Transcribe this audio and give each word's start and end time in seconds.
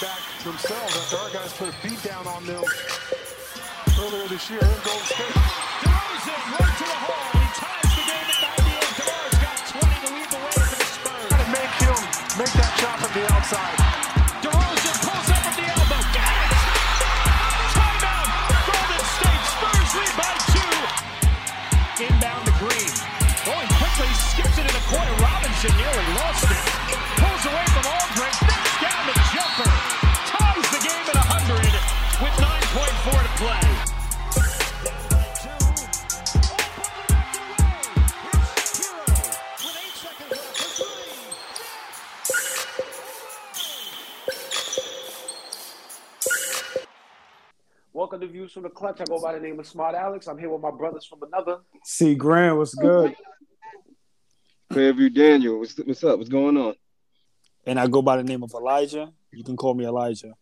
back 0.00 0.22
themselves 0.44 0.94
after 0.94 1.16
our 1.18 1.30
guys 1.34 1.52
put 1.58 1.68
a 1.70 1.74
beat 1.82 1.98
down 2.06 2.22
on 2.26 2.46
them 2.46 2.62
earlier 3.98 4.28
this 4.30 4.46
year 4.46 4.62
in 4.62 4.78
Golden 4.86 5.06
State. 5.10 5.34
DeRozan 5.82 6.42
right 6.54 6.74
to 6.78 6.86
the 6.86 6.98
hole. 7.02 7.26
He 7.34 7.46
ties 7.58 7.90
the 7.98 8.04
game 8.06 8.28
at 8.30 8.38
98. 8.62 8.94
DeMar's 8.94 9.38
got 9.42 9.58
20 9.74 9.98
to 9.98 10.08
lead 10.14 10.28
the 10.30 10.38
way 10.38 10.54
for 10.54 10.78
the 10.78 10.86
Spurs. 10.86 11.28
Try 11.34 11.40
to 11.42 11.50
make 11.50 11.74
him 11.82 11.98
make 12.38 12.54
that 12.62 12.72
shot 12.78 12.96
from 13.02 13.10
the 13.10 13.24
outside. 13.26 13.74
DeRozan 14.38 14.96
pulls 15.02 15.28
up 15.34 15.40
from 15.42 15.56
the 15.58 15.66
elbow. 15.66 16.00
Got 16.14 16.34
it! 16.46 16.50
Timeout! 17.74 18.28
Golden 18.70 19.02
State 19.02 19.44
Spurs 19.50 19.90
lead 19.98 20.14
by 20.14 20.32
two. 20.54 20.74
Inbound 22.06 22.42
to 22.46 22.54
Green. 22.62 22.92
Going 23.42 23.70
quickly, 23.82 24.10
skips 24.14 24.62
it 24.62 24.66
in 24.68 24.74
the 24.78 24.84
corner. 24.86 25.14
Robinson 25.18 25.74
nearly 25.74 26.06
lost 26.22 26.46
it. 26.46 26.57
Welcome 48.48 48.62
to 48.62 48.70
Views 48.70 48.72
from 48.74 48.86
the 48.86 48.96
Clutch. 48.96 49.00
I 49.00 49.04
go 49.04 49.20
by 49.20 49.34
the 49.34 49.40
name 49.40 49.58
of 49.60 49.66
Smart 49.66 49.94
Alex. 49.94 50.26
I'm 50.26 50.38
here 50.38 50.48
with 50.48 50.62
my 50.62 50.70
brothers 50.70 51.04
from 51.04 51.22
another. 51.22 51.58
C 51.84 52.14
Grant, 52.14 52.56
what's 52.56 52.74
good? 52.74 53.14
ClearView 54.72 55.14
Daniel, 55.14 55.58
what's, 55.58 55.76
what's 55.76 56.02
up? 56.02 56.18
What's 56.18 56.30
going 56.30 56.56
on? 56.56 56.74
And 57.66 57.78
I 57.78 57.86
go 57.88 58.00
by 58.00 58.16
the 58.16 58.22
name 58.22 58.42
of 58.42 58.52
Elijah. 58.54 59.12
You 59.32 59.44
can 59.44 59.56
call 59.56 59.74
me 59.74 59.84
Elijah. 59.84 60.32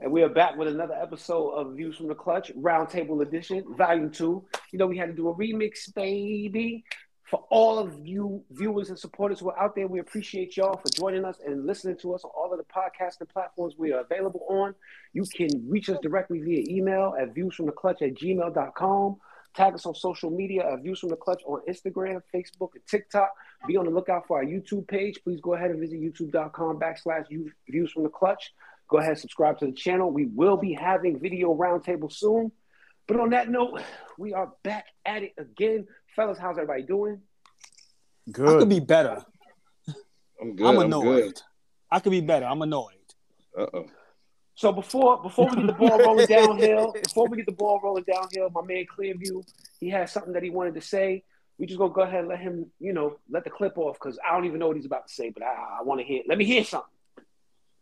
And 0.00 0.12
we 0.12 0.22
are 0.22 0.28
back 0.28 0.56
with 0.56 0.68
another 0.68 0.94
episode 0.94 1.52
of 1.52 1.76
Views 1.76 1.96
from 1.96 2.08
the 2.08 2.14
Clutch, 2.14 2.52
Roundtable 2.54 3.22
Edition, 3.22 3.64
Volume 3.74 4.10
2. 4.10 4.44
You 4.72 4.78
know, 4.78 4.86
we 4.86 4.98
had 4.98 5.06
to 5.06 5.14
do 5.14 5.28
a 5.28 5.34
remix, 5.34 5.94
baby. 5.94 6.84
For 7.32 7.42
all 7.48 7.78
of 7.78 7.98
you 8.06 8.44
viewers 8.50 8.90
and 8.90 8.98
supporters 8.98 9.40
who 9.40 9.48
are 9.48 9.58
out 9.58 9.74
there, 9.74 9.88
we 9.88 10.00
appreciate 10.00 10.54
y'all 10.54 10.76
for 10.76 10.90
joining 10.94 11.24
us 11.24 11.38
and 11.42 11.64
listening 11.64 11.96
to 12.02 12.14
us 12.14 12.24
on 12.24 12.30
all 12.36 12.52
of 12.52 12.58
the 12.58 12.64
podcasting 12.64 13.26
platforms 13.30 13.72
we 13.78 13.90
are 13.90 14.00
available 14.00 14.44
on. 14.50 14.74
You 15.14 15.24
can 15.34 15.48
reach 15.66 15.88
us 15.88 15.96
directly 16.02 16.40
via 16.40 16.62
email 16.68 17.14
at 17.18 17.34
viewsfromtheclutch 17.34 18.02
at 18.02 18.16
gmail.com. 18.16 19.16
Tag 19.54 19.72
us 19.72 19.86
on 19.86 19.94
social 19.94 20.28
media 20.28 20.70
at 20.70 20.82
Views 20.82 20.98
from 21.00 21.08
the 21.08 21.16
Clutch 21.16 21.40
on 21.46 21.62
Instagram, 21.66 22.20
Facebook, 22.34 22.74
and 22.74 22.86
TikTok. 22.86 23.30
Be 23.66 23.78
on 23.78 23.86
the 23.86 23.90
lookout 23.90 24.26
for 24.26 24.36
our 24.36 24.44
YouTube 24.44 24.86
page. 24.86 25.18
Please 25.24 25.40
go 25.40 25.54
ahead 25.54 25.70
and 25.70 25.80
visit 25.80 26.02
youtube.com 26.02 26.78
backslash 26.78 27.24
Views 27.66 27.92
from 27.92 28.02
the 28.02 28.10
Clutch. 28.10 28.52
Go 28.88 28.98
ahead 28.98 29.12
and 29.12 29.18
subscribe 29.18 29.58
to 29.60 29.66
the 29.66 29.72
channel. 29.72 30.10
We 30.10 30.26
will 30.26 30.58
be 30.58 30.74
having 30.74 31.18
video 31.18 31.54
roundtable 31.54 32.12
soon. 32.12 32.52
But 33.06 33.20
on 33.20 33.30
that 33.30 33.48
note, 33.48 33.80
we 34.18 34.32
are 34.32 34.52
back 34.62 34.86
at 35.04 35.22
it 35.22 35.34
again. 35.38 35.86
Fellas, 36.14 36.38
how's 36.38 36.58
everybody 36.58 36.82
doing? 36.82 37.20
Good. 38.30 38.56
I 38.56 38.58
could 38.58 38.68
be 38.68 38.80
better. 38.80 39.24
I'm 40.40 40.54
good. 40.56 40.66
I'm 40.66 40.78
I'm 40.78 40.86
annoyed. 40.86 41.22
good. 41.24 41.42
I 41.90 42.00
could 42.00 42.10
be 42.10 42.20
better. 42.20 42.46
I'm 42.46 42.62
annoyed. 42.62 42.92
Uh 43.58 43.66
oh. 43.74 43.86
So 44.54 44.72
before 44.72 45.22
before 45.22 45.48
we 45.50 45.56
get 45.56 45.66
the 45.66 45.72
ball 45.72 45.98
rolling 45.98 46.26
downhill, 46.28 46.92
before 47.02 47.28
we 47.28 47.38
get 47.38 47.46
the 47.46 47.52
ball 47.52 47.80
rolling 47.82 48.04
downhill, 48.04 48.50
my 48.50 48.62
man 48.62 48.84
Clearview, 48.96 49.44
he 49.80 49.88
has 49.90 50.12
something 50.12 50.34
that 50.34 50.42
he 50.42 50.50
wanted 50.50 50.74
to 50.74 50.80
say. 50.80 51.24
We 51.58 51.66
just 51.66 51.78
gonna 51.78 51.92
go 51.92 52.02
ahead 52.02 52.20
and 52.20 52.28
let 52.28 52.40
him, 52.40 52.66
you 52.78 52.92
know, 52.92 53.18
let 53.30 53.44
the 53.44 53.50
clip 53.50 53.78
off 53.78 53.94
because 53.94 54.18
I 54.26 54.34
don't 54.34 54.44
even 54.44 54.58
know 54.58 54.68
what 54.68 54.76
he's 54.76 54.86
about 54.86 55.08
to 55.08 55.14
say, 55.14 55.30
but 55.30 55.42
I, 55.42 55.78
I 55.80 55.82
want 55.82 56.00
to 56.00 56.06
hear. 56.06 56.22
Let 56.28 56.38
me 56.38 56.44
hear 56.44 56.64
something. 56.64 56.88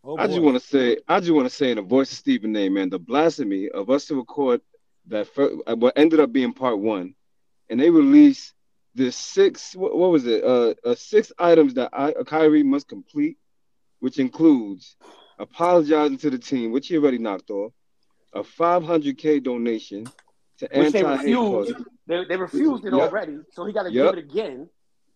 Oh, 0.02 0.16
I 0.16 0.26
just 0.26 0.40
want 0.40 0.56
to 0.56 0.66
say, 0.66 0.98
I 1.08 1.20
just 1.20 1.32
want 1.32 1.48
to 1.48 1.54
say 1.54 1.70
in 1.70 1.76
the 1.76 1.82
voice 1.82 2.10
of 2.10 2.18
Stephen 2.18 2.56
A. 2.56 2.68
Man, 2.68 2.88
the 2.88 2.98
blasphemy 2.98 3.68
of 3.68 3.90
us 3.90 4.06
to 4.06 4.14
record 4.16 4.60
that 5.08 5.26
fir- 5.28 5.58
uh, 5.66 5.76
what 5.76 5.92
ended 5.96 6.20
up 6.20 6.32
being 6.32 6.52
part 6.52 6.78
one, 6.78 7.14
and 7.70 7.80
they 7.80 7.90
released 7.90 8.52
the 8.94 9.10
six. 9.12 9.74
What, 9.74 9.96
what 9.96 10.10
was 10.10 10.26
it? 10.26 10.44
Uh, 10.44 10.74
uh, 10.84 10.94
six 10.94 11.32
items 11.38 11.74
that 11.74 11.90
I, 11.92 12.12
uh, 12.12 12.24
Kyrie 12.24 12.62
must 12.64 12.88
complete, 12.88 13.38
which 14.00 14.18
includes 14.18 14.96
apologizing 15.38 16.18
to 16.18 16.30
the 16.30 16.38
team, 16.38 16.72
which 16.72 16.88
he 16.88 16.98
already 16.98 17.18
knocked 17.18 17.50
off, 17.50 17.72
a 18.34 18.42
500k 18.42 19.42
donation 19.42 20.12
to 20.58 20.68
Which 20.74 20.92
they 20.92 21.02
anti-hate 21.02 21.34
refused. 21.34 21.74
They, 22.06 22.24
they 22.24 22.36
refused 22.36 22.84
it 22.84 22.92
Yep. 22.92 23.10
already, 23.10 23.38
so 23.52 23.64
he 23.64 23.72
got 23.72 23.84
to 23.84 23.92
Yep. 23.92 24.12
give 24.14 24.18
it 24.18 24.30
again. 24.30 24.68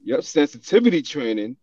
Yep, 0.04 0.22
sensitivity 0.22 1.02
training, 1.02 1.56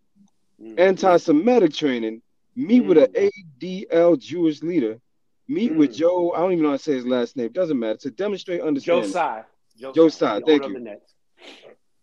Mm. 0.62 0.80
anti-Semitic 0.80 1.74
training, 1.74 2.22
meet 2.56 2.82
with 2.82 2.98
Mm. 2.98 3.06
an 3.06 3.16
ADL 3.16 4.16
Jewish 4.16 4.62
leader, 4.62 5.00
meet 5.48 5.74
with 5.76 5.92
Mm. 5.92 5.96
Joe, 5.96 6.32
I 6.34 6.40
don't 6.40 6.52
even 6.52 6.64
know 6.64 6.70
how 6.72 6.78
to 6.78 6.84
say 6.84 6.94
his 6.94 7.06
last 7.08 7.36
name, 7.36 7.52
doesn't 7.52 7.80
matter, 7.80 7.98
to 7.98 8.12
demonstrate 8.12 8.60
Joe 8.60 8.68
understanding. 8.68 9.12
Tsai. 9.12 9.44
Joe, 9.82 10.10
Tsai, 10.10 10.42
thank 10.42 10.68
you. 10.68 10.86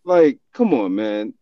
Like, 0.04 0.38
come 0.54 0.74
on, 0.74 0.94
man. 0.94 1.34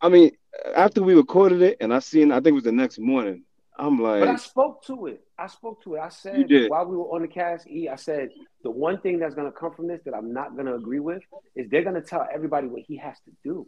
I 0.00 0.08
mean, 0.08 0.32
after 0.74 1.02
we 1.02 1.14
recorded 1.14 1.62
it 1.62 1.76
and 1.80 1.92
I 1.92 1.98
seen, 2.00 2.32
I 2.32 2.36
think 2.36 2.48
it 2.48 2.52
was 2.52 2.64
the 2.64 2.72
next 2.72 2.98
morning, 2.98 3.44
I'm 3.78 4.00
like, 4.00 4.20
But 4.20 4.28
I 4.28 4.36
spoke 4.36 4.84
to 4.86 5.06
it. 5.06 5.24
I 5.38 5.46
spoke 5.46 5.82
to 5.84 5.94
it. 5.94 6.00
I 6.00 6.08
said 6.08 6.48
while 6.68 6.86
we 6.86 6.96
were 6.96 7.04
on 7.14 7.22
the 7.22 7.28
cast, 7.28 7.66
E, 7.68 7.88
I 7.88 7.96
said 7.96 8.30
the 8.62 8.70
one 8.70 9.00
thing 9.00 9.18
that's 9.18 9.34
going 9.34 9.50
to 9.50 9.58
come 9.58 9.72
from 9.74 9.88
this 9.88 10.00
that 10.04 10.14
I'm 10.14 10.32
not 10.32 10.54
going 10.54 10.66
to 10.66 10.74
agree 10.74 11.00
with 11.00 11.22
is 11.56 11.68
they're 11.70 11.82
going 11.82 11.94
to 12.00 12.02
tell 12.02 12.26
everybody 12.32 12.66
what 12.68 12.82
he 12.86 12.96
has 12.98 13.16
to 13.24 13.30
do, 13.42 13.66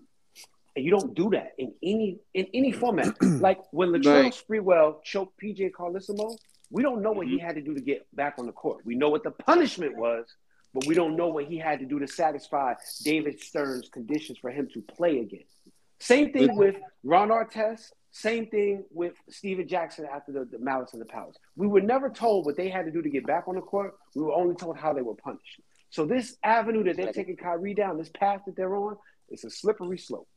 and 0.77 0.85
you 0.85 0.91
don't 0.91 1.15
do 1.15 1.31
that 1.31 1.53
in 1.59 1.73
any 1.83 2.19
in 2.35 2.47
any 2.55 2.73
format. 2.73 3.17
like 3.41 3.59
when 3.73 3.91
Latrell 3.91 4.05
Right. 4.25 4.35
Sprewell 4.35 5.03
choked 5.05 5.41
PJ 5.43 5.71
Carlesimo, 5.73 6.37
we 6.71 6.83
don't 6.83 7.03
know 7.03 7.13
what 7.13 7.27
he 7.27 7.39
Mm-hmm. 7.39 7.47
had 7.47 7.55
to 7.57 7.63
do 7.63 7.75
to 7.75 7.81
get 7.81 8.07
back 8.15 8.35
on 8.39 8.47
the 8.47 8.53
court. 8.53 8.85
We 8.85 8.95
know 8.95 9.09
what 9.11 9.25
the 9.25 9.31
punishment 9.33 9.97
was, 9.97 10.27
but 10.75 10.87
we 10.87 10.95
don't 10.95 11.17
know 11.17 11.29
what 11.29 11.45
he 11.45 11.57
had 11.57 11.79
to 11.79 11.87
do 11.87 12.01
to 12.01 12.09
satisfy 12.09 12.75
David 13.05 13.41
Stern's 13.41 13.89
conditions 13.89 14.39
for 14.39 14.51
him 14.51 14.69
to 14.75 14.83
play 14.83 15.21
again. 15.21 15.45
Same 16.01 16.33
thing 16.33 16.57
with 16.57 16.75
Ron 17.05 17.29
Artest. 17.29 17.93
Same 18.11 18.47
thing 18.47 18.85
with 18.91 19.15
Stephen 19.31 19.67
Jackson 19.67 20.07
after 20.13 20.33
the, 20.33 20.45
the 20.45 20.59
Malice 20.59 20.93
in 20.93 20.99
the 20.99 21.05
Palace. 21.05 21.37
We 21.57 21.67
were 21.67 21.81
never 21.81 22.11
told 22.11 22.45
what 22.47 22.57
they 22.57 22.69
had 22.69 22.85
to 22.85 22.91
do 22.91 23.03
to 23.03 23.09
get 23.09 23.27
back 23.27 23.49
on 23.49 23.55
the 23.55 23.61
court. 23.61 23.95
We 24.15 24.23
were 24.23 24.33
only 24.33 24.55
told 24.55 24.77
how 24.77 24.93
they 24.93 25.03
were 25.03 25.15
punished. 25.15 25.61
So 25.91 26.05
this 26.05 26.37
avenue 26.43 26.85
that 26.85 26.97
they're 26.97 27.13
taking 27.13 27.37
Kyrie 27.37 27.75
down, 27.75 27.97
this 27.99 28.11
path 28.11 28.43
that 28.47 28.57
they're 28.57 28.75
on, 28.75 28.97
it's 29.31 29.45
a 29.45 29.51
slippery 29.51 29.99
slope. 29.99 30.29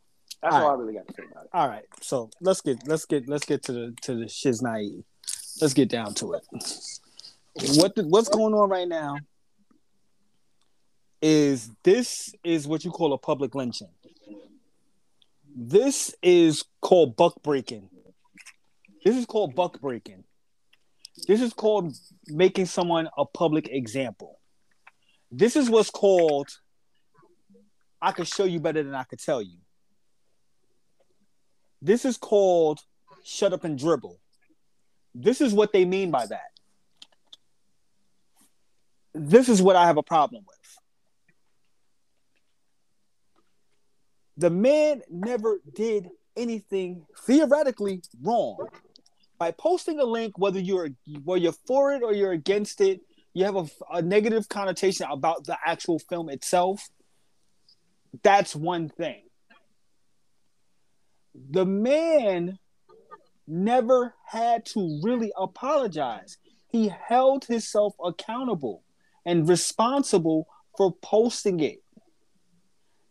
That's 0.42 0.54
All 0.54 0.62
all, 0.62 0.70
right. 0.70 0.76
I 0.76 0.80
really 0.80 0.94
got 0.94 1.08
to 1.08 1.14
say 1.14 1.24
about 1.32 1.46
it. 1.46 1.50
All 1.54 1.68
right. 1.68 1.86
So 2.02 2.30
let's 2.42 2.62
get 2.62 2.88
let's 2.88 3.06
get 3.06 3.28
let's 3.28 3.46
get 3.46 3.64
to 3.64 3.72
the 3.72 3.96
to 4.04 4.16
the 4.16 4.26
shiznai. 4.26 5.04
Let's 5.62 5.74
get 5.74 5.90
down 5.90 6.14
to 6.16 6.34
it. 6.34 6.44
What 7.76 7.96
the, 7.96 8.08
what's 8.08 8.30
going 8.30 8.54
on 8.54 8.70
right 8.70 8.88
now 8.88 9.18
is 11.22 11.72
this 11.84 12.34
is 12.44 12.68
what 12.68 12.86
you 12.86 12.92
call 12.92 13.14
a 13.14 13.18
public 13.18 13.56
lynching. 13.56 13.90
This 15.56 16.14
is 16.22 16.64
called 16.82 17.16
buck 17.16 17.42
breaking. 17.42 17.90
This 19.04 19.16
is 19.16 19.26
called 19.26 19.56
buck 19.56 19.80
breaking. 19.82 20.24
This 21.28 21.42
is 21.42 21.54
called 21.54 21.96
making 22.28 22.68
someone 22.68 23.10
a 23.18 23.26
public 23.26 23.68
example. 23.70 24.40
This 25.32 25.56
is 25.56 25.70
what's 25.70 25.90
called 25.90 26.48
I 28.02 28.12
could 28.12 28.28
show 28.28 28.44
you 28.44 28.60
better 28.60 28.84
than 28.84 28.94
I 28.94 29.04
could 29.04 29.20
tell 29.20 29.42
you. 29.42 29.58
This 31.82 32.06
is 32.06 32.18
called 32.18 32.80
shut 33.24 33.54
up 33.54 33.64
and 33.64 33.78
dribble. 33.78 34.20
This 35.16 35.42
is 35.42 35.54
what 35.54 35.74
they 35.74 35.86
mean 35.86 36.12
by 36.12 36.28
that. 36.28 36.52
This 39.14 39.50
is 39.50 39.62
what 39.62 39.76
I 39.76 39.88
have 39.88 39.98
a 39.98 40.04
problem 40.04 40.44
with. 40.48 40.57
The 44.38 44.50
man 44.50 45.02
never 45.10 45.60
did 45.74 46.10
anything 46.36 47.06
theoretically 47.26 48.02
wrong. 48.22 48.68
By 49.40 49.52
posting 49.52 50.00
a 50.00 50.04
link, 50.04 50.38
whether 50.38 50.60
you're 50.60 50.90
whether 51.24 51.42
you're 51.42 51.54
for 51.68 51.94
it 51.94 52.04
or 52.04 52.14
you're 52.14 52.32
against 52.32 52.82
it, 52.82 53.02
you 53.34 53.46
have 53.46 53.56
a, 53.56 53.68
a 53.92 54.02
negative 54.02 54.50
connotation 54.50 55.08
about 55.10 55.46
the 55.46 55.58
actual 55.66 56.00
film 56.00 56.30
itself. 56.30 56.90
That's 58.24 58.56
one 58.56 58.90
thing 58.90 59.28
the 61.50 61.66
man 61.66 62.58
never 63.48 64.14
had 64.26 64.66
to 64.66 65.00
really 65.04 65.32
apologize. 65.38 66.38
He 66.70 66.90
held 66.90 67.46
himself 67.46 67.94
accountable 68.04 68.84
and 69.26 69.48
responsible 69.48 70.48
for 70.76 70.94
posting 71.02 71.60
it. 71.60 71.84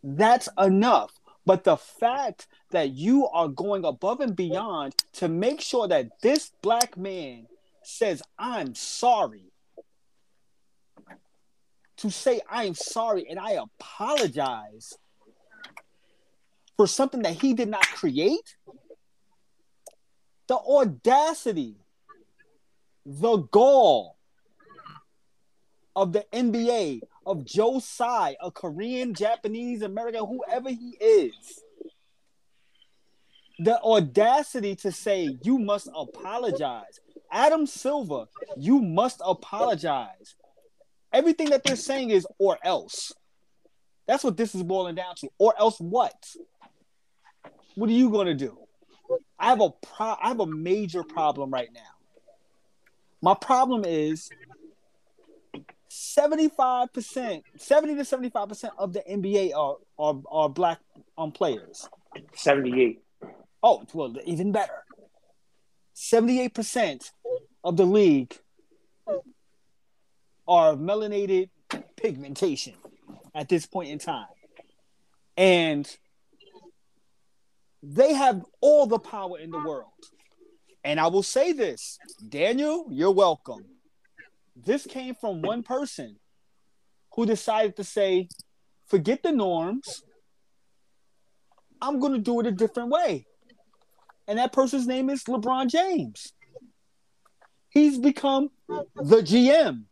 That's 0.03 0.47
enough. 0.57 1.11
But 1.47 1.63
the 1.63 1.77
fact 1.77 2.47
that 2.71 2.89
you 2.89 3.25
are 3.29 3.47
going 3.47 3.85
above 3.85 4.19
and 4.19 4.35
beyond 4.35 4.93
to 5.13 5.29
make 5.29 5.61
sure 5.61 5.87
that 5.87 6.19
this 6.21 6.51
black 6.61 6.97
man 6.97 7.47
says, 7.83 8.21
I'm 8.37 8.75
sorry, 8.75 9.53
to 11.95 12.11
say, 12.11 12.41
I'm 12.49 12.73
sorry 12.73 13.27
and 13.29 13.39
I 13.39 13.51
apologize 13.51 14.93
for 16.75 16.85
something 16.85 17.21
that 17.21 17.41
he 17.41 17.53
did 17.53 17.69
not 17.69 17.87
create? 17.87 18.57
The 20.47 20.57
audacity 20.57 21.77
the 23.05 23.37
gall 23.37 24.17
of 25.95 26.11
the 26.11 26.25
NBA 26.33 26.99
of 27.27 27.45
Joe 27.45 27.79
Tsai, 27.79 28.37
a 28.41 28.49
Korean, 28.49 29.13
Japanese, 29.13 29.81
American, 29.81 30.25
whoever 30.25 30.69
he 30.69 30.95
is. 30.99 31.61
The 33.59 33.79
audacity 33.81 34.75
to 34.77 34.91
say 34.91 35.37
you 35.43 35.59
must 35.59 35.89
apologize. 35.95 36.99
Adam 37.31 37.65
Silver, 37.67 38.25
you 38.55 38.81
must 38.81 39.21
apologize. 39.25 40.35
Everything 41.11 41.49
that 41.49 41.63
they're 41.63 41.75
saying 41.75 42.11
is 42.11 42.25
or 42.39 42.57
else. 42.63 43.11
That's 44.07 44.23
what 44.23 44.37
this 44.37 44.55
is 44.55 44.63
boiling 44.63 44.95
down 44.95 45.15
to. 45.17 45.29
Or 45.37 45.53
else 45.59 45.79
what? 45.79 46.33
What 47.75 47.89
are 47.89 47.93
you 47.93 48.09
going 48.09 48.27
to 48.27 48.33
do? 48.33 48.57
I 49.37 49.47
have 49.49 49.61
a 49.61 49.69
pro- 49.69 50.17
I 50.21 50.29
have 50.29 50.39
a 50.39 50.47
major 50.47 51.03
problem 51.03 51.51
right 51.51 51.69
now. 51.73 51.81
My 53.21 53.33
problem 53.33 53.83
is 53.85 54.29
75%, 55.89 57.43
70 57.57 57.95
to 57.95 58.01
75% 58.01 58.69
of 58.77 58.93
the 58.93 59.03
NBA 59.09 59.55
are 59.55 59.77
are, 59.97 60.21
are 60.29 60.49
black 60.49 60.79
um, 61.17 61.31
players. 61.31 61.87
78. 62.33 63.01
Oh, 63.63 63.83
well, 63.93 64.15
even 64.25 64.51
better. 64.51 64.83
78% 65.95 67.11
of 67.63 67.75
the 67.75 67.85
league 67.85 68.37
are 70.47 70.75
melanated 70.75 71.49
pigmentation 71.95 72.75
at 73.33 73.49
this 73.49 73.65
point 73.65 73.89
in 73.89 73.99
time. 73.99 74.27
And 75.35 75.97
they 77.81 78.13
have 78.13 78.43
all 78.61 78.85
the 78.85 78.99
power 78.99 79.39
in 79.39 79.51
the 79.51 79.59
world. 79.59 79.91
And 80.83 80.99
I 80.99 81.07
will 81.07 81.23
say 81.23 81.51
this 81.51 81.99
Daniel, 82.29 82.85
you're 82.89 83.11
welcome. 83.11 83.65
This 84.65 84.85
came 84.85 85.15
from 85.15 85.41
one 85.41 85.63
person 85.63 86.17
who 87.13 87.25
decided 87.25 87.75
to 87.75 87.83
say, 87.83 88.27
forget 88.87 89.21
the 89.23 89.31
norms. 89.31 90.03
I'm 91.81 91.99
going 91.99 92.13
to 92.13 92.19
do 92.19 92.39
it 92.39 92.47
a 92.47 92.51
different 92.51 92.89
way. 92.89 93.27
And 94.27 94.39
that 94.39 94.51
person's 94.51 94.87
name 94.87 95.09
is 95.09 95.23
LeBron 95.25 95.69
James. 95.69 96.33
He's 97.69 97.99
become 97.99 98.49
the 98.67 99.21
GM, 99.21 99.83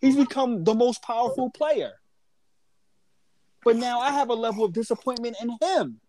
he's 0.00 0.16
become 0.16 0.64
the 0.64 0.74
most 0.74 1.02
powerful 1.02 1.50
player. 1.50 1.92
But 3.64 3.76
now 3.76 4.00
I 4.00 4.10
have 4.10 4.28
a 4.28 4.34
level 4.34 4.64
of 4.64 4.72
disappointment 4.72 5.36
in 5.40 5.56
him. 5.60 6.00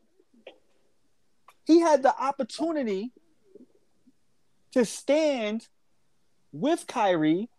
He 1.66 1.80
had 1.80 2.04
the 2.04 2.16
opportunity 2.16 3.12
to 4.72 4.86
stand 4.86 5.68
with 6.52 6.88
Kyrie, 6.88 7.50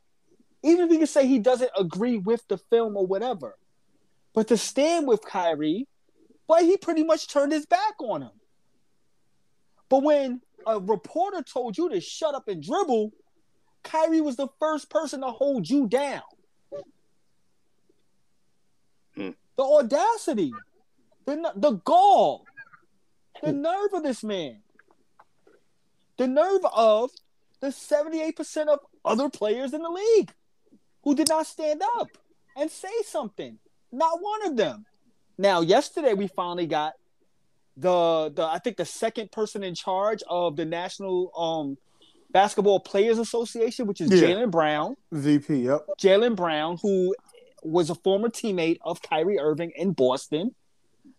even 0.64 0.86
if 0.86 0.90
he 0.90 0.96
can 0.96 1.06
say 1.06 1.26
he 1.26 1.38
doesn't 1.38 1.70
agree 1.78 2.16
with 2.16 2.48
the 2.48 2.56
film 2.56 2.96
or 2.96 3.06
whatever, 3.06 3.56
but 4.32 4.48
to 4.48 4.56
stand 4.56 5.06
with 5.06 5.22
Kyrie, 5.22 5.86
but 6.48 6.62
he 6.62 6.78
pretty 6.78 7.04
much 7.04 7.28
turned 7.28 7.52
his 7.52 7.66
back 7.66 7.94
on 8.00 8.22
him. 8.22 8.30
But 9.90 10.02
when 10.02 10.40
a 10.66 10.80
reporter 10.80 11.42
told 11.42 11.76
you 11.76 11.90
to 11.90 12.00
shut 12.00 12.34
up 12.34 12.48
and 12.48 12.62
dribble, 12.62 13.12
Kyrie 13.82 14.22
was 14.22 14.36
the 14.36 14.48
first 14.58 14.88
person 14.88 15.20
to 15.20 15.28
hold 15.28 15.68
you 15.68 15.86
down. 15.86 16.22
Hmm. 19.14 19.30
The 19.56 19.62
audacity, 19.62 20.52
the, 21.26 21.52
the 21.54 21.72
gall, 21.72 22.46
the 23.42 23.52
nerve 23.52 23.92
of 23.92 24.02
this 24.02 24.24
man, 24.24 24.62
the 26.16 26.26
nerve 26.26 26.62
of 26.74 27.10
the 27.60 27.66
78% 27.66 28.68
of 28.68 28.80
other 29.04 29.28
players 29.28 29.74
in 29.74 29.82
the 29.82 29.90
league 29.90 30.32
who 31.04 31.14
did 31.14 31.28
not 31.28 31.46
stand 31.46 31.82
up 31.98 32.08
and 32.56 32.70
say 32.70 32.92
something. 33.04 33.58
Not 33.92 34.20
one 34.20 34.46
of 34.46 34.56
them. 34.56 34.86
Now, 35.38 35.60
yesterday 35.60 36.14
we 36.14 36.26
finally 36.28 36.66
got 36.66 36.94
the 37.76 38.30
the 38.34 38.44
I 38.44 38.58
think 38.58 38.76
the 38.76 38.84
second 38.84 39.32
person 39.32 39.62
in 39.62 39.74
charge 39.74 40.22
of 40.28 40.56
the 40.56 40.64
National 40.64 41.30
um 41.36 41.76
Basketball 42.30 42.80
Players 42.80 43.18
Association, 43.18 43.86
which 43.86 44.00
is 44.00 44.10
Yeah. 44.10 44.28
Jaylen 44.28 44.50
Brown. 44.50 44.96
VP. 45.12 45.56
Yep. 45.66 45.86
Jaylen 46.00 46.34
Brown, 46.34 46.78
who 46.82 47.14
was 47.62 47.90
a 47.90 47.94
former 47.94 48.28
teammate 48.28 48.78
of 48.82 49.00
Kyrie 49.02 49.38
Irving 49.38 49.72
in 49.76 49.92
Boston. 49.92 50.54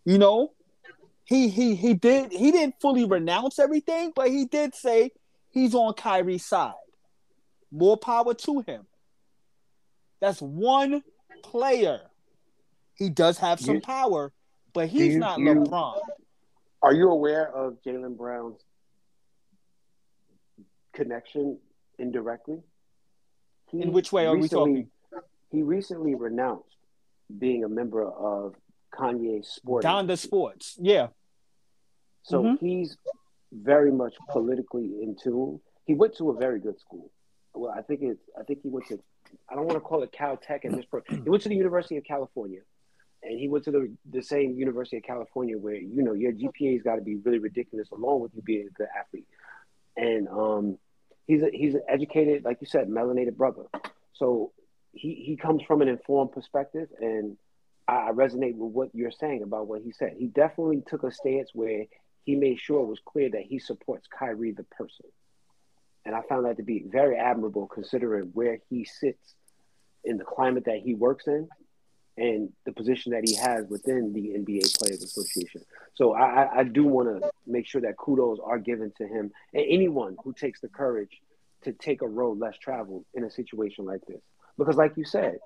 You 0.04 0.18
know, 0.18 0.52
he 1.24 1.48
he 1.48 1.74
he 1.74 1.94
did 1.94 2.32
he 2.32 2.50
didn't 2.52 2.76
fully 2.80 3.04
renounce 3.04 3.58
everything, 3.58 4.12
but 4.14 4.28
he 4.28 4.44
did 4.44 4.74
say 4.74 5.10
he's 5.50 5.74
on 5.74 5.94
Kyrie's 5.94 6.44
side. 6.44 6.74
More 7.70 7.96
power 7.96 8.32
to 8.32 8.60
him. 8.60 8.86
That's 10.20 10.40
one 10.40 11.02
player. 11.42 12.00
He 12.94 13.10
does 13.10 13.38
have 13.38 13.60
some 13.60 13.76
You- 13.76 13.80
power, 13.82 14.32
but 14.72 14.88
he's 14.88 15.14
you- 15.14 15.18
not 15.18 15.38
you- 15.38 15.46
LeBron. 15.46 16.00
Are 16.82 16.94
you 16.94 17.10
aware 17.10 17.54
of 17.54 17.80
Jaylen 17.82 18.16
Brown's 18.16 18.60
connection 20.92 21.58
indirectly? 21.98 22.62
He 23.70 23.82
In 23.82 23.92
which 23.92 24.12
way 24.12 24.26
are 24.26 24.36
we 24.36 24.48
talking? 24.48 24.90
He 25.50 25.62
recently 25.62 26.14
renounced 26.14 26.76
being 27.38 27.64
a 27.64 27.68
member 27.68 28.04
of 28.08 28.54
Kanye's 28.92 29.48
sport. 29.48 29.84
Donda 29.84 30.16
Sports. 30.16 30.78
Yeah. 30.80 31.08
So 32.22 32.42
Mhm. 32.42 32.60
he's 32.60 32.96
very 33.52 33.90
much 33.92 34.14
politically 34.30 35.02
in 35.02 35.16
tune. 35.16 35.60
He 35.84 35.94
went 35.94 36.14
to 36.16 36.30
a 36.30 36.34
very 36.34 36.60
good 36.60 36.78
school. 36.80 37.10
Well, 37.54 37.70
I 37.72 37.82
think 37.82 38.02
it's. 38.02 38.28
I 38.38 38.42
think 38.42 38.62
he 38.62 38.68
went 38.68 38.86
to. 38.86 39.02
I 39.48 39.54
don't 39.54 39.66
want 39.66 39.76
to 39.76 39.80
call 39.80 40.02
it 40.02 40.12
Caltech 40.12 40.64
and 40.64 40.76
this. 40.76 40.84
Pro, 40.84 41.02
he 41.08 41.16
went 41.18 41.42
to 41.44 41.48
the 41.48 41.56
University 41.56 41.96
of 41.96 42.04
California, 42.04 42.60
and 43.22 43.38
he 43.38 43.48
went 43.48 43.64
to 43.64 43.70
the 43.70 43.92
the 44.10 44.22
same 44.22 44.54
University 44.54 44.96
of 44.96 45.02
California 45.02 45.56
where 45.58 45.74
you 45.74 46.02
know 46.02 46.12
your 46.12 46.32
GPA's 46.32 46.82
got 46.82 46.96
to 46.96 47.02
be 47.02 47.16
really 47.16 47.38
ridiculous 47.38 47.90
along 47.90 48.20
with 48.20 48.32
you 48.34 48.42
being 48.42 48.68
a 48.68 48.70
good 48.70 48.88
athlete. 48.98 49.26
And 49.96 50.28
um, 50.28 50.78
he's 51.26 51.42
a, 51.42 51.50
he's 51.52 51.74
an 51.74 51.82
educated, 51.88 52.44
like 52.44 52.58
you 52.60 52.66
said, 52.66 52.88
melanated 52.88 53.36
brother. 53.36 53.64
So 54.12 54.52
he 54.92 55.14
he 55.14 55.36
comes 55.36 55.62
from 55.62 55.82
an 55.82 55.88
informed 55.88 56.32
perspective, 56.32 56.88
and 57.00 57.36
I, 57.86 58.08
I 58.08 58.10
resonate 58.12 58.56
with 58.56 58.72
what 58.72 58.94
you're 58.94 59.10
saying 59.10 59.42
about 59.42 59.66
what 59.66 59.82
he 59.82 59.92
said. 59.92 60.14
He 60.18 60.26
definitely 60.26 60.82
took 60.86 61.02
a 61.02 61.10
stance 61.10 61.50
where 61.52 61.84
he 62.24 62.34
made 62.34 62.58
sure 62.58 62.82
it 62.82 62.86
was 62.86 63.00
clear 63.04 63.30
that 63.30 63.42
he 63.42 63.58
supports 63.58 64.08
Kyrie 64.08 64.52
the 64.52 64.64
person. 64.64 65.06
And 66.06 66.14
I 66.14 66.22
found 66.22 66.46
that 66.46 66.56
to 66.58 66.62
be 66.62 66.84
very 66.88 67.16
admirable 67.16 67.66
considering 67.66 68.30
where 68.32 68.58
he 68.70 68.84
sits 68.84 69.34
in 70.04 70.16
the 70.18 70.24
climate 70.24 70.64
that 70.66 70.78
he 70.78 70.94
works 70.94 71.26
in 71.26 71.48
and 72.16 72.50
the 72.64 72.72
position 72.72 73.12
that 73.12 73.22
he 73.28 73.34
has 73.34 73.66
within 73.68 74.12
the 74.12 74.28
NBA 74.38 74.78
Players 74.78 75.02
Association. 75.02 75.62
So 75.94 76.14
I, 76.14 76.60
I- 76.60 76.64
do 76.64 76.84
want 76.84 77.08
to 77.22 77.30
make 77.46 77.66
sure 77.66 77.80
that 77.82 77.96
kudos 77.98 78.38
are 78.42 78.58
given 78.58 78.92
to 78.98 79.04
him 79.06 79.32
and 79.52 79.64
anyone 79.68 80.16
who 80.22 80.32
takes 80.32 80.60
the 80.60 80.68
courage 80.68 81.10
to 81.64 81.72
take 81.72 82.00
a 82.02 82.06
road 82.08 82.38
less 82.38 82.56
traveled 82.56 83.04
in 83.12 83.24
a 83.24 83.30
situation 83.30 83.84
like 83.84 84.00
this. 84.06 84.22
Because, 84.56 84.76
like 84.76 84.96
you 84.96 85.04
said, 85.04 85.38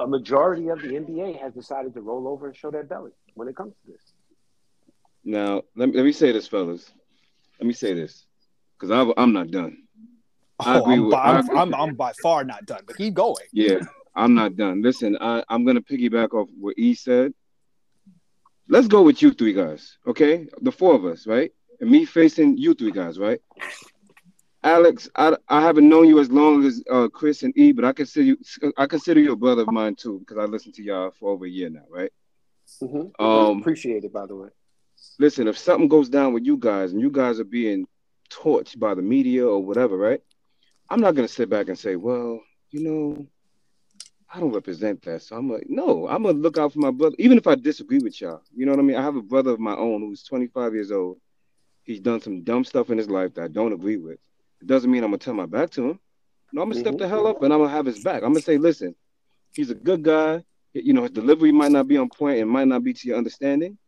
a 0.00 0.06
majority 0.06 0.68
of 0.68 0.82
the 0.82 0.88
NBA 0.88 1.40
has 1.40 1.54
decided 1.54 1.94
to 1.94 2.00
roll 2.00 2.26
over 2.28 2.48
and 2.48 2.56
show 2.56 2.70
their 2.70 2.82
belly 2.82 3.12
when 3.34 3.46
it 3.48 3.56
comes 3.56 3.74
to 3.86 3.92
this. 3.92 4.02
Now, 5.24 5.62
let 5.76 5.88
me, 5.90 5.96
let 5.96 6.04
me 6.04 6.12
say 6.12 6.32
this, 6.32 6.48
fellas. 6.48 6.90
Let 7.60 7.66
me 7.66 7.72
say 7.72 7.94
this, 7.94 8.26
because 8.78 9.12
I'm 9.16 9.32
not 9.32 9.50
done. 9.50 9.76
I 10.60 10.78
Oh, 10.78 10.82
agree 10.82 10.94
I'm, 10.94 11.02
with- 11.04 11.12
by, 11.12 11.18
I 11.22 11.30
I'm, 11.38 11.44
agree. 11.44 11.58
I'm, 11.58 11.74
I'm 11.74 11.94
by 11.94 12.12
far 12.22 12.44
not 12.44 12.66
done, 12.66 12.80
but 12.86 12.96
keep 12.96 13.14
going. 13.14 13.44
Yeah, 13.52 13.78
I'm 14.14 14.34
not 14.34 14.56
done. 14.56 14.82
Listen, 14.82 15.16
I, 15.20 15.44
I'm 15.48 15.64
gonna 15.64 15.80
piggyback 15.82 16.32
off 16.34 16.48
what 16.58 16.78
E 16.78 16.94
said. 16.94 17.32
Let's 18.68 18.86
go 18.88 19.02
with 19.02 19.22
you 19.22 19.32
three 19.32 19.54
guys, 19.54 19.96
okay? 20.06 20.46
The 20.60 20.72
four 20.72 20.94
of 20.94 21.04
us, 21.06 21.26
right? 21.26 21.50
And 21.80 21.90
me 21.90 22.04
facing 22.04 22.58
you 22.58 22.74
three 22.74 22.90
guys, 22.90 23.18
right? 23.18 23.40
Alex, 24.64 25.08
I, 25.14 25.36
I 25.48 25.60
haven't 25.62 25.88
known 25.88 26.08
you 26.08 26.18
as 26.18 26.30
long 26.30 26.64
as 26.64 26.82
uh, 26.90 27.08
Chris 27.08 27.44
and 27.44 27.56
E, 27.56 27.70
but 27.72 27.84
I 27.84 27.92
consider 27.92 28.24
you 28.26 28.36
I 28.76 28.86
consider 28.86 29.20
you 29.20 29.32
a 29.32 29.36
brother 29.36 29.62
of 29.62 29.70
mine 29.70 29.94
too 29.94 30.18
because 30.18 30.36
I 30.36 30.44
listened 30.46 30.74
to 30.74 30.82
y'all 30.82 31.12
for 31.12 31.30
over 31.30 31.46
a 31.46 31.48
year 31.48 31.70
now, 31.70 31.84
right? 31.88 32.10
Mm-hmm. 32.82 33.24
Um, 33.24 33.60
Appreciate 33.60 34.04
it, 34.04 34.12
by 34.12 34.26
the 34.26 34.34
way. 34.36 34.48
listen, 35.20 35.46
if 35.46 35.56
something 35.56 35.88
goes 35.88 36.08
down 36.08 36.32
with 36.34 36.44
you 36.44 36.56
guys 36.56 36.92
and 36.92 37.00
you 37.00 37.10
guys 37.10 37.38
are 37.38 37.44
being 37.44 37.86
torched 38.30 38.78
by 38.78 38.94
the 38.94 39.02
media 39.02 39.46
or 39.46 39.62
whatever, 39.62 39.96
right? 39.96 40.20
I'm 40.90 41.00
not 41.00 41.14
gonna 41.14 41.28
sit 41.28 41.48
back 41.50 41.68
and 41.68 41.78
say, 41.78 41.96
well, 41.96 42.40
you 42.70 42.80
know, 42.82 43.26
I 44.32 44.40
don't 44.40 44.52
represent 44.52 45.02
that. 45.02 45.22
So 45.22 45.36
I'm 45.36 45.50
like, 45.50 45.66
no, 45.68 46.06
I'm 46.08 46.22
gonna 46.22 46.38
look 46.38 46.58
out 46.58 46.72
for 46.72 46.80
my 46.80 46.90
brother, 46.90 47.16
even 47.18 47.38
if 47.38 47.46
I 47.46 47.54
disagree 47.54 47.98
with 47.98 48.20
y'all. 48.20 48.42
You 48.54 48.66
know 48.66 48.72
what 48.72 48.80
I 48.80 48.82
mean? 48.82 48.96
I 48.96 49.02
have 49.02 49.16
a 49.16 49.22
brother 49.22 49.50
of 49.52 49.60
my 49.60 49.74
own 49.74 50.00
who's 50.02 50.22
25 50.22 50.74
years 50.74 50.92
old. 50.92 51.18
He's 51.84 52.00
done 52.00 52.20
some 52.20 52.42
dumb 52.42 52.64
stuff 52.64 52.90
in 52.90 52.98
his 52.98 53.08
life 53.08 53.34
that 53.34 53.44
I 53.44 53.48
don't 53.48 53.72
agree 53.72 53.96
with. 53.96 54.18
It 54.60 54.66
doesn't 54.66 54.90
mean 54.90 55.02
I'm 55.04 55.10
gonna 55.10 55.18
turn 55.18 55.36
my 55.36 55.46
back 55.46 55.70
to 55.70 55.90
him. 55.90 56.00
No, 56.52 56.62
I'm 56.62 56.68
gonna 56.70 56.80
step 56.80 56.94
Mhm. 56.94 56.98
the 56.98 57.08
hell 57.08 57.26
up 57.26 57.42
and 57.42 57.52
I'm 57.52 57.60
gonna 57.60 57.70
have 57.70 57.86
his 57.86 57.98
back. 57.98 58.22
I'm 58.22 58.30
gonna 58.30 58.40
say, 58.40 58.58
listen, 58.58 58.94
he's 59.52 59.70
a 59.70 59.74
good 59.74 60.02
guy. 60.02 60.44
You 60.74 60.92
know, 60.92 61.02
his 61.02 61.10
delivery 61.10 61.52
might 61.52 61.72
not 61.72 61.88
be 61.88 61.96
on 61.96 62.08
point 62.08 62.38
and 62.40 62.50
might 62.50 62.68
not 62.68 62.84
be 62.84 62.92
to 62.92 63.08
your 63.08 63.16
understanding. 63.16 63.78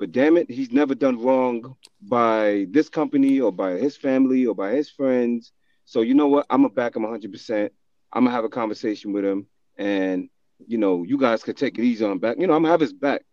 But 0.00 0.12
damn 0.12 0.38
it, 0.38 0.50
he's 0.50 0.72
never 0.72 0.94
done 0.94 1.20
wrong 1.20 1.76
by 2.00 2.66
this 2.70 2.88
company 2.88 3.38
or 3.38 3.52
by 3.52 3.72
his 3.72 3.98
family 3.98 4.46
or 4.46 4.54
by 4.54 4.72
his 4.72 4.88
friends. 4.88 5.52
So 5.84 6.00
you 6.00 6.14
know 6.14 6.26
what? 6.26 6.46
I'm 6.48 6.62
gonna 6.62 6.72
back 6.72 6.96
him 6.96 7.02
100. 7.02 7.30
percent 7.30 7.72
I'm 8.10 8.24
gonna 8.24 8.34
have 8.34 8.44
a 8.44 8.48
conversation 8.48 9.12
with 9.12 9.26
him, 9.26 9.46
and 9.76 10.30
you 10.66 10.78
know, 10.78 11.04
you 11.04 11.18
guys 11.18 11.42
could 11.42 11.58
take 11.58 11.78
it 11.78 11.84
easy 11.84 12.02
on 12.02 12.18
back. 12.18 12.38
You 12.38 12.46
know, 12.46 12.54
I'm 12.54 12.62
gonna 12.62 12.72
have 12.72 12.80
his 12.80 12.94
back, 12.94 13.26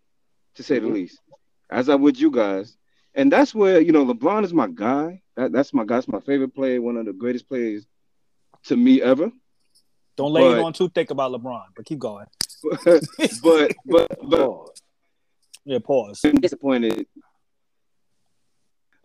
to 0.55 0.63
say 0.63 0.77
the 0.77 0.87
mm-hmm. 0.87 0.95
least, 0.95 1.21
as 1.69 1.87
I 1.87 1.95
would 1.95 2.19
you 2.19 2.29
guys. 2.29 2.75
And 3.15 3.31
that's 3.31 3.55
where 3.55 3.79
you 3.79 3.93
know 3.93 4.05
LeBron 4.05 4.43
is 4.43 4.53
my 4.53 4.67
guy. 4.67 5.21
That, 5.37 5.53
that's 5.53 5.73
my 5.73 5.85
guy. 5.85 5.95
That's 5.95 6.09
my 6.09 6.19
favorite 6.19 6.53
player. 6.53 6.81
One 6.81 6.97
of 6.97 7.05
the 7.05 7.13
greatest 7.13 7.47
players 7.47 7.87
to 8.65 8.75
me 8.75 9.01
ever. 9.01 9.31
Don't 10.17 10.33
lay 10.33 10.41
it 10.41 10.55
But- 10.55 10.63
on 10.65 10.73
too 10.73 10.89
thick 10.89 11.11
about 11.11 11.31
LeBron, 11.31 11.63
but 11.77 11.85
keep 11.85 11.99
going. 11.99 12.25
but 12.83 13.71
but 13.85 14.29
but 14.29 14.39
Oh, 14.39 14.67
Yeah, 15.67 15.79
pause. 15.79 16.21
I'm 16.23 16.39
disappointed. 16.39 17.05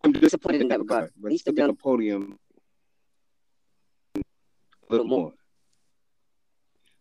I'm 0.04 0.12
Disappointed 0.12 0.60
in 0.60 0.68
that 0.68 0.78
regard. 0.78 1.10
But 1.20 1.32
He's 1.32 1.42
he's 1.42 1.52
still 1.52 1.60
on 1.60 1.70
the 1.70 1.74
podium 1.74 2.38
a 4.16 4.20
little 4.88 5.06
more. 5.06 5.32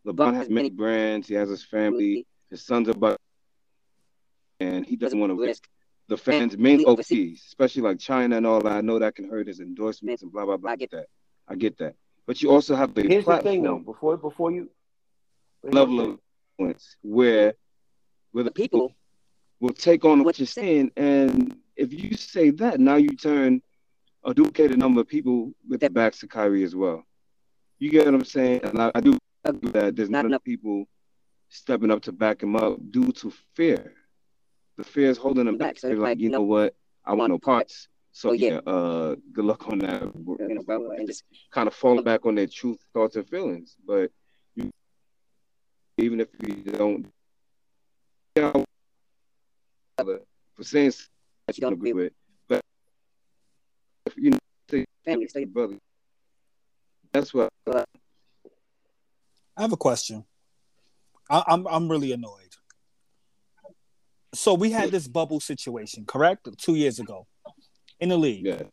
LeBron 0.08 0.34
has 0.34 0.50
many 0.50 0.72
brands. 0.72 1.28
He 1.28 1.36
has 1.36 1.48
his 1.48 1.64
family. 1.64 2.26
His 2.50 2.66
sons 2.66 2.88
are 2.88 2.94
about, 2.94 3.20
and 4.60 4.84
he 4.84 4.96
doesn't 4.96 5.20
want 5.20 5.30
to 5.30 5.40
risk 5.40 5.68
the 6.08 6.18
fans' 6.18 6.58
main 6.58 6.84
overseas, 6.88 7.44
especially 7.46 7.84
like 7.84 8.00
China 8.00 8.38
and 8.38 8.48
all 8.48 8.62
that. 8.62 8.72
I 8.72 8.82
know 8.82 8.98
that 8.98 9.14
can 9.14 9.30
hurt 9.30 9.46
his 9.46 9.60
endorsements 9.60 10.24
and 10.24 10.32
blah 10.32 10.46
blah 10.46 10.58
blah. 10.58 10.72
I 10.72 10.76
get 10.76 10.90
that. 10.90 11.06
I 11.48 11.54
get 11.54 11.78
that. 11.78 11.94
But 12.26 12.42
you 12.42 12.50
also 12.50 12.76
have 12.76 12.96
the 12.96 13.04
here's 13.04 13.26
the 13.26 13.30
platform 13.32 13.54
thing, 13.54 13.64
though. 13.64 13.78
Before 13.78 14.18
before 14.18 14.52
you 14.52 14.72
level 15.64 16.00
of 16.02 16.20
influence 16.58 16.96
where 17.04 17.54
where 18.32 18.44
the 18.44 18.52
people 18.52 18.80
people 18.90 18.96
will 19.62 19.74
take 19.74 20.04
on 20.04 20.24
what 20.24 20.40
you're 20.40 20.46
saying, 20.48 20.92
and 20.98 21.56
if 21.78 21.94
you 21.94 22.18
say 22.18 22.50
that, 22.50 22.80
now 22.80 22.96
you 22.96 23.16
turn 23.16 23.62
a 24.26 24.34
duplicated 24.34 24.78
number 24.78 25.02
of 25.02 25.08
people 25.08 25.54
with 25.70 25.80
their 25.80 25.90
backs 25.90 26.20
to 26.20 26.28
Kyrie 26.28 26.64
as 26.64 26.76
well. 26.76 27.04
You 27.80 27.90
get 27.90 28.06
what 28.06 28.14
I'm 28.16 28.26
saying? 28.26 28.62
And 28.64 28.82
I, 28.82 28.92
I 28.94 29.00
do 29.00 29.18
agree 29.46 29.72
that 29.72 29.96
there's 29.96 30.10
not 30.10 30.26
enough 30.26 30.44
people 30.44 30.86
stepping 31.50 31.92
up 31.92 32.02
to 32.04 32.12
back 32.12 32.44
him 32.44 32.56
up 32.56 32.78
due 32.92 33.12
to 33.14 33.32
fear. 33.56 33.94
The 34.78 34.84
fear 34.84 35.10
is 35.10 35.18
holding 35.18 35.46
them 35.46 35.58
back. 35.58 35.80
So 35.80 35.88
They're 35.88 35.98
like, 35.98 36.20
you 36.20 36.30
know 36.30 36.42
what? 36.44 36.76
I 37.06 37.14
want 37.14 37.32
no 37.32 37.40
parts. 37.40 37.88
So 38.12 38.30
Oh, 38.30 38.34
yeah. 38.34 38.60
yeah, 38.66 38.72
uh, 38.72 39.16
good 39.32 39.46
luck 39.46 39.68
on 39.70 39.80
that. 39.80 40.02
you 40.04 40.64
know, 40.68 40.92
and 40.92 41.08
just 41.08 41.24
Kind 41.52 41.68
of 41.68 41.74
falling 41.74 42.04
back 42.04 42.26
on 42.26 42.36
their 42.36 42.48
truth, 42.48 42.80
thoughts, 42.94 43.16
and 43.16 43.28
feelings. 43.28 43.76
But 43.86 44.12
you, 44.56 44.70
even 45.98 46.20
if 46.20 46.28
you 46.46 46.56
don't, 46.72 47.08
you 48.36 48.42
know, 48.42 48.66
for 50.06 50.64
saying 50.64 50.94
that 51.48 51.58
you 51.58 51.62
don't 51.62 51.74
agree 51.74 51.94
with, 51.94 52.14
but 52.48 52.62
if 54.06 54.14
you 54.18 54.32
know, 54.32 54.40
say 54.70 54.86
family, 55.06 55.28
so 55.28 55.46
brother, 55.46 55.78
that's 57.12 57.34
what 57.34 57.50
I 57.68 57.86
have 59.58 59.74
a 59.74 59.78
question. 59.78 60.26
I, 61.30 61.44
I'm 61.48 61.68
I'm 61.68 61.90
really 61.90 62.12
annoyed. 62.12 62.38
So 64.34 64.54
we 64.54 64.72
had 64.72 64.92
this 64.92 65.08
bubble 65.08 65.40
situation, 65.40 66.06
correct? 66.06 66.48
Two 66.58 66.76
years 66.76 67.00
ago, 67.00 67.28
in 68.00 68.10
the 68.10 68.18
league, 68.18 68.46
yeah. 68.46 68.64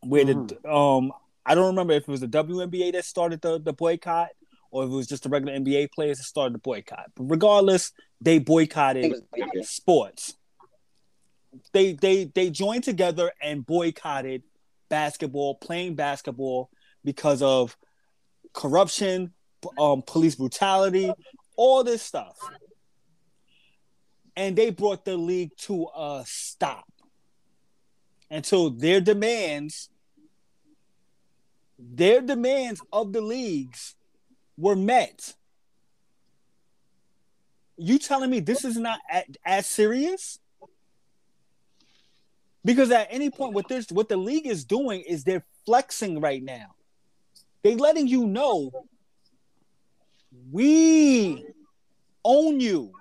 where 0.00 0.24
the 0.24 0.68
um 0.68 1.12
I 1.44 1.54
don't 1.54 1.66
remember 1.66 1.94
if 1.94 2.02
it 2.02 2.08
was 2.08 2.20
the 2.20 2.28
WNBA 2.28 2.92
that 2.92 3.04
started 3.04 3.40
the, 3.40 3.58
the 3.58 3.72
boycott 3.72 4.28
or 4.70 4.84
if 4.84 4.90
it 4.90 4.94
was 4.94 5.06
just 5.06 5.24
the 5.24 5.28
regular 5.28 5.58
NBA 5.58 5.90
players 5.92 6.18
that 6.18 6.24
started 6.24 6.54
the 6.54 6.58
boycott. 6.58 7.10
But 7.16 7.24
regardless, 7.24 7.92
they 8.20 8.38
boycotted 8.38 9.14
sports. 9.62 10.34
They 11.72 11.92
they 11.94 12.24
they 12.24 12.50
joined 12.50 12.84
together 12.84 13.32
and 13.42 13.66
boycotted 13.66 14.42
basketball, 14.88 15.54
playing 15.54 15.94
basketball 15.94 16.70
because 17.04 17.42
of 17.42 17.76
corruption, 18.52 19.32
um, 19.78 20.02
police 20.02 20.34
brutality, 20.34 21.12
all 21.56 21.84
this 21.84 22.02
stuff. 22.02 22.36
And 24.36 24.56
they 24.56 24.70
brought 24.70 25.04
the 25.04 25.16
league 25.16 25.56
to 25.58 25.88
a 25.96 26.22
stop 26.26 26.86
until 28.30 28.70
their 28.70 29.00
demands, 29.00 29.90
their 31.78 32.20
demands 32.20 32.80
of 32.92 33.12
the 33.12 33.20
leagues 33.20 33.96
were 34.56 34.76
met. 34.76 35.34
You 37.76 37.98
telling 37.98 38.30
me 38.30 38.40
this 38.40 38.64
is 38.64 38.76
not 38.76 39.00
as 39.44 39.66
serious? 39.66 40.38
Because 42.64 42.90
at 42.90 43.08
any 43.10 43.30
point, 43.30 43.54
what 43.54 43.68
this 43.68 43.90
what 43.90 44.08
the 44.08 44.16
league 44.16 44.46
is 44.46 44.64
doing 44.64 45.00
is 45.00 45.24
they're 45.24 45.44
flexing 45.64 46.20
right 46.20 46.42
now. 46.42 46.74
They 47.62 47.74
letting 47.74 48.06
you 48.06 48.26
know 48.26 48.70
we 50.50 51.44
own 52.24 52.60
you, 52.60 52.92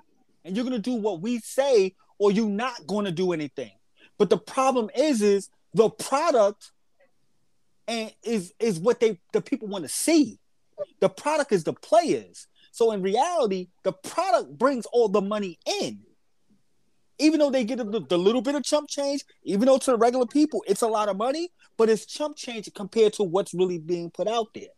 and 0.45 0.55
you're 0.55 0.65
gonna 0.65 0.79
do 0.79 0.93
what 0.93 1.21
we 1.21 1.39
say, 1.39 1.95
or 2.17 2.31
you're 2.31 2.47
not 2.47 2.87
gonna 2.87 3.11
do 3.11 3.33
anything. 3.33 3.71
But 4.17 4.29
the 4.29 4.37
problem 4.37 4.89
is, 4.95 5.21
is 5.21 5.49
the 5.73 5.89
product 5.89 6.71
and 7.87 8.13
is 8.23 8.53
is 8.59 8.79
what 8.79 8.99
they 8.99 9.19
the 9.33 9.41
people 9.41 9.67
want 9.67 9.83
to 9.83 9.89
see. 9.89 10.39
The 11.01 11.09
product 11.09 11.51
is 11.51 11.63
the 11.63 11.73
players. 11.73 12.47
So 12.71 12.91
in 12.91 13.01
reality, 13.01 13.67
the 13.83 13.91
product 13.91 14.57
brings 14.57 14.85
all 14.85 15.09
the 15.09 15.21
money 15.21 15.57
in. 15.81 15.99
Even 17.19 17.39
though 17.39 17.51
they 17.51 17.65
get 17.65 17.77
the, 17.77 18.05
the 18.07 18.17
little 18.17 18.41
bit 18.41 18.55
of 18.55 18.63
chump 18.63 18.89
change, 18.89 19.23
even 19.43 19.65
though 19.65 19.77
to 19.77 19.91
the 19.91 19.97
regular 19.97 20.25
people 20.25 20.63
it's 20.67 20.81
a 20.81 20.88
lot 20.88 21.09
of 21.09 21.17
money, 21.17 21.49
but 21.77 21.89
it's 21.89 22.05
chump 22.05 22.38
change 22.38 22.69
compared 22.73 23.13
to 23.13 23.23
what's 23.23 23.53
really 23.53 23.77
being 23.77 24.09
put 24.09 24.27
out 24.27 24.47
there. 24.53 24.69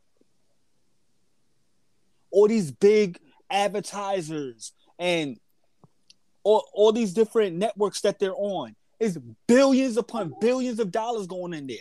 All 2.31 2.47
these 2.47 2.71
big 2.71 3.19
advertisers 3.49 4.73
and 4.97 5.39
all, 6.43 6.67
all 6.73 6.91
these 6.91 7.13
different 7.13 7.57
networks 7.57 8.01
that 8.01 8.19
they're 8.19 8.35
on 8.35 8.75
is 8.99 9.19
billions 9.47 9.97
upon 9.97 10.33
billions 10.39 10.79
of 10.79 10.91
dollars 10.91 11.27
going 11.27 11.53
in 11.53 11.67
there. 11.67 11.77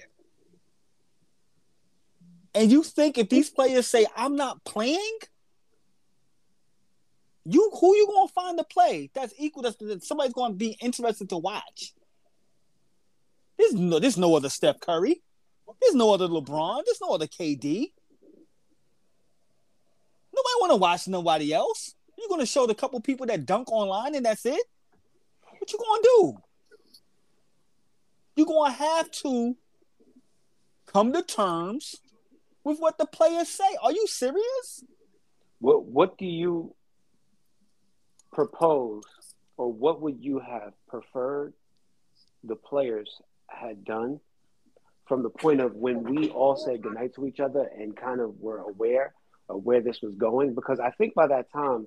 And 2.55 2.71
you 2.71 2.83
think 2.83 3.17
if 3.17 3.29
these 3.29 3.51
players 3.51 3.87
say, 3.87 4.07
I'm 4.17 4.37
not 4.37 4.65
playing, 4.65 5.19
you 7.45 7.71
who 7.81 7.97
you 7.97 8.07
gonna 8.07 8.29
find 8.29 8.59
to 8.59 8.65
play 8.65 9.11
that's 9.15 9.33
equal 9.39 9.63
that's 9.63 9.77
that 9.77 10.05
somebody's 10.05 10.33
gonna 10.33 10.55
be 10.55 10.77
interested 10.81 11.29
to 11.31 11.39
watch. 11.39 11.93
There's 13.59 13.75
no 13.75 13.99
there's 13.99 14.19
no 14.19 14.35
other 14.35 14.49
Steph 14.49 14.81
Curry. 14.81 15.23
There's 15.81 15.95
no 15.95 16.13
other 16.13 16.27
LeBron. 16.27 16.83
There's 16.85 17.01
no 17.01 17.11
other 17.11 17.27
KD. 17.27 17.93
Nobody 20.33 20.55
wanna 20.61 20.77
watch 20.77 21.09
nobody 21.09 21.53
else. 21.53 21.95
You're 22.19 22.29
gonna 22.29 22.47
show 22.47 22.67
the 22.67 22.75
couple 22.75 23.01
people 23.01 23.27
that 23.27 23.47
dunk 23.47 23.73
online 23.73 24.15
and 24.15 24.27
that's 24.27 24.45
it? 24.45 24.61
What 25.59 25.73
you 25.73 25.79
gonna 25.79 26.03
do? 26.03 26.35
You're 28.37 28.47
gonna 28.47 28.73
have 28.73 29.11
to 29.11 29.57
come 30.87 31.13
to 31.13 31.23
terms 31.23 31.97
with 32.65 32.79
what 32.79 32.99
the 32.99 33.07
players 33.07 33.49
say. 33.49 33.77
Are 33.83 33.93
you 33.93 34.07
serious? 34.07 34.85
What 35.59 35.85
what 35.85 36.19
do 36.19 36.27
you 36.27 36.75
propose, 38.33 39.03
or 39.57 39.73
what 39.73 40.01
would 40.01 40.19
you 40.21 40.39
have 40.41 40.73
preferred 40.89 41.53
the 42.45 42.57
players 42.57 43.21
had 43.49 43.85
done 43.85 44.21
from 45.07 45.23
the 45.23 45.31
point 45.31 45.61
of 45.61 45.75
when 45.75 46.03
we 46.05 46.31
all 46.31 46.57
said 46.57 46.83
goodnight 46.83 47.15
to 47.15 47.27
each 47.27 47.41
other 47.41 47.69
and 47.79 47.97
kind 47.97 48.21
of 48.21 48.39
were 48.39 48.59
aware 48.59 49.13
of 49.49 49.63
where 49.65 49.81
this 49.81 50.01
was 50.03 50.15
going? 50.15 50.55
Because 50.55 50.81
I 50.81 50.91
think 50.91 51.15
by 51.15 51.27
that 51.27 51.53
time, 51.53 51.87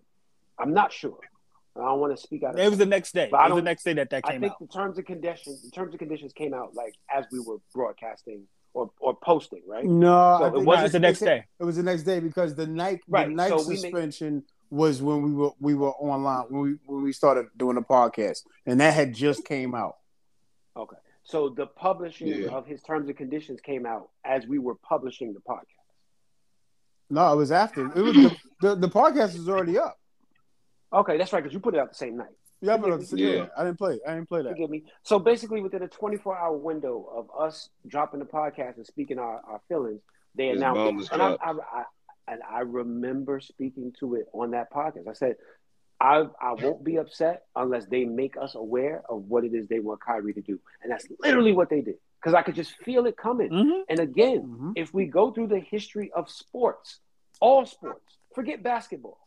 I'm 0.59 0.73
not 0.73 0.91
sure. 0.91 1.17
I 1.75 1.79
don't 1.79 1.99
want 1.99 2.15
to 2.15 2.21
speak 2.21 2.43
out. 2.43 2.53
Of 2.53 2.59
It 2.59 2.69
was 2.69 2.77
the 2.77 2.85
next 2.85 3.13
day. 3.13 3.25
It 3.25 3.31
was 3.31 3.55
the 3.55 3.61
next 3.63 3.83
day 3.83 3.93
that 3.93 4.11
that 4.11 4.23
came. 4.23 4.29
I 4.29 4.31
came 4.33 4.41
think 4.41 4.51
out. 4.53 4.59
the 4.59 4.67
terms 4.67 4.97
and 4.97 5.07
conditions, 5.07 5.63
the 5.63 5.71
terms 5.71 5.89
and 5.91 5.97
conditions 5.99 6.31
came 6.33 6.53
out 6.53 6.75
like 6.75 6.93
as 7.11 7.25
we 7.31 7.39
were 7.39 7.57
broadcasting 7.73 8.43
or 8.75 8.91
or 8.99 9.15
posting, 9.15 9.61
right? 9.67 9.83
No, 9.83 10.37
So 10.39 10.45
it 10.47 10.65
wasn't 10.65 10.67
Nah, 10.67 10.87
the 10.89 10.99
next 10.99 11.19
day. 11.21 11.45
It 11.59 11.63
was 11.63 11.77
the 11.77 11.83
next 11.83 12.03
day 12.03 12.19
because 12.19 12.53
the 12.53 12.67
night 12.67 12.99
Right, 13.07 13.27
the 13.29 13.33
night 13.33 13.49
so 13.49 13.63
we 13.67 13.69
make- 13.73 13.81
suspension 13.81 14.43
was 14.73 15.01
when 15.03 15.21
we 15.21 15.31
were 15.31 15.51
we 15.59 15.75
were 15.75 15.91
online 15.91 16.45
when 16.49 16.61
we 16.61 16.75
when 16.85 17.03
we 17.03 17.13
started 17.13 17.45
doing 17.55 17.75
the 17.75 17.81
podcast, 17.81 18.39
and 18.65 18.79
that 18.81 18.93
had 18.93 19.13
just 19.13 19.45
came 19.45 19.75
out. 19.75 19.97
Okay. 20.75 20.97
So 21.23 21.49
the 21.49 21.67
publishing 21.67 22.27
Yeah. 22.27 22.47
of 22.49 22.65
his 22.65 22.81
terms 22.81 23.07
and 23.07 23.17
conditions 23.17 23.61
came 23.61 23.85
out 23.85 24.09
as 24.25 24.47
we 24.47 24.57
were 24.59 24.75
publishing 24.75 25.33
the 25.33 25.39
podcast. 25.41 25.67
No, 27.09 27.31
it 27.31 27.35
was 27.35 27.51
after. 27.51 27.85
It 27.95 28.01
was 28.01 28.13
the 28.15 28.35
the, 28.61 28.75
the 28.75 28.89
podcast 28.89 29.37
was 29.37 29.47
already 29.47 29.77
up. 29.77 29.99
Okay, 30.91 31.17
that's 31.17 31.31
right, 31.33 31.41
because 31.43 31.53
you 31.53 31.59
put 31.59 31.75
it 31.75 31.79
out 31.79 31.89
the 31.89 31.95
same 31.95 32.17
night. 32.17 32.35
Yeah, 32.61 32.77
but 32.77 33.01
Yeah. 33.13 33.27
yeah, 33.27 33.45
I 33.57 33.63
didn't 33.65 33.77
play. 33.77 33.99
I 34.07 34.15
didn't 34.15 34.29
play 34.29 34.41
that. 34.41 34.49
Forgive 34.49 34.69
me. 34.69 34.83
So 35.03 35.19
basically, 35.19 35.61
within 35.61 35.83
a 35.83 35.87
24 35.87 36.37
hour 36.37 36.57
window 36.57 37.07
of 37.15 37.29
us 37.39 37.69
dropping 37.87 38.19
the 38.19 38.25
podcast 38.25 38.77
and 38.77 38.85
speaking 38.85 39.19
our, 39.19 39.41
our 39.47 39.61
feelings, 39.67 40.01
they 40.35 40.49
This 40.49 40.57
announced 40.57 41.11
it. 41.11 41.13
And 41.13 41.21
I. 41.21 41.37
I, 41.43 41.51
I, 41.51 41.83
and 42.27 42.41
I 42.49 42.59
remember 42.61 43.39
speaking 43.39 43.93
to 43.99 44.15
it 44.15 44.27
on 44.33 44.51
that 44.51 44.71
podcast. 44.71 45.07
I 45.09 45.13
said, 45.13 45.35
I, 45.99 46.25
I 46.41 46.53
won't 46.53 46.83
be 46.83 46.97
upset 46.97 47.43
unless 47.55 47.85
they 47.85 48.03
make 48.05 48.35
us 48.37 48.55
aware 48.55 49.03
of 49.09 49.23
what 49.29 49.43
it 49.45 49.53
is 49.53 49.67
they 49.67 49.79
want 49.79 50.01
Kyrie 50.01 50.33
to 50.33 50.41
do. 50.41 50.59
And 50.81 50.91
that's 50.91 51.05
literally 51.21 51.53
what 51.53 51.69
they 51.69 51.81
did. 51.81 51.95
because 52.21 52.33
I 52.33 52.41
could 52.41 52.55
just 52.55 52.71
feel 52.85 53.05
it 53.05 53.17
coming. 53.17 53.49
Mhm. 53.51 53.81
And 53.89 53.99
again, 53.99 54.43
Mhm. 54.43 54.73
if 54.77 54.93
we 54.93 55.05
go 55.07 55.31
through 55.31 55.47
the 55.47 55.59
history 55.59 56.09
of 56.15 56.29
sports, 56.29 56.99
all 57.41 57.65
sports, 57.65 58.17
forget 58.33 58.63
basketball. 58.63 59.19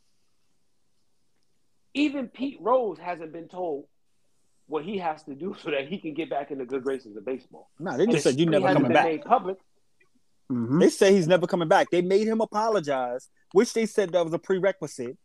Even 1.95 2.29
Pete 2.29 2.59
Rose 2.61 2.99
hasn't 2.99 3.33
been 3.33 3.49
told 3.49 3.87
what 4.67 4.85
he 4.85 4.99
has 4.99 5.23
to 5.25 5.35
do 5.35 5.55
so 5.63 5.71
that 5.71 5.89
he 5.89 5.99
can 5.99 6.15
get 6.15 6.31
back 6.31 6.51
in 6.51 6.59
the 6.59 6.65
good 6.65 6.83
graces 6.85 7.17
of 7.17 7.25
baseball. 7.25 7.71
Nah, 7.79 7.97
they 7.97 8.07
just 8.07 8.25
said 8.25 8.39
you 8.39 8.47
never 8.47 8.73
coming 8.73 8.93
back. 8.93 9.05
Made 9.05 9.25
public. 9.25 9.59
Mhm. 10.51 10.81
They 10.81 10.91
say 10.91 11.13
he's 11.13 11.27
never 11.27 11.47
coming 11.47 11.69
back. 11.69 11.91
They 11.91 12.03
made 12.03 12.27
him 12.27 12.41
apologize, 12.41 13.29
which 13.53 13.73
they 13.73 13.87
said 13.87 14.11
that 14.13 14.25
was 14.25 14.33
a 14.35 14.39
prerequisite. 14.39 15.17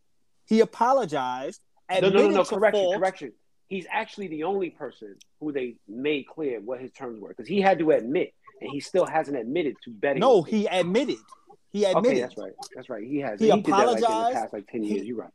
He 0.48 0.60
apologized. 0.62 1.62
No, 1.92 2.00
no, 2.02 2.10
no, 2.10 2.30
no. 2.30 2.44
Correction, 2.46 2.82
fault. 2.84 2.96
correction. 2.98 3.34
He's 3.68 3.86
actually 3.90 4.28
the 4.28 4.44
only 4.44 4.70
person 4.70 5.16
who 5.40 5.52
they 5.52 5.76
made 5.88 6.26
clear 6.28 6.60
what 6.60 6.80
his 6.82 6.92
terms 6.92 7.20
were 7.20 7.30
because 7.30 7.48
he 7.48 7.62
had 7.62 7.80
to 7.80 7.92
admit, 7.92 8.34
and 8.60 8.70
he 8.72 8.80
still 8.80 9.06
hasn't 9.06 9.38
admitted 9.38 9.76
to 9.84 9.92
betting. 9.92 10.20
No, 10.22 10.38
on 10.38 10.44
things. 10.46 10.58
he 10.58 10.68
admitted. 10.68 11.18
He 11.72 11.86
admitted. 11.86 12.10
Okay, 12.10 12.22
that's 12.22 12.38
right. 12.38 12.52
That's 12.76 12.90
right. 12.90 13.04
He 13.04 13.20
has. 13.20 13.40
He 13.40 13.50
He, 13.50 13.52
did 13.62 13.66
that 13.66 13.70
like 13.88 13.96
in 13.96 14.02
the 14.02 14.08
apologized. 14.08 14.36
past 14.38 14.54
like 14.54 14.68
ten 14.68 14.84
He- 14.84 14.96
years. 14.96 15.08
You're 15.08 15.18
right. 15.18 15.32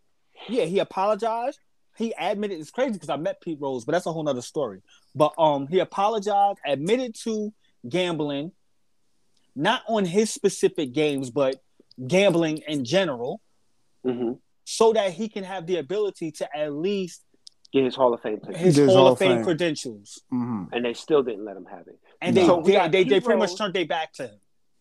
Yeah, 0.48 0.64
he 0.64 0.78
apologized. 0.80 1.58
He 1.96 2.12
admitted 2.18 2.60
it's 2.60 2.70
crazy 2.70 2.92
because 2.92 3.08
I 3.08 3.16
met 3.16 3.40
Pete 3.40 3.58
Rose, 3.58 3.86
but 3.86 3.92
that's 3.92 4.04
a 4.04 4.12
whole 4.12 4.22
nother 4.22 4.42
story. 4.42 4.82
But 5.14 5.32
um, 5.38 5.66
he 5.66 5.78
apologized, 5.78 6.58
admitted 6.66 7.14
to 7.24 7.54
gambling, 7.88 8.52
not 9.56 9.82
on 9.88 10.04
his 10.04 10.30
specific 10.32 10.92
games, 10.92 11.30
but 11.30 11.56
gambling 12.06 12.58
in 12.68 12.84
general, 12.84 13.40
hmm 14.04 14.32
so 14.68 14.92
that 14.92 15.12
he 15.12 15.28
can 15.28 15.44
have 15.44 15.64
the 15.68 15.76
ability 15.76 16.32
to 16.32 16.56
at 16.56 16.72
least 16.72 17.22
Get 17.72 17.84
his 17.84 17.94
Hall 17.94 18.12
of 18.12 18.20
Fame 18.20 18.40
his 18.52 18.76
His 18.76 18.92
Hall 18.92 19.06
of 19.08 19.18
Fame, 19.18 19.42
credentials. 19.44 20.20
Mhm. 20.32 20.68
and 20.72 20.84
they 20.84 20.92
still 20.94 21.22
didn't 21.22 21.44
let 21.44 21.56
him 21.56 21.66
have 21.66 21.86
it. 21.86 21.98
And 22.20 22.34
No. 22.34 22.40
they 22.40 22.46
So 22.46 22.60
they, 22.62 22.88
they, 22.88 23.04
they 23.04 23.20
pretty 23.20 23.38
much 23.38 23.56
turned 23.56 23.74
their 23.74 23.86
back 23.86 24.12
to 24.14 24.26
him. 24.28 24.38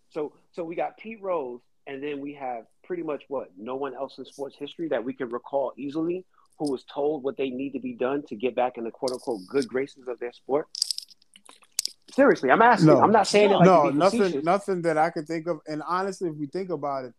So, 0.10 0.34
so 0.54 0.64
we 0.64 0.76
got 0.76 0.98
Pete 0.98 1.22
Rose, 1.22 1.62
and 1.88 2.02
then 2.02 2.20
we 2.20 2.34
have 2.34 2.66
pretty 2.84 3.04
much 3.04 3.24
what 3.28 3.50
no 3.58 3.76
one 3.76 3.94
else 3.94 4.18
in 4.18 4.26
sports 4.26 4.56
history 4.58 4.88
that 4.90 5.04
we 5.04 5.14
can 5.14 5.30
recall 5.30 5.74
easily 5.78 6.26
who 6.58 6.72
was 6.72 6.84
told 6.86 7.22
what 7.24 7.38
they 7.38 7.50
need 7.50 7.74
to 7.74 7.80
be 7.80 7.94
done 7.94 8.24
to 8.30 8.36
get 8.36 8.56
back 8.56 8.78
in 8.78 8.84
the 8.86 8.92
quote 8.92 9.12
unquote 9.12 9.42
good 9.48 9.68
graces 9.68 10.08
of 10.08 10.18
their 10.20 10.32
sport. 10.34 10.68
Seriously, 12.16 12.50
I'm 12.50 12.62
asking. 12.62 12.88
No. 12.88 13.02
I'm 13.02 13.12
not 13.12 13.28
saying 13.28 13.52
it 13.52 13.56
like 13.56 13.66
no, 13.66 13.90
nothing, 13.90 14.22
facetious. 14.22 14.44
nothing 14.46 14.82
that 14.84 14.98
I 14.98 15.10
could 15.10 15.28
think 15.28 15.48
of. 15.48 15.60
And 15.68 15.84
honestly, 15.86 16.30
if 16.30 16.36
we 16.38 16.46
think 16.48 16.70
about 16.70 17.04
it, 17.04 17.14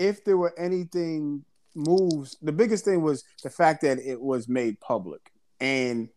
if 0.00 0.24
there 0.24 0.36
were 0.36 0.52
anything 0.58 1.44
moves, 1.76 2.36
the 2.42 2.50
biggest 2.50 2.84
thing 2.84 3.00
was 3.00 3.22
the 3.44 3.50
fact 3.50 3.82
that 3.82 3.98
it 3.98 4.20
was 4.20 4.48
made 4.48 4.80
public, 4.80 5.20
and 5.60 6.08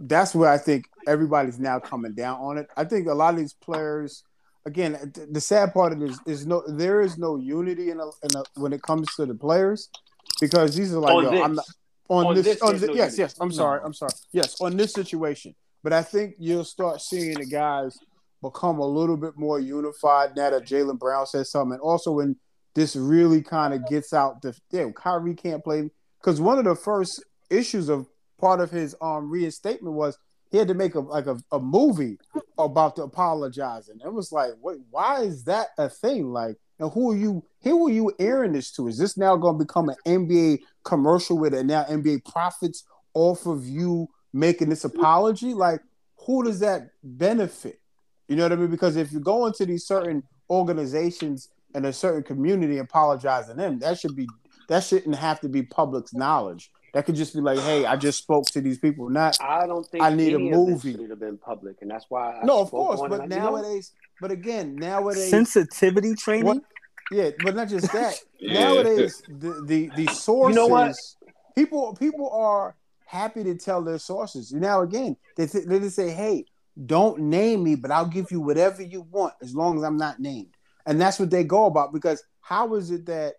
that's 0.00 0.34
where 0.34 0.50
I 0.50 0.58
think 0.58 0.88
everybody's 1.06 1.60
now 1.60 1.78
coming 1.78 2.14
down 2.14 2.40
on 2.40 2.58
it. 2.58 2.66
I 2.76 2.84
think 2.84 3.06
a 3.06 3.14
lot 3.14 3.34
of 3.34 3.38
these 3.40 3.54
players, 3.54 4.24
again, 4.66 5.12
the 5.30 5.40
sad 5.40 5.72
part 5.72 5.92
of 5.92 6.02
it 6.02 6.10
is, 6.10 6.20
is 6.26 6.46
no, 6.46 6.64
there 6.66 7.00
is 7.02 7.16
no 7.16 7.36
unity 7.36 7.90
in, 7.90 8.00
a, 8.00 8.06
in 8.06 8.36
a, 8.36 8.42
when 8.60 8.72
it 8.72 8.82
comes 8.82 9.06
to 9.14 9.26
the 9.26 9.34
players, 9.34 9.88
because 10.40 10.74
these 10.74 10.92
are 10.92 10.98
like, 10.98 11.14
On 11.14 11.22
yo, 11.22 11.30
this. 11.30 11.40
I'm 11.40 11.54
not 11.54 11.64
on, 12.08 12.26
On 12.26 12.34
this, 12.34 12.44
this, 12.44 12.62
on 12.62 12.70
there's 12.70 12.80
thi- 12.80 12.86
no 12.88 12.92
yes, 12.94 13.12
unity. 13.16 13.22
yes. 13.22 13.36
I'm 13.40 13.52
sorry, 13.52 13.80
I'm 13.84 13.94
sorry. 13.94 14.12
Yes, 14.32 14.60
on 14.60 14.76
this 14.76 14.92
situation. 14.92 15.54
But 15.86 15.92
I 15.92 16.02
think 16.02 16.34
you'll 16.40 16.64
start 16.64 17.00
seeing 17.00 17.34
the 17.34 17.46
guys 17.46 17.96
become 18.42 18.80
a 18.80 18.84
little 18.84 19.16
bit 19.16 19.34
more 19.36 19.60
unified 19.60 20.34
now 20.34 20.50
that 20.50 20.66
Jaylen 20.66 20.98
Brown 20.98 21.26
says 21.26 21.52
something. 21.52 21.74
And 21.74 21.80
also 21.80 22.10
when 22.10 22.34
this 22.74 22.96
really 22.96 23.40
kind 23.40 23.72
of 23.72 23.86
gets 23.86 24.12
out 24.12 24.42
the 24.42 24.58
damn 24.72 24.92
Kyrie 24.92 25.36
can't 25.36 25.62
play 25.62 25.88
because 26.20 26.40
one 26.40 26.58
of 26.58 26.64
the 26.64 26.74
first 26.74 27.24
issues 27.50 27.88
of 27.88 28.08
part 28.36 28.58
of 28.58 28.72
his 28.72 28.96
um 29.00 29.30
reinstatement 29.30 29.94
was 29.94 30.18
he 30.50 30.58
had 30.58 30.66
to 30.66 30.74
make 30.74 30.96
a 30.96 30.98
like 30.98 31.28
a, 31.28 31.40
a 31.52 31.60
movie 31.60 32.18
about 32.58 32.96
the 32.96 33.02
apologizing. 33.02 34.00
It 34.04 34.12
was 34.12 34.32
like, 34.32 34.54
wait, 34.60 34.80
why 34.90 35.20
is 35.20 35.44
that 35.44 35.68
a 35.78 35.88
thing? 35.88 36.32
Like, 36.32 36.56
and 36.80 36.90
who 36.90 37.12
are 37.12 37.16
you? 37.16 37.44
Who 37.62 37.86
are 37.86 37.92
you 37.92 38.12
airing 38.18 38.54
this 38.54 38.72
to? 38.72 38.88
Is 38.88 38.98
this 38.98 39.16
now 39.16 39.36
going 39.36 39.56
to 39.56 39.64
become 39.64 39.88
an 39.88 39.96
NBA 40.04 40.62
commercial 40.82 41.38
where 41.38 41.62
now 41.62 41.84
NBA 41.84 42.24
profits 42.24 42.82
off 43.14 43.46
of 43.46 43.64
you 43.66 44.08
making 44.32 44.68
this 44.68 44.84
apology? 44.84 45.54
Like, 45.54 45.80
who 46.26 46.44
does 46.44 46.60
that 46.60 46.90
benefit? 47.02 47.80
You 48.28 48.36
know 48.36 48.44
what 48.44 48.52
I 48.52 48.56
mean? 48.56 48.70
Because 48.70 48.96
if 48.96 49.12
you 49.12 49.20
go 49.20 49.46
into 49.46 49.64
these 49.66 49.86
certain 49.86 50.22
organizations 50.50 51.48
and 51.74 51.86
a 51.86 51.92
certain 51.92 52.22
community 52.22 52.78
apologizing 52.78 53.56
them, 53.56 53.78
that 53.80 53.98
should 53.98 54.16
be 54.16 54.28
that 54.68 54.82
shouldn't 54.82 55.14
have 55.14 55.40
to 55.40 55.48
be 55.48 55.62
public's 55.62 56.12
knowledge. 56.12 56.70
That 56.92 57.04
could 57.04 57.14
just 57.14 57.34
be 57.34 57.40
like, 57.40 57.58
hey, 57.58 57.84
I 57.84 57.94
just 57.96 58.18
spoke 58.18 58.46
to 58.46 58.60
these 58.60 58.78
people. 58.78 59.08
Not 59.10 59.36
I 59.40 59.66
don't 59.66 59.86
think 59.86 60.02
I 60.02 60.14
need 60.14 60.32
a 60.32 60.36
any 60.36 60.50
of 60.50 60.56
movie. 60.56 60.92
should 60.92 61.10
have 61.10 61.20
been 61.20 61.38
public, 61.38 61.76
and 61.82 61.90
that's 61.90 62.06
why. 62.08 62.40
I 62.40 62.44
no, 62.44 62.60
of 62.60 62.70
course, 62.70 63.00
on 63.00 63.06
it. 63.06 63.10
but 63.10 63.22
you 63.24 63.28
know, 63.28 63.36
nowadays, 63.36 63.92
but 64.20 64.30
again, 64.30 64.76
nowadays, 64.76 65.30
Sensitivity 65.30 66.14
training. 66.14 66.46
What- 66.46 66.62
yeah, 67.12 67.30
but 67.44 67.54
not 67.54 67.68
just 67.68 67.92
that. 67.92 68.14
Yeah. 68.38 68.60
Nowadays, 68.64 69.22
the 69.28 69.62
the 69.64 69.90
the 69.96 70.06
sources, 70.12 70.56
know 70.56 70.66
what? 70.66 70.94
people 71.54 71.94
people 71.94 72.30
are 72.30 72.76
happy 73.06 73.42
to 73.44 73.54
tell 73.54 73.82
their 73.82 73.98
sources. 73.98 74.52
Now 74.52 74.82
again, 74.82 75.16
they 75.36 75.46
th- 75.46 75.64
they 75.64 75.78
just 75.78 75.96
say, 75.96 76.10
hey, 76.10 76.44
don't 76.84 77.18
name 77.20 77.64
me, 77.64 77.74
but 77.74 77.90
I'll 77.90 78.06
give 78.06 78.30
you 78.30 78.40
whatever 78.40 78.82
you 78.82 79.00
want 79.10 79.32
as 79.40 79.54
long 79.54 79.78
as 79.78 79.82
I'm 79.84 79.96
not 79.96 80.20
named. 80.20 80.54
And 80.84 81.00
that's 81.00 81.18
what 81.18 81.30
they 81.30 81.42
go 81.44 81.64
about 81.66 81.92
because 81.94 82.22
how 82.40 82.74
is 82.74 82.90
it 82.90 83.06
that, 83.06 83.34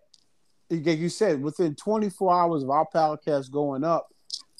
like 0.70 0.98
you 0.98 1.08
said, 1.08 1.40
within 1.42 1.74
24 1.76 2.34
hours 2.34 2.62
of 2.62 2.70
our 2.70 2.86
podcast 2.92 3.50
going 3.50 3.84
up, 3.84 4.08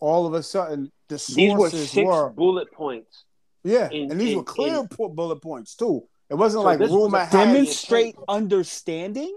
all 0.01 0.27
of 0.27 0.35
a 0.35 0.43
sudden 0.43 0.93
the 1.09 1.17
these 1.35 1.53
were 1.55 1.71
sources 1.71 1.91
six 1.91 2.07
were, 2.07 2.31
bullet 2.31 2.71
points. 2.73 3.25
yeah, 3.65 3.91
in- 3.91 4.11
and 4.13 4.21
these 4.21 4.31
in- 4.33 4.37
were 4.39 4.45
clear 4.45 4.77
in- 4.79 4.87
bullet 5.15 5.43
points 5.43 5.75
too. 5.75 6.05
It 6.31 6.35
wasn't 6.35 6.61
So 6.63 6.67
like 6.67 6.79
this 6.79 6.91
was 6.91 6.97
rumor 7.03 7.19
a 7.19 7.25
has 7.25 7.33
Demonstrate 7.33 8.15
understanding. 8.29 9.37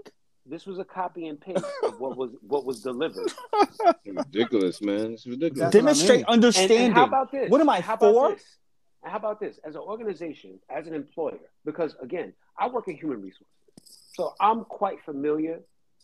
This 0.52 0.66
was 0.66 0.78
a 0.78 0.84
copy 0.84 1.28
and 1.28 1.40
paste 1.40 1.64
of 1.82 1.98
what 1.98 2.14
was 2.14 2.32
what 2.46 2.66
was 2.66 2.82
delivered. 2.82 3.32
ridiculous, 4.06 4.82
man. 4.82 5.14
It's 5.14 5.26
ridiculous. 5.26 5.60
That's 5.60 5.74
what 5.74 5.80
I 5.80 5.80
Demonstrate 5.80 6.18
mean. 6.18 6.26
Understanding. 6.28 6.86
and 6.88 6.94
how 6.94 7.06
about 7.06 7.32
this? 7.32 7.48
What 7.48 7.62
am 7.62 7.70
I 7.70 7.80
how 7.80 7.94
about 7.94 8.12
for? 8.12 8.32
This? 8.32 8.44
How 9.02 9.16
about 9.16 9.40
this? 9.40 9.58
As 9.64 9.76
an 9.76 9.80
organization, 9.80 10.58
as 10.68 10.86
an 10.86 10.92
employer, 10.92 11.38
because 11.64 11.96
again, 12.02 12.34
I 12.58 12.68
work 12.68 12.86
in 12.86 12.98
human 12.98 13.22
resources, 13.22 13.46
so 14.12 14.34
I'm 14.42 14.66
quite 14.66 15.02
familiar 15.06 15.60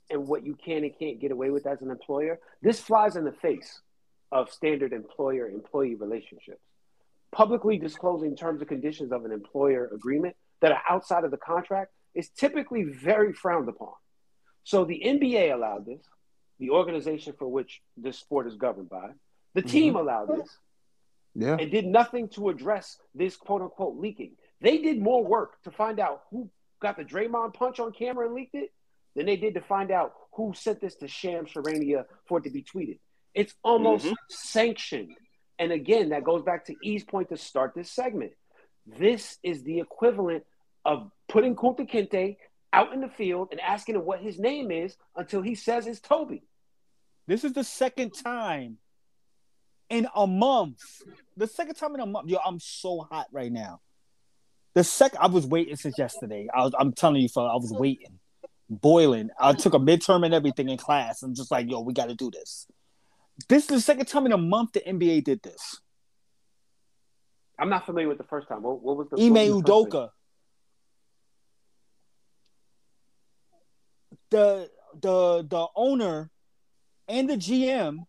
in 0.09 0.27
what 0.27 0.47
you 0.47 0.55
can 0.55 0.83
and 0.83 0.99
can't 0.99 1.21
get 1.21 1.31
away 1.31 1.51
with 1.51 1.67
as 1.67 1.83
an 1.83 1.91
employer. 1.91 2.41
This 2.63 2.81
flies 2.81 3.17
in 3.17 3.27
the 3.27 3.33
face 3.33 3.83
of 4.33 4.51
standard 4.51 4.95
employer-employee 4.95 5.97
relationships. 5.97 6.63
Publicly 7.33 7.77
disclosing 7.77 8.35
terms 8.35 8.63
and 8.63 8.69
conditions 8.69 9.13
of 9.13 9.27
an 9.27 9.33
employer 9.33 9.91
agreement 9.95 10.37
that 10.63 10.73
are 10.73 10.81
outside 10.89 11.25
of 11.25 11.31
the 11.31 11.37
contract 11.37 11.93
is 12.15 12.31
typically 12.31 12.85
very 12.85 13.35
frowned 13.35 13.69
upon. 13.69 13.93
So 14.69 14.85
the 14.85 15.01
NBA 15.03 15.51
allowed 15.55 15.87
this, 15.87 16.03
the 16.59 16.69
organization 16.69 17.33
for 17.39 17.49
which 17.49 17.81
this 17.97 18.19
sport 18.19 18.47
is 18.47 18.55
governed 18.57 18.91
by. 18.91 19.13
The 19.55 19.63
team 19.63 19.97
allowed 19.97 20.29
this 20.29 20.59
Yeah. 21.35 21.57
and 21.59 21.71
did 21.71 21.87
nothing 21.87 22.29
to 22.37 22.51
address 22.51 23.01
this 23.15 23.35
quote 23.35 23.63
unquote 23.63 23.97
leaking. 23.97 24.37
They 24.61 24.77
did 24.77 25.01
more 25.01 25.25
work 25.25 25.63
to 25.63 25.71
find 25.71 25.99
out 25.99 26.25
who 26.31 26.51
got 26.81 26.99
the 26.99 27.05
Draymond 27.05 27.55
punch 27.55 27.81
on 27.81 27.93
camera 27.93 28.27
and 28.27 28.35
leaked 28.35 28.55
it 28.55 28.71
than 29.17 29.25
they 29.25 29.37
did 29.37 29.55
to 29.55 29.63
find 29.63 29.91
out 29.91 30.13
who 30.33 30.53
sent 30.53 30.83
this 30.83 30.97
to 30.97 31.09
Shams 31.09 31.51
Charania 31.51 32.05
for 32.27 32.37
it 32.37 32.45
to 32.45 32.51
be 32.51 32.63
tweeted. 32.63 32.99
It's 33.33 33.55
almost 33.65 34.05
Mhm. 34.05 34.15
sanctioned. 34.29 35.17
And 35.59 35.73
again, 35.73 36.11
that 36.11 36.25
goes 36.25 36.43
back 36.43 36.67
to 36.67 36.77
E's 36.83 37.05
point 37.05 37.31
to 37.31 37.39
start 37.39 37.73
this 37.75 37.91
segment. 37.91 38.35
This 38.85 39.39
is 39.43 39.63
the 39.63 39.81
equivalent 39.81 40.45
of 40.85 41.11
putting 41.27 41.57
Kunta 41.57 41.89
Kinte 41.91 42.37
out 42.73 42.93
in 42.93 43.01
the 43.01 43.09
field 43.09 43.49
and 43.51 43.61
asking 43.61 43.95
him 43.95 44.05
what 44.05 44.21
his 44.21 44.39
name 44.39 44.71
is 44.71 44.97
until 45.17 45.43
he 45.43 45.55
says 45.55 45.87
it's 45.87 46.01
Toby. 46.01 46.43
This 47.27 47.45
is 47.45 47.53
the 47.53 47.65
second 47.65 48.13
time 48.13 48.79
in 49.91 50.07
a 50.15 50.27
month. 50.27 50.81
The 51.37 51.47
second 51.47 51.75
time 51.75 51.95
in 51.95 52.01
a 52.01 52.07
month. 52.07 52.29
Yo, 52.29 52.39
I'm 52.45 52.61
so 52.61 53.07
hot 53.11 53.27
right 53.33 53.53
now. 53.53 53.81
The 54.75 54.85
second 54.85 55.19
I 55.21 55.27
was 55.27 55.47
waiting 55.47 55.77
since 55.77 55.99
yesterday. 55.99 56.49
I 56.53 56.65
was, 56.65 56.75
I'm 56.79 56.93
telling 56.93 57.21
you, 57.21 57.29
fella, 57.29 57.53
I 57.53 57.57
was 57.57 57.73
waiting, 57.73 58.19
boiling. 58.69 59.31
I 59.41 59.53
took 59.55 59.75
a 59.75 59.79
midterm 59.79 60.25
and 60.25 60.35
everything 60.35 60.69
in 60.69 60.79
class. 60.79 61.23
I'm 61.23 61.35
just 61.35 61.51
like, 61.51 61.71
yo, 61.71 61.81
we 61.81 61.93
got 61.93 62.09
to 62.09 62.15
do 62.15 62.31
this. 62.31 62.67
This 63.49 63.65
is 63.65 63.69
the 63.69 63.81
second 63.81 64.07
time 64.07 64.27
in 64.27 64.33
a 64.33 64.39
month 64.39 64.73
the 64.73 64.81
NBA 64.81 65.25
did 65.25 65.43
this. 65.43 65.81
I'm 67.59 67.69
not 67.71 67.87
familiar 67.87 68.09
with 68.09 68.19
the 68.19 68.25
first 68.25 68.49
time. 68.49 68.63
What, 68.63 68.83
what 68.83 68.97
was 68.97 69.09
the 69.11 69.17
Ime? 69.17 69.63
Udoka. 69.63 70.11
The 74.31 74.71
the 75.01 75.47
the 75.49 75.67
owner 75.75 76.31
and 77.09 77.29
the 77.29 77.37
GM 77.37 78.05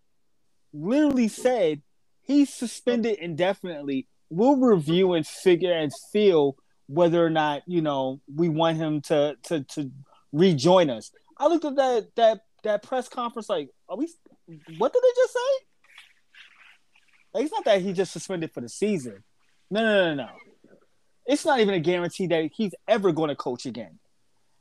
literally 0.74 1.28
said 1.28 1.82
he's 2.22 2.54
suspended 2.54 3.18
indefinitely. 3.20 4.08
We'll 4.30 4.58
review 4.58 5.14
and 5.14 5.26
figure 5.26 5.74
and 5.74 5.92
feel 6.12 6.56
whether 6.88 7.24
or 7.26 7.30
not 7.30 7.64
you 7.68 7.82
know 7.82 8.22
we 8.34 8.50
want 8.50 8.78
him 8.78 9.02
to 9.02 9.36
to 9.44 9.64
to 9.64 9.92
rejoin 10.32 10.90
us. 10.90 11.12
I 11.38 11.48
looked 11.48 11.66
at 11.66 11.76
that 11.78 12.08
that 12.16 12.42
that 12.64 12.84
press 12.84 13.08
conference 13.08 13.50
like, 13.50 13.70
are 13.88 13.98
we? 13.98 14.08
What 14.78 14.94
did 14.94 15.04
they 15.04 15.14
just 15.16 15.34
say? 15.34 15.66
Like, 17.34 17.44
it's 17.44 17.54
not 17.54 17.66
that 17.66 17.82
he 17.82 17.94
just 17.94 18.12
suspended 18.12 18.52
for 18.54 18.62
the 18.62 18.70
season. 18.70 19.24
No, 19.70 19.82
no, 19.82 20.16
no, 20.16 20.24
no. 20.24 20.30
it's 21.26 21.46
not 21.46 21.60
even 21.60 21.76
a 21.76 21.80
guarantee 21.80 22.28
that 22.28 22.50
he's 22.56 22.74
ever 22.88 23.12
going 23.12 23.30
to 23.30 23.36
coach 23.36 23.66
again. 23.66 23.99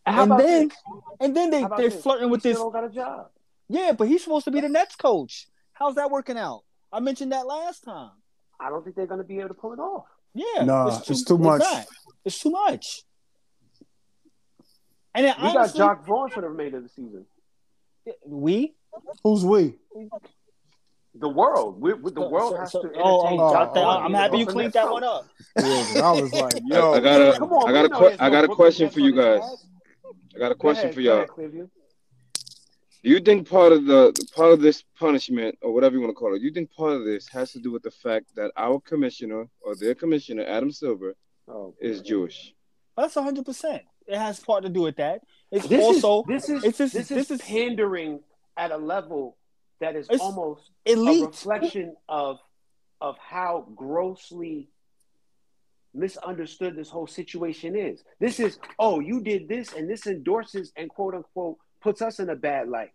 And 0.09 0.17
how 0.17 0.23
And 0.23 0.41
then, 0.41 0.69
this? 0.69 0.79
and 1.21 1.37
then 1.37 1.51
they 1.51 1.65
they're 1.77 1.91
this? 1.91 2.03
flirting 2.03 2.31
with 2.31 2.43
He 2.43 2.51
this. 2.51 2.59
Still 2.59 2.71
don't 2.71 2.83
got 2.83 2.91
a 2.91 2.95
job. 2.95 3.29
Yeah, 3.69 3.93
but 3.93 4.09
he's 4.09 4.25
supposed 4.25 4.45
to 4.47 4.51
be 4.51 4.61
the 4.61 4.69
Nets 4.69 4.97
coach. 4.97 5.47
How's 5.73 5.97
that 5.97 6.11
working 6.11 6.39
out? 6.39 6.63
I 6.93 7.01
mentioned 7.01 7.33
that 7.33 7.47
last 7.47 7.85
time. 7.85 8.11
I 8.59 8.71
don't 8.71 8.83
think 8.83 8.97
they're 8.97 9.07
going 9.07 9.19
to 9.21 9.27
be 9.27 9.39
able 9.39 9.49
to 9.49 9.55
pull 9.55 9.73
it 9.75 9.79
off. 9.79 10.07
Yeah, 10.35 10.65
Nah, 10.65 10.99
it's 11.07 11.25
too 11.25 11.39
much. 11.39 11.61
not. 11.61 11.87
It's 12.25 12.39
too 12.41 12.51
much. 12.51 13.03
And 15.15 15.27
then 15.27 15.35
We 15.43 15.53
got 15.53 15.75
Jacque 15.75 16.07
Vaughn 16.07 16.31
for 16.31 16.41
the 16.41 16.49
remainder 16.49 16.79
of 16.79 16.83
the 16.85 16.89
season. 16.89 17.27
we 18.27 18.75
Who's 19.23 19.45
we? 19.45 19.75
The 21.15 21.29
world, 21.29 21.81
we, 21.81 21.95
we, 21.95 22.11
the 22.13 22.21
So- 22.21 22.29
world 22.29 22.53
so- 22.55 22.59
has 22.61 22.73
so- 22.73 22.83
to 22.83 22.89
oh, 22.97 23.01
oh 23.03 23.21
entertain 23.27 23.41
oh, 23.41 23.53
Jacque 23.53 23.69
oh, 23.71 23.75
Vaughn. 23.75 24.05
I'm 24.05 24.15
happy 24.15 24.39
you 24.39 24.47
cleaned 24.47 24.73
that 24.75 24.91
one 24.91 25.05
up. 25.05 25.27
Yeah, 25.59 25.65
I 26.05 26.13
was 26.13 26.33
like, 26.33 26.55
yo, 26.65 26.93
I 26.95 27.01
got 27.01 27.21
a, 27.21 27.39
Come 27.39 27.53
on, 27.53 27.69
I 27.69 27.73
got 27.73 27.85
a, 27.85 27.89
know 27.89 28.17
I 28.21 28.31
got 28.31 28.45
a 28.45 28.49
question 28.49 28.89
for 28.91 29.01
you 29.01 29.13
this 29.13 29.41
guys. 29.41 29.67
Cast. 30.39 30.45
I 30.45 30.49
got 30.49 30.53
a 30.53 30.55
question 30.55 30.85
ahead, 30.85 30.95
for 30.95 31.01
y'all. 31.01 31.17
ahead, 31.19 31.71
Do 33.03 33.11
you 33.11 33.21
think 33.21 33.49
part 33.49 33.73
of 33.73 33.85
the 33.87 34.13
part 34.35 34.53
of 34.53 34.61
this 34.61 34.83
punishment 34.99 35.57
or 35.63 35.73
whatever 35.73 35.95
you 35.97 36.01
want 36.01 36.11
to 36.11 36.15
call 36.15 36.35
it, 36.35 36.39
do 36.41 36.45
you 36.45 36.53
think 36.53 36.71
part 36.73 36.93
of 36.93 37.05
this 37.05 37.29
has 37.29 37.53
to 37.53 37.59
do 37.61 37.71
with 37.71 37.83
the 37.83 37.91
fact 37.91 38.35
that 38.37 38.51
our 38.57 38.81
commissioner 38.81 39.47
or 39.61 39.75
their 39.77 39.95
commissioner, 39.95 40.45
Adam 40.45 40.71
Silver, 40.71 41.15
Oh, 41.51 41.75
is 41.81 42.03
Jewish? 42.03 42.55
That's 42.97 43.15
hundred 43.15 43.45
percent. 43.47 43.83
It 44.07 44.19
has 44.19 44.41
part 44.41 44.65
to 44.65 44.69
do 44.69 44.83
with 44.83 44.97
that. 44.97 45.23
It's 45.51 45.67
This 45.67 45.83
also 45.85 46.25
is 46.31 46.47
this 46.47 46.49
is 46.51 46.65
it's 46.65 46.79
just- 46.79 46.95
this, 46.95 47.09
this 47.09 47.31
is 47.31 47.41
is- 47.41 47.47
pandering 47.47 48.21
at 48.57 48.71
a 48.73 48.77
level 48.77 49.37
that 49.81 49.95
is 49.97 50.09
It's 50.11 50.21
almost 50.21 50.71
a 50.87 50.95
reflection 51.25 51.95
of 52.09 52.39
of 53.01 53.17
how 53.19 53.69
grossly 53.77 54.69
misunderstood 55.99 56.77
this 56.77 56.91
whole 56.91 57.07
situation 57.07 57.77
is. 57.77 58.03
This 58.21 58.41
is 58.41 58.59
oh, 58.79 59.01
you 59.01 59.21
did 59.21 59.49
this, 59.49 59.73
and 59.73 59.89
this 59.89 60.07
endorses 60.07 60.73
and 60.77 60.89
quote 60.89 61.15
unquote 61.15 61.59
puts 61.81 62.03
us 62.03 62.19
in 62.19 62.29
a 62.29 62.37
bad 62.37 62.69
light. 62.69 62.91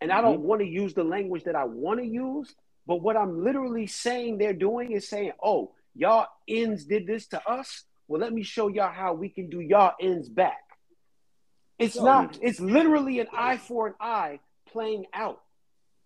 And 0.00 0.10
I 0.12 0.20
don't 0.20 0.38
mm-hmm. 0.38 0.48
want 0.48 0.60
to 0.62 0.66
use 0.66 0.94
the 0.94 1.04
language 1.04 1.44
that 1.44 1.54
I 1.54 1.64
want 1.64 2.00
to 2.00 2.06
use, 2.06 2.54
but 2.86 3.02
what 3.02 3.16
I'm 3.16 3.44
literally 3.44 3.86
saying 3.86 4.38
they're 4.38 4.52
doing 4.52 4.92
is 4.92 5.08
saying, 5.08 5.32
oh, 5.42 5.72
y'all 5.94 6.26
ends 6.48 6.84
did 6.84 7.06
this 7.06 7.28
to 7.28 7.48
us. 7.48 7.84
Well, 8.08 8.20
let 8.20 8.32
me 8.32 8.42
show 8.42 8.68
y'all 8.68 8.92
how 8.92 9.14
we 9.14 9.28
can 9.28 9.48
do 9.48 9.60
y'all 9.60 9.92
ends 10.00 10.28
back. 10.28 10.58
It's 11.78 11.96
not, 11.96 12.38
it's 12.42 12.60
literally 12.60 13.20
an 13.20 13.28
eye 13.32 13.56
for 13.56 13.86
an 13.86 13.94
eye 14.00 14.40
playing 14.68 15.06
out 15.14 15.40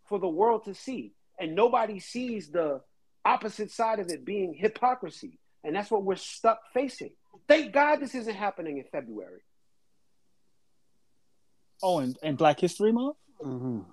for 0.09 0.19
the 0.19 0.29
world 0.29 0.65
to 0.65 0.75
see. 0.75 1.13
And 1.39 1.55
nobody 1.55 1.99
sees 1.99 2.49
the 2.49 2.81
opposite 3.25 3.71
side 3.71 3.99
of 3.99 4.09
it 4.09 4.25
being 4.25 4.55
hypocrisy. 4.55 5.39
And 5.67 5.75
that's 5.75 5.91
what 5.91 6.05
we're 6.05 6.15
stuck 6.15 6.61
facing. 6.73 7.11
Thank 7.49 7.73
God 7.73 7.97
this 7.97 8.15
isn't 8.15 8.35
happening 8.35 8.79
in 8.79 8.85
February. 8.93 9.41
Oh, 11.83 11.99
and, 11.99 12.17
and 12.23 12.39
Black 12.39 12.61
History 12.61 12.93
Month. 12.93 13.17
Mhm. 13.43 13.85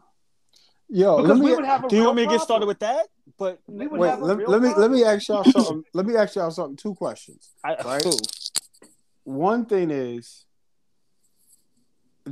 yo, 0.88 1.18
Because 1.18 1.30
let 1.32 1.44
we 1.44 1.50
me 1.50 1.56
would 1.56 1.66
have 1.66 1.84
a 1.84 1.90
Do 1.90 1.96
you 1.98 2.04
want 2.04 2.16
me 2.18 2.22
to 2.22 2.26
get 2.28 2.30
problem. 2.38 2.46
started 2.46 2.66
with 2.68 2.80
that? 2.80 3.08
But 3.40 3.60
We 3.68 3.88
would 3.88 4.00
wait. 4.00 4.10
have 4.10 4.22
a 4.22 4.26
Let, 4.26 4.48
let 4.48 4.62
me 4.62 4.70
let 4.78 4.92
me 4.92 5.04
ask 5.04 5.28
y'all 5.28 5.44
something. 5.44 5.84
let 5.94 6.06
me 6.06 6.16
ask 6.16 6.36
y'all 6.36 6.52
something. 6.52 6.76
Two 6.78 6.94
questions. 6.94 7.52
I, 7.64 7.76
Right. 7.84 8.06
Ooh. 8.06 8.20
One 9.26 9.66
thing 9.66 9.90
is, 9.90 10.46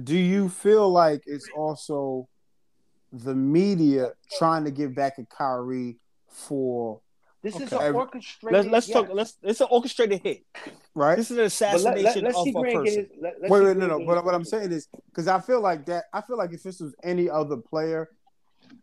do 0.04 0.16
you 0.18 0.50
feel 0.50 0.90
like 0.90 1.24
it's 1.26 1.50
also 1.56 2.30
the 3.12 3.34
media 3.36 4.12
trying 4.38 4.64
to 4.66 4.72
get 4.72 4.94
back 4.96 5.18
at 5.20 5.30
Kyrie 5.30 5.98
for 6.30 7.02
This 7.44 7.60
is 7.60 7.72
an 7.74 7.96
orchestrated. 7.96 8.54
let's 8.54 8.68
let's 8.72 8.88
yes. 8.90 8.94
talk. 8.96 9.10
Let's. 9.12 9.38
It's 9.42 9.62
an 9.62 9.68
orchestrated 9.72 10.22
hit. 10.22 10.46
right? 10.94 11.16
This 11.18 11.32
is 11.32 11.38
an 11.38 11.72
But 11.72 11.82
let, 11.82 11.98
assassination 11.98 12.24
let, 12.26 12.36
of 12.36 12.48
a 12.48 12.52
Grant 12.52 12.76
person. 12.76 13.00
his. 13.00 13.08
Let, 13.20 13.50
Wait, 13.50 13.64
wait, 13.64 13.78
no, 13.78 13.88
no. 13.88 14.06
But 14.06 14.24
what 14.24 14.36
I'm 14.36 14.46
saying 14.46 14.72
is, 14.72 14.88
because 15.10 15.28
I 15.28 15.40
feel 15.40 15.60
like 15.62 15.86
that. 15.88 16.06
I 16.14 16.22
feel 16.22 16.38
like 16.38 16.54
if 16.54 16.62
this 16.62 16.80
was 16.80 16.94
any 17.04 17.30
other 17.30 17.58
player, 17.58 18.10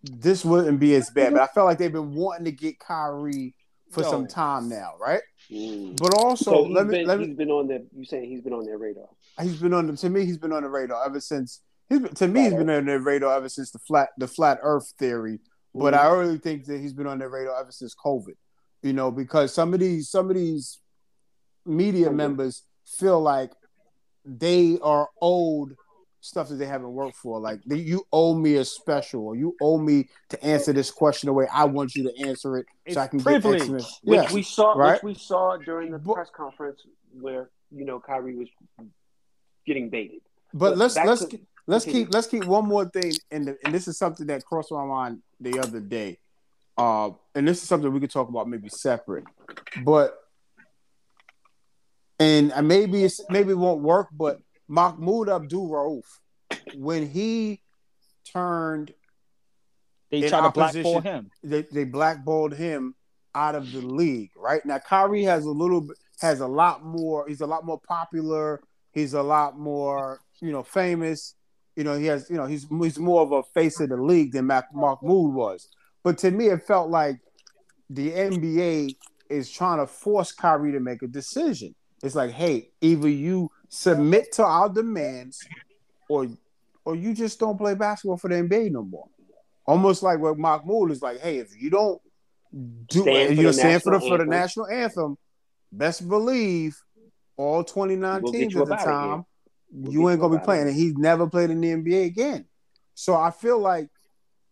this 0.03 0.45
wouldn't 0.45 0.81
be 0.81 0.95
as 0.97 1.09
bad. 1.11 1.35
But 1.35 1.43
I 1.43 1.47
feel 1.49 1.65
like 1.65 1.79
they've 1.79 1.93
been 1.93 2.15
wanting 2.15 2.47
to 2.47 2.53
get 2.53 2.81
Kyrie 2.81 3.55
for 3.93 4.03
Yo. 4.03 4.11
some 4.11 4.27
time 4.27 4.69
now, 4.69 4.95
right? 5.01 5.23
Mm. 5.51 5.97
But 5.97 6.15
also, 6.15 6.45
So 6.53 6.65
he's 6.65 6.75
let 6.75 6.87
me 6.89 6.99
been, 6.99 7.07
let 7.07 7.19
he's 7.21 7.29
me. 7.29 7.35
been 7.35 7.51
on 7.51 7.69
the. 7.69 7.87
You 7.97 8.05
saying 8.05 8.29
he's 8.29 8.41
been 8.43 8.53
on 8.53 8.65
their 8.65 8.77
radar? 8.79 9.07
He's 9.41 9.61
been 9.61 9.73
on 9.73 9.87
the. 9.87 9.97
To 9.99 10.11
me, 10.11 10.25
he's 10.25 10.37
been 10.39 10.53
on 10.53 10.65
the 10.65 10.69
radar 10.69 11.07
ever 11.07 11.21
since. 11.21 11.61
He's 11.89 12.01
been, 12.01 12.13
to 12.15 12.27
me, 12.29 12.43
he's 12.43 12.55
been 12.55 12.69
on 12.71 12.87
the 12.87 12.99
radar 12.99 13.37
ever 13.37 13.49
since 13.49 13.71
the 13.71 13.79
flat 13.79 14.09
the 14.19 14.27
flat 14.27 14.59
Earth 14.63 14.93
theory. 14.99 15.39
But 15.75 15.95
I 15.95 16.09
really 16.11 16.39
think 16.39 16.65
that 16.65 16.81
he's 16.81 16.93
been 16.93 17.07
on 17.07 17.19
the 17.21 17.29
radar 17.29 17.61
ever 17.61 17.71
since 17.71 17.95
COVID. 17.95 18.35
You 18.83 18.93
know, 18.93 19.11
because 19.11 19.53
some 19.53 19.75
of 19.75 19.81
these 19.81 20.09
some 20.09 20.31
of 20.31 20.37
these 20.37 20.79
media 21.67 22.11
members 22.11 22.63
feel 22.87 23.21
like 23.21 23.51
they 24.25 24.79
are 24.83 25.09
owed 25.21 25.75
stuff 26.21 26.49
that 26.49 26.57
they 26.57 26.67
haven't 26.67 26.93
worked 26.93 27.17
for. 27.17 27.41
Like 27.41 27.61
you 27.67 28.05
owe 28.13 28.35
me 28.35 28.57
a 28.57 28.65
special, 28.65 29.25
or 29.27 29.37
you 29.37 29.55
owe 29.61 29.79
me 29.79 30.09
to 30.31 30.45
answer 30.45 30.73
this 30.73 30.91
question 30.91 31.27
the 31.29 31.33
way 31.33 31.47
I 31.53 31.65
want 31.65 31.95
you 31.95 32.05
to 32.05 32.27
answer 32.29 32.59
it, 32.59 32.67
It's 32.85 32.95
so 32.95 33.01
I 33.01 33.07
can 33.09 33.21
privilege. 33.21 33.67
get 33.67 33.75
X. 33.77 33.99
Which 34.03 34.17
Yeah, 34.21 34.33
we 34.33 34.43
saw. 34.43 34.73
right? 34.75 35.03
Which 35.03 35.03
we 35.03 35.15
saw 35.15 35.57
during 35.57 35.91
the 35.93 35.99
But- 35.99 36.15
press 36.15 36.31
conference 36.35 36.81
where 37.21 37.51
you 37.71 37.85
know 37.85 38.01
Kyrie 38.01 38.37
was 38.37 38.49
getting 39.67 39.91
baited. 39.91 40.21
but 40.55 40.77
let's 40.79 40.97
let's 40.97 41.25
to- 41.27 41.41
let's 41.67 41.85
continue. 41.85 42.07
keep 42.07 42.15
let's 42.15 42.27
keep 42.27 42.45
one 42.45 42.67
more 42.67 42.87
thing, 42.87 43.13
and 43.31 43.57
and 43.65 43.75
this 43.75 43.89
is 43.89 43.99
something 43.99 44.27
that 44.29 44.45
crossed 44.45 44.71
my 44.73 44.85
mind 44.85 45.23
the 45.41 45.59
other 45.59 45.81
day, 45.81 46.19
uh, 46.79 47.11
and 47.35 47.47
this 47.47 47.61
is 47.63 47.69
something 47.69 47.93
we 47.93 48.01
could 48.01 48.11
talk 48.11 48.29
about 48.29 48.49
maybe 48.49 48.69
separate, 48.69 49.25
but 49.85 50.17
and 52.21 52.53
maybe 52.67 53.05
it's 53.05 53.21
maybe 53.29 53.51
it 53.51 53.59
won't 53.59 53.83
work, 53.83 54.09
but 54.13 54.41
Mahmoud 54.69 55.29
Abdul 55.29 55.69
Rauf, 55.69 56.05
when 56.77 57.09
he 57.09 57.61
turned 58.33 58.95
They 60.11 60.29
tried 60.29 60.43
to 60.43 60.51
blackball 60.51 61.01
him. 61.01 61.31
they, 61.43 61.63
they 61.63 61.85
blackballed 61.85 62.55
him 62.55 62.95
out 63.35 63.55
of 63.55 63.71
the 63.73 63.81
league. 63.81 64.31
Right 64.37 64.65
now, 64.65 64.79
Kyrie 64.79 65.25
has 65.25 65.45
a 65.45 65.51
little 65.51 65.81
bit 65.81 65.97
has 66.21 66.41
a 66.41 66.47
lot 66.47 66.85
more. 66.85 67.27
He's 67.29 67.41
a 67.41 67.47
lot 67.47 67.65
more 67.65 67.81
popular. 67.81 68.61
He's 68.93 69.15
a 69.15 69.23
lot 69.23 69.59
more 69.59 70.21
you 70.41 70.53
know 70.53 70.63
famous. 70.63 71.35
You 71.77 71.85
know 71.85 71.97
he 71.97 72.07
has 72.07 72.29
you 72.31 72.37
know 72.37 72.47
he's 72.47 72.67
he's 72.69 72.99
more 72.99 73.23
of 73.23 73.33
a 73.33 73.43
face 73.43 73.81
of 73.81 73.89
the 73.89 73.97
league 73.97 74.33
than 74.33 74.47
Mac, 74.47 74.67
Mahmoud 74.73 75.35
was. 75.35 75.69
But 76.09 76.17
to 76.21 76.31
me, 76.31 76.47
it 76.47 76.63
felt 76.63 76.89
like 76.89 77.21
the 77.91 78.11
NBA 78.13 78.97
is 79.29 79.51
trying 79.53 79.77
to 79.77 79.87
force 79.87 80.33
Kyrie 80.33 80.73
to 80.73 80.81
make 80.81 81.03
a 81.03 81.07
decision. 81.07 81.75
It's 82.03 82.15
like, 82.15 82.31
hey, 82.31 82.71
either 82.81 83.11
you 83.11 83.51
submit 83.69 84.33
to 84.33 84.43
our 84.43 84.71
demands, 84.71 85.47
or 86.09 86.29
or 86.87 86.97
you 86.97 87.13
just 87.13 87.39
don't 87.39 87.59
play 87.59 87.75
basketball 87.75 88.17
for 88.17 88.29
the 88.29 88.37
NBA 88.37 88.71
no 88.71 88.85
more. 88.85 89.11
Almost 89.67 90.03
like 90.03 90.19
what 90.19 90.39
Mahmoud 90.39 90.93
is 90.93 91.03
like, 91.03 91.21
hey, 91.21 91.41
if 91.41 91.51
you 91.61 91.69
don't 91.69 92.01
do 92.87 93.03
Stand 93.03 93.37
you're 93.37 93.53
stand 93.53 93.83
for 93.83 93.91
the 93.91 94.01
national 94.01 94.09
for 94.09 94.17
the 94.17 94.25
anthem. 94.25 94.31
national 94.31 94.67
anthem, 94.69 95.19
best 95.71 96.09
believe 96.09 96.75
all 97.37 97.63
29 97.63 98.23
We'll 98.23 98.33
teams 98.33 98.57
at 98.57 98.65
the 98.65 98.73
up 98.73 98.81
outta 98.81 98.97
here. 98.97 99.19
time, 99.19 99.27
We'll 99.71 99.93
you 99.93 100.09
ain't 100.09 100.21
gonna 100.21 100.39
be 100.39 100.43
playing. 100.43 100.63
here. 100.63 100.69
And 100.69 100.75
he's 100.75 100.95
never 100.97 101.29
played 101.29 101.51
in 101.51 101.61
the 101.61 101.69
NBA 101.69 102.07
again. 102.07 102.47
So 102.95 103.15
I 103.15 103.31
feel 103.31 103.59
like 103.59 103.91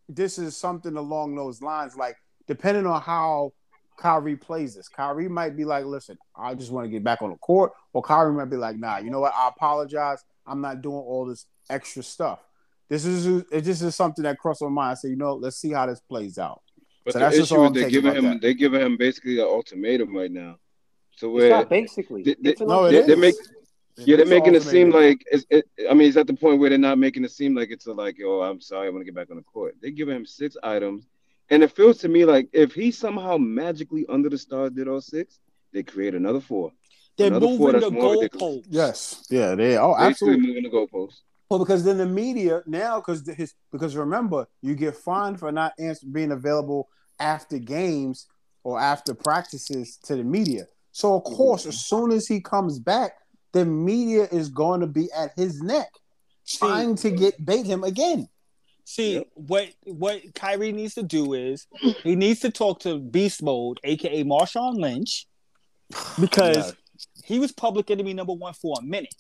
this 0.09 0.39
is 0.39 0.57
something 0.57 0.97
along 0.97 1.35
those 1.35 1.61
lines. 1.63 1.97
Like, 1.97 2.17
depending 2.47 2.87
on 2.87 3.01
how 3.01 3.53
Kyrie 3.99 4.37
plays 4.37 4.75
this, 4.75 4.89
Kyrie 4.89 5.29
might 5.29 5.57
be 5.57 5.65
like, 5.65 5.85
listen, 5.85 6.19
I 6.37 6.55
just 6.55 6.71
want 6.71 6.85
to 6.85 6.91
get 6.91 7.03
back 7.05 7.23
on 7.23 7.31
the 7.31 7.37
court. 7.37 7.73
Or 7.93 8.03
Kyrie 8.03 8.33
might 8.33 8.51
be 8.51 8.57
like, 8.57 8.77
nah, 8.77 8.99
you 8.99 9.11
know 9.11 9.21
what? 9.21 9.33
I 9.35 9.49
apologize. 9.49 10.23
I'm 10.47 10.61
not 10.61 10.83
doing 10.83 10.97
all 10.97 11.27
this 11.27 11.47
extra 11.71 12.03
stuff. 12.03 12.41
This 12.89 13.05
is 13.05 13.27
it 13.51 13.63
just 13.63 13.83
is 13.83 13.97
something 13.97 14.23
that 14.23 14.39
crossed 14.39 14.63
my 14.63 14.69
mind. 14.69 14.93
I 14.93 14.95
said, 14.95 15.11
you 15.11 15.17
know, 15.17 15.35
let's 15.35 15.57
see 15.57 15.73
how 15.73 15.87
this 15.87 15.99
plays 16.01 16.39
out. 16.39 16.63
But 17.05 17.15
So 17.15 17.19
the 17.19 17.25
that's 17.25 17.37
just 17.37 17.51
issue 17.53 17.65
is 17.65 17.73
they're 17.73 17.91
giving 17.91 18.15
him 18.15 18.25
that. 18.25 18.41
they're 18.41 18.53
giving 18.55 18.81
him 18.81 18.97
basically 18.97 19.41
an 19.41 19.47
ultimatum 19.47 20.15
right 20.15 20.31
now. 20.31 20.59
So 21.17 21.27
It's 21.29 21.35
where 21.35 21.51
not 21.51 21.69
basically. 21.69 22.23
they- 22.23 22.37
they- 22.41 22.51
it's 22.51 22.61
No, 22.61 22.85
it 22.85 22.93
they, 22.93 22.99
is. 22.99 23.07
they 23.09 23.17
make 23.17 23.35
yeah 23.97 24.17
they're 24.17 24.27
making 24.27 24.55
it 24.55 24.63
seem 24.63 24.91
like 24.91 25.25
it's, 25.31 25.47
it, 25.51 25.69
I 25.91 25.95
mean 25.95 26.09
it's 26.09 26.17
at 26.17 26.27
the 26.27 26.35
point 26.35 26.59
where 26.59 26.71
they're 26.71 26.79
not 26.79 26.99
making 26.99 27.25
it 27.25 27.31
seem 27.31 27.55
like 27.55 27.71
it's 27.71 27.87
a 27.87 27.93
like 27.93 28.17
oh, 28.25 28.43
I'm 28.43 28.61
sorry 28.61 28.89
I 28.89 28.91
want 28.91 29.01
to 29.01 29.05
get 29.05 29.15
back 29.15 29.31
on 29.31 29.37
the 29.37 29.43
court. 29.43 29.77
They're 29.81 29.91
giving 29.91 30.17
him 30.17 30.27
six 30.27 30.57
items, 30.63 31.07
and 31.51 31.63
it 31.63 31.73
feels 31.73 31.99
to 31.99 32.09
me 32.09 32.25
like 32.25 32.49
if 32.53 32.75
he 32.75 32.91
somehow 32.91 33.37
magically 33.37 34.05
under 34.09 34.29
the 34.29 34.39
stars 34.39 34.73
did 34.73 34.89
all 34.89 35.01
six, 35.01 35.39
they 35.73 35.83
create 35.83 36.15
another 36.15 36.41
four. 36.41 36.73
They're 37.17 37.29
Another 37.29 37.47
four 37.47 37.73
moving 37.73 37.73
that's 37.73 37.85
the 37.85 37.91
more 37.91 38.15
goalposts. 38.15 38.67
Yes. 38.69 39.27
Yeah, 39.31 39.55
they 39.55 39.79
oh 39.79 39.93
Basically 39.93 40.07
absolutely. 40.07 40.47
moving 40.47 40.63
the 40.65 40.71
goalposts. 40.71 41.21
Well, 41.49 41.61
because 41.61 41.85
then 41.85 41.99
the 41.99 42.07
media 42.07 42.63
now, 42.67 42.97
because 42.97 43.27
his 43.29 43.55
because 43.73 43.97
remember, 43.97 44.47
you 44.63 44.75
get 44.75 44.97
fined 44.97 45.39
for 45.39 45.53
not 45.53 45.73
answer, 45.79 46.07
being 46.07 46.33
available 46.33 46.89
after 47.19 47.59
games 47.59 48.27
or 48.65 48.81
after 48.81 49.15
practices 49.15 49.97
to 50.05 50.17
the 50.17 50.25
media. 50.25 50.67
So 50.93 51.15
of 51.15 51.25
mm-hmm. 51.25 51.37
course, 51.37 51.67
as 51.67 51.79
soon 51.79 52.11
as 52.11 52.27
he 52.27 52.41
comes 52.41 52.79
back, 52.79 53.13
the 53.53 53.65
media 53.65 54.25
is 54.31 54.49
going 54.49 54.81
to 54.81 54.87
be 54.87 55.11
at 55.13 55.33
his 55.37 55.63
neck, 55.63 55.89
trying 56.47 56.95
to 56.97 57.11
get 57.11 57.45
bait 57.45 57.67
him 57.67 57.85
again. 57.85 58.29
See 58.85 59.15
Yep. 59.15 59.27
what 59.35 59.69
what 59.85 60.23
Kyrie 60.35 60.73
needs 60.73 60.95
to 60.95 61.03
do 61.03 61.33
is 61.35 61.67
he 62.03 62.15
needs 62.15 62.41
to 62.41 62.51
talk 62.51 62.81
to 62.81 62.99
Beast 62.99 63.43
Mode, 63.43 63.81
aka 63.83 64.23
Marshawn 64.25 64.77
Lynch, 64.81 65.27
because 66.21 66.57
Yeah. 66.57 66.73
he 67.25 67.39
was 67.39 67.51
public 67.53 67.91
enemy 67.91 68.15
number 68.15 68.33
one 68.33 68.55
for 68.55 68.77
a 68.79 68.83
minute 68.83 69.15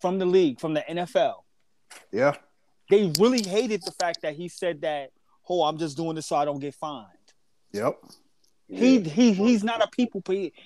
from 0.00 0.18
the 0.18 0.26
league, 0.26 0.60
from 0.60 0.74
the 0.74 0.82
NFL. 0.88 1.44
Yeah. 2.10 2.34
They 2.90 3.10
really 3.18 3.42
hated 3.42 3.82
the 3.84 3.92
fact 3.92 4.22
that 4.22 4.34
he 4.34 4.48
said 4.48 4.82
that, 4.82 5.12
"Oh, 5.48 5.62
I'm 5.62 5.78
just 5.78 5.96
doing 5.96 6.16
this 6.16 6.26
so 6.26 6.36
I 6.36 6.44
don't 6.44 6.58
get 6.58 6.74
fined." 6.74 7.06
Yep. 7.72 7.98
He 8.68 9.00
he 9.00 9.32
he's 9.32 9.62
not 9.64 9.82
a 9.82 9.88
people 9.88 10.22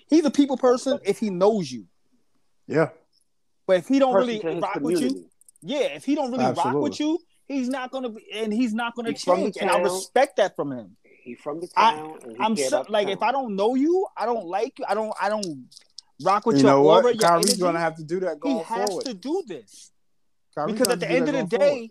he's 0.09 0.25
a 0.25 0.31
people 0.31 0.57
person 0.57 0.99
if 1.05 1.19
he 1.19 1.31
knows 1.31 1.71
you. 1.71 1.87
Yeah. 2.67 2.91
But 3.67 3.79
if 3.79 3.89
he 3.89 3.99
don't 3.99 4.13
Person 4.15 4.29
really 4.29 4.39
to 4.41 4.51
his 4.55 4.63
rock 4.63 4.75
with 4.81 5.01
you, 5.01 5.31
yeah, 5.63 5.79
if 5.97 6.05
he 6.05 6.15
don't 6.15 6.31
really 6.31 6.45
rock 6.53 6.75
with 6.75 7.01
you, 7.01 7.19
he's 7.47 7.69
not 7.69 7.91
gonna 7.91 8.11
be 8.11 8.23
and 8.33 8.53
he's 8.53 8.75
not 8.75 8.95
gonna 8.95 9.11
He's 9.11 9.25
from 9.25 9.39
the 9.41 9.45
change. 9.53 9.57
And 9.61 9.71
I 9.71 9.79
respect 9.81 10.37
that 10.37 10.55
from 10.57 10.73
him. 10.73 10.97
He 11.23 11.35
from 11.35 11.61
the 11.61 11.69
I- 11.77 11.95
town. 11.97 12.19
and 12.23 12.33
he 12.37 12.43
I'm 12.43 12.57
so, 12.57 12.69
about 12.69 12.87
the 12.87 12.93
like 12.93 13.09
if. 13.09 13.23
I 13.23 13.33
don't 13.33 13.57
know 13.57 13.75
you, 13.75 14.07
I 14.17 14.27
don't 14.27 14.47
like 14.47 14.79
you, 14.79 14.85
I 14.89 14.95
don't 14.95 15.13
I 15.21 15.29
don't 15.29 15.69
rock 16.23 16.47
with 16.47 16.57
You 16.59 16.63
your 16.63 16.71
know 16.73 16.85
aura, 16.87 17.03
what? 17.03 17.15
your 17.17 17.29
Kyrie's 17.29 17.47
energy. 17.49 17.61
gonna 17.63 17.81
have 17.81 17.97
to 17.97 18.05
do 18.05 18.21
that 18.21 18.39
he 18.45 18.59
has 18.59 18.89
forward. 18.89 19.05
to 19.07 19.15
do 19.15 19.43
this. 19.47 19.91
Kyrie's 20.55 20.73
because 20.73 20.89
at 20.93 21.01
the 21.01 21.11
end 21.11 21.29
of 21.29 21.35
the 21.35 21.45
going 21.45 21.49
forward. 21.49 21.59
day, 21.69 21.91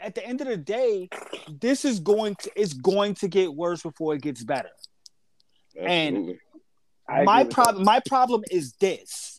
at 0.00 0.14
the 0.14 0.24
end 0.26 0.40
of 0.40 0.46
the 0.46 0.56
day, 0.56 1.08
this 1.60 1.84
is 1.84 1.98
going 1.98 2.36
to 2.36 2.50
it's 2.54 2.72
going 2.74 3.14
to 3.16 3.28
get 3.28 3.52
worse 3.52 3.82
before 3.82 4.14
it 4.14 4.22
gets 4.22 4.44
better. 4.44 4.70
And- 5.76 6.16
Absolutely. 6.16 6.38
I 7.06 7.14
agree 7.16 7.24
my 7.26 7.44
problem 7.44 7.84
my 7.84 8.00
problem 8.06 8.44
is 8.50 8.72
this. 8.74 9.33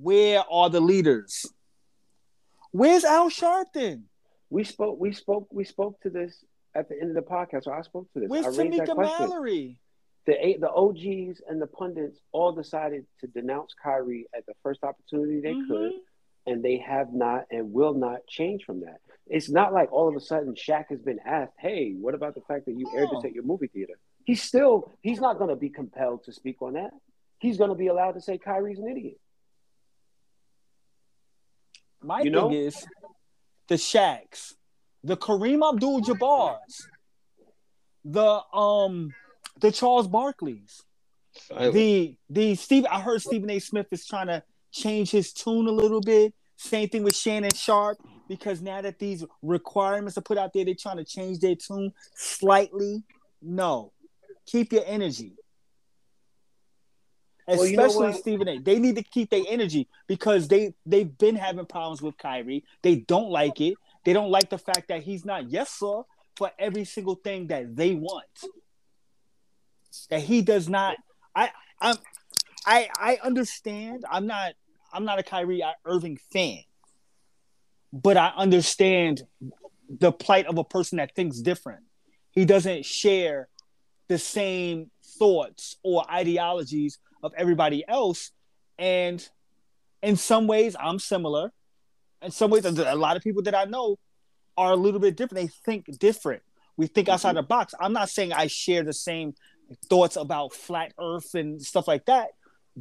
Where 0.00 0.42
are 0.50 0.70
the 0.70 0.80
leaders? 0.80 1.46
Where's 2.70 3.04
Al 3.04 3.28
Sharpton? 3.28 4.04
We 4.50 4.64
spoke. 4.64 4.98
We 4.98 5.12
spoke. 5.12 5.48
We 5.52 5.64
spoke 5.64 6.00
to 6.02 6.10
this 6.10 6.44
at 6.74 6.88
the 6.88 6.98
end 7.00 7.10
of 7.10 7.14
the 7.14 7.28
podcast. 7.30 7.64
So 7.64 7.72
I 7.72 7.82
spoke 7.82 8.10
to 8.14 8.20
this. 8.20 8.28
Where's 8.28 8.46
I 8.58 8.62
raised 8.62 8.78
that 8.78 8.88
Tamika. 8.88 9.20
Mallory? 9.20 9.78
The 10.24 10.56
the 10.60 10.70
OGs 10.70 11.42
and 11.48 11.60
the 11.60 11.66
pundits 11.66 12.18
all 12.32 12.52
decided 12.52 13.06
to 13.20 13.26
denounce 13.26 13.74
Kyrie 13.82 14.26
at 14.36 14.46
the 14.46 14.54
first 14.62 14.84
opportunity 14.84 15.40
they 15.40 15.54
Mhm. 15.54 15.68
could, 15.68 15.92
and 16.46 16.62
they 16.62 16.78
have 16.78 17.12
not 17.12 17.46
and 17.50 17.72
will 17.72 17.94
not 17.94 18.26
change 18.26 18.64
from 18.64 18.80
that. 18.80 19.00
It's 19.26 19.50
not 19.50 19.72
like 19.72 19.92
all 19.92 20.08
of 20.08 20.16
a 20.16 20.20
sudden 20.20 20.54
Shaq 20.54 20.86
has 20.88 21.00
been 21.02 21.18
asked, 21.24 21.54
"Hey, 21.58 21.92
what 21.94 22.14
about 22.14 22.34
the 22.34 22.40
fact 22.42 22.66
that 22.66 22.72
you 22.78 22.88
aired 22.94 23.08
this 23.10 23.24
at 23.24 23.32
your 23.32 23.44
movie 23.44 23.66
theater?" 23.66 23.98
He's 24.24 24.42
still 24.42 24.90
he's 25.02 25.20
not 25.20 25.38
going 25.38 25.50
to 25.50 25.56
be 25.56 25.68
compelled 25.70 26.24
to 26.24 26.32
speak 26.32 26.62
on 26.62 26.74
that. 26.74 26.94
He's 27.38 27.58
going 27.58 27.70
to 27.70 27.76
be 27.76 27.88
allowed 27.88 28.12
to 28.12 28.20
say 28.20 28.38
Kyrie's 28.38 28.78
an 28.78 28.88
idiot. 28.88 29.18
My 32.02 32.18
You 32.18 32.24
thing 32.24 32.32
know? 32.32 32.50
is 32.52 32.86
the 33.68 33.76
Shaqs, 33.76 34.54
the 35.04 35.16
Kareem 35.16 35.66
Abdul-Jabbar's, 35.68 36.86
the 38.04 38.40
um, 38.52 39.14
the 39.60 39.70
Charles 39.70 40.08
Barkleys, 40.08 40.82
Silent. 41.48 41.74
the 41.74 42.16
the 42.28 42.54
Steve. 42.56 42.84
I 42.90 43.00
heard 43.00 43.22
Stephen 43.22 43.50
A. 43.50 43.58
Smith 43.58 43.86
is 43.92 44.06
trying 44.06 44.26
to 44.26 44.42
change 44.72 45.10
his 45.10 45.32
tune 45.32 45.66
a 45.68 45.72
little 45.72 46.00
bit. 46.00 46.34
Same 46.56 46.88
thing 46.88 47.02
with 47.02 47.16
Shannon 47.16 47.50
Sharpe 47.54 47.98
because 48.28 48.60
now 48.60 48.80
that 48.80 48.98
these 48.98 49.24
requirements 49.42 50.16
are 50.18 50.22
put 50.22 50.38
out 50.38 50.52
there, 50.52 50.64
they're 50.64 50.74
trying 50.74 50.96
to 50.98 51.04
change 51.04 51.38
their 51.40 51.54
tune 51.56 51.92
slightly. 52.14 53.02
No, 53.40 53.92
keep 54.46 54.72
your 54.72 54.84
energy. 54.86 55.32
Well, 57.46 57.66
you 57.66 57.76
know 57.76 57.86
Especially? 57.86 58.20
Stephen 58.20 58.48
A. 58.48 58.58
They 58.58 58.78
need 58.78 58.96
to 58.96 59.02
keep 59.02 59.30
their 59.30 59.42
energy 59.48 59.88
because 60.06 60.48
they 60.48 60.74
they've 60.86 61.16
been 61.18 61.36
having 61.36 61.66
problems 61.66 62.00
with 62.00 62.16
Kyrie. 62.16 62.64
They 62.82 62.96
don't 62.96 63.30
like 63.30 63.60
it. 63.60 63.74
They 64.04 64.12
don't 64.12 64.30
like 64.30 64.50
the 64.50 64.58
fact 64.58 64.88
that 64.88 65.02
he's 65.02 65.24
not 65.24 65.50
yes 65.50 65.70
sir 65.70 66.02
for 66.36 66.50
every 66.58 66.84
single 66.84 67.16
thing 67.16 67.48
that 67.48 67.76
they 67.76 67.94
want. 67.94 68.24
That 70.10 70.20
he 70.20 70.42
does 70.42 70.68
not. 70.68 70.96
I 71.34 71.50
I'm 71.80 71.96
I 72.64 72.88
I 72.96 73.18
understand. 73.22 74.04
I'm 74.10 74.26
not 74.26 74.54
I'm 74.92 75.04
not 75.04 75.18
a 75.18 75.22
Kyrie 75.22 75.64
Irving 75.84 76.18
fan, 76.32 76.60
but 77.92 78.16
I 78.16 78.32
understand 78.36 79.22
the 79.88 80.12
plight 80.12 80.46
of 80.46 80.58
a 80.58 80.64
person 80.64 80.98
that 80.98 81.14
thinks 81.14 81.38
different. 81.38 81.80
He 82.30 82.44
doesn't 82.44 82.84
share 82.84 83.48
the 84.08 84.18
same 84.18 84.90
thoughts 85.18 85.76
or 85.82 86.10
ideologies 86.10 86.98
of 87.22 87.32
everybody 87.36 87.84
else, 87.86 88.30
and 88.78 89.26
in 90.02 90.16
some 90.16 90.46
ways, 90.46 90.74
I'm 90.78 90.98
similar. 90.98 91.52
In 92.20 92.30
some 92.30 92.50
ways, 92.50 92.64
a 92.64 92.94
lot 92.94 93.16
of 93.16 93.22
people 93.22 93.42
that 93.42 93.54
I 93.54 93.64
know 93.64 93.98
are 94.56 94.72
a 94.72 94.76
little 94.76 95.00
bit 95.00 95.16
different. 95.16 95.42
They 95.46 95.52
think 95.64 95.98
different. 95.98 96.42
We 96.76 96.86
think 96.86 97.08
outside 97.08 97.36
the 97.36 97.42
box. 97.42 97.74
I'm 97.78 97.92
not 97.92 98.08
saying 98.10 98.32
I 98.32 98.46
share 98.46 98.82
the 98.82 98.92
same 98.92 99.34
thoughts 99.88 100.16
about 100.16 100.52
flat 100.52 100.92
Earth 101.00 101.34
and 101.34 101.60
stuff 101.62 101.86
like 101.88 102.06
that, 102.06 102.30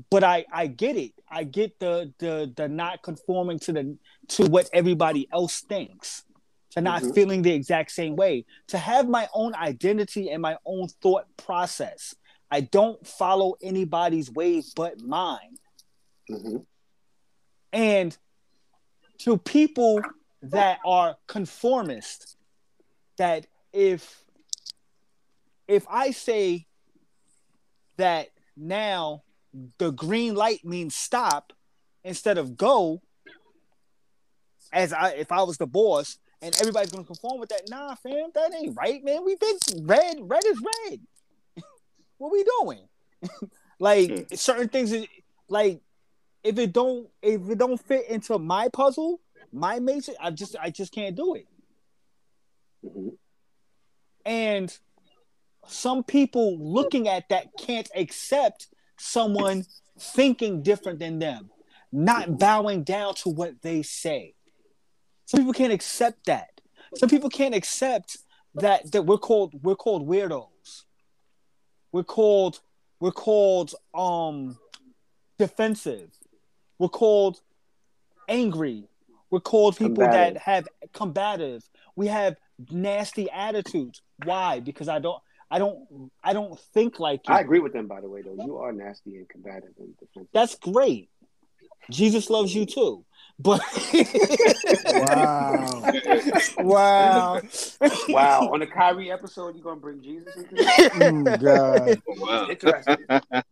but 0.10 0.23
I 0.23 0.45
I 0.51 0.67
get 0.67 0.95
it. 0.97 1.12
I 1.30 1.43
get 1.43 1.80
the 1.80 2.13
the 2.19 2.51
the 2.56 2.67
not 2.67 3.04
conforming 3.04 3.60
to 3.60 3.73
the 3.73 3.97
to 4.30 4.45
what 4.47 4.69
everybody 4.73 5.27
else 5.32 5.62
thinks, 5.62 6.23
to 6.71 6.82
not 6.82 7.04
Mhm. 7.04 7.13
feeling 7.15 7.41
the 7.41 7.54
exact 7.54 7.91
same 7.91 8.15
way, 8.15 8.45
to 8.67 8.77
have 8.77 9.08
my 9.08 9.27
own 9.34 9.54
identity 9.56 10.30
and 10.30 10.41
my 10.41 10.58
own 10.65 10.88
thought 11.01 11.25
process. 11.38 12.15
I 12.51 12.61
don't 12.61 13.05
follow 13.07 13.55
anybody's 13.61 14.29
ways 14.29 14.73
but 14.75 14.99
mine. 14.99 15.57
Mhm. 16.29 16.65
And 17.71 18.17
to 19.19 19.37
people 19.37 20.01
that 20.41 20.79
are 20.85 21.17
conformist, 21.27 22.35
that 23.17 23.47
if 23.71 24.23
if 25.67 25.85
I 25.89 26.11
say 26.11 26.67
that 27.95 28.29
now 28.57 29.23
the 29.77 29.91
green 29.91 30.35
light 30.35 30.65
means 30.65 30.95
stop 30.95 31.53
instead 32.03 32.37
of 32.37 32.57
go, 32.57 33.01
as 34.73 34.91
I 34.91 35.11
if 35.11 35.31
I 35.31 35.43
was 35.43 35.57
the 35.57 35.67
boss 35.67 36.17
and 36.41 36.53
everybody's 36.59 36.91
gonna 36.91 37.05
conform 37.05 37.39
with 37.39 37.49
that, 37.49 37.69
nah, 37.69 37.95
fam, 37.95 38.31
that 38.33 38.53
ain't 38.53 38.75
right, 38.75 39.03
man. 39.03 39.23
We've 39.23 39.39
been 39.39 39.57
red, 39.83 40.17
red 40.19 40.45
is 40.45 40.61
red. 40.89 40.99
What 42.21 42.31
we 42.31 42.43
doing? 42.62 42.88
like 43.79 44.27
certain 44.36 44.69
things 44.69 44.93
like 45.49 45.81
if 46.43 46.60
it 46.60 46.71
don't 46.71 47.10
if 47.23 47.49
it 47.49 47.57
don't 47.57 47.79
fit 47.79 48.07
into 48.10 48.38
my 48.38 48.69
puzzle, 48.69 49.19
my 49.51 49.79
matrix, 49.79 50.17
I 50.21 50.29
just 50.29 50.55
I 50.62 50.69
just 50.69 50.93
can't 50.93 51.15
do 51.15 51.34
it. 51.34 51.47
Mhm. 52.86 53.17
And 54.23 54.77
some 55.67 56.03
people 56.03 56.60
looking 56.60 57.07
at 57.07 57.27
that 57.29 57.47
can't 57.57 57.89
accept 57.95 58.67
someone 58.99 59.65
thinking 59.99 60.62
different 60.62 60.99
than 60.99 61.17
them, 61.17 61.49
not 61.91 62.38
bowing 62.38 62.84
down 62.84 63.15
to 63.15 63.29
what 63.29 63.63
they 63.63 63.81
say. 63.81 64.36
Some 65.25 65.39
people 65.39 65.53
can't 65.53 65.73
accept 65.73 66.27
that. 66.27 66.62
Some 66.95 67.10
people 67.10 67.29
can't 67.29 67.55
accept 67.55 68.17
that 68.53 68.91
that 68.91 69.07
we're 69.07 69.17
called 69.17 69.55
we're 69.63 69.75
called 69.75 70.07
weirdos. 70.07 70.84
We're 71.91 72.04
called 72.04 72.60
we're 72.99 73.12
called 73.12 73.73
um 73.93 74.58
defensive. 75.38 76.12
We're 76.80 76.89
called 76.89 77.41
angry. 78.27 78.88
We're 79.30 79.39
called 79.39 79.77
people 79.77 80.04
Combative. 80.04 80.36
that 80.36 80.41
have 80.41 80.67
combative. 80.93 81.63
We 81.95 82.08
have 82.08 82.36
nasty 82.69 83.30
attitudes. 83.30 84.01
Why? 84.23 84.60
Because 84.60 84.88
I 84.88 84.99
don't 84.99 85.21
I 85.49 85.60
don't 85.60 86.12
I 86.23 86.34
don't 86.34 86.60
think 86.73 86.99
like 86.99 87.27
you. 87.27 87.34
I 87.34 87.39
agree 87.39 87.60
with 87.60 87.73
them, 87.73 87.88
by 87.88 88.01
the 88.01 88.10
way. 88.10 88.21
Though 88.21 88.43
you 88.43 88.58
are 88.58 88.71
nasty 88.71 89.15
and 89.17 89.27
combative 89.27 89.71
and 89.80 89.97
defensive. 89.97 90.30
That's 90.34 90.56
great. 90.56 91.10
Jesus 91.89 92.30
loves 92.30 92.54
you 92.54 92.65
too. 92.65 93.06
But 93.41 93.62
Wow. 94.86 95.82
wow. 96.60 97.41
Wow, 98.10 98.49
on 98.54 98.60
the 98.60 98.67
Kyrie 98.67 99.12
episode, 99.12 99.56
you 99.56 99.63
gonna 99.63 99.80
bring 99.80 100.01
Jesus 100.01 100.36
into 100.36 100.56
this? 100.56 100.67
Mm, 100.67 101.41
God. 101.41 102.01
Wow. 102.19 102.47
Interesting. 102.49 102.97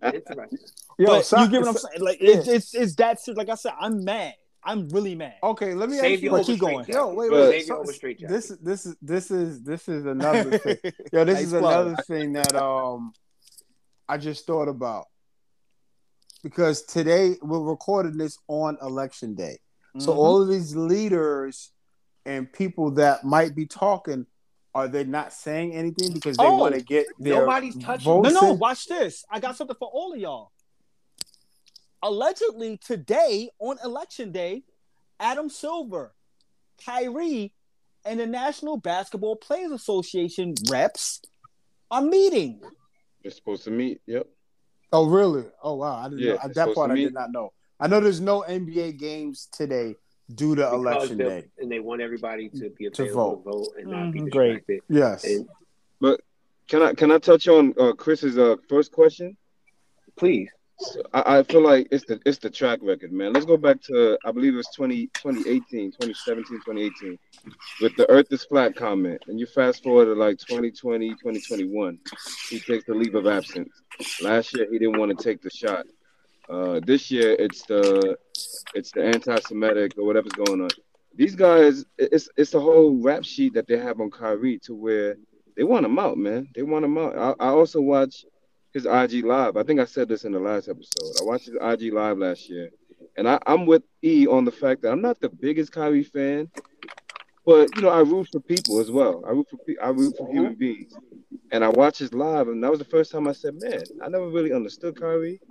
Interesting. 0.03 0.59
Yo, 0.97 1.05
but 1.07 1.25
so- 1.25 1.41
you 1.41 1.49
get 1.49 1.61
what 1.61 1.69
I'm 1.69 1.75
saying? 1.77 2.01
Like 2.01 2.21
yeah. 2.21 2.35
it's 2.37 2.47
it's 2.47 2.75
it's 2.75 2.95
that 2.95 3.19
serious. 3.19 3.37
Like 3.37 3.49
I 3.49 3.55
said, 3.55 3.73
I'm 3.79 4.03
mad. 4.03 4.33
I'm 4.63 4.89
really 4.89 5.15
mad. 5.15 5.35
Okay, 5.41 5.73
let 5.73 5.89
me 5.89 5.97
Save 5.97 6.15
ask 6.17 6.23
you. 6.23 6.29
But 6.31 6.45
keep 6.45 6.59
going. 6.59 6.79
jacket. 6.79 6.95
Yo, 6.95 7.13
wait, 7.13 7.29
But- 7.31 7.49
wait. 7.49 7.65
So, 7.65 7.77
over 7.79 7.93
straight 7.93 8.19
jacket. 8.19 8.33
this 8.33 8.47
this 8.61 8.85
is 8.85 8.95
this 9.01 9.31
is 9.31 9.63
this 9.63 9.87
is 9.87 10.05
another 10.05 10.57
thing. 10.57 10.77
Yo, 11.13 11.23
this 11.23 11.35
Nice 11.35 11.45
is 11.45 11.53
plug. 11.53 11.87
another 11.87 12.03
thing 12.03 12.33
that 12.33 12.55
um 12.55 13.13
I 14.07 14.17
just 14.17 14.45
thought 14.45 14.67
about 14.67 15.05
because 16.43 16.83
today 16.83 17.35
we're 17.41 17.59
recording 17.61 18.17
this 18.17 18.37
on 18.47 18.77
election 18.81 19.35
day. 19.35 19.59
So 19.97 20.13
Mhm. 20.13 20.17
all 20.17 20.41
of 20.41 20.47
these 20.49 20.75
leaders 20.75 21.71
and 22.25 22.51
people 22.51 22.91
that 22.91 23.23
might 23.23 23.55
be 23.55 23.65
talking, 23.65 24.27
are 24.75 24.87
they 24.87 25.03
not 25.03 25.33
saying 25.33 25.73
anything 25.73 26.13
because 26.13 26.37
they 26.37 26.43
Oh, 26.43 26.57
want 26.57 26.75
to 26.75 26.81
get 26.81 27.07
their 27.17 27.39
nobody's 27.39 27.75
touching 27.77 28.03
votes 28.03 28.33
No, 28.33 28.41
no, 28.41 28.51
in? 28.51 28.59
watch 28.59 28.85
this. 28.85 29.25
I 29.29 29.39
got 29.39 29.55
something 29.55 29.75
for 29.79 29.89
all 29.89 30.13
of 30.13 30.19
y'all. 30.19 30.51
Allegedly, 32.01 32.77
today 32.77 33.49
on 33.59 33.77
election 33.83 34.31
day, 34.31 34.63
Adam 35.19 35.49
Silver, 35.49 36.13
Kyrie, 36.85 37.51
and 38.05 38.19
the 38.19 38.27
National 38.27 38.77
Basketball 38.77 39.35
Players 39.35 39.71
Association 39.71 40.55
reps 40.69 41.21
are 41.91 42.01
meeting. 42.01 42.61
They're 43.21 43.31
supposed 43.31 43.65
to 43.65 43.71
meet. 43.71 43.99
Yep. 44.05 44.27
Oh, 44.93 45.07
really? 45.07 45.45
Oh, 45.61 45.75
wow. 45.75 45.97
I 45.97 46.03
didn't 46.03 46.19
Yeah, 46.19 46.33
know. 46.33 46.35
it's 46.35 46.43
That 46.45 46.55
supposed 46.55 46.75
part 46.75 46.91
I 46.91 46.95
did 46.95 47.13
not 47.13 47.31
know. 47.31 47.53
I 47.79 47.87
know 47.87 47.99
there's 47.99 48.21
no 48.21 48.41
NBA 48.47 48.97
games 48.97 49.47
today 49.51 49.95
due 50.35 50.55
to 50.55 50.61
Because 50.61 50.73
election 50.73 51.17
day. 51.17 51.45
and 51.57 51.71
they 51.71 51.79
want 51.79 52.01
everybody 52.01 52.49
to 52.49 52.69
be 52.77 52.89
To 52.89 53.13
vote. 53.13 53.43
to 53.43 53.49
vote 53.51 53.67
and 53.77 53.89
not 53.89 54.11
be 54.11 54.19
Mhm, 54.21 54.29
great. 54.31 54.65
distracted. 54.67 54.81
Yes. 54.89 55.23
And 55.23 55.47
Can 56.67 56.83
I 56.83 56.93
can 56.93 57.11
I 57.11 57.17
touch 57.17 57.47
on 57.47 57.73
uh, 57.79 57.93
Chris's 57.93 58.37
uh, 58.37 58.55
first 58.69 58.91
question? 58.91 59.35
please, 60.17 60.49
So 60.77 61.01
I, 61.13 61.39
I 61.39 61.43
feel 61.43 61.61
like 61.63 61.87
it's 61.89 62.05
the 62.05 62.19
it's 62.27 62.37
the 62.37 62.49
track 62.51 62.77
record, 62.83 63.11
man. 63.11 63.33
Let's 63.33 63.47
go 63.47 63.57
back 63.57 63.81
to 63.89 64.19
I 64.23 64.31
believe 64.31 64.53
it 64.53 64.57
was 64.57 64.67
20, 64.75 65.07
2018, 65.15 65.91
2017, 65.93 66.59
2018 66.63 67.17
with 67.81 67.95
the 67.95 68.07
Earth 68.07 68.27
is 68.31 68.43
flat 68.43 68.75
comment. 68.75 69.19
And 69.27 69.39
you 69.39 69.47
fast 69.47 69.81
forward 69.81 70.05
to 70.05 70.13
like 70.13 70.37
2020, 70.37 71.09
2021. 71.15 71.97
He 72.51 72.59
takes 72.59 72.85
the 72.85 72.93
leave 72.93 73.15
of 73.15 73.25
absence. 73.25 73.71
Last 74.21 74.53
year 74.55 74.67
he 74.71 74.77
didn't 74.77 74.99
want 74.99 75.17
to 75.17 75.23
take 75.23 75.41
the 75.41 75.49
shot. 75.49 75.87
Uh, 76.49 76.79
this 76.85 77.11
year 77.11 77.35
it's 77.37 77.61
the 77.67 78.17
it's 78.73 78.91
the 78.91 79.03
anti-Semitic 79.03 79.93
or 79.97 80.05
whatever's 80.05 80.33
going 80.33 80.61
on. 80.61 80.69
These 81.15 81.35
guys, 81.35 81.85
it's 81.97 82.29
it's 82.37 82.53
a 82.53 82.59
whole 82.59 83.01
rap 83.01 83.23
sheet 83.23 83.53
that 83.53 83.67
they 83.67 83.77
have 83.77 83.99
on 83.99 84.09
Kyrie 84.09 84.59
to 84.59 84.73
where 84.73 85.17
they 85.55 85.63
want 85.63 85.85
him 85.85 85.99
out, 85.99 86.17
man. 86.17 86.47
They 86.55 86.63
want 86.63 86.85
him 86.85 86.97
out. 86.97 87.17
I, 87.17 87.47
I 87.47 87.49
also 87.49 87.81
watch 87.81 88.25
his 88.73 88.85
IG 88.85 89.25
live. 89.25 89.57
I 89.57 89.63
think 89.63 89.79
I 89.79 89.85
said 89.85 90.07
this 90.07 90.23
in 90.23 90.31
the 90.31 90.39
last 90.39 90.69
episode. 90.69 91.21
I 91.21 91.25
watched 91.25 91.47
his 91.47 91.57
IG 91.61 91.93
live 91.93 92.17
last 92.17 92.49
year, 92.49 92.69
and 93.17 93.27
I, 93.27 93.39
I'm 93.45 93.65
with 93.65 93.83
E 94.03 94.27
on 94.27 94.45
the 94.45 94.51
fact 94.51 94.81
that 94.83 94.91
I'm 94.91 95.01
not 95.01 95.19
the 95.19 95.29
biggest 95.29 95.71
Kyrie 95.71 96.03
fan, 96.03 96.49
but 97.45 97.75
you 97.75 97.81
know 97.81 97.89
I 97.89 98.01
root 98.01 98.29
for 98.31 98.39
people 98.39 98.79
as 98.79 98.89
well. 98.89 99.23
I 99.27 99.31
root 99.31 99.47
for 99.49 99.57
pe- 99.57 99.77
I 99.83 99.89
root 99.89 100.15
for 100.17 100.31
human 100.31 100.55
beings, 100.55 100.93
and 101.51 101.63
I 101.63 101.69
watched 101.69 101.99
his 101.99 102.13
live, 102.13 102.47
and 102.47 102.63
that 102.63 102.71
was 102.71 102.79
the 102.79 102.85
first 102.85 103.11
time 103.11 103.27
I 103.27 103.33
said, 103.33 103.55
man, 103.61 103.81
I 104.01 104.09
never 104.09 104.29
really 104.29 104.53
understood 104.53 104.99
Kyrie, 104.99 105.41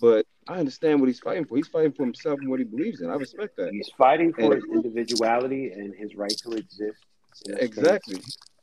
but 0.00 0.26
I 0.48 0.58
understand 0.58 1.00
what 1.00 1.06
he's 1.08 1.20
fighting 1.20 1.44
for. 1.44 1.56
He's 1.56 1.68
fighting 1.68 1.92
for 1.92 2.04
himself 2.04 2.38
and 2.40 2.48
what 2.50 2.58
he 2.58 2.64
believes 2.64 3.00
in. 3.00 3.10
I 3.10 3.14
respect 3.14 3.56
that. 3.56 3.72
he's 3.72 3.90
fighting 3.96 4.32
for 4.32 4.42
And- 4.42 4.54
his 4.54 4.64
individuality 4.72 5.70
and 5.72 5.94
his 5.94 6.14
right 6.16 6.30
to 6.44 6.52
exist. 6.52 6.98
in 7.46 7.54
a 7.54 7.56
space 7.56 7.68
Exactly. 7.68 8.20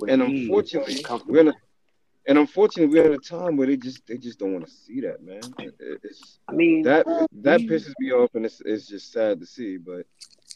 And 0.09 0.21
unfortunately, 0.21 1.03
we're 1.27 1.39
in 1.41 1.47
a 1.49 1.53
and 2.29 2.37
unfortunately 2.37 2.93
we're 2.93 3.07
in 3.07 3.13
a 3.13 3.17
time 3.17 3.55
where 3.55 3.65
they 3.67 3.77
just 3.77 4.05
they 4.05 4.17
just 4.17 4.37
don't 4.37 4.51
want 4.53 4.65
to 4.67 4.71
see 4.71 4.99
that, 5.01 5.23
man. 5.23 5.39
It- 5.59 5.75
it- 5.79 5.99
It's 6.03 6.39
I 6.49 6.51
mean, 6.53 6.83
that 6.83 7.05
that 7.31 7.61
pisses 7.61 7.93
me 7.99 8.11
off, 8.11 8.35
and 8.35 8.45
it's 8.45 8.59
it's 8.65 8.87
just 8.87 9.11
sad 9.13 9.39
to 9.39 9.45
see. 9.45 9.77
But 9.77 10.05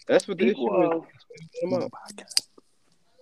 that's 0.07 0.27
what 0.27 0.37
the 0.37 0.47
issue 0.49 0.83
is. 0.83 1.05
of 1.63 1.71
on. 1.73 1.89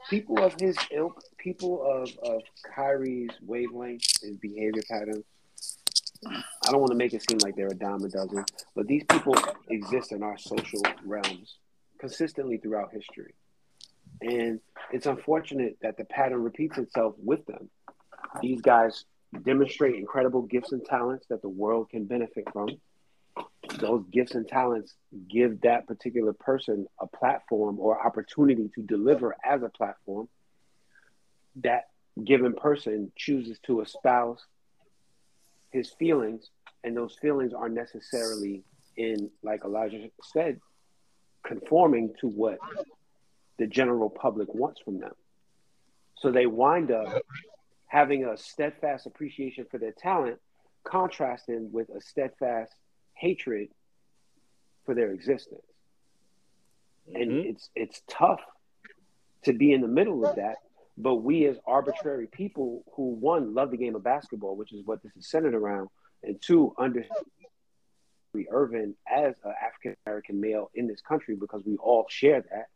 people 0.09 0.39
of 0.43 0.59
his 0.59 0.75
ilk, 0.91 1.21
people 1.37 1.83
of, 1.83 2.09
of 2.23 2.41
Kyrie's 2.63 3.29
wavelength 3.45 4.23
and 4.23 4.39
behavior 4.41 4.81
patterns. 4.89 5.23
I 6.25 6.71
don't 6.71 6.81
want 6.81 6.91
to 6.91 6.97
make 6.97 7.13
it 7.13 7.23
seem 7.29 7.39
like 7.39 7.55
they're 7.55 7.67
a 7.67 7.75
dime 7.75 8.03
a 8.03 8.09
dozen, 8.09 8.43
but 8.75 8.87
these 8.87 9.03
people 9.05 9.35
exist 9.69 10.11
in 10.11 10.21
our 10.23 10.37
social 10.37 10.81
realms 11.05 11.57
consistently 11.99 12.57
throughout 12.57 12.91
history. 12.91 13.33
And 14.21 14.59
it's 14.91 15.05
unfortunate 15.05 15.77
that 15.81 15.97
the 15.97 16.03
pattern 16.05 16.43
repeats 16.43 16.77
itself 16.77 17.15
with 17.17 17.45
them. 17.45 17.69
These 18.41 18.61
guys 18.61 19.05
demonstrate 19.43 19.95
incredible 19.95 20.41
gifts 20.41 20.71
and 20.71 20.83
talents 20.83 21.27
that 21.29 21.41
the 21.41 21.49
world 21.49 21.89
can 21.89 22.05
benefit 22.05 22.45
from. 22.51 22.69
Those 23.77 24.03
gifts 24.11 24.35
and 24.35 24.47
talents 24.47 24.95
give 25.29 25.61
that 25.61 25.87
particular 25.87 26.33
person 26.33 26.87
a 26.99 27.07
platform 27.07 27.79
or 27.79 28.05
opportunity 28.05 28.69
to 28.75 28.81
deliver 28.81 29.35
as 29.45 29.63
a 29.63 29.69
platform. 29.69 30.27
That 31.63 31.87
given 32.21 32.53
person 32.53 33.11
chooses 33.15 33.59
to 33.67 33.81
espouse 33.81 34.45
his 35.71 35.91
feelings, 35.91 36.49
and 36.83 36.95
those 36.95 37.15
feelings 37.21 37.53
aren't 37.53 37.75
necessarily 37.75 38.63
in, 38.95 39.29
like 39.43 39.63
Elijah 39.63 40.09
said, 40.23 40.59
conforming 41.45 42.13
to 42.21 42.27
what 42.27 42.59
the 43.57 43.67
general 43.67 44.09
public 44.09 44.53
wants 44.53 44.81
from 44.81 44.99
them. 44.99 45.13
So 46.15 46.31
they 46.31 46.45
wind 46.45 46.91
up 46.91 47.23
having 47.87 48.25
a 48.25 48.37
steadfast 48.37 49.05
appreciation 49.05 49.65
for 49.69 49.77
their 49.77 49.93
talent, 49.93 50.39
contrasting 50.83 51.71
with 51.71 51.89
a 51.89 52.01
steadfast 52.01 52.73
hatred 53.13 53.69
for 54.85 54.95
their 54.95 55.11
existence. 55.11 55.61
And 57.13 57.31
Mhm. 57.31 57.45
it's 57.45 57.69
it's 57.75 58.01
tough 58.07 58.41
to 59.43 59.53
be 59.53 59.73
in 59.73 59.81
the 59.81 59.87
middle 59.87 60.25
of 60.25 60.35
that. 60.35 60.57
But 61.01 61.15
we 61.15 61.47
as 61.47 61.57
arbitrary 61.65 62.27
people 62.27 62.83
who 62.95 63.15
one 63.15 63.53
love 63.53 63.71
the 63.71 63.77
game 63.77 63.95
of 63.95 64.03
basketball, 64.03 64.57
which 64.57 64.73
is 64.73 64.85
what 64.85 65.01
this 65.01 65.13
is 65.15 65.29
centered 65.29 65.55
around, 65.55 65.87
and 66.23 66.41
two 66.41 66.75
understand 66.77 67.25
Irvin 68.51 68.95
as 69.09 69.33
an 69.43 69.53
African 69.65 69.95
American 70.05 70.41
male 70.41 70.69
in 70.75 70.87
this 70.87 71.01
country 71.01 71.35
because 71.35 71.63
we 71.65 71.77
all 71.77 72.05
share 72.09 72.41
that. 72.41 72.67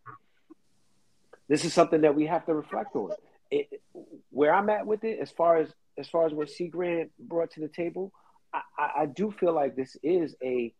This 1.49 1.65
is 1.65 1.73
something 1.73 2.01
that 2.01 2.15
we 2.15 2.25
have 2.25 2.45
to 2.45 2.53
reflect 2.55 2.95
on. 2.95 3.11
It, 3.51 3.81
where 4.29 4.53
I'm 4.53 4.69
at 4.69 4.87
with 4.87 5.03
it, 5.03 5.19
as 5.19 5.29
far 5.29 5.57
as 5.57 5.69
as 5.97 6.07
far 6.07 6.25
as 6.25 6.33
what 6.33 6.49
C 6.49 6.67
Grant 6.69 7.11
brought 7.19 7.51
to 7.51 7.59
the 7.59 7.67
table, 7.67 8.11
I, 8.53 8.61
I, 8.77 8.91
I 9.01 9.05
do 9.05 9.31
feel 9.31 9.53
like 9.53 9.75
this 9.75 9.97
is 10.01 10.35
a 10.41 10.73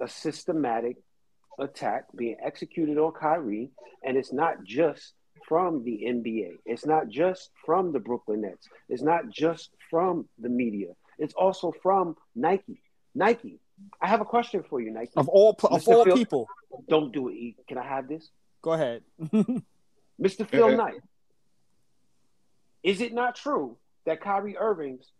a 0.00 0.08
systematic 0.08 0.96
attack 1.60 2.06
being 2.16 2.36
executed 2.44 2.96
on 2.96 3.12
Kyrie, 3.12 3.70
and 4.02 4.16
it's 4.16 4.32
not 4.32 4.64
just 4.64 5.12
from 5.48 5.84
the 5.84 6.04
NBA. 6.06 6.58
It's 6.64 6.86
not 6.86 7.08
just 7.08 7.50
from 7.64 7.92
the 7.92 8.00
Brooklyn 8.00 8.42
Nets. 8.42 8.68
It's 8.88 9.02
not 9.02 9.28
just 9.28 9.70
from 9.90 10.28
the 10.38 10.48
media. 10.48 10.88
It's 11.18 11.34
also 11.34 11.72
from 11.82 12.16
Nike. 12.34 12.82
Nike, 13.14 13.60
I 14.00 14.08
have 14.08 14.20
a 14.20 14.24
question 14.24 14.62
for 14.62 14.80
you, 14.80 14.90
Nike. 14.90 15.12
Of 15.16 15.28
all 15.28 15.56
of 15.64 15.88
all 15.88 16.04
Phil- 16.04 16.16
people, 16.16 16.48
Don't 16.88 17.12
do 17.12 17.28
it. 17.28 17.34
E. 17.34 17.56
Can 17.68 17.78
I 17.78 17.86
have 17.86 18.08
this? 18.08 18.30
go 18.62 18.72
ahead. 18.72 19.02
Mr. 20.20 20.48
Phil 20.48 20.76
Knight, 20.76 21.00
is 22.82 23.00
it 23.00 23.12
not 23.12 23.34
true 23.34 23.76
that 24.06 24.20
Kyrie 24.20 24.56
Irving's 24.56 25.10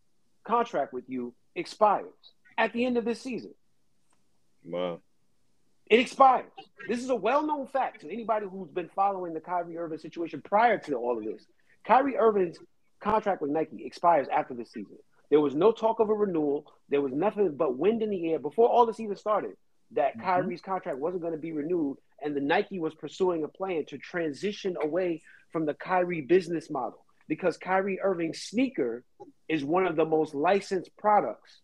contract 0.44 0.92
with 0.92 1.04
you 1.08 1.34
expires 1.56 2.06
at 2.56 2.72
the 2.72 2.84
end 2.84 2.96
of 2.96 3.04
this 3.04 3.20
season? 3.20 3.52
Wow. 4.64 5.00
It 5.86 6.00
expires. 6.00 6.50
This 6.88 7.00
is 7.02 7.10
a 7.10 7.16
well-known 7.16 7.66
fact 7.66 8.00
to 8.00 8.12
anybody 8.12 8.46
who's 8.50 8.70
been 8.70 8.88
following 8.94 9.34
the 9.34 9.40
Kyrie 9.40 9.76
Irving 9.78 9.98
situation 9.98 10.42
prior 10.42 10.78
to 10.78 10.94
all 10.94 11.18
of 11.18 11.24
this. 11.24 11.44
Kyrie 11.86 12.16
Irving's 12.16 12.58
contract 13.00 13.42
with 13.42 13.50
Nike 13.50 13.84
expires 13.84 14.28
after 14.32 14.54
this 14.54 14.72
season. 14.72 14.96
There 15.30 15.40
was 15.40 15.54
no 15.54 15.72
talk 15.72 16.00
of 16.00 16.08
a 16.08 16.14
renewal. 16.14 16.66
There 16.88 17.00
was 17.00 17.12
nothing 17.12 17.56
but 17.56 17.76
wind 17.76 18.02
in 18.02 18.10
the 18.10 18.32
air 18.32 18.38
before 18.38 18.68
all 18.68 18.86
this 18.86 19.00
even 19.00 19.16
started 19.16 19.52
that 19.92 20.18
Kyrie's 20.20 20.62
contract 20.62 20.98
wasn't 20.98 21.22
going 21.22 21.34
to 21.34 21.38
be 21.38 21.52
renewed, 21.52 21.98
and 22.22 22.34
the 22.34 22.40
Nike 22.40 22.78
was 22.78 22.94
pursuing 22.94 23.44
a 23.44 23.48
plan 23.48 23.84
to 23.88 23.98
transition 23.98 24.76
away 24.80 25.20
from 25.50 25.66
the 25.66 25.74
Kyrie 25.74 26.22
business 26.22 26.70
model 26.70 27.04
because 27.28 27.58
Kyrie 27.58 28.00
Irving's 28.00 28.40
sneaker 28.40 29.04
is 29.48 29.62
one 29.64 29.86
of 29.86 29.96
the 29.96 30.04
most 30.06 30.34
licensed 30.34 30.96
products 30.96 31.60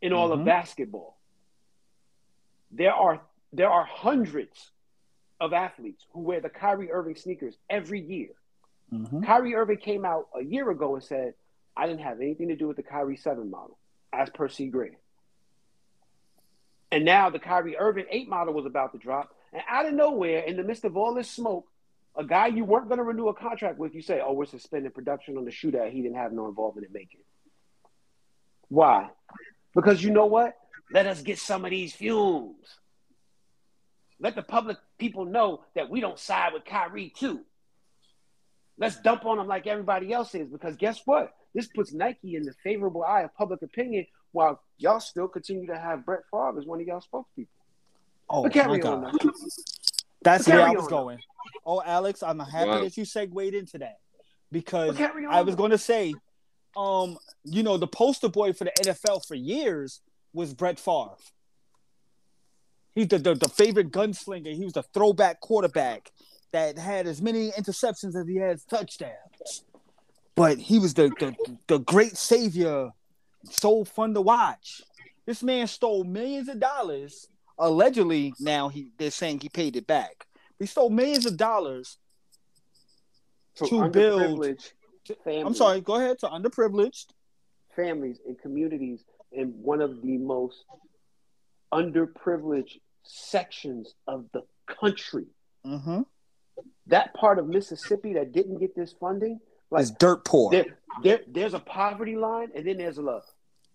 in 0.00 0.12
all 0.12 0.32
of 0.32 0.40
Mhm. 0.40 0.44
basketball. 0.44 1.18
There 2.72 2.92
are 2.92 3.20
there 3.52 3.70
are 3.70 3.84
hundreds 3.84 4.70
of 5.40 5.52
athletes 5.52 6.06
who 6.12 6.20
wear 6.20 6.40
the 6.40 6.48
Kyrie 6.48 6.90
Irving 6.90 7.16
sneakers 7.16 7.56
every 7.68 8.00
year. 8.00 8.30
Mhm. 8.92 9.24
Kyrie 9.24 9.54
Irving 9.54 9.78
came 9.78 10.04
out 10.04 10.28
a 10.34 10.42
year 10.42 10.70
ago 10.70 10.94
and 10.94 11.04
said, 11.04 11.34
I 11.76 11.86
didn't 11.86 12.02
have 12.02 12.20
anything 12.20 12.48
to 12.48 12.56
do 12.56 12.68
with 12.68 12.76
the 12.76 12.82
Kyrie 12.82 13.16
7 13.16 13.50
model, 13.50 13.78
as 14.12 14.30
per 14.30 14.48
C. 14.48 14.68
Green. 14.68 14.96
And 16.90 17.04
now 17.04 17.30
the 17.30 17.38
Kyrie 17.38 17.76
Irving 17.76 18.06
8 18.10 18.28
model 18.28 18.54
was 18.54 18.66
about 18.66 18.92
to 18.92 18.98
drop. 18.98 19.34
And 19.52 19.62
out 19.66 19.86
of 19.86 19.94
nowhere, 19.94 20.40
in 20.40 20.56
the 20.56 20.62
midst 20.62 20.84
of 20.84 20.96
all 20.96 21.14
this 21.14 21.30
smoke, 21.30 21.66
a 22.14 22.24
guy 22.24 22.48
you 22.48 22.64
weren't 22.64 22.88
going 22.88 22.98
to 22.98 23.04
renew 23.04 23.28
a 23.28 23.34
contract 23.34 23.78
with, 23.78 23.94
you 23.94 24.02
say, 24.02 24.20
oh, 24.20 24.32
we're 24.32 24.44
suspending 24.44 24.92
production 24.92 25.38
on 25.38 25.44
the 25.46 25.50
shoe 25.50 25.70
that 25.70 25.90
he 25.90 26.02
didn't 26.02 26.18
have 26.18 26.32
no 26.32 26.46
involvement 26.46 26.86
in 26.86 26.92
making. 26.92 27.20
Why? 28.68 29.10
Because 29.74 30.04
you 30.04 30.10
know 30.10 30.26
what? 30.26 30.54
Let 30.92 31.06
us 31.06 31.22
get 31.22 31.38
some 31.38 31.64
of 31.64 31.70
these 31.70 31.94
fumes. 31.94 32.56
Let 34.20 34.34
the 34.36 34.42
public 34.42 34.76
people 34.98 35.24
know 35.24 35.64
that 35.74 35.90
we 35.90 36.00
don't 36.00 36.18
side 36.18 36.52
with 36.52 36.64
Kyrie 36.64 37.12
too. 37.16 37.40
Let's 38.78 39.00
dump 39.00 39.24
on 39.24 39.38
them 39.38 39.48
like 39.48 39.66
everybody 39.66 40.12
else 40.12 40.34
is 40.34 40.48
because 40.48 40.76
guess 40.76 41.00
what? 41.04 41.32
This 41.54 41.66
puts 41.66 41.92
Nike 41.92 42.36
in 42.36 42.42
the 42.44 42.54
favorable 42.62 43.04
eye 43.04 43.22
of 43.22 43.34
public 43.34 43.62
opinion 43.62 44.06
while 44.32 44.62
y'all 44.78 45.00
still 45.00 45.28
continue 45.28 45.66
to 45.66 45.78
have 45.78 46.06
Brett 46.06 46.22
Favre 46.30 46.58
as 46.58 46.66
one 46.66 46.80
of 46.80 46.86
y'all 46.86 47.00
spokespeople. 47.02 47.48
Oh 48.30 48.42
But 48.42 48.54
my 48.54 48.62
carry 48.62 48.82
on. 48.82 49.02
god, 49.02 49.12
now. 49.22 49.30
that's 50.22 50.46
where 50.48 50.62
I 50.62 50.68
on 50.68 50.74
was 50.76 50.84
now. 50.84 50.88
going. 50.90 51.18
Oh, 51.66 51.82
Alex, 51.84 52.22
I'm 52.22 52.38
happy 52.38 52.70
Wow. 52.70 52.80
that 52.80 52.96
you 52.96 53.04
segued 53.04 53.54
into 53.54 53.78
that 53.78 53.98
because 54.50 54.88
But 54.88 54.96
carry 54.96 55.26
on. 55.26 55.32
I 55.34 55.42
was 55.42 55.54
going 55.54 55.72
to 55.72 55.78
say, 55.78 56.14
um, 56.76 57.18
you 57.44 57.62
know, 57.62 57.76
the 57.76 57.86
poster 57.86 58.28
boy 58.28 58.52
for 58.54 58.64
the 58.64 58.72
NFL 58.80 59.26
for 59.26 59.34
years 59.34 60.00
was 60.32 60.54
Brett 60.54 60.78
Favre. 60.78 61.16
He's 62.94 63.08
the, 63.08 63.18
the, 63.18 63.34
the 63.34 63.48
favorite 63.48 63.90
gunslinger. 63.90 64.54
He 64.54 64.64
was 64.64 64.74
the 64.74 64.82
throwback 64.82 65.40
quarterback 65.40 66.10
that 66.52 66.78
had 66.78 67.06
as 67.06 67.22
many 67.22 67.50
interceptions 67.52 68.14
as 68.14 68.26
he 68.28 68.36
has 68.36 68.64
touchdowns. 68.64 69.64
But 70.34 70.58
he 70.58 70.78
was 70.78 70.94
the, 70.94 71.08
the, 71.20 71.34
the 71.68 71.78
great 71.78 72.16
savior 72.16 72.90
so 73.50 73.84
fun 73.84 74.14
to 74.14 74.20
watch. 74.20 74.82
This 75.26 75.42
man 75.42 75.66
stole 75.66 76.04
millions 76.04 76.48
of 76.48 76.60
dollars. 76.60 77.28
Allegedly, 77.58 78.34
now 78.40 78.68
he 78.68 78.90
they're 78.98 79.10
saying 79.10 79.40
he 79.40 79.48
paid 79.48 79.76
it 79.76 79.86
back. 79.86 80.26
He 80.58 80.66
stole 80.66 80.90
millions 80.90 81.26
of 81.26 81.36
dollars. 81.36 81.98
From 83.56 83.68
To 83.68 83.88
build- 83.90 84.20
families, 84.22 84.72
I'm 85.26 85.54
sorry, 85.54 85.80
go 85.80 85.96
ahead 85.96 86.18
to 86.20 86.28
underprivileged. 86.28 87.06
families 87.76 88.18
and 88.26 88.38
communities 88.40 89.04
in 89.34 89.48
one 89.62 89.80
of 89.80 90.02
the 90.02 90.18
most 90.18 90.64
underprivileged 91.72 92.78
sections 93.02 93.94
of 94.06 94.26
the 94.32 94.42
country. 94.66 95.26
Mm-hmm. 95.66 96.02
That 96.88 97.14
part 97.14 97.38
of 97.38 97.48
Mississippi 97.48 98.14
that 98.14 98.32
didn't 98.32 98.58
get 98.58 98.74
this 98.76 98.94
funding, 98.98 99.40
like 99.70 99.82
It's 99.82 99.90
dirt 99.92 100.24
poor. 100.24 100.50
there, 100.50 100.78
there, 101.02 101.20
there's 101.26 101.54
a 101.54 101.58
poverty 101.58 102.16
line, 102.16 102.48
and 102.54 102.66
then 102.66 102.76
there's 102.76 102.98
a 102.98 103.02
love. 103.02 103.22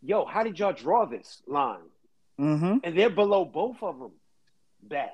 Yo, 0.03 0.25
how 0.25 0.43
did 0.43 0.59
y'all 0.59 0.73
draw 0.73 1.05
this 1.05 1.41
line? 1.47 1.79
Mm-hmm. 2.39 2.77
And 2.83 2.97
they're 2.97 3.09
below 3.09 3.45
both 3.45 3.77
of 3.81 3.97
them. 3.97 4.11
Bad. 4.83 5.09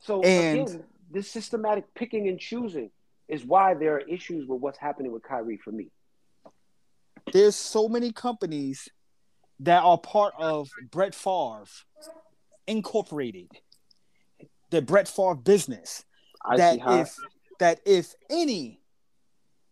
So 0.00 0.22
And- 0.22 0.68
again, 0.68 0.84
this 1.10 1.30
systematic 1.30 1.94
picking 1.94 2.28
and 2.28 2.40
choosing 2.40 2.90
is 3.28 3.44
why 3.44 3.74
there 3.74 3.94
are 3.94 4.00
issues 4.00 4.46
with 4.48 4.60
what's 4.60 4.78
happening 4.78 5.12
with 5.12 5.22
Kyrie 5.22 5.58
for 5.58 5.70
me. 5.70 5.88
There's 7.32 7.56
so 7.56 7.88
many 7.88 8.12
companies 8.12 8.88
that 9.60 9.82
are 9.82 9.98
part 9.98 10.34
of 10.38 10.68
Brett 10.90 11.14
Favre 11.14 11.64
Incorporated, 12.66 13.48
the 14.70 14.82
Brett 14.82 15.08
Favre 15.08 15.34
business. 15.34 16.04
I 16.44 16.56
that 16.56 16.78
if 17.00 17.16
that 17.58 17.80
if 17.86 18.14
any, 18.30 18.80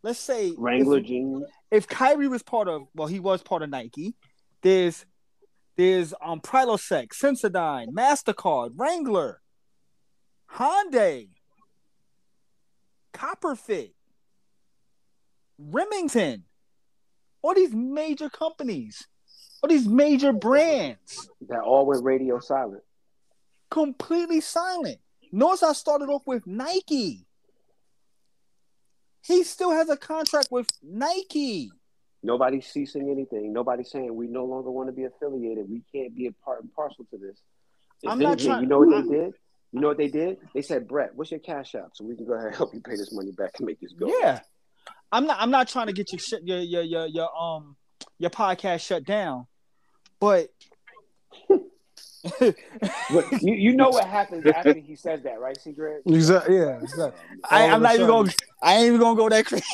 let's 0.02 0.18
say 0.18 0.54
Wrangler 0.56 0.98
if, 0.98 1.06
jeans. 1.06 1.44
if 1.70 1.88
Kyrie 1.88 2.28
was 2.28 2.42
part 2.42 2.68
of, 2.68 2.82
well, 2.94 3.08
he 3.08 3.20
was 3.20 3.42
part 3.42 3.62
of 3.62 3.70
Nike. 3.70 4.14
There's 4.62 5.04
there's 5.76 6.12
um 6.22 6.40
Prilosec, 6.40 7.08
Sensodyne, 7.08 7.88
Mastercard, 7.88 8.72
Wrangler, 8.76 9.40
Hyundai, 10.52 11.28
Copperfit, 13.14 13.92
Remington, 15.58 16.44
all 17.42 17.54
these 17.54 17.72
major 17.74 18.30
companies, 18.30 19.06
all 19.62 19.68
these 19.68 19.86
major 19.86 20.32
brands, 20.32 21.28
that 21.48 21.60
all 21.60 21.86
went 21.86 22.02
radio 22.04 22.38
silent. 22.40 22.82
completely 23.70 24.40
silent. 24.40 24.98
Notice 25.32 25.62
I 25.62 25.72
started 25.72 26.08
off 26.08 26.22
with 26.26 26.46
Nike. 26.46 27.26
He 29.24 29.44
still 29.44 29.70
has 29.70 29.88
a 29.88 29.96
contract 29.96 30.48
with 30.50 30.68
Nike. 30.82 31.70
Nobody's 32.22 32.66
ceasing 32.66 33.10
anything. 33.10 33.52
Nobody's 33.52 33.90
saying 33.90 34.14
we 34.14 34.26
no 34.26 34.44
longer 34.44 34.70
want 34.70 34.88
to 34.88 34.92
be 34.92 35.04
affiliated. 35.04 35.68
We 35.70 35.82
can't 35.92 36.14
be 36.14 36.26
a 36.26 36.32
part 36.44 36.62
and 36.62 36.72
parcel 36.74 37.06
to 37.10 37.18
this. 37.18 37.38
If 38.02 38.10
I'm 38.10 38.18
not 38.18 38.38
trying- 38.38 38.62
You 38.62 38.68
know 38.68 38.80
what 38.80 38.90
they 38.90 39.08
did? 39.08 39.34
You 39.72 39.80
know 39.80 39.88
what 39.88 39.96
they 39.96 40.08
did? 40.08 40.36
They 40.54 40.62
said, 40.62 40.86
Brett, 40.86 41.14
what's 41.14 41.30
your 41.30 41.40
cash 41.40 41.74
out 41.74 41.96
so 41.96 42.04
we 42.04 42.14
can 42.14 42.26
go 42.26 42.34
ahead 42.34 42.48
and 42.48 42.56
help 42.56 42.74
you 42.74 42.80
pay 42.80 42.96
this 42.96 43.12
money 43.12 43.32
back 43.32 43.52
and 43.58 43.66
make 43.66 43.80
this 43.80 43.92
go. 43.92 44.06
Yeah. 44.20 44.40
I'm 45.12 45.26
not 45.26 45.36
I'm 45.40 45.50
not 45.50 45.68
trying 45.68 45.86
to 45.88 45.92
get 45.92 46.10
your 46.12 46.18
shit 46.18 46.42
your 46.44 46.58
your 46.58 46.82
your, 46.82 47.06
your 47.06 47.36
um 47.40 47.76
your 48.18 48.30
podcast 48.30 48.80
shut 48.80 49.04
down. 49.04 49.46
But 50.18 50.48
But 52.38 53.42
you, 53.42 53.54
you 53.54 53.74
know 53.74 53.88
what 53.88 54.06
happens 54.06 54.46
after 54.46 54.74
he 54.74 54.94
says 54.94 55.22
that, 55.24 55.40
right, 55.40 55.60
Secret? 55.60 56.02
Exactly. 56.06 56.56
Yeah. 56.56 56.80
Exactly. 56.80 57.20
I, 57.50 57.68
I'm 57.68 57.82
not 57.82 57.94
even 57.96 58.06
sudden- 58.06 58.24
going 58.24 58.30
I 58.62 58.74
ain't 58.76 58.86
even 58.86 59.00
gonna 59.00 59.16
go 59.16 59.28
that 59.28 59.44
crazy. 59.46 59.64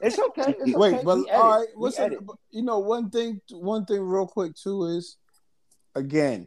It's 0.00 0.18
okay. 0.18 0.54
It's 0.60 0.76
Wait, 0.76 0.94
okay. 0.94 1.02
but 1.04 1.16
We 1.18 1.28
edit. 1.30 1.40
all 1.40 1.58
right. 1.60 1.68
What's 1.74 1.98
edit. 1.98 2.18
it, 2.20 2.28
you 2.50 2.62
know 2.62 2.78
one 2.80 3.08
thing? 3.08 3.40
One 3.52 3.86
thing, 3.86 4.00
real 4.00 4.26
quick 4.26 4.54
too 4.54 4.84
is, 4.84 5.16
again, 5.94 6.46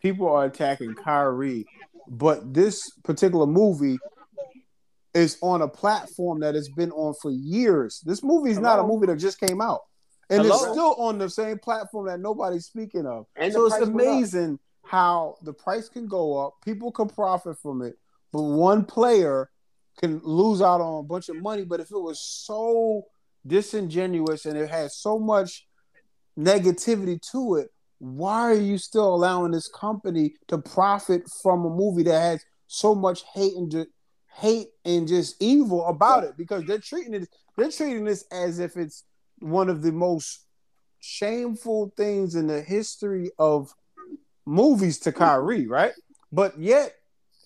people 0.00 0.28
are 0.28 0.44
attacking 0.46 0.94
Kyrie, 0.94 1.66
but 2.08 2.54
this 2.54 2.88
particular 3.04 3.46
movie 3.46 3.98
is 5.16 5.38
on 5.40 5.62
a 5.62 5.68
platform 5.68 6.40
that 6.40 6.54
has 6.54 6.68
been 6.68 6.92
on 6.92 7.14
for 7.20 7.30
years. 7.30 8.02
This 8.04 8.22
movie 8.22 8.50
is 8.50 8.58
not 8.58 8.78
a 8.78 8.82
movie 8.82 9.06
that 9.06 9.16
just 9.16 9.40
came 9.40 9.60
out, 9.60 9.80
and 10.28 10.44
it's 10.44 10.60
still 10.60 10.94
on 10.98 11.18
the 11.18 11.30
same 11.30 11.58
platform 11.58 12.06
that 12.06 12.20
nobody's 12.20 12.66
speaking 12.66 13.06
of. 13.06 13.26
And 13.36 13.52
so 13.52 13.66
it's 13.66 13.76
price 13.76 13.88
went 13.88 14.00
up. 14.00 14.14
amazing 14.14 14.58
how 14.84 15.36
the 15.42 15.52
price 15.52 15.88
can 15.88 16.06
go 16.06 16.46
up, 16.46 16.54
people 16.64 16.92
can 16.92 17.08
profit 17.08 17.56
from 17.62 17.82
it, 17.82 17.94
but 18.32 18.42
one 18.42 18.84
player 18.84 19.50
can 19.98 20.20
lose 20.22 20.60
out 20.60 20.80
on 20.80 21.00
a 21.00 21.02
bunch 21.02 21.28
of 21.28 21.36
money. 21.36 21.64
But 21.64 21.80
if 21.80 21.90
it 21.90 21.98
was 21.98 22.20
so 22.20 23.04
disingenuous 23.46 24.44
and 24.44 24.56
it 24.58 24.68
had 24.68 24.90
so 24.90 25.18
much 25.18 25.66
negativity 26.38 27.20
to 27.32 27.56
it, 27.56 27.68
why 27.98 28.42
are 28.42 28.54
you 28.54 28.76
still 28.76 29.14
allowing 29.14 29.52
this 29.52 29.68
company 29.68 30.34
to 30.48 30.58
profit 30.58 31.22
from 31.42 31.64
a 31.64 31.70
movie 31.70 32.02
that 32.02 32.20
has 32.20 32.44
so 32.66 32.94
much 32.94 33.24
hate 33.32 33.54
and 33.56 33.70
ju- 33.70 33.86
hate 34.36 34.68
and 34.84 35.08
just 35.08 35.40
evil 35.40 35.86
about 35.86 36.24
it? 36.24 36.36
Because 36.36 36.64
they're 36.64 36.78
treating 36.78 37.14
it, 37.14 37.28
they're 37.56 37.70
treating 37.70 38.04
this 38.04 38.24
as 38.30 38.58
if 38.58 38.76
it's 38.76 39.04
one 39.38 39.68
of 39.68 39.82
the 39.82 39.92
most 39.92 40.46
shameful 41.00 41.92
things 41.96 42.34
in 42.34 42.46
the 42.46 42.60
history 42.60 43.30
of 43.38 43.72
movies 44.44 44.98
to 45.00 45.12
Kyrie, 45.12 45.66
right? 45.66 45.92
But 46.32 46.58
yet 46.58 46.94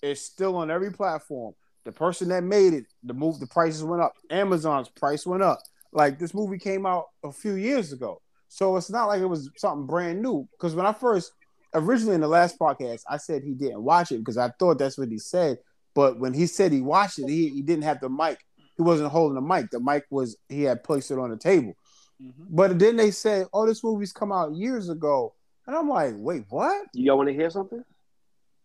it's 0.03 0.23
still 0.23 0.57
on 0.57 0.71
every 0.71 0.93
platform. 0.93 1.55
The 1.85 1.93
person 1.93 2.29
that 2.29 2.43
made 2.43 2.75
it, 2.75 2.87
the 3.03 3.15
move, 3.15 3.41
the 3.41 3.47
prices 3.47 3.83
went 3.83 4.03
up. 4.03 4.15
Amazon's 4.31 4.89
price 4.89 5.27
went 5.27 5.43
up. 5.43 5.61
Like 5.93 6.19
this 6.19 6.35
movie 6.35 6.59
came 6.59 6.87
out 6.87 7.07
a 7.25 7.33
few 7.33 7.55
years 7.55 7.93
ago, 7.93 8.21
so 8.49 8.77
it's 8.77 8.91
not 8.91 9.07
like 9.07 9.21
it 9.21 9.27
was 9.27 9.51
something 9.57 9.87
brand 9.87 10.23
new. 10.23 10.49
Because 10.53 10.75
when 10.75 10.87
I 10.87 10.93
first, 10.93 11.33
originally 11.75 12.15
in 12.15 12.21
the 12.21 12.29
last 12.29 12.59
podcast, 12.59 13.03
I 13.09 13.17
said 13.17 13.43
he 13.43 13.55
didn't 13.55 13.83
watch 13.83 14.13
it 14.13 14.19
because 14.19 14.39
I 14.39 14.51
thought 14.51 14.79
that's 14.79 14.99
what 14.99 15.09
he 15.09 15.19
said. 15.19 15.59
But 15.95 16.19
when 16.19 16.35
he 16.35 16.47
said 16.47 16.73
he 16.73 16.81
watched 16.81 17.19
it, 17.19 17.29
he, 17.29 17.49
he 17.49 17.63
didn't 17.63 17.85
have 17.85 18.01
the 18.01 18.09
mic. 18.09 18.39
He 18.77 18.83
wasn't 18.83 19.11
holding 19.11 19.35
the 19.35 19.41
mic. 19.41 19.71
The 19.71 19.81
mic 19.81 20.05
was 20.11 20.37
he 20.49 20.63
had 20.63 20.85
placed 20.85 21.11
it 21.11 21.19
on 21.19 21.31
the 21.31 21.37
table. 21.37 21.75
Mm-hmm. 22.23 22.45
But 22.49 22.79
then 22.79 22.97
they 22.97 23.11
said, 23.11 23.47
"Oh, 23.53 23.67
this 23.67 23.83
movie's 23.83 24.13
come 24.13 24.33
out 24.33 24.55
years 24.55 24.89
ago," 24.89 25.35
and 25.67 25.77
I'm 25.77 25.89
like, 25.89 26.15
"Wait, 26.17 26.45
what?" 26.49 26.87
Y'all 26.95 27.17
want 27.17 27.29
to 27.29 27.35
hear 27.35 27.51
something? 27.51 27.85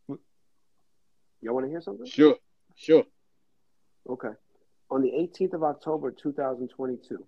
Y'all 0.07 1.53
want 1.53 1.65
to 1.65 1.69
hear 1.69 1.81
something? 1.81 2.05
Sure, 2.05 2.35
sure. 2.75 3.03
Okay. 4.09 4.29
On 4.89 5.01
the 5.01 5.09
18th 5.09 5.53
of 5.53 5.63
October, 5.63 6.11
2022, 6.11 7.25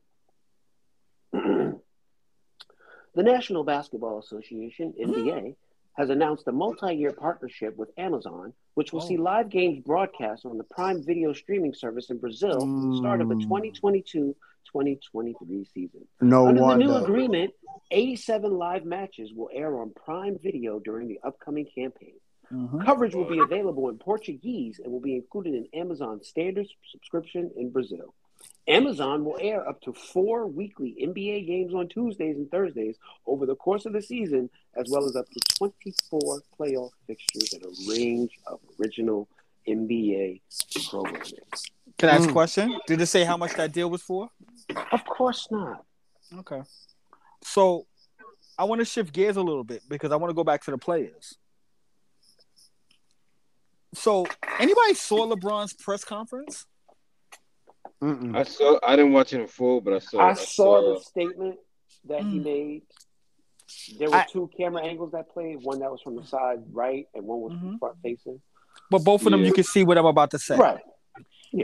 the 1.33 1.79
National 3.15 3.63
Basketball 3.63 4.19
Association, 4.19 4.93
NBA, 4.99 5.55
has 5.97 6.09
announced 6.09 6.47
a 6.47 6.51
multi 6.51 6.93
year 6.95 7.11
partnership 7.11 7.75
with 7.75 7.89
Amazon, 7.97 8.53
which 8.75 8.93
will 8.93 9.01
see 9.01 9.17
live 9.17 9.49
games 9.49 9.79
broadcast 9.83 10.45
on 10.45 10.57
the 10.57 10.63
Prime 10.65 11.03
Video 11.03 11.33
streaming 11.33 11.73
service 11.73 12.09
in 12.11 12.17
Brazil 12.19 12.53
at 12.61 12.91
the 12.91 12.97
start 12.97 13.19
of 13.21 13.29
the 13.29 13.35
Mm. 13.35 13.43
2022 13.43 14.35
2023 14.71 15.63
season. 15.73 16.05
No 16.21 16.47
Under 16.47 16.61
the 16.61 16.75
new 16.75 16.93
agreement, 16.93 17.53
87 17.91 18.51
live 18.57 18.85
matches 18.85 19.31
will 19.33 19.49
air 19.53 19.79
on 19.79 19.91
Prime 19.91 20.37
Video 20.43 20.77
during 20.79 21.07
the 21.07 21.19
upcoming 21.23 21.65
campaign. 21.65 22.13
Mhm. 22.51 22.85
Coverage 22.85 23.15
will 23.15 23.27
be 23.29 23.39
available 23.39 23.89
in 23.89 23.97
Portuguese 23.97 24.79
and 24.79 24.91
will 24.91 24.99
be 24.99 25.15
included 25.15 25.53
in 25.55 25.67
Amazon's 25.73 26.27
standard 26.27 26.67
subscription 26.91 27.49
in 27.55 27.69
Brazil. 27.71 28.13
Amazon 28.67 29.23
will 29.23 29.37
air 29.39 29.67
up 29.67 29.79
to 29.81 29.93
four 29.93 30.45
weekly 30.45 30.95
NBA 31.01 31.47
games 31.47 31.73
on 31.73 31.87
Tuesdays 31.87 32.35
and 32.35 32.49
Thursdays 32.51 32.97
over 33.25 33.45
the 33.45 33.55
course 33.55 33.85
of 33.85 33.93
the 33.93 34.01
season, 34.01 34.49
as 34.75 34.89
well 34.89 35.05
as 35.05 35.15
up 35.15 35.25
to 35.29 35.39
24 35.57 36.41
playoff 36.59 36.89
fixtures 37.07 37.53
and 37.53 37.63
a 37.63 37.69
range 37.89 38.31
of 38.45 38.59
original 38.79 39.27
NBA 39.67 40.41
programming. 40.89 41.23
Can 41.97 42.09
I 42.09 42.15
ask 42.15 42.25
a 42.25 42.31
Mm. 42.31 42.33
question? 42.33 42.79
Did 42.87 43.01
it 43.01 43.07
say 43.07 43.23
how 43.23 43.37
much 43.37 43.53
that 43.55 43.71
deal 43.71 43.89
was 43.89 44.01
for? 44.01 44.29
Of 44.91 45.05
course 45.05 45.47
not. 45.49 45.85
Okay. 46.39 46.61
So 47.43 47.87
I 48.57 48.65
want 48.65 48.79
to 48.79 48.85
shift 48.85 49.13
gears 49.13 49.37
a 49.37 49.41
little 49.41 49.63
bit 49.63 49.81
because 49.87 50.11
I 50.11 50.17
want 50.17 50.29
to 50.29 50.35
go 50.35 50.43
back 50.43 50.63
to 50.65 50.71
the 50.71 50.77
players. 50.77 51.37
So 53.93 54.27
anybody 54.59 54.93
saw 54.93 55.25
LeBron's 55.25 55.73
press 55.73 56.03
conference? 56.03 56.65
Mm-mm. 58.01 58.35
I 58.37 58.43
saw. 58.43 58.79
I 58.83 58.95
didn't 58.95 59.13
watch 59.13 59.33
it 59.33 59.41
in 59.41 59.47
full, 59.47 59.81
but 59.81 59.93
I 59.93 59.99
saw. 59.99 60.19
I 60.19 60.33
saw 60.33 60.93
the 60.93 60.99
statement 61.01 61.57
that 62.05 62.21
he 62.21 62.39
Mm. 62.39 62.43
made. 62.43 62.81
There 63.97 64.09
were 64.09 64.15
I- 64.17 64.25
two 64.31 64.49
camera 64.55 64.83
angles 64.85 65.11
that 65.13 65.29
played. 65.29 65.63
One 65.63 65.79
that 65.79 65.91
was 65.91 66.01
from 66.01 66.15
the 66.15 66.23
side 66.25 66.59
right, 66.71 67.07
and 67.13 67.25
one 67.25 67.41
was 67.41 67.53
from 67.59 67.75
Mhm. 67.75 67.79
front 67.79 67.97
facing. 68.03 68.41
But 68.91 69.03
both 69.03 69.25
of 69.25 69.31
them 69.31 69.41
Yeah. 69.41 69.47
you 69.47 69.53
can 69.53 69.63
see 69.63 69.83
what 69.83 69.97
I'm 69.97 70.05
about 70.05 70.31
to 70.31 70.39
say. 70.39 70.55
Right. 70.57 70.83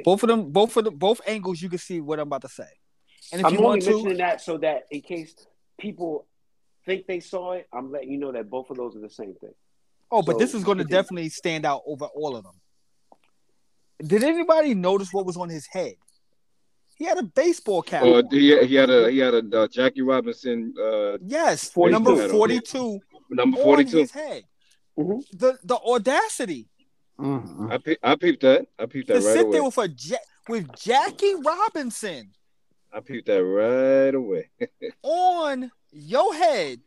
Both 0.04 0.24
of 0.24 0.28
them, 0.30 0.52
both 0.52 0.76
of 0.76 0.86
the 0.86 0.92
both 0.92 1.22
angles 1.28 1.62
you 1.62 1.70
can 1.70 1.78
see 1.78 2.02
what 2.02 2.20
I'm 2.20 2.28
about 2.28 2.42
to 2.42 2.50
say. 2.50 2.68
And 3.32 3.42
if 3.42 3.46
I'm 3.46 3.54
you 3.54 3.60
only 3.60 3.68
want 3.68 3.82
to, 3.84 3.90
mentioning 3.92 4.18
that 4.18 4.42
so 4.42 4.58
that 4.58 4.88
in 4.90 5.02
case 5.02 5.36
people 5.78 6.26
think 6.86 7.06
they 7.06 7.20
saw 7.20 7.52
it, 7.54 7.68
I'm 7.72 7.92
letting 7.92 8.10
you 8.12 8.18
know 8.18 8.32
that 8.32 8.50
both 8.50 8.70
of 8.72 8.78
those 8.78 8.96
are 8.96 9.00
the 9.02 9.10
same 9.10 9.36
thing. 9.36 9.54
oh, 10.12 10.22
but 10.22 10.34
so- 10.34 10.38
this 10.40 10.54
is 10.54 10.64
going 10.64 10.78
to 10.80 10.84
definitely 10.84 11.30
stand 11.30 11.66
out 11.66 11.82
over 11.86 12.06
all 12.06 12.36
of 12.36 12.44
them. 12.44 12.60
Did 14.06 14.24
anybody 14.24 14.74
notice 14.76 15.10
what 15.14 15.26
was 15.26 15.38
on 15.38 15.50
his 15.50 15.66
head? 15.68 15.96
He 16.96 17.06
had 17.06 17.18
a 17.18 17.24
baseball 17.24 17.82
cap. 17.82 18.04
Or 18.04 18.18
on. 18.20 18.28
he, 18.32 18.66
he 18.66 18.76
had 18.76 18.89
a 18.89 19.10
he 19.12 19.18
had 19.20 19.34
a 19.34 19.62
uh, 19.62 19.68
Jackie 19.68 20.02
Robinson 20.02 20.74
uh, 20.80 21.18
yes, 21.22 21.70
42. 21.70 21.91
number 21.91 22.28
forty-two 22.30 23.00
number 23.30 23.58
on 23.58 23.64
forty 23.64 23.86
two. 23.86 23.98
his 24.00 24.12
head. 24.12 24.44
Mhm. 24.98 25.24
The 25.38 25.58
the 25.64 25.76
audacity 25.78 26.68
Mhm. 27.20 27.72
I 27.72 27.78
pe- 27.78 27.96
I 28.04 28.16
peeped 28.16 28.41
that. 28.41 28.68
I 28.80 28.86
peeped 28.86 29.08
to 29.08 29.14
that 29.14 29.20
right 29.26 29.34
sit 29.34 29.46
away. 29.46 29.52
there 29.54 29.64
with 29.64 29.78
a 29.78 29.89
ja- 29.89 30.18
with 30.50 30.76
Jackie 30.76 31.36
Robinson 31.36 32.32
I 32.91 33.00
peeped 33.00 33.26
that 33.28 33.44
right 33.44 34.14
away. 34.14 34.50
on 35.02 35.72
your 35.91 36.34
head, 36.36 36.80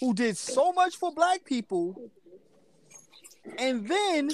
who 0.00 0.14
did 0.14 0.36
so 0.36 0.72
much 0.72 0.96
for 0.96 1.12
black 1.12 1.44
people, 1.44 2.10
and 3.58 3.86
then 3.88 4.30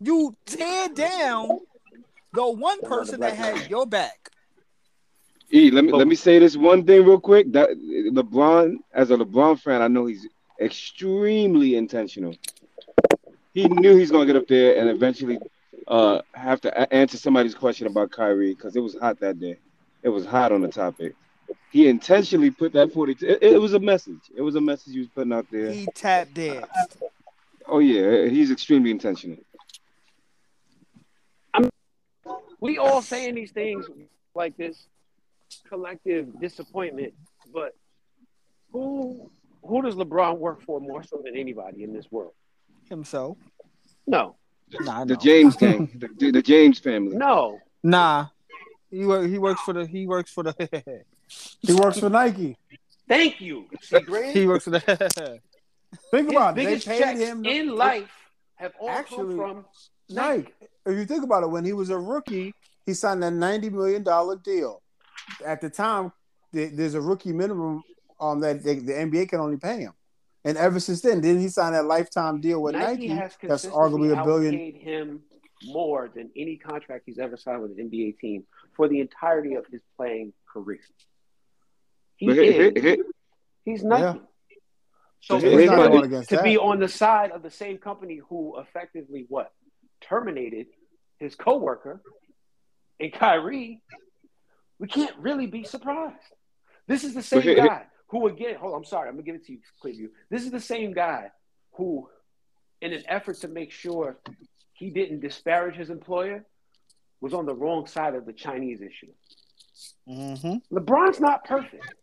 you 0.00 0.36
tear 0.46 0.88
down 0.90 1.60
the 2.32 2.50
one 2.50 2.80
person 2.82 3.20
that 3.20 3.34
had 3.34 3.70
your 3.70 3.86
back. 3.86 4.30
E, 5.52 5.70
let 5.70 5.84
me 5.84 5.92
let 5.92 6.06
me 6.06 6.14
say 6.14 6.38
this 6.38 6.56
one 6.56 6.84
thing 6.84 7.04
real 7.04 7.20
quick. 7.20 7.50
That 7.52 7.70
LeBron, 7.70 8.76
as 8.92 9.10
a 9.10 9.16
LeBron 9.16 9.58
fan, 9.60 9.80
I 9.80 9.88
know 9.88 10.04
he's 10.06 10.26
extremely 10.60 11.76
intentional. 11.76 12.34
He 13.54 13.66
knew 13.66 13.96
he's 13.96 14.10
gonna 14.10 14.26
get 14.26 14.36
up 14.36 14.46
there 14.46 14.78
and 14.78 14.90
eventually 14.90 15.38
uh, 15.86 16.20
have 16.34 16.60
to 16.60 16.82
a- 16.82 16.92
answer 16.92 17.16
somebody's 17.16 17.54
question 17.54 17.86
about 17.86 18.10
Kyrie 18.10 18.54
because 18.54 18.76
it 18.76 18.80
was 18.80 18.94
hot 18.94 19.20
that 19.20 19.40
day. 19.40 19.58
It 20.02 20.10
was 20.10 20.26
hot 20.26 20.52
on 20.52 20.60
the 20.60 20.68
topic. 20.68 21.14
He 21.70 21.88
intentionally 21.88 22.50
put 22.50 22.72
that 22.74 22.92
42. 22.92 23.26
It, 23.26 23.42
it 23.42 23.60
was 23.60 23.72
a 23.72 23.80
message. 23.80 24.20
It 24.34 24.42
was 24.42 24.54
a 24.54 24.60
message 24.60 24.92
he 24.92 25.00
was 25.00 25.08
putting 25.08 25.32
out 25.32 25.46
there. 25.50 25.72
He 25.72 25.86
tap 25.94 26.28
danced. 26.34 26.98
Oh 27.66 27.78
yeah, 27.78 28.26
he's 28.26 28.50
extremely 28.50 28.90
intentional. 28.90 29.38
We 32.60 32.78
all 32.78 33.02
saying 33.02 33.34
these 33.34 33.52
things 33.52 33.86
like 34.34 34.56
this 34.56 34.86
collective 35.68 36.40
disappointment, 36.40 37.14
but 37.52 37.74
who 38.72 39.30
who 39.62 39.82
does 39.82 39.94
LeBron 39.96 40.38
work 40.38 40.62
for 40.62 40.80
more 40.80 41.02
so 41.02 41.20
than 41.24 41.36
anybody 41.36 41.82
in 41.84 41.92
this 41.92 42.06
world? 42.10 42.32
Himself. 42.88 43.36
No, 44.06 44.36
Nah, 44.80 45.04
The 45.04 45.14
no. 45.14 45.20
James 45.20 45.56
gang, 45.56 45.90
the, 46.18 46.30
the 46.30 46.42
James 46.42 46.78
family. 46.78 47.16
no. 47.16 47.58
Nah. 47.82 48.26
He 48.90 49.04
work, 49.04 49.28
he 49.28 49.38
works 49.38 49.60
for 49.62 49.74
the 49.74 49.86
he 49.86 50.06
works 50.06 50.30
for 50.32 50.42
the 50.42 51.04
He 51.60 51.74
works 51.74 51.98
for 52.00 52.08
Nike. 52.08 52.56
Thank 53.06 53.40
you, 53.40 53.66
he 54.32 54.46
works 54.46 54.64
for 54.64 54.70
the 54.70 54.80
Think 56.10 56.26
His 56.28 56.32
about 56.36 56.50
it. 56.52 56.56
They 56.56 56.64
biggest 56.66 56.86
paid 56.86 56.98
checks 56.98 57.20
him 57.20 57.44
in 57.44 57.74
life 57.76 58.10
have 58.56 58.72
all 58.80 58.88
Actually, 58.90 59.36
come 59.36 59.36
from 59.36 59.64
Nike. 60.10 60.52
If 60.88 60.96
you 60.96 61.04
think 61.04 61.22
about 61.22 61.42
it, 61.42 61.50
when 61.50 61.64
he 61.64 61.72
was 61.74 61.90
a 61.90 61.98
rookie, 61.98 62.54
he 62.86 62.94
signed 62.94 63.22
a 63.22 63.30
ninety 63.30 63.68
million 63.70 64.02
dollar 64.02 64.36
deal. 64.36 64.82
At 65.44 65.60
the 65.60 65.68
time, 65.68 66.12
th- 66.54 66.72
there's 66.72 66.94
a 66.94 67.00
rookie 67.00 67.32
minimum 67.32 67.82
um, 68.20 68.40
that 68.40 68.64
they, 68.64 68.76
the 68.76 68.92
NBA 68.94 69.28
can 69.28 69.40
only 69.40 69.58
pay 69.58 69.80
him. 69.80 69.92
And 70.44 70.56
ever 70.56 70.80
since 70.80 71.02
then, 71.02 71.20
didn't 71.20 71.42
he 71.42 71.48
sign 71.48 71.72
that 71.74 71.84
lifetime 71.84 72.40
deal 72.40 72.62
with 72.62 72.74
Nike, 72.74 73.08
Nike? 73.08 73.46
that's 73.46 73.66
arguably 73.66 74.18
a 74.18 74.24
billion. 74.24 74.54
outpaid 74.54 74.76
him 74.76 75.20
more 75.66 76.08
than 76.14 76.30
any 76.36 76.56
contract 76.56 77.02
he's 77.04 77.18
ever 77.18 77.36
signed 77.36 77.60
with 77.60 77.72
an 77.72 77.90
NBA 77.90 78.18
team 78.18 78.44
for 78.74 78.88
the 78.88 79.00
entirety 79.00 79.54
of 79.54 79.66
his 79.66 79.82
playing 79.96 80.32
career. 80.50 80.78
He 82.16 82.26
But 82.26 82.36
here- 82.36 82.44
is. 82.44 82.82
here- 82.82 82.94
here- 82.96 83.04
He's 83.64 83.84
Nike. 83.84 84.20
So 85.20 85.34
But 85.34 85.40
for 85.42 85.48
here's 85.50 85.70
him 85.70 85.76
my- 85.76 86.22
to 86.22 86.36
to 86.36 86.42
be 86.42 86.56
on 86.56 86.78
the 86.80 86.88
side 86.88 87.32
of 87.32 87.42
the 87.42 87.50
same 87.50 87.76
company 87.76 88.20
who 88.30 88.58
effectively 88.58 89.26
what 89.28 89.52
terminated 90.00 90.68
his 91.18 91.34
coworker 91.34 92.02
and 93.00 93.12
Kyrie, 93.12 93.80
we 94.78 94.88
can't 94.88 95.16
really 95.18 95.46
be 95.46 95.64
surprised. 95.64 96.16
This 96.86 97.04
is 97.04 97.14
the 97.14 97.22
same 97.22 97.42
here- 97.42 97.54
here- 97.54 97.66
guy 97.66 97.86
who 98.08 98.26
again, 98.26 98.56
hold 98.56 98.72
on, 98.72 98.78
I'm 98.78 98.84
sorry, 98.84 99.08
I'm 99.08 99.14
gonna 99.14 99.22
give 99.24 99.34
it 99.34 99.44
to 99.44 99.52
you, 99.52 99.60
Clearview. 99.82 100.10
This 100.30 100.44
is 100.44 100.50
the 100.50 100.60
same 100.60 100.92
guy 100.92 101.30
who, 101.72 102.08
in 102.80 102.92
an 102.92 103.02
effort 103.06 103.36
to 103.38 103.48
make 103.48 103.70
sure 103.70 104.18
he 104.72 104.90
didn't 104.90 105.20
disparage 105.20 105.76
his 105.76 105.90
employer, 105.90 106.44
was 107.20 107.34
on 107.34 107.46
the 107.46 107.54
wrong 107.54 107.86
side 107.86 108.14
of 108.14 108.24
the 108.26 108.32
Chinese 108.32 108.80
issue. 108.80 109.12
mm-hmm. 110.08 110.76
LeBron's 110.76 111.20
not 111.20 111.44
perfect. 111.44 111.94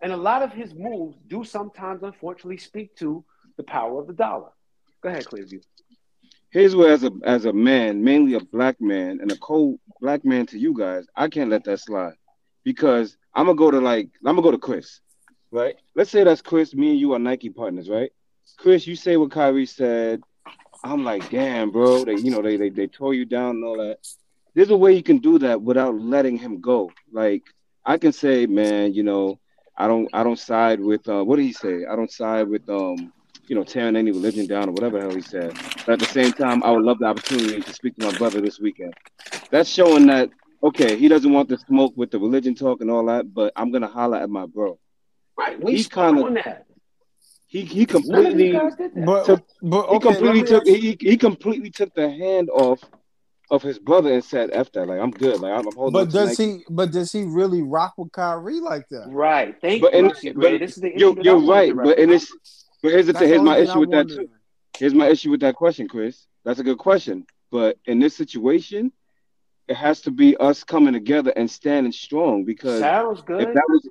And 0.00 0.12
a 0.12 0.16
lot 0.16 0.42
of 0.42 0.52
his 0.52 0.74
moves 0.74 1.18
do 1.26 1.44
sometimes, 1.44 2.02
unfortunately, 2.02 2.56
speak 2.56 2.96
to 2.96 3.24
the 3.56 3.62
power 3.62 4.00
of 4.00 4.06
the 4.06 4.14
dollar. 4.14 4.50
Go 5.02 5.10
ahead, 5.10 5.24
Clearview. 5.26 5.62
Here's 6.50 6.74
where, 6.74 6.92
as 6.92 7.04
a 7.04 7.12
as 7.24 7.44
a 7.44 7.52
man, 7.52 8.02
mainly 8.02 8.34
a 8.34 8.40
black 8.40 8.80
man, 8.80 9.20
and 9.20 9.30
a 9.30 9.36
cold 9.36 9.78
black 10.00 10.24
man 10.24 10.46
to 10.46 10.58
you 10.58 10.76
guys, 10.76 11.06
I 11.14 11.28
can't 11.28 11.50
let 11.50 11.62
that 11.64 11.78
slide 11.78 12.14
because 12.64 13.16
I'm 13.34 13.46
gonna 13.46 13.56
go 13.56 13.70
to 13.70 13.80
like 13.80 14.08
I'm 14.26 14.34
gonna 14.34 14.42
go 14.42 14.50
to 14.50 14.58
Chris, 14.58 15.00
right? 15.52 15.76
Let's 15.94 16.10
say 16.10 16.24
that's 16.24 16.42
Chris. 16.42 16.74
Me 16.74 16.90
and 16.90 16.98
you 16.98 17.12
are 17.12 17.20
Nike 17.20 17.50
partners, 17.50 17.88
right? 17.88 18.10
Chris, 18.56 18.86
you 18.86 18.96
say 18.96 19.16
what 19.16 19.30
Kyrie 19.30 19.66
said. 19.66 20.22
I'm 20.82 21.04
like, 21.04 21.30
damn, 21.30 21.70
bro. 21.70 22.04
They, 22.04 22.16
you 22.16 22.30
know, 22.32 22.42
they 22.42 22.56
they 22.56 22.70
they 22.70 22.88
tore 22.88 23.14
you 23.14 23.24
down 23.24 23.56
and 23.56 23.64
all 23.64 23.76
that. 23.78 23.98
There's 24.54 24.70
a 24.70 24.76
way 24.76 24.94
you 24.94 25.04
can 25.04 25.18
do 25.18 25.38
that 25.38 25.62
without 25.62 25.94
letting 25.94 26.36
him 26.36 26.60
go. 26.60 26.90
Like 27.12 27.44
I 27.84 27.96
can 27.96 28.12
say, 28.12 28.46
man, 28.46 28.92
you 28.92 29.04
know, 29.04 29.38
I 29.76 29.86
don't 29.86 30.08
I 30.12 30.24
don't 30.24 30.38
side 30.38 30.80
with 30.80 31.08
uh, 31.08 31.22
what 31.22 31.36
did 31.36 31.44
he 31.44 31.52
say? 31.52 31.86
I 31.86 31.94
don't 31.94 32.10
side 32.10 32.48
with 32.48 32.68
um 32.68 33.12
you 33.50 33.56
know 33.56 33.64
tearing 33.64 33.96
any 33.96 34.12
religion 34.12 34.46
down 34.46 34.68
or 34.68 34.72
whatever 34.72 34.98
the 35.00 35.06
hell 35.06 35.14
he 35.14 35.20
said. 35.20 35.52
But 35.84 35.94
at 35.94 35.98
the 35.98 36.06
same 36.06 36.32
time, 36.32 36.62
I 36.62 36.70
would 36.70 36.84
love 36.84 37.00
the 37.00 37.06
opportunity 37.06 37.60
to 37.60 37.72
speak 37.72 37.96
to 37.96 38.06
my 38.06 38.16
brother 38.16 38.40
this 38.40 38.60
weekend. 38.60 38.94
That's 39.50 39.68
showing 39.68 40.06
that 40.06 40.30
okay, 40.62 40.96
he 40.96 41.08
doesn't 41.08 41.32
want 41.32 41.48
the 41.48 41.58
smoke 41.58 41.92
with 41.96 42.12
the 42.12 42.18
religion 42.20 42.54
talk 42.54 42.80
and 42.80 42.90
all 42.90 43.04
that, 43.06 43.34
but 43.34 43.52
I'm 43.56 43.72
gonna 43.72 43.88
holler 43.88 44.18
at 44.18 44.30
my 44.30 44.46
bro. 44.46 44.78
Right. 45.36 45.60
We 45.60 45.72
He's 45.72 45.88
kinda- 45.88 46.22
on. 46.22 46.38
He 47.48 47.62
he 47.62 47.64
None 47.64 47.72
of 47.72 47.74
you 47.74 47.86
completely 47.86 48.52
guys 48.52 48.76
did 48.76 48.94
that. 48.94 49.04
But, 49.06 49.24
took- 49.24 49.46
but 49.60 49.88
he 49.88 49.96
okay, 49.96 50.08
let 50.10 50.18
completely 50.18 50.42
took 50.44 50.66
he, 50.68 50.96
he 51.00 51.16
completely 51.16 51.70
took 51.70 51.92
the 51.94 52.08
hand 52.08 52.48
off 52.50 52.80
of 53.50 53.62
his 53.64 53.80
brother 53.80 54.12
and 54.14 54.22
said, 54.24 54.50
"F 54.52 54.70
that." 54.74 54.86
Like 54.86 55.00
I'm 55.00 55.10
good. 55.10 55.40
Like 55.40 55.54
I'm, 55.58 55.66
I'm 55.66 55.74
holding. 55.74 55.92
But 55.92 56.10
does 56.12 56.38
Nike. 56.38 56.58
he? 56.58 56.64
But 56.70 56.92
does 56.92 57.10
he 57.10 57.24
really 57.24 57.62
rock 57.62 57.94
with 57.98 58.12
Kyrie 58.12 58.60
like 58.60 58.86
that? 58.90 59.08
right. 59.10 59.56
Thank 59.60 59.82
But 59.82 59.92
you, 59.94 59.98
in, 60.30 60.38
but 60.38 60.60
This 60.60 60.76
is 60.76 60.82
the 60.82 60.94
issue 60.94 60.98
you're, 61.00 61.20
you're 61.20 61.34
wanted 61.40 61.48
right. 61.50 61.74
But 61.74 61.98
and 61.98 62.12
reference. 62.12 62.66
This, 62.82 62.82
but 62.82 62.92
here's 62.92 63.06
the 63.06 63.12
thing. 63.12 63.28
Here's 63.28 63.42
my 63.42 63.58
issue 63.58 63.72
I'm 63.72 63.80
with 63.80 63.90
that 63.90 64.08
too. 64.08 64.28
Here's 64.78 64.94
my 64.94 65.08
issue 65.08 65.30
with 65.30 65.40
that 65.40 65.54
question, 65.54 65.88
Chris. 65.88 66.26
That's 66.44 66.60
a 66.60 66.64
good 66.64 66.78
question. 66.78 67.26
But 67.50 67.78
in 67.86 67.98
this 67.98 68.16
situation, 68.16 68.92
it 69.68 69.76
has 69.76 70.00
to 70.02 70.10
be 70.10 70.36
us 70.36 70.64
coming 70.64 70.92
together 70.92 71.32
and 71.36 71.50
standing 71.50 71.92
strong 71.92 72.44
because 72.44 72.80
Sounds 72.80 73.20
if 73.20 73.54
that 73.54 73.66
was 73.68 73.88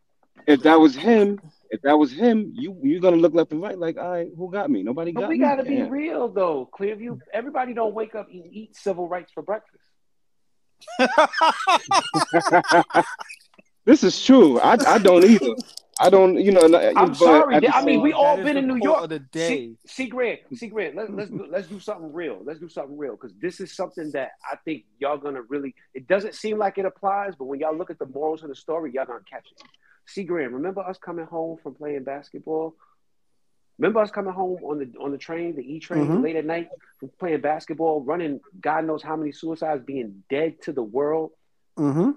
if 0.47 0.63
that 0.63 0.79
was 0.79 0.95
him, 0.95 1.39
if 1.69 1.81
that 1.83 1.97
was 1.97 2.11
him, 2.11 2.51
you 2.55 2.77
you're 2.81 2.99
gonna 2.99 3.17
look 3.17 3.33
left 3.33 3.51
and 3.51 3.61
right 3.61 3.77
like, 3.77 3.97
all 3.97 4.09
right, 4.09 4.29
who 4.35 4.51
got 4.51 4.69
me? 4.69 4.83
Nobody 4.83 5.11
got 5.11 5.19
me." 5.19 5.23
But 5.23 5.29
we 5.29 5.37
me. 5.37 5.45
got 5.45 5.55
to 5.55 5.63
be 5.63 5.83
real, 5.83 6.27
though. 6.27 6.69
Clearview, 6.77 7.19
everybody 7.33 7.73
don't 7.73 7.93
wake 7.93 8.15
up 8.15 8.27
and 8.31 8.43
eat 8.51 8.75
civil 8.75 9.07
rights 9.07 9.31
for 9.33 9.43
breakfast. 9.43 9.83
this 13.85 14.03
is 14.03 14.25
true. 14.25 14.59
I 14.59 14.77
I 14.85 14.97
don't 14.97 15.23
either. 15.23 15.49
I 16.01 16.09
don't, 16.09 16.39
you 16.39 16.51
know. 16.51 16.61
I'm 16.61 17.09
but 17.09 17.15
sorry. 17.15 17.55
at 17.55 17.61
the 17.61 17.75
I 17.75 17.83
mean, 17.83 18.01
we 18.01 18.13
all 18.13 18.37
been 18.37 18.55
in 18.55 18.67
New 18.67 18.79
York. 18.81 19.03
of 19.03 19.09
the 19.09 19.19
day. 19.19 19.47
See, 19.47 19.75
see 19.85 20.07
Grant, 20.07 20.39
see 20.55 20.67
Grant. 20.67 20.95
Let, 20.95 21.13
let's 21.13 21.29
do, 21.29 21.45
let's 21.49 21.67
do 21.67 21.79
something 21.79 22.13
real. 22.13 22.39
Let's 22.43 22.59
do 22.59 22.69
something 22.69 22.97
real 22.97 23.17
because 23.17 23.33
this 23.41 23.59
is 23.59 23.75
something 23.75 24.09
that 24.11 24.31
I 24.49 24.55
think 24.63 24.85
y'all 24.99 25.17
gonna 25.17 25.41
really. 25.41 25.75
It 25.93 26.07
doesn't 26.07 26.35
seem 26.35 26.57
like 26.57 26.77
it 26.77 26.85
applies, 26.85 27.35
but 27.35 27.45
when 27.45 27.59
y'all 27.59 27.75
look 27.75 27.89
at 27.89 27.99
the 27.99 28.05
morals 28.05 28.43
of 28.43 28.49
the 28.49 28.55
story, 28.55 28.91
y'all 28.93 29.05
gonna 29.05 29.19
catch 29.29 29.47
it. 29.51 29.61
See 30.05 30.23
Grant, 30.23 30.53
remember 30.53 30.81
us 30.81 30.97
coming 30.97 31.25
home 31.25 31.57
from 31.61 31.75
playing 31.75 32.03
basketball? 32.05 32.75
Remember 33.77 33.99
us 34.01 34.11
coming 34.11 34.33
home 34.33 34.57
on 34.63 34.79
the 34.79 34.97
on 34.99 35.11
the 35.11 35.17
train, 35.17 35.55
the 35.55 35.61
E 35.61 35.79
train, 35.79 36.07
Mhm. 36.07 36.23
late 36.23 36.35
at 36.35 36.45
night, 36.45 36.69
from 36.99 37.09
playing 37.19 37.41
basketball, 37.41 38.01
running 38.01 38.39
God 38.61 38.85
knows 38.85 39.03
how 39.03 39.15
many 39.15 39.31
suicides, 39.31 39.83
being 39.85 40.23
dead 40.29 40.61
to 40.63 40.71
the 40.71 40.83
world, 40.83 41.31
Mm-hmm. 41.77 42.11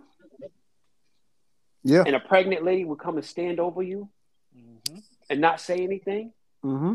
Yeah. 1.85 2.05
and 2.07 2.15
a 2.15 2.21
pregnant 2.21 2.65
lady 2.65 2.85
would 2.85 2.99
come 3.01 3.17
and 3.17 3.25
stand 3.25 3.59
over 3.59 3.83
you 3.83 4.09
Mhm. 4.57 5.03
and 5.31 5.41
not 5.41 5.61
say 5.61 5.83
anything. 5.83 6.33
Mm-hmm. 6.65 6.95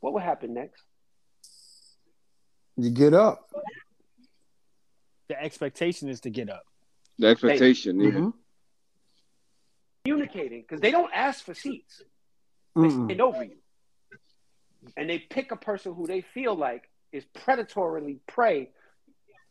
What 0.00 0.12
would 0.12 0.22
happen 0.22 0.54
next? 0.54 0.82
You 2.76 2.90
get 2.90 3.12
up. 3.12 3.50
The 5.28 5.42
expectation 5.42 6.08
is 6.08 6.20
to 6.22 6.30
get 6.30 6.48
up. 6.48 6.64
the 7.20 7.26
expectation. 7.26 7.98
Yeah. 7.98 8.10
Mhm. 8.10 8.32
Communicating 10.04 10.62
because 10.62 10.80
they 10.80 10.92
don't 10.92 11.12
ask 11.12 11.44
for 11.44 11.52
seats. 11.52 12.00
They 12.76 12.88
stand 12.90 13.20
over 13.20 13.42
you. 13.42 13.56
And 14.96 15.10
they 15.10 15.18
pick 15.18 15.50
a 15.50 15.56
person 15.56 15.94
who 15.94 16.06
they 16.06 16.20
feel 16.20 16.54
like 16.54 16.88
is 17.10 17.24
predatorily 17.34 18.20
prey 18.28 18.70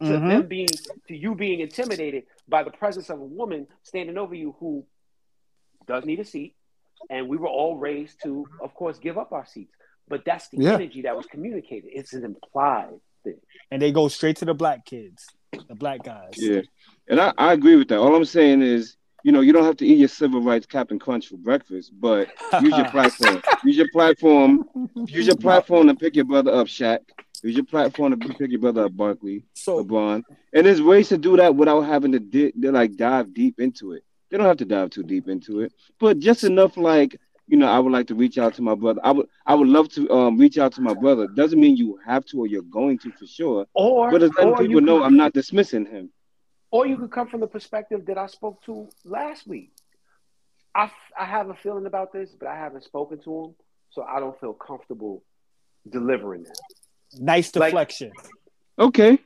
to 0.02 0.06
Mhm. 0.06 0.28
them 0.30 0.48
being 0.48 0.68
to 1.08 1.16
you 1.16 1.34
being 1.36 1.60
intimidated 1.60 2.26
by 2.48 2.64
the 2.64 2.72
presence 2.72 3.10
of 3.10 3.20
a 3.20 3.26
woman 3.26 3.68
standing 3.84 4.18
over 4.18 4.36
you 4.36 4.56
who 4.60 4.86
does 5.88 6.06
need 6.06 6.20
a 6.20 6.26
seat. 6.26 6.56
And 7.10 7.30
we 7.30 7.38
were 7.38 7.48
all 7.48 7.78
raised 7.78 8.22
to, 8.24 8.50
of 8.60 8.74
course, 8.76 9.00
give 9.00 9.18
up 9.18 9.32
our 9.32 9.46
seats. 9.46 9.74
But 10.10 10.24
that's 10.26 10.50
the 10.50 10.58
Yeah. 10.62 10.74
energy 10.76 11.02
that 11.04 11.16
was 11.16 11.26
communicated. 11.28 11.90
It's 11.94 12.14
an 12.14 12.24
implied 12.26 13.00
thing 13.24 13.40
and 13.72 13.82
they 13.82 13.92
go 13.92 14.08
straight 14.08 14.38
to 14.38 14.46
the 14.46 14.54
black 14.54 14.86
kids, 14.86 15.26
the 15.68 15.76
black 15.76 16.04
guys. 16.04 16.38
Yeah, 16.38 16.62
and 17.10 17.20
I, 17.20 17.34
I 17.38 17.54
agree 17.54 17.76
with 17.76 17.88
that. 17.90 18.00
All 18.00 18.16
I'm 18.16 18.26
saying 18.26 18.62
is, 18.62 18.96
you 19.24 19.32
know, 19.32 19.42
you 19.42 19.52
don't 19.52 19.66
have 19.66 19.78
to 19.78 19.86
eat 19.86 19.98
your 19.98 20.08
civil 20.08 20.42
rights 20.42 20.66
Captain 20.66 21.00
Crunch 21.00 21.28
for 21.28 21.38
breakfast, 21.38 21.92
but 22.00 22.30
use 22.62 22.78
your 22.78 22.86
platform. 22.92 23.42
use 23.66 23.76
your 23.78 23.90
platform. 23.92 24.64
Use 25.08 25.28
your 25.28 25.36
platform 25.48 25.88
to 25.88 25.96
pick 25.96 26.16
your 26.16 26.26
brother 26.26 26.54
up, 26.54 26.68
Shaq. 26.68 27.00
Use 27.44 27.56
your 27.56 27.66
platform 27.66 28.20
to 28.20 28.34
pick 28.34 28.52
your 28.52 28.60
brother 28.60 28.86
up, 28.86 28.96
Barkley, 28.98 29.44
So 29.54 29.84
LeBron. 29.84 30.24
And 30.54 30.66
there's 30.66 30.82
ways 30.82 31.10
to 31.10 31.18
do 31.18 31.38
that 31.38 31.56
without 31.56 31.82
having 31.82 32.12
to 32.14 32.20
di- 32.20 32.52
like 32.58 32.96
dive 32.96 33.34
deep 33.34 33.60
into 33.60 33.94
it. 33.94 34.04
They 34.30 34.38
don't 34.38 34.48
have 34.48 34.58
to 34.58 34.66
dive 34.66 34.90
too 34.90 35.04
deep 35.04 35.28
into 35.30 35.62
it, 35.62 35.74
but 36.00 36.20
just 36.20 36.44
enough 36.44 36.78
like. 36.78 37.20
You 37.50 37.56
know, 37.56 37.68
I 37.68 37.80
would 37.80 37.94
like 37.94 38.08
to 38.08 38.14
reach 38.16 38.38
out 38.38 38.56
to 38.56 38.62
my 38.62 38.76
brother. 38.76 39.00
I 39.06 39.12
would, 39.12 39.28
I 39.46 39.56
would 39.56 39.70
love 39.70 39.88
to 39.94 40.12
um, 40.12 40.38
reach 40.38 40.58
out 40.58 40.74
to 40.74 40.82
my 40.82 40.94
brother. 40.94 41.28
Doesn't 41.28 41.58
mean 41.58 41.78
you 41.78 41.98
have 42.06 42.26
to 42.26 42.40
or 42.42 42.48
you're 42.48 42.62
going 42.62 42.98
to 43.00 43.12
for 43.14 43.26
sure. 43.26 43.66
Or, 43.74 44.12
But 44.12 44.22
it's 44.22 44.36
letting 44.38 44.54
people 44.58 44.82
know 44.82 44.98
could, 44.98 45.06
I'm 45.06 45.16
not 45.16 45.32
dismissing 45.32 45.86
him. 45.86 46.10
or 46.72 46.86
you 46.86 46.98
could 46.98 47.10
come 47.10 47.30
from 47.30 47.40
the 47.40 47.48
perspective 47.48 48.06
that 48.08 48.18
I 48.18 48.28
spoke 48.28 48.62
to 48.66 48.90
last 49.06 49.48
week. 49.48 49.72
I, 50.76 50.88
f- 50.88 50.92
I 51.18 51.24
have 51.24 51.50
a 51.50 51.54
feeling 51.54 51.86
about 51.86 52.12
this, 52.12 52.36
but 52.38 52.50
I 52.50 52.58
haven't 52.58 52.84
spoken 52.84 53.18
to 53.22 53.46
him, 53.46 53.56
so 53.92 54.04
I 54.04 54.20
don't 54.20 54.38
feel 54.42 54.52
comfortable 54.52 55.24
delivering 55.90 56.44
that. 56.44 56.60
Nice 57.20 57.56
Like- 57.56 57.70
deflection. 57.72 58.12
Okay, 58.80 59.18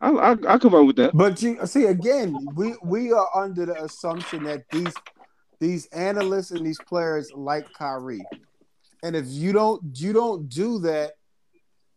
I 0.00 0.10
I, 0.10 0.30
I 0.54 0.58
can 0.58 0.70
run 0.70 0.86
with 0.86 0.96
that. 0.96 1.16
But 1.16 1.40
you 1.42 1.58
see, 1.66 1.84
again, 1.84 2.36
we 2.54 2.74
we 2.82 3.12
are 3.12 3.28
under 3.34 3.66
the 3.66 3.84
assumption 3.84 4.44
that 4.44 4.64
these 4.70 4.92
these 5.60 5.86
analysts 5.86 6.50
and 6.50 6.66
these 6.66 6.78
players 6.86 7.30
like 7.34 7.72
Kyrie, 7.72 8.24
and 9.02 9.14
if 9.14 9.26
you 9.28 9.52
don't 9.52 9.80
you 9.94 10.12
don't 10.12 10.48
do 10.48 10.80
that, 10.80 11.12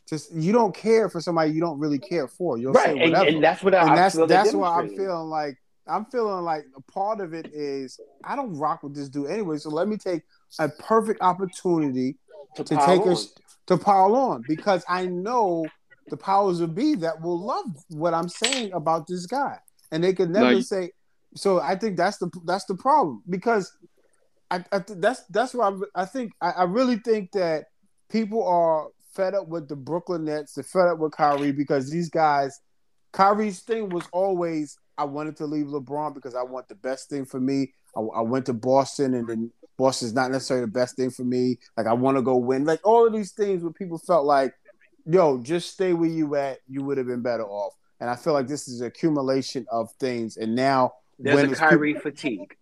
just 0.07 0.31
you 0.33 0.51
don't 0.51 0.75
care 0.75 1.09
for 1.09 1.19
somebody 1.19 1.51
you 1.51 1.61
don't 1.61 1.79
really 1.79 1.99
care 1.99 2.27
for. 2.27 2.57
You'll 2.57 2.73
say 2.75 2.93
Right, 2.93 3.01
and, 3.01 3.11
whatever, 3.11 3.29
and 3.29 3.43
that's 3.43 3.63
what 3.63 3.73
I, 3.73 3.81
and 3.81 3.91
I 3.91 3.95
that's, 3.95 4.15
feel 4.15 4.27
that's 4.27 4.53
why 4.53 4.79
I'm 4.79 4.89
feeling 4.89 5.29
like 5.29 5.57
I'm 5.87 6.05
feeling 6.05 6.43
like 6.45 6.65
a 6.77 6.81
part 6.91 7.19
of 7.21 7.33
it 7.33 7.51
is 7.53 7.99
I 8.23 8.35
don't 8.35 8.55
rock 8.55 8.83
with 8.83 8.93
this 8.95 9.09
dude 9.09 9.31
anyway. 9.31 9.57
So 9.57 9.71
let 9.71 9.87
me 9.87 9.97
take 9.97 10.21
a 10.59 10.69
perfect 10.69 11.21
opportunity 11.21 12.17
to, 12.55 12.63
to 12.63 12.75
take 12.75 13.01
on. 13.01 13.09
us 13.09 13.33
to 13.69 13.77
pile 13.77 14.15
on 14.15 14.43
because 14.47 14.83
I 14.89 15.05
know 15.05 15.65
the 16.09 16.17
powers 16.17 16.59
of 16.59 16.75
be 16.75 16.95
that 16.95 17.21
will 17.21 17.39
love 17.39 17.65
what 17.89 18.13
I'm 18.13 18.27
saying 18.29 18.73
about 18.73 19.07
this 19.07 19.25
guy, 19.25 19.57
and 19.91 20.03
they 20.03 20.13
can 20.13 20.31
never 20.31 20.55
Like- 20.55 20.63
say. 20.65 20.91
So 21.35 21.61
I 21.61 21.75
think 21.75 21.95
that's 21.95 22.17
the 22.17 22.29
that's 22.45 22.65
the 22.65 22.75
problem 22.75 23.21
because 23.29 23.71
I, 24.51 24.63
I 24.71 24.79
th- 24.79 24.99
that's 24.99 25.23
that's 25.29 25.53
why 25.53 25.67
I'm, 25.67 25.83
I 25.93 26.05
think 26.05 26.31
I, 26.41 26.49
I 26.51 26.63
really 26.63 26.97
think 26.97 27.31
that 27.33 27.65
people 28.09 28.43
are 28.43 28.87
fed 29.13 29.35
up 29.35 29.47
with 29.47 29.69
the 29.69 29.75
Brooklyn 29.75 30.25
Nets. 30.25 30.53
They're 30.55 30.63
fed 30.63 30.87
up 30.87 30.97
with 30.97 31.11
Kyrie 31.13 31.51
because 31.51 31.89
these 31.91 32.09
guys. 32.09 32.59
Kyrie's 33.11 33.61
thing 33.61 33.89
was 33.89 34.05
always 34.11 34.77
I 34.97 35.03
wanted 35.03 35.35
to 35.37 35.45
leave 35.45 35.67
LeBron 35.67 36.13
because 36.13 36.35
I 36.35 36.43
want 36.43 36.67
the 36.67 36.75
best 36.75 37.09
thing 37.09 37.25
for 37.25 37.39
me. 37.39 37.73
I, 37.95 38.01
I 38.01 38.21
went 38.21 38.45
to 38.47 38.53
Boston 38.53 39.13
and 39.15 39.27
then 39.27 39.51
Boston's 39.79 40.13
not 40.13 40.29
necessarily 40.29 40.65
the 40.65 40.71
best 40.71 40.97
thing 40.97 41.09
for 41.09 41.23
me. 41.23 41.57
Like 41.77 41.87
I 41.87 41.93
want 41.93 42.17
to 42.17 42.21
go 42.21 42.35
win. 42.35 42.65
Like 42.65 42.81
all 42.83 43.07
of 43.07 43.13
these 43.13 43.31
things 43.31 43.63
where 43.63 43.71
people 43.71 43.97
felt 43.97 44.25
like, 44.25 44.53
yo, 45.05 45.41
just 45.41 45.71
stay 45.71 45.93
where 45.93 46.09
you 46.09 46.35
at. 46.35 46.59
You 46.67 46.83
would 46.83 46.97
have 46.97 47.07
been 47.07 47.21
better 47.21 47.45
off. 47.45 47.73
And 48.01 48.09
I 48.09 48.15
feel 48.17 48.33
like 48.33 48.47
this 48.47 48.67
is 48.67 48.81
an 48.81 48.87
accumulation 48.87 49.65
of 49.71 49.89
things. 49.93 50.35
And 50.35 50.53
now 50.53 50.93
There's 51.17 51.35
when 51.35 51.53
a 51.53 51.55
Kyrie 51.55 51.93
fatigue. 51.93 52.55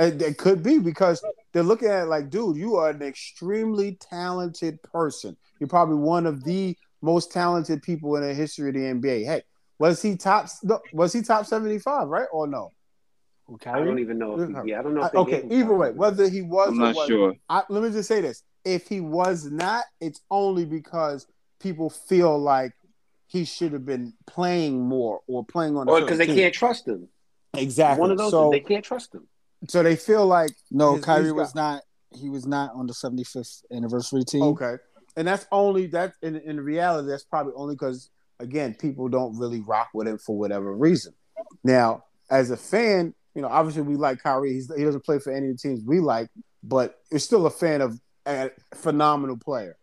it, 0.00 0.20
it 0.20 0.36
could 0.36 0.64
be 0.64 0.80
because 0.80 1.24
they're 1.52 1.62
looking 1.62 1.88
at 1.88 2.02
it 2.02 2.06
like, 2.06 2.28
dude, 2.28 2.56
you 2.56 2.74
are 2.76 2.90
an 2.90 3.02
extremely 3.02 3.96
talented 4.00 4.82
person. 4.82 5.36
You're 5.60 5.68
probably 5.68 5.96
one 5.96 6.26
of 6.26 6.42
the 6.42 6.76
most 7.02 7.30
talented 7.32 7.82
people 7.82 8.16
in 8.16 8.22
the 8.22 8.34
history 8.34 8.68
of 8.70 8.74
the 8.74 8.80
NBA. 8.80 9.24
Hey, 9.26 9.42
was 9.78 10.02
he 10.02 10.16
top? 10.16 10.48
Was 10.92 11.12
he 11.12 11.22
top 11.22 11.46
seventy 11.46 11.78
five? 11.78 12.08
Right 12.08 12.26
or 12.32 12.46
no? 12.48 12.72
I 13.66 13.78
don't 13.84 13.98
even 13.98 14.18
know. 14.18 14.40
If 14.40 14.48
he, 14.48 14.54
mm-hmm. 14.54 14.68
yeah, 14.68 14.80
I 14.80 14.82
don't 14.82 14.94
know. 14.94 15.04
If 15.04 15.14
I- 15.14 15.18
okay, 15.18 15.46
either 15.50 15.74
way, 15.74 15.90
whether 15.90 16.28
he 16.28 16.42
was 16.42 16.68
I'm 16.68 16.82
or 16.82 16.92
not 16.92 17.06
sure. 17.06 17.34
I, 17.48 17.62
let 17.68 17.82
me 17.82 17.90
just 17.90 18.08
say 18.08 18.20
this: 18.20 18.42
if 18.64 18.88
he 18.88 19.00
was 19.00 19.44
not, 19.50 19.84
it's 20.00 20.20
only 20.30 20.64
because 20.64 21.26
people 21.60 21.90
feel 21.90 22.38
like 22.38 22.72
he 23.26 23.44
should 23.44 23.72
have 23.72 23.84
been 23.84 24.14
playing 24.26 24.80
more 24.80 25.20
or 25.26 25.44
playing 25.44 25.76
on. 25.76 25.88
a 25.88 25.90
or 25.92 26.00
because 26.00 26.18
they 26.18 26.26
team. 26.26 26.36
can't 26.36 26.54
trust 26.54 26.88
him. 26.88 27.08
exactly. 27.56 28.00
One 28.00 28.10
of 28.10 28.18
those. 28.18 28.30
So, 28.30 28.50
they 28.50 28.60
can't 28.60 28.84
trust 28.84 29.14
him. 29.14 29.26
so 29.68 29.82
they 29.82 29.96
feel 29.96 30.26
like 30.26 30.50
No, 30.70 30.96
His- 30.96 31.04
Kyrie 31.04 31.24
he's 31.24 31.32
was 31.32 31.54
not. 31.54 31.82
He 32.16 32.28
was 32.28 32.46
not 32.46 32.70
on 32.74 32.86
the 32.86 32.92
75th 32.92 33.64
anniversary 33.72 34.22
team. 34.24 34.42
Okay, 34.44 34.76
and 35.16 35.26
that's 35.26 35.46
only 35.50 35.88
that 35.88 36.14
in 36.22 36.36
in 36.36 36.60
reality. 36.60 37.08
That's 37.08 37.24
probably 37.24 37.52
only 37.56 37.74
because 37.74 38.08
again, 38.40 38.74
people 38.74 39.08
don't 39.08 39.36
really 39.38 39.60
rock 39.60 39.88
with 39.94 40.06
him 40.08 40.18
for 40.18 40.38
whatever 40.38 40.74
reason. 40.74 41.12
Now, 41.64 42.04
as 42.30 42.50
a 42.50 42.56
fan, 42.56 43.14
you 43.34 43.42
know, 43.42 43.48
obviously 43.48 43.82
we 43.82 43.96
like 43.96 44.22
Kyrie. 44.22 44.52
He's, 44.52 44.72
he 44.74 44.84
doesn't 44.84 45.04
play 45.04 45.18
for 45.18 45.32
any 45.32 45.48
of 45.50 45.56
the 45.56 45.68
teams 45.68 45.82
we 45.84 46.00
like, 46.00 46.28
but 46.62 46.98
we're 47.10 47.18
still 47.18 47.46
a 47.46 47.50
fan 47.50 47.80
of 47.80 48.00
a 48.26 48.50
phenomenal 48.74 49.36
player. 49.36 49.76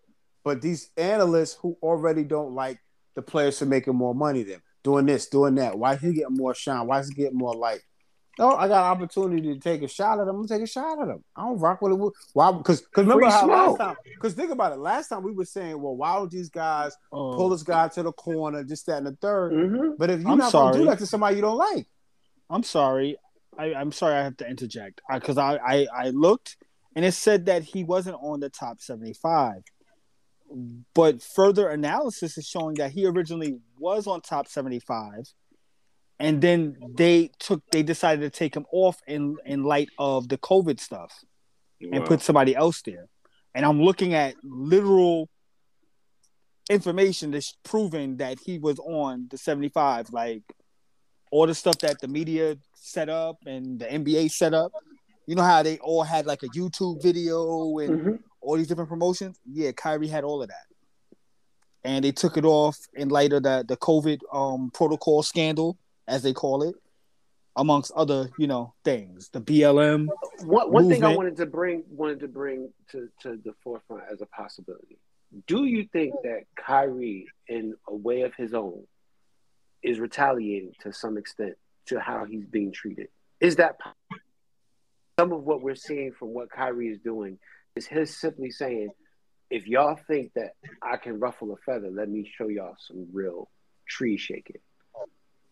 But 0.44 0.62
these 0.62 0.90
analysts 0.98 1.58
who 1.62 1.78
already 1.82 2.24
don't 2.24 2.54
like 2.54 2.80
the 3.16 3.22
players 3.22 3.60
for 3.60 3.66
making 3.66 3.96
more 3.96 4.16
money 4.16 4.44
than 4.44 4.62
doing 4.84 5.06
this, 5.06 5.28
doing 5.28 5.56
that. 5.56 5.78
Why 5.78 5.94
is 5.94 6.02
he 6.02 6.14
getting 6.14 6.36
more 6.36 6.56
shine? 6.56 6.88
Why 6.88 7.00
is 7.00 7.10
he 7.10 7.16
getting 7.16 7.38
more 7.38 7.54
light? 7.54 7.82
No, 8.40 8.56
I 8.56 8.68
got 8.68 8.86
an 8.86 8.98
opportunity 9.04 9.54
to 9.54 9.60
take 9.60 9.84
a 9.84 9.88
shot 9.88 10.18
at 10.20 10.24
him. 10.24 10.30
I'm 10.30 10.36
gonna 10.38 10.48
take 10.48 10.64
a 10.64 10.68
shot 10.68 11.00
at 11.02 11.10
him. 11.10 11.24
I 11.36 11.44
don't 11.44 11.60
rock 11.60 11.82
with 11.82 11.92
it. 11.92 12.12
Why? 12.34 12.52
Because 12.52 12.84
remember 12.96 13.30
how 13.30 13.46
last 13.48 13.78
time? 13.78 13.96
Because 14.16 14.34
think 14.34 14.52
about 14.52 14.72
it. 14.72 14.80
Last 14.80 15.10
time 15.10 15.22
we 15.22 15.34
were 15.34 15.46
saying, 15.46 15.80
well, 15.80 15.96
why 15.96 16.16
don't 16.16 16.32
these 16.32 16.50
guys 16.50 16.96
Oh, 17.12 17.34
pull 17.34 17.50
this 17.50 17.62
guy 17.62 17.90
to 17.90 18.04
the 18.04 18.14
corner, 18.14 18.64
just 18.64 18.86
that 18.86 18.98
and 18.98 19.08
the 19.08 19.12
3rd 19.12 19.70
hmm 19.70 19.92
But 19.98 20.10
if 20.10 20.22
you're 20.22 20.32
I'm 20.32 20.38
not 20.38 20.52
gonna 20.54 20.78
do 20.78 20.86
that 20.86 21.00
to 21.00 21.06
somebody 21.06 21.36
you 21.36 21.42
don't 21.42 21.58
like, 21.58 21.86
I'm 22.50 22.64
sorry. 22.64 23.18
I, 23.62 23.74
I'm 23.80 23.92
sorry. 23.92 24.16
I 24.16 24.24
have 24.24 24.38
to 24.38 24.50
interject 24.50 25.02
uh, 25.10 25.20
because 25.20 25.38
I, 25.38 25.58
I 25.58 25.88
I 25.94 26.10
looked 26.10 26.58
and 26.96 27.06
it 27.06 27.14
said 27.14 27.46
that 27.46 27.64
he 27.64 27.84
wasn't 27.84 28.18
on 28.22 28.40
the 28.40 28.50
top 28.50 28.82
75. 28.82 29.64
But 30.94 31.22
further 31.22 31.70
analysis 31.70 32.38
is 32.38 32.46
showing 32.46 32.76
that 32.76 32.92
he 32.92 33.06
originally 33.06 33.60
was 33.80 34.06
on 34.06 34.20
top 34.20 34.50
75, 34.50 35.34
and 36.20 36.42
then 36.42 36.76
they 36.98 37.32
took 37.40 37.62
they 37.72 37.84
decided 37.84 38.22
to 38.22 38.38
take 38.38 38.56
him 38.56 38.66
off 38.74 38.98
in 39.08 39.38
in 39.46 39.64
light 39.64 39.90
of 39.98 40.28
the 40.28 40.38
COVID 40.38 40.80
stuff 40.80 41.14
and 41.82 42.02
Wow. 42.02 42.08
put 42.08 42.22
somebody 42.22 42.56
else 42.56 42.82
there. 42.82 43.08
And 43.56 43.66
I'm 43.66 43.82
looking 43.82 44.14
at 44.14 44.36
literal 44.44 45.30
information 46.70 47.32
that's 47.32 47.58
proving 47.64 48.18
that 48.18 48.40
he 48.46 48.60
was 48.60 48.80
on 48.80 49.28
the 49.30 49.38
75, 49.38 50.12
like 50.12 50.44
all 51.32 51.48
the 51.48 51.56
stuff 51.56 51.80
that 51.80 52.00
the 52.00 52.08
media 52.08 52.58
set 52.74 53.10
up 53.10 53.38
and 53.46 53.80
the 53.80 53.86
NBA 53.86 54.32
set 54.32 54.54
up. 54.54 54.72
You 55.26 55.36
know 55.36 55.44
how 55.44 55.64
they 55.64 55.78
all 55.80 56.04
had 56.04 56.26
like 56.26 56.44
a 56.44 56.50
YouTube 56.50 57.02
video 57.02 57.80
and 57.80 58.02
hmm 58.02 58.16
all 58.42 58.58
these 58.58 58.68
different 58.68 58.90
promotions? 58.90 59.40
Yeah, 59.46 59.72
Kyrie 59.72 60.08
had 60.08 60.24
all 60.24 60.42
of 60.42 60.50
that. 60.50 60.66
And 61.84 62.04
they 62.04 62.12
took 62.12 62.38
it 62.38 62.46
off 62.46 62.78
in 62.96 63.10
light 63.10 63.34
of 63.34 63.44
the, 63.44 63.64
the 63.68 63.78
COVID 63.78 64.20
um, 64.34 64.72
protocol 64.74 65.24
scandal, 65.24 65.78
as 66.08 66.24
they 66.24 66.34
call 66.34 66.64
it, 66.64 66.76
amongst 67.56 67.92
other, 67.92 68.30
you 68.38 68.48
know, 68.48 68.74
things. 68.84 69.30
The 69.30 69.42
BLM. 69.42 70.08
One, 70.44 70.72
one 70.72 70.90
thing 70.90 71.04
I 71.04 71.16
wanted 71.16 71.38
to 71.38 71.46
bring 71.46 71.84
wanted 71.90 72.20
to 72.22 72.28
bring 72.28 72.72
to, 72.92 73.10
to 73.22 73.40
the 73.44 73.54
forefront 73.64 74.04
as 74.12 74.22
a 74.22 74.26
possibility. 74.26 74.98
Do 75.48 75.66
you 75.66 75.88
think 75.94 76.14
that 76.24 76.44
Kyrie, 76.56 77.28
in 77.48 77.76
a 77.88 77.96
way 77.96 78.22
of 78.22 78.34
his 78.36 78.54
own, 78.54 78.84
is 79.84 80.00
retaliating 80.00 80.74
to 80.82 80.94
some 80.94 81.18
extent 81.18 81.56
to 81.88 82.00
how 82.00 82.26
he's 82.26 82.46
being 82.46 82.72
treated? 82.72 83.08
Is 83.40 83.58
that 83.58 83.78
some 85.20 85.32
of 85.32 85.44
what 85.44 85.62
we're 85.62 85.76
seeing 85.76 86.14
from 86.14 86.30
what 86.30 86.52
Kyrie 86.52 86.90
is 86.90 87.00
doing? 87.00 87.40
Is 87.76 87.88
his 87.88 88.16
simply 88.16 88.52
saying, 88.52 88.90
if 89.50 89.68
y'all 89.68 90.00
think 90.08 90.32
that 90.36 90.54
I 90.82 90.98
can 90.98 91.20
ruffle 91.20 91.54
a 91.54 91.58
feather, 91.66 91.90
let 91.92 92.10
me 92.10 92.30
show 92.38 92.48
y'all 92.48 92.76
some 92.88 93.08
real 93.12 93.50
tree 93.88 94.18
shaking. 94.18 94.62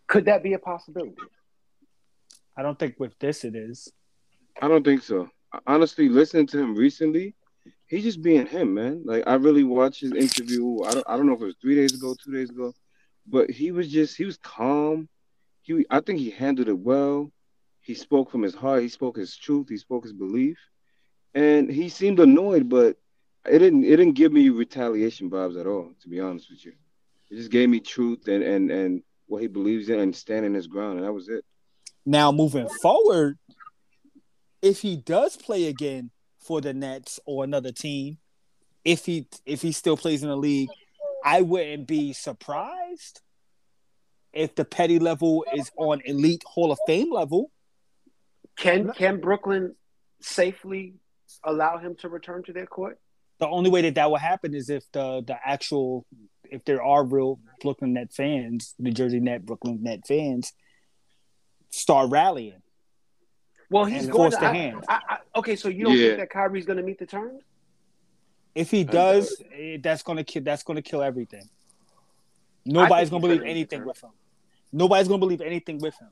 Could 0.07 0.25
that 0.25 0.43
be 0.43 0.53
a 0.53 0.59
possibility? 0.59 1.15
I 2.57 2.61
don't 2.61 2.77
think 2.77 2.99
with 2.99 3.17
this 3.19 3.43
it 3.43 3.55
is. 3.55 3.91
I 4.61 4.67
don't 4.67 4.84
think 4.84 5.03
so. 5.03 5.30
Honestly, 5.65 6.09
listening 6.09 6.47
to 6.47 6.59
him 6.59 6.75
recently, 6.75 7.36
he's 7.88 8.03
just 8.03 8.21
being 8.21 8.45
him, 8.45 8.73
man. 8.73 9.03
Like 9.05 9.23
I 9.27 9.36
really 9.36 9.63
watched 9.63 10.01
his 10.01 10.13
interview. 10.13 10.84
I 10.84 10.93
don't, 10.93 11.05
I 11.07 11.17
don't 11.17 11.25
know 11.25 11.34
if 11.34 11.41
it 11.41 11.45
was 11.45 11.55
three 11.61 11.75
days 11.75 11.93
ago, 11.93 12.15
two 12.23 12.34
days 12.34 12.49
ago, 12.49 12.73
but 13.30 13.49
he 13.49 13.71
was 13.71 13.91
just 13.91 14.17
he 14.17 14.25
was 14.25 14.38
calm. 14.38 15.07
He, 15.61 15.86
I 15.89 15.99
think 15.99 16.19
he 16.19 16.32
handled 16.32 16.67
it 16.67 16.77
well. 16.77 17.32
He 17.82 17.93
spoke 17.93 18.32
from 18.32 18.41
his 18.41 18.55
heart. 18.55 18.82
He 18.82 18.89
spoke 18.89 19.17
his 19.17 19.36
truth. 19.36 19.69
He 19.69 19.77
spoke 19.77 20.03
his 20.03 20.13
belief, 20.13 20.57
and 21.34 21.69
he 21.69 21.89
seemed 21.89 22.19
annoyed, 22.19 22.69
but 22.69 22.97
it 23.45 23.59
didn't 23.59 23.84
it 23.84 23.97
didn't 23.97 24.13
give 24.13 24.32
me 24.32 24.49
retaliation 24.49 25.30
vibes 25.30 25.59
at 25.59 25.67
all. 25.67 25.93
To 26.01 26.09
be 26.09 26.19
honest 26.19 26.49
with 26.49 26.65
you, 26.65 26.73
it 27.30 27.36
just 27.36 27.51
gave 27.51 27.69
me 27.69 27.80
truth 27.80 28.27
and 28.27 28.43
and 28.43 28.71
and 28.71 29.03
what 29.27 29.41
he 29.41 29.47
believes 29.47 29.89
in 29.89 29.99
and 29.99 30.15
standing 30.15 30.53
his 30.53 30.67
ground, 30.67 30.97
and 30.97 31.07
that 31.07 31.13
was 31.13 31.30
it. 31.30 31.45
Now 32.05 32.32
moving 32.32 32.67
forward, 32.82 33.38
if 34.61 34.82
he 34.82 34.97
does 34.97 35.38
play 35.38 35.65
again 35.67 36.11
for 36.39 36.61
the 36.61 36.73
Nets 36.73 37.19
or 37.25 37.43
another 37.43 37.71
team, 37.71 38.17
if 38.84 39.05
he 39.05 39.27
if 39.45 39.61
he 39.61 39.71
still 39.71 39.97
plays 39.97 40.23
in 40.23 40.30
the 40.30 40.38
league, 40.38 40.69
I 41.24 41.41
wouldn't 41.41 41.88
be 41.88 42.13
surprised 42.13 43.22
if 44.34 44.55
the 44.55 44.65
petty 44.65 44.99
level 44.99 45.45
is 45.53 45.72
on 45.78 46.01
elite 46.05 46.43
Hall 46.45 46.72
of 46.72 46.80
Fame 46.88 47.11
level. 47.11 47.51
Can 48.57 48.91
can 48.93 49.20
Brooklyn 49.20 49.76
safely 50.22 50.95
allow 51.43 51.78
him 51.78 51.95
to 52.01 52.09
return 52.09 52.43
to 52.43 52.53
their 52.53 52.65
court? 52.65 52.99
The 53.39 53.47
only 53.47 53.70
way 53.70 53.82
that 53.84 53.95
that 53.95 54.09
will 54.09 54.17
happen 54.17 54.53
is 54.53 54.70
if 54.70 54.84
the 54.91 55.24
the 55.26 55.38
actual 55.43 56.05
if 56.51 56.65
there 56.65 56.82
are 56.84 57.03
real 57.03 57.39
Brooklyn 57.61 57.93
Net 57.93 58.11
fans, 58.13 58.76
New 58.80 58.91
Jersey 58.91 59.20
Net, 59.20 59.45
Brooklyn 59.45 59.80
Net 59.84 60.05
fans, 60.07 60.51
start 61.70 62.09
rallying. 62.11 62.61
Well, 63.70 63.86
he's 63.86 64.03
And 64.05 64.11
going 64.11 64.32
force 64.32 64.36
to. 64.36 64.39
the 64.41 64.47
I- 64.47 64.53
hand. 64.53 64.84
I, 64.89 64.99
I, 65.09 65.17
okay, 65.39 65.55
so 65.55 65.70
you 65.70 65.86
don't 65.86 65.95
Yeah. 65.95 66.07
think 66.07 66.20
that 66.22 66.30
Kyrie's 66.32 66.65
going 66.65 66.78
to 66.78 66.84
meet 66.84 66.97
the 66.97 67.05
terms? 67.05 67.43
If 68.55 68.71
he 68.71 68.83
does, 68.83 69.41
eh, 69.53 69.77
that's 69.81 70.03
gonna 70.03 70.23
kill. 70.23 70.43
That's 70.43 70.63
gonna 70.63 70.81
kill 70.81 71.01
everything. 71.01 71.47
Nobody's 72.65 73.09
gonna 73.09 73.21
gonna 73.21 73.35
believe 73.35 73.49
anything 73.49 73.85
with 73.85 74.03
him. 74.03 74.11
Nobody's 74.71 75.07
gonna 75.07 75.19
believe 75.19 75.41
anything 75.41 75.79
with 75.79 75.97
him. 75.99 76.09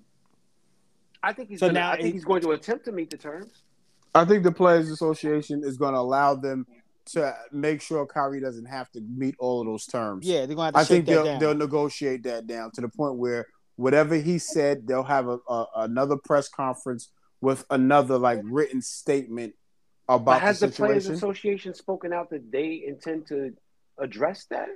I 1.21 1.33
think 1.33 1.49
he's. 1.49 1.59
So 1.59 1.67
gonna, 1.67 1.79
now 1.79 1.91
I 1.91 2.01
think 2.01 2.13
he's 2.13 2.25
going 2.25 2.41
to 2.41 2.51
attempt 2.51 2.85
to 2.85 2.91
meet 2.91 3.09
the 3.09 3.17
terms. 3.17 3.63
I 4.15 4.25
think 4.25 4.43
the 4.43 4.51
Players 4.51 4.89
Association 4.89 5.63
is 5.63 5.77
going 5.77 5.93
to 5.93 5.99
allow 5.99 6.33
them 6.33 6.65
to 7.07 7.35
make 7.51 7.81
sure 7.81 8.05
Kyrie 8.05 8.41
doesn't 8.41 8.65
have 8.65 8.89
to 8.91 9.01
meet 9.01 9.35
all 9.39 9.61
of 9.61 9.67
those 9.67 9.85
terms. 9.85 10.25
Yeah, 10.25 10.45
they're 10.45 10.55
gonna 10.55 10.65
have 10.65 10.73
to 10.73 10.79
I 10.79 10.83
think 10.83 11.05
that 11.05 11.11
they'll 11.11 11.25
down. 11.25 11.39
they'll 11.39 11.55
negotiate 11.55 12.23
that 12.23 12.47
down 12.47 12.71
to 12.71 12.81
the 12.81 12.89
point 12.89 13.15
where 13.15 13.47
whatever 13.77 14.15
he 14.15 14.39
said, 14.39 14.87
they'll 14.87 15.03
have 15.03 15.27
a, 15.27 15.37
a 15.47 15.65
another 15.77 16.17
press 16.17 16.49
conference 16.49 17.11
with 17.39 17.65
another 17.69 18.17
like 18.17 18.39
written 18.43 18.81
statement 18.81 19.53
about 20.07 20.25
But 20.25 20.41
has 20.41 20.59
the 20.59 20.67
the 20.67 20.73
Players. 20.73 21.07
Association 21.09 21.73
spoken 21.73 22.13
out 22.13 22.29
that 22.29 22.51
they 22.51 22.83
intend 22.87 23.27
to 23.27 23.53
address 23.99 24.45
that? 24.49 24.69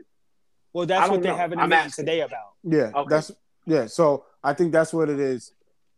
well, 0.73 0.85
that's 0.85 1.09
what 1.09 1.21
they're 1.21 1.31
know. 1.33 1.37
having 1.37 1.59
a 1.59 1.63
I'm 1.63 1.69
meeting 1.69 1.85
asking. 1.85 2.05
today 2.05 2.21
about. 2.21 2.53
Yeah, 2.63 2.91
Okay. 2.95 3.09
that's 3.09 3.31
yeah. 3.65 3.85
So 3.87 4.25
I 4.43 4.53
think 4.53 4.71
that's 4.71 4.93
what 4.93 5.09
it 5.09 5.19
is. 5.19 5.51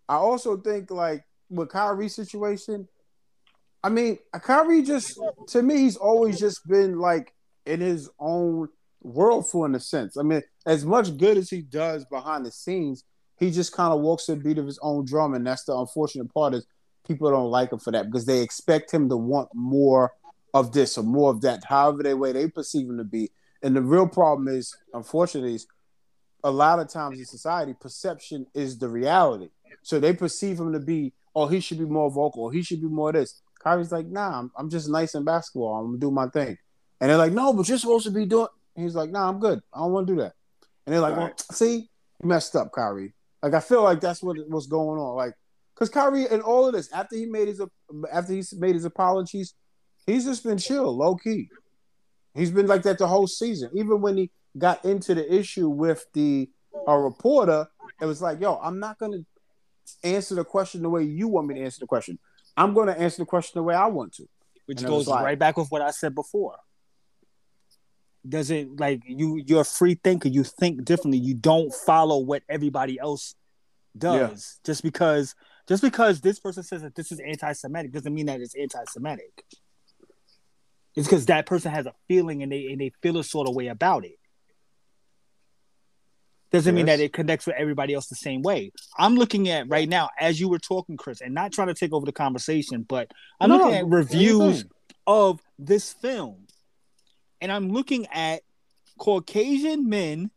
I 0.09 0.15
also 0.15 0.57
think 0.57 0.89
like 0.91 1.23
with 1.49 1.69
Kyrie's 1.69 2.15
situation, 2.15 2.87
I 3.83 3.89
mean, 3.89 4.17
Kyrie 4.41 4.81
just 4.81 5.19
to 5.49 5.61
me, 5.61 5.77
he's 5.77 5.95
always 5.97 6.39
just 6.39 6.67
been 6.67 6.99
like 6.99 7.33
in 7.65 7.81
his 7.81 8.09
own 8.19 8.69
world 9.01 9.49
for 9.49 9.65
in 9.65 9.75
a 9.75 9.79
sense. 9.79 10.17
I 10.17 10.23
mean, 10.23 10.41
as 10.65 10.85
much 10.85 11.17
good 11.17 11.37
as 11.37 11.49
he 11.49 11.61
does 11.61 12.05
behind 12.05 12.45
the 12.45 12.51
scenes, 12.51 13.03
he 13.37 13.51
just 13.51 13.73
kind 13.73 13.93
of 13.93 13.99
walks 14.01 14.25
the 14.25 14.35
beat 14.35 14.57
of 14.57 14.65
his 14.65 14.79
own 14.81 15.05
drum, 15.05 15.33
and 15.33 15.45
that's 15.45 15.65
the 15.65 15.75
unfortunate 15.77 16.33
part 16.33 16.53
is 16.53 16.65
people 17.07 17.29
don't 17.29 17.51
like 17.51 17.71
him 17.71 17.79
for 17.79 17.91
that 17.91 18.05
because 18.05 18.25
they 18.25 18.41
expect 18.41 18.91
him 18.91 19.09
to 19.09 19.17
want 19.17 19.49
more 19.53 20.11
of 20.53 20.71
this 20.71 20.97
or 20.97 21.03
more 21.03 21.31
of 21.31 21.41
that, 21.41 21.63
however 21.65 22.03
they 22.03 22.13
way 22.13 22.31
they 22.31 22.47
perceive 22.47 22.87
him 22.87 22.97
to 22.97 23.03
be. 23.03 23.31
And 23.61 23.75
the 23.75 23.81
real 23.81 24.07
problem 24.07 24.47
is, 24.47 24.75
unfortunately, 24.93 25.55
is 25.55 25.67
a 26.43 26.51
lot 26.51 26.79
of 26.79 26.89
times 26.89 27.17
in 27.17 27.25
society, 27.25 27.73
perception 27.79 28.45
is 28.53 28.77
the 28.77 28.89
reality. 28.89 29.49
So 29.81 29.99
they 29.99 30.13
perceive 30.13 30.59
him 30.59 30.73
to 30.73 30.79
be, 30.79 31.13
oh, 31.35 31.47
he 31.47 31.59
should 31.59 31.79
be 31.79 31.85
more 31.85 32.11
vocal, 32.11 32.49
he 32.49 32.61
should 32.61 32.81
be 32.81 32.87
more 32.87 33.09
of 33.09 33.15
this. 33.15 33.41
Kyrie's 33.63 33.91
like, 33.91 34.07
nah, 34.07 34.39
I'm, 34.39 34.51
I'm 34.57 34.69
just 34.69 34.89
nice 34.89 35.15
in 35.15 35.23
basketball. 35.23 35.75
I'm 35.75 35.87
gonna 35.87 35.97
do 35.99 36.11
my 36.11 36.27
thing. 36.27 36.57
And 36.99 37.09
they're 37.09 37.17
like, 37.17 37.31
no, 37.31 37.53
but 37.53 37.67
you're 37.67 37.77
supposed 37.77 38.05
to 38.05 38.11
be 38.11 38.25
doing. 38.25 38.47
He's 38.75 38.95
like, 38.95 39.09
nah, 39.09 39.29
I'm 39.29 39.39
good. 39.39 39.61
I 39.73 39.79
don't 39.79 39.91
want 39.91 40.07
to 40.07 40.13
do 40.13 40.21
that. 40.21 40.33
And 40.85 40.93
they're 40.93 41.01
like, 41.01 41.15
well, 41.15 41.31
see, 41.51 41.89
you 42.21 42.27
messed 42.29 42.55
up, 42.55 42.71
Kyrie. 42.71 43.13
Like 43.41 43.53
I 43.53 43.59
feel 43.59 43.83
like 43.83 44.01
that's 44.01 44.21
what 44.21 44.37
what's 44.47 44.67
going 44.67 44.99
on. 44.99 45.15
Like, 45.15 45.33
cause 45.75 45.89
Kyrie 45.89 46.27
and 46.27 46.41
all 46.41 46.67
of 46.67 46.73
this 46.73 46.91
after 46.91 47.15
he 47.15 47.25
made 47.25 47.47
his 47.47 47.61
after 48.11 48.33
he 48.33 48.43
made 48.57 48.75
his 48.75 48.85
apologies, 48.85 49.53
he's 50.05 50.25
just 50.25 50.43
been 50.43 50.57
chill, 50.57 50.95
low 50.95 51.15
key. 51.15 51.49
He's 52.33 52.51
been 52.51 52.67
like 52.67 52.83
that 52.83 52.97
the 52.97 53.07
whole 53.07 53.27
season. 53.27 53.69
Even 53.75 54.01
when 54.01 54.17
he 54.17 54.31
got 54.57 54.83
into 54.85 55.13
the 55.15 55.33
issue 55.33 55.69
with 55.69 56.05
the 56.13 56.49
a 56.87 56.97
reporter, 56.99 57.67
it 58.01 58.05
was 58.05 58.21
like, 58.21 58.41
yo, 58.41 58.55
I'm 58.61 58.79
not 58.79 58.97
gonna 58.99 59.19
answer 60.03 60.35
the 60.35 60.43
question 60.43 60.81
the 60.81 60.89
way 60.89 61.03
you 61.03 61.27
want 61.27 61.47
me 61.47 61.55
to 61.55 61.61
answer 61.61 61.79
the 61.81 61.87
question. 61.87 62.17
I'm 62.57 62.73
gonna 62.73 62.93
answer 62.93 63.21
the 63.21 63.25
question 63.25 63.59
the 63.59 63.63
way 63.63 63.75
I 63.75 63.87
want 63.87 64.13
to. 64.15 64.27
which 64.65 64.79
And 64.79 64.87
goes 64.87 65.07
like- 65.07 65.23
right 65.25 65.37
back 65.39 65.57
with 65.57 65.69
what 65.69 65.81
I 65.81 65.91
said 65.91 66.15
before. 66.15 66.55
Doesn't 68.27 68.79
like 68.79 69.01
you? 69.05 69.43
You're 69.45 69.61
a 69.61 69.65
free 69.65 69.95
thinker. 70.01 70.29
You 70.29 70.45
think 70.45 70.85
differently. 70.85 71.17
You 71.17 71.33
don't 71.33 71.73
follow 71.73 72.19
what 72.19 72.41
everybody 72.47 72.97
else 72.97 73.35
does. 73.97 74.59
Just 74.63 74.81
because, 74.81 75.35
just 75.67 75.81
because 75.81 76.21
this 76.21 76.39
person 76.39 76.63
says 76.63 76.81
that 76.81 76.95
this 76.95 77.11
is 77.11 77.19
anti-Semitic 77.19 77.91
doesn't 77.91 78.13
mean 78.13 78.25
that 78.27 78.41
it's 78.41 78.55
anti-Semitic. 78.55 79.43
It's 80.95 81.07
because 81.07 81.25
that 81.27 81.45
person 81.45 81.71
has 81.71 81.85
a 81.85 81.93
feeling 82.07 82.43
and 82.43 82.51
they 82.51 82.67
and 82.67 82.79
they 82.79 82.91
feel 83.01 83.17
a 83.17 83.23
sort 83.23 83.49
of 83.49 83.55
way 83.55 83.67
about 83.67 84.05
it. 84.05 84.19
Doesn't 86.51 86.75
mean 86.75 86.85
that 86.85 86.99
it 86.99 87.13
connects 87.13 87.47
with 87.47 87.55
everybody 87.55 87.95
else 87.95 88.05
the 88.05 88.15
same 88.15 88.43
way. 88.43 88.71
I'm 88.95 89.15
looking 89.15 89.49
at 89.49 89.67
right 89.69 89.89
now 89.89 90.09
as 90.19 90.39
you 90.39 90.49
were 90.49 90.59
talking, 90.59 90.97
Chris, 90.97 91.21
and 91.21 91.33
not 91.33 91.51
trying 91.51 91.69
to 91.69 91.73
take 91.73 91.93
over 91.93 92.05
the 92.05 92.11
conversation, 92.11 92.85
but 92.87 93.09
I'm 93.39 93.49
No, 93.49 93.57
looking 93.57 93.73
at 93.73 93.87
reviews 93.87 94.63
of 95.07 95.41
this 95.57 95.93
film. 95.93 96.45
And 97.41 97.51
I'm 97.51 97.69
looking 97.71 98.05
at 98.13 98.43
Caucasian 98.99 99.89
men 99.89 100.29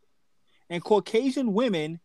and 0.71 0.83
Caucasian 0.83 1.53
women, 1.53 1.99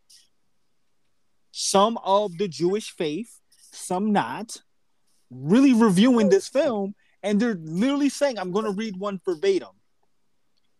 some 1.53 1.99
of 2.03 2.37
the 2.39 2.49
Jewish 2.49 2.91
faith, 2.91 3.39
some 3.73 4.13
not, 4.13 4.57
really 5.31 5.73
reviewing 5.73 6.29
this 6.29 6.49
film. 6.49 6.95
And 7.23 7.39
they're 7.39 7.59
literally 7.63 8.09
saying, 8.09 8.39
I'm 8.39 8.51
going 8.51 8.65
to 8.65 8.73
read 8.73 8.97
one 8.97 9.21
verbatim. 9.25 9.69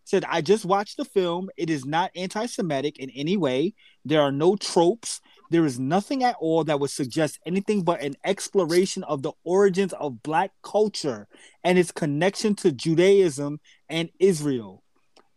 Said, 0.03 0.25
I 0.27 0.41
just 0.41 0.65
watched 0.65 0.97
the 0.97 1.05
film. 1.05 1.49
It 1.55 1.69
is 1.69 1.85
not 1.85 2.11
anti 2.15 2.45
Semitic 2.47 2.99
in 2.99 3.09
any 3.11 3.37
way. 3.37 3.73
There 4.03 4.21
are 4.21 4.33
no 4.33 4.57
tropes. 4.57 5.21
There 5.49 5.65
is 5.65 5.79
nothing 5.79 6.23
at 6.23 6.35
all 6.39 6.63
that 6.65 6.79
would 6.79 6.89
suggest 6.89 7.39
anything 7.45 7.83
but 7.83 8.01
an 8.01 8.15
exploration 8.25 9.03
of 9.03 9.21
the 9.21 9.31
origins 9.45 9.93
of 9.93 10.23
Black 10.23 10.51
culture 10.63 11.27
and 11.63 11.77
its 11.77 11.91
connection 11.91 12.55
to 12.55 12.71
Judaism 12.71 13.59
and 13.87 14.09
Israel. 14.19 14.83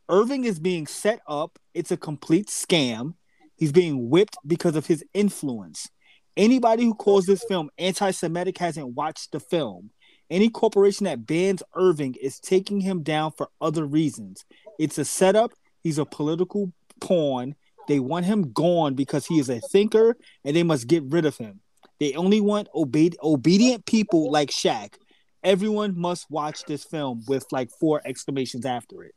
Irving 0.09 0.45
is 0.45 0.59
being 0.59 0.87
set 0.87 1.21
up. 1.29 1.59
It's 1.75 1.93
a 1.93 1.97
complete 1.97 2.49
scam. 2.49 3.15
He's 3.57 3.73
being 3.73 4.11
whipped 4.11 4.37
because 4.47 4.77
of 4.77 4.87
his 4.87 5.05
influence. 5.15 5.89
Anybody 6.37 6.85
who 6.85 6.95
calls 6.95 7.25
this 7.25 7.45
film 7.45 7.71
anti 7.79 8.11
Semitic 8.11 8.59
hasn't 8.59 8.95
watched 8.95 9.33
the 9.33 9.41
film. 9.41 9.91
Any 10.29 10.51
corporation 10.51 11.05
that 11.05 11.27
bans 11.27 11.63
Irving 11.75 12.15
is 12.21 12.41
taking 12.41 12.81
him 12.81 13.03
down 13.03 13.33
for 13.33 13.49
other 13.61 13.87
reasons. 13.87 14.45
It's 14.79 14.99
a 14.99 15.05
setup. 15.05 15.53
He's 15.83 15.99
a 15.99 16.05
political 16.05 16.73
pawn. 17.01 17.55
They 17.89 18.01
want 18.01 18.27
him 18.27 18.53
gone 18.53 18.95
because 18.95 19.27
he 19.27 19.39
is 19.39 19.49
a 19.49 19.61
thinker 19.61 20.17
and 20.45 20.57
they 20.57 20.65
must 20.65 20.89
get 20.89 21.05
rid 21.05 21.25
of 21.25 21.37
him. 21.37 21.61
They 22.01 22.15
only 22.15 22.41
want 22.41 22.69
obe- 22.75 23.15
obedient 23.23 23.87
people 23.87 24.31
like 24.31 24.51
Shaq. 24.51 24.95
Everyone 25.43 25.99
must 25.99 26.29
watch 26.29 26.65
this 26.65 26.85
film 26.85 27.23
with 27.29 27.47
like 27.53 27.71
four 27.79 28.03
exclamations 28.05 28.67
after 28.67 29.05
it. 29.05 29.15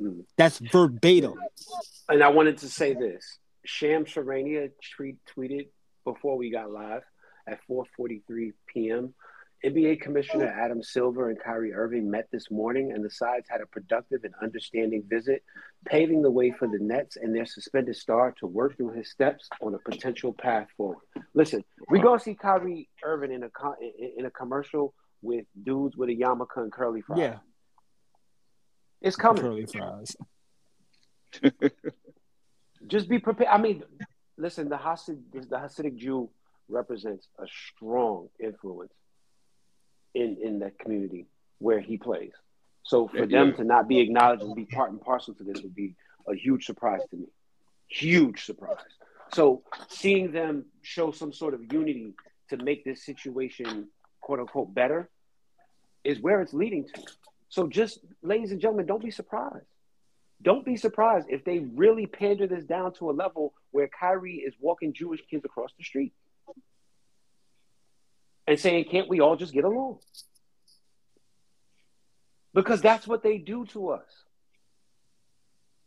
Mm. 0.00 0.24
That's 0.38 0.58
verbatim. 0.58 1.34
And 2.08 2.22
I 2.22 2.28
wanted 2.28 2.58
to 2.58 2.68
say 2.68 2.94
this: 2.94 3.38
Shams 3.64 4.10
Charania 4.10 4.70
tweet, 4.96 5.16
tweeted 5.36 5.68
before 6.04 6.36
we 6.36 6.50
got 6.50 6.70
live 6.70 7.02
at 7.46 7.60
4:43 7.68 8.52
p.m. 8.66 9.14
NBA 9.64 10.00
Commissioner 10.00 10.54
oh. 10.56 10.64
Adam 10.64 10.82
Silver 10.82 11.28
and 11.28 11.38
Kyrie 11.38 11.74
Irving 11.74 12.10
met 12.10 12.28
this 12.32 12.50
morning, 12.50 12.92
and 12.92 13.04
the 13.04 13.10
sides 13.10 13.46
had 13.50 13.60
a 13.60 13.66
productive 13.66 14.24
and 14.24 14.32
understanding 14.42 15.04
visit, 15.06 15.42
paving 15.86 16.22
the 16.22 16.30
way 16.30 16.50
for 16.50 16.66
the 16.66 16.78
Nets 16.80 17.16
and 17.16 17.34
their 17.34 17.44
suspended 17.44 17.96
star 17.96 18.34
to 18.40 18.46
work 18.46 18.76
through 18.76 18.92
his 18.92 19.10
steps 19.10 19.48
on 19.60 19.74
a 19.74 19.78
potential 19.78 20.32
path 20.32 20.68
forward. 20.76 21.04
Listen, 21.34 21.62
we 21.90 22.00
gonna 22.00 22.18
see 22.18 22.34
Kyrie 22.34 22.88
Irving 23.04 23.32
in 23.32 23.42
a 23.42 23.50
co- 23.50 23.76
in 23.80 24.12
in 24.20 24.26
a 24.26 24.30
commercial 24.30 24.94
with 25.22 25.44
dudes 25.62 25.96
with 25.96 26.08
a 26.08 26.16
yarmulke 26.16 26.56
and 26.56 26.72
curly 26.72 27.02
fries. 27.02 27.18
Yeah, 27.20 27.38
it's 29.02 29.16
coming. 29.16 29.42
curly 29.42 29.66
fries. 29.66 30.16
just 32.90 33.08
be 33.08 33.18
prepared. 33.18 33.48
I 33.50 33.58
mean, 33.58 33.82
listen, 34.36 34.68
the 34.68 34.76
Hasid, 34.76 35.18
the 35.32 35.56
Hasidic 35.56 35.96
Jew 35.96 36.28
represents 36.68 37.26
a 37.38 37.46
strong 37.46 38.28
influence 38.38 38.92
in 40.14 40.36
in 40.42 40.58
that 40.60 40.78
community 40.78 41.26
where 41.58 41.80
he 41.80 41.96
plays. 41.96 42.32
So 42.82 43.08
for 43.08 43.18
Yeah. 43.24 43.26
them 43.44 43.54
to 43.56 43.64
not 43.64 43.88
be 43.88 44.00
acknowledged 44.00 44.42
and 44.42 44.54
be 44.54 44.66
part 44.66 44.90
and 44.90 45.00
parcel 45.00 45.34
to 45.34 45.44
this 45.44 45.62
would 45.62 45.74
be 45.74 45.94
a 46.26 46.34
huge 46.34 46.64
surprise 46.66 47.02
to 47.10 47.16
me. 47.16 47.26
Huge 47.88 48.44
surprise. 48.44 48.78
So 49.32 49.62
seeing 49.88 50.32
them 50.32 50.66
show 50.82 51.12
some 51.12 51.32
sort 51.32 51.54
of 51.54 51.72
unity 51.72 52.14
to 52.48 52.56
make 52.56 52.84
this 52.84 53.04
situation 53.04 53.88
quote 54.20 54.40
unquote 54.40 54.74
better 54.74 55.10
is 56.02 56.20
where 56.20 56.40
it's 56.40 56.54
leading 56.54 56.84
to. 56.88 57.02
So 57.48 57.68
just 57.68 58.00
ladies 58.22 58.52
and 58.52 58.60
gentlemen, 58.60 58.86
don't 58.86 59.02
be 59.02 59.10
surprised. 59.10 59.66
Don't 60.42 60.64
be 60.64 60.76
surprised 60.76 61.26
if 61.28 61.44
they 61.44 61.58
really 61.58 62.06
pander 62.06 62.46
this 62.46 62.64
down 62.64 62.94
to 62.94 63.10
a 63.10 63.12
level 63.12 63.52
where 63.72 63.88
Kyrie 63.88 64.36
is 64.36 64.54
walking 64.58 64.92
Jewish 64.94 65.20
kids 65.30 65.44
across 65.44 65.70
the 65.76 65.84
street 65.84 66.14
and 68.46 68.58
saying, 68.58 68.86
Can't 68.90 69.08
we 69.08 69.20
all 69.20 69.36
just 69.36 69.52
get 69.52 69.64
along? 69.64 69.98
Because 72.54 72.80
that's 72.80 73.06
what 73.06 73.22
they 73.22 73.38
do 73.38 73.66
to 73.66 73.90
us. 73.90 74.24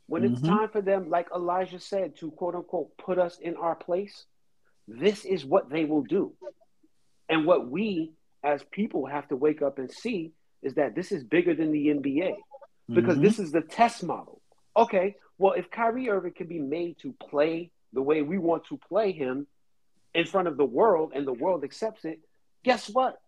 When 0.05 0.23
it's 0.23 0.41
Mhm. 0.41 0.47
time 0.47 0.69
for 0.69 0.81
them, 0.81 1.09
like 1.09 1.29
Elijah 1.33 1.79
said, 1.79 2.15
to 2.17 2.29
quote 2.31 2.55
unquote 2.55 2.95
put 2.97 3.17
us 3.17 3.39
in 3.39 3.55
our 3.55 3.75
place, 3.75 4.25
this 4.87 5.25
is 5.25 5.43
what 5.43 5.69
they 5.69 5.85
will 5.85 6.03
do. 6.03 6.37
And 7.27 7.47
what 7.47 7.69
we 7.69 8.13
as 8.43 8.63
people 8.65 9.07
have 9.07 9.27
to 9.29 9.35
wake 9.35 9.61
up 9.61 9.79
and 9.79 9.91
see 9.91 10.33
is 10.61 10.75
that 10.75 10.93
this 10.93 11.11
is 11.11 11.23
bigger 11.23 11.55
than 11.55 11.71
the 11.71 11.89
NBA 11.89 12.37
because 12.87 13.17
Mhm. 13.17 13.21
this 13.21 13.39
is 13.39 13.51
the 13.51 13.61
test 13.61 14.03
model. 14.03 14.41
Okay, 14.75 15.15
well, 15.37 15.53
if 15.53 15.69
Kyrie 15.69 16.09
Irving 16.09 16.33
can 16.33 16.47
be 16.47 16.59
made 16.59 16.97
to 16.99 17.13
play 17.13 17.71
the 17.91 18.01
way 18.01 18.21
we 18.21 18.37
want 18.37 18.65
to 18.65 18.77
play 18.77 19.11
him 19.11 19.47
in 20.13 20.25
front 20.25 20.47
of 20.47 20.57
the 20.57 20.65
world 20.65 21.11
and 21.13 21.27
the 21.27 21.33
world 21.33 21.63
accepts 21.63 22.05
it, 22.05 22.19
guess 22.63 22.89
what? 22.89 23.19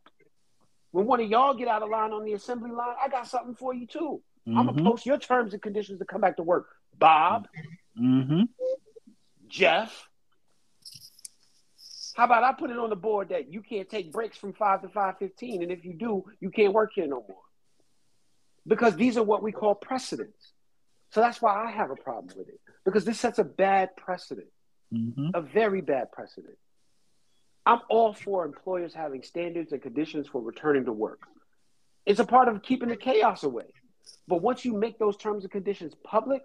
When 0.92 1.06
one 1.06 1.20
of 1.20 1.30
y'all 1.30 1.54
get 1.54 1.68
out 1.68 1.84
of 1.84 1.90
line 1.90 2.14
on 2.14 2.24
the 2.24 2.34
assembly 2.34 2.72
line, 2.72 2.96
I 3.04 3.10
got 3.10 3.28
something 3.28 3.56
for 3.56 3.74
you 3.74 3.86
too. 3.86 4.22
I'm 4.48 4.68
gonna 4.68 4.84
post 4.84 5.06
your 5.06 5.18
terms 5.18 5.54
and 5.54 5.62
conditions 5.62 6.00
to 6.00 6.06
come 6.06 6.22
back 6.22 6.38
to 6.38 6.44
work. 6.44 6.68
Bob, 6.98 7.48
mm-hmm. 8.00 8.44
Jeff. 9.48 10.08
How 12.16 12.26
about 12.26 12.44
I 12.44 12.54
put 12.54 12.70
it 12.70 12.78
on 12.78 12.92
the 12.92 12.96
board 12.96 13.30
that 13.30 13.52
you 13.52 13.62
can't 13.62 13.90
take 13.90 14.14
breaks 14.14 14.38
from 14.38 14.54
five 14.54 14.84
to 14.84 14.90
five 14.90 15.18
fifteen, 15.18 15.64
and 15.64 15.72
if 15.72 15.84
you 15.84 15.94
do, 15.94 16.26
you 16.40 16.52
can't 16.52 16.74
work 16.74 16.92
here 16.94 17.08
no 17.08 17.26
more. 17.28 17.42
Because 18.68 18.96
these 18.96 19.18
are 19.18 19.24
what 19.24 19.44
we 19.44 19.52
call 19.52 19.76
precedents. 19.76 20.54
So 21.16 21.22
that's 21.22 21.42
why 21.42 21.64
I 21.64 21.72
have 21.72 21.92
a 21.92 21.96
problem 21.96 22.38
with 22.38 22.50
it. 22.50 22.60
Because 22.84 23.06
this 23.06 23.18
sets 23.18 23.40
a 23.40 23.46
bad 23.46 23.96
precedent, 23.96 24.52
Mhm. 24.92 25.32
a 25.34 25.42
very 25.42 25.80
bad 25.80 26.12
precedent. 26.12 26.58
I'm 27.66 27.80
all 27.90 28.14
for 28.14 28.44
employers 28.44 28.94
having 28.94 29.24
standards 29.24 29.72
and 29.72 29.82
conditions 29.82 30.28
for 30.28 30.42
returning 30.42 30.84
to 30.84 30.92
work. 30.92 31.22
It's 32.06 32.20
a 32.20 32.26
part 32.26 32.50
of 32.50 32.62
keeping 32.62 32.90
the 32.90 32.98
chaos 32.98 33.44
away. 33.44 33.72
But 34.28 34.42
once 34.42 34.66
you 34.66 34.74
make 34.74 35.00
those 35.00 35.16
terms 35.16 35.46
and 35.46 35.52
conditions 35.54 35.96
public, 36.04 36.44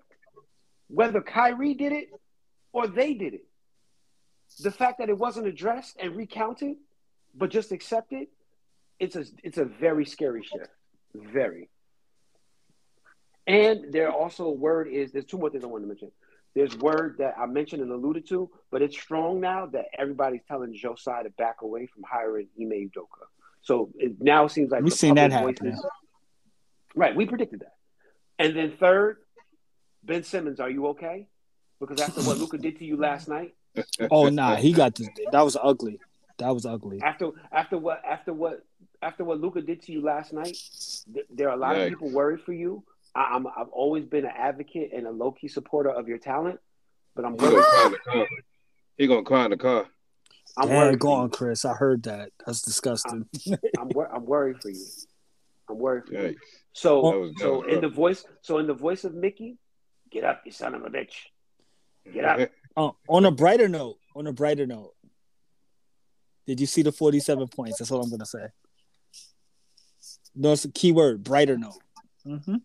whether 0.86 1.20
Kyrie 1.20 1.74
did 1.74 1.90
it 1.90 2.08
or 2.72 2.86
they 2.86 3.12
did 3.12 3.34
it, 3.34 3.48
the 4.60 4.70
fact 4.70 4.98
that 4.98 5.08
it 5.08 5.18
wasn't 5.18 5.48
addressed 5.48 5.96
and 5.98 6.14
recounted, 6.14 6.76
but 7.34 7.50
just 7.50 7.72
accepted, 7.72 8.28
it's 9.00 9.16
a 9.16 9.24
it's 9.42 9.58
a 9.58 9.64
very 9.64 10.04
scary 10.04 10.44
shift. 10.44 10.70
Very. 11.12 11.70
And 13.50 13.92
there 13.92 14.12
also 14.12 14.50
word 14.50 14.88
is 14.88 15.12
there's 15.12 15.24
two 15.24 15.38
more 15.38 15.50
things 15.50 15.64
I 15.64 15.66
want 15.66 15.82
to 15.84 15.88
mention. 15.88 16.10
There's 16.54 16.76
word 16.76 17.16
that 17.18 17.34
I 17.38 17.46
mentioned 17.46 17.82
and 17.82 17.92
alluded 17.92 18.26
to, 18.28 18.50
but 18.70 18.82
it's 18.82 18.96
strong 18.96 19.40
now 19.40 19.66
that 19.66 19.86
everybody's 19.96 20.40
telling 20.48 20.74
Joe 20.74 20.94
Tsai 20.94 21.22
to 21.22 21.30
back 21.30 21.62
away 21.62 21.86
from 21.86 22.02
hiring 22.02 22.48
Ime 22.60 22.90
Udoka. 22.90 23.24
So 23.62 23.90
it 23.96 24.20
now 24.20 24.46
seems 24.48 24.70
like 24.70 24.82
We've 24.82 24.92
seen 24.92 25.14
that 25.16 25.30
happen. 25.32 25.54
voices- 25.54 25.84
Right, 26.96 27.14
we 27.14 27.24
predicted 27.26 27.60
that. 27.60 27.74
And 28.38 28.56
then 28.56 28.72
third, 28.80 29.18
Ben 30.02 30.24
Simmons, 30.24 30.58
are 30.60 30.70
you 30.70 30.88
okay? 30.88 31.28
Because 31.78 32.00
after 32.00 32.20
what 32.22 32.38
Luka 32.38 32.58
did 32.58 32.78
to 32.78 32.84
you 32.84 32.96
last 32.96 33.28
night, 33.28 33.54
Oh 34.10 34.28
nah, 34.28 34.56
he 34.56 34.72
got 34.72 34.96
this. 34.96 35.08
That 35.30 35.42
was 35.42 35.56
ugly. 35.60 36.00
That 36.38 36.52
was 36.52 36.66
ugly. 36.66 37.00
after 37.02 37.30
after 37.52 37.78
what 37.78 38.02
after 38.04 38.32
what 38.32 38.64
after 39.02 39.22
what 39.24 39.40
Luka 39.40 39.60
did 39.62 39.82
to 39.82 39.92
you 39.92 40.02
last 40.02 40.32
night, 40.32 40.56
th- 41.14 41.26
there 41.30 41.48
are 41.48 41.54
a 41.54 41.56
lot 41.56 41.76
Yikes. 41.76 41.82
of 41.84 41.88
people 41.90 42.10
worried 42.10 42.40
for 42.40 42.52
you. 42.52 42.82
I, 43.14 43.32
I'm 43.34 43.46
I've 43.46 43.68
always 43.72 44.04
been 44.04 44.24
an 44.24 44.32
advocate 44.36 44.90
and 44.94 45.06
a 45.06 45.10
low 45.10 45.32
key 45.32 45.48
supporter 45.48 45.90
of 45.90 46.08
your 46.08 46.18
talent, 46.18 46.60
but 47.14 47.24
I'm 47.24 47.36
gonna 47.36 47.62
cry 47.62 47.86
in 47.86 47.92
the 47.92 47.98
car. 47.98 48.26
He 48.96 49.06
gonna 49.06 49.22
cry 49.22 49.44
in 49.46 49.50
the 49.50 49.56
car. 49.56 49.86
I'm 50.56 50.68
Damn, 50.68 50.76
worried. 50.76 50.98
go 50.98 51.12
on. 51.12 51.30
Chris. 51.30 51.64
I 51.64 51.74
heard 51.74 52.02
that. 52.04 52.30
That's 52.44 52.62
disgusting. 52.62 53.26
I'm 53.78 53.88
wor- 53.88 54.12
I'm 54.14 54.26
worried 54.26 54.60
for 54.60 54.70
you. 54.70 54.86
I'm 55.68 55.78
worried 55.78 56.04
for 56.06 56.14
you. 56.14 56.36
So 56.72 57.00
was- 57.20 57.32
so 57.36 57.62
in 57.62 57.80
the 57.80 57.88
voice 57.88 58.24
so 58.42 58.58
in 58.58 58.66
the 58.66 58.74
voice 58.74 59.04
of 59.04 59.14
Mickey, 59.14 59.58
get 60.10 60.24
up, 60.24 60.42
you 60.44 60.52
son 60.52 60.74
of 60.74 60.84
a 60.84 60.90
bitch. 60.90 61.14
Get 62.12 62.24
up. 62.24 62.50
Oh, 62.76 62.96
on 63.08 63.24
a 63.24 63.30
brighter 63.30 63.68
note, 63.68 63.98
on 64.14 64.26
a 64.26 64.32
brighter 64.32 64.66
note, 64.66 64.92
did 66.46 66.60
you 66.60 66.66
see 66.66 66.82
the 66.82 66.92
47 66.92 67.48
points? 67.48 67.78
That's 67.78 67.90
all 67.90 68.02
I'm 68.02 68.10
gonna 68.10 68.26
say. 68.26 68.46
No, 70.34 70.52
it's 70.52 70.64
a 70.64 70.70
key 70.70 70.92
word, 70.92 71.24
brighter 71.24 71.56
note. 71.58 71.80
hmm 72.24 72.56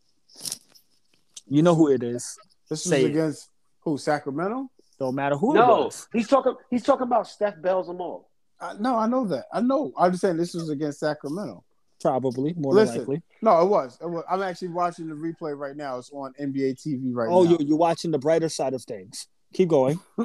You 1.47 1.61
know 1.61 1.75
who 1.75 1.89
it 1.89 2.03
is. 2.03 2.37
This 2.69 2.83
Say 2.83 2.99
is 2.99 3.05
it. 3.05 3.09
against 3.11 3.49
who? 3.81 3.97
Sacramento? 3.97 4.69
Don't 4.99 5.15
matter 5.15 5.35
who 5.35 5.51
it 5.53 5.59
No, 5.59 5.85
was. 5.85 6.07
he's 6.13 6.27
talking 6.27 6.55
he's 6.69 6.83
talking 6.83 7.03
about 7.03 7.27
Steph 7.27 7.61
Bells 7.61 7.89
and 7.89 7.99
all. 7.99 8.29
Uh, 8.59 8.73
no, 8.79 8.95
I 8.97 9.07
know 9.07 9.25
that. 9.27 9.45
I 9.53 9.61
know. 9.61 9.91
I'm 9.97 10.11
just 10.11 10.21
saying 10.21 10.37
this 10.37 10.53
was 10.53 10.69
against 10.69 10.99
Sacramento. 10.99 11.63
Probably, 12.01 12.53
more 12.57 12.73
Listen. 12.73 12.97
than 12.99 13.01
likely. 13.07 13.21
No, 13.41 13.61
it 13.61 13.67
was. 13.69 13.97
It 14.01 14.09
was. 14.09 14.23
I'm 14.29 14.41
actually 14.41 14.69
watching 14.69 15.07
the 15.07 15.15
replay 15.15 15.57
right 15.57 15.75
now. 15.75 15.97
It's 15.97 16.09
on 16.11 16.33
NBA 16.39 16.75
TV 16.85 17.01
right 17.13 17.27
Oh, 17.29 17.43
now. 17.43 17.49
Oh, 17.49 17.57
you're, 17.59 17.61
you're 17.61 17.77
watching 17.77 18.11
the 18.11 18.19
brighter 18.19 18.49
side 18.49 18.73
of 18.73 18.83
things. 18.83 19.27
Keep 19.55 19.69
going. 19.69 19.99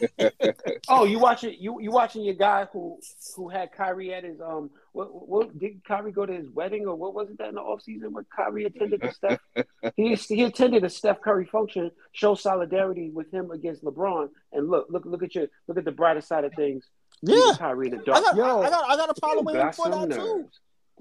Oh, 0.88 1.04
you 1.04 1.18
watching 1.18 1.56
you 1.58 1.80
you 1.80 1.90
watching 1.90 2.24
your 2.24 2.34
guy 2.34 2.66
who 2.72 2.98
who 3.36 3.48
had 3.48 3.72
Kyrie 3.72 4.12
at 4.12 4.24
his 4.24 4.40
um 4.40 4.70
what 4.92 5.28
what 5.28 5.58
did 5.58 5.84
Kyrie 5.84 6.12
go 6.12 6.26
to 6.26 6.32
his 6.32 6.48
wedding 6.50 6.86
or 6.86 6.96
what 6.96 7.14
was 7.14 7.30
it 7.30 7.38
that 7.38 7.48
in 7.48 7.54
the 7.54 7.60
offseason 7.60 8.10
where 8.10 8.24
Kyrie 8.34 8.64
attended 8.64 9.00
the 9.00 9.12
Steph 9.12 9.40
he 9.96 10.14
he 10.14 10.42
attended 10.42 10.84
a 10.84 10.90
Steph 10.90 11.20
Curry 11.20 11.46
function 11.46 11.90
show 12.12 12.34
solidarity 12.34 13.10
with 13.10 13.32
him 13.32 13.50
against 13.50 13.84
LeBron 13.84 14.28
and 14.52 14.68
look 14.68 14.86
look 14.90 15.04
look 15.06 15.22
at 15.22 15.34
your 15.34 15.46
look 15.68 15.78
at 15.78 15.84
the 15.84 15.92
brighter 15.92 16.20
side 16.20 16.44
of 16.44 16.52
things 16.54 16.84
Yeah, 17.22 17.52
Kyrie 17.56 17.86
in 17.86 17.96
the 17.96 18.00
I 18.00 18.04
dark 18.04 18.24
got, 18.24 18.36
Yo. 18.36 18.62
I, 18.62 18.66
I 18.66 18.70
got, 18.70 18.90
I 18.90 18.96
got 18.96 19.10
a 19.16 19.20
problem 19.20 19.46
You 19.48 19.52
with 19.52 19.62
him 19.62 19.72
for 19.72 19.92
some 19.92 20.08
that 20.08 20.16
too. 20.16 20.50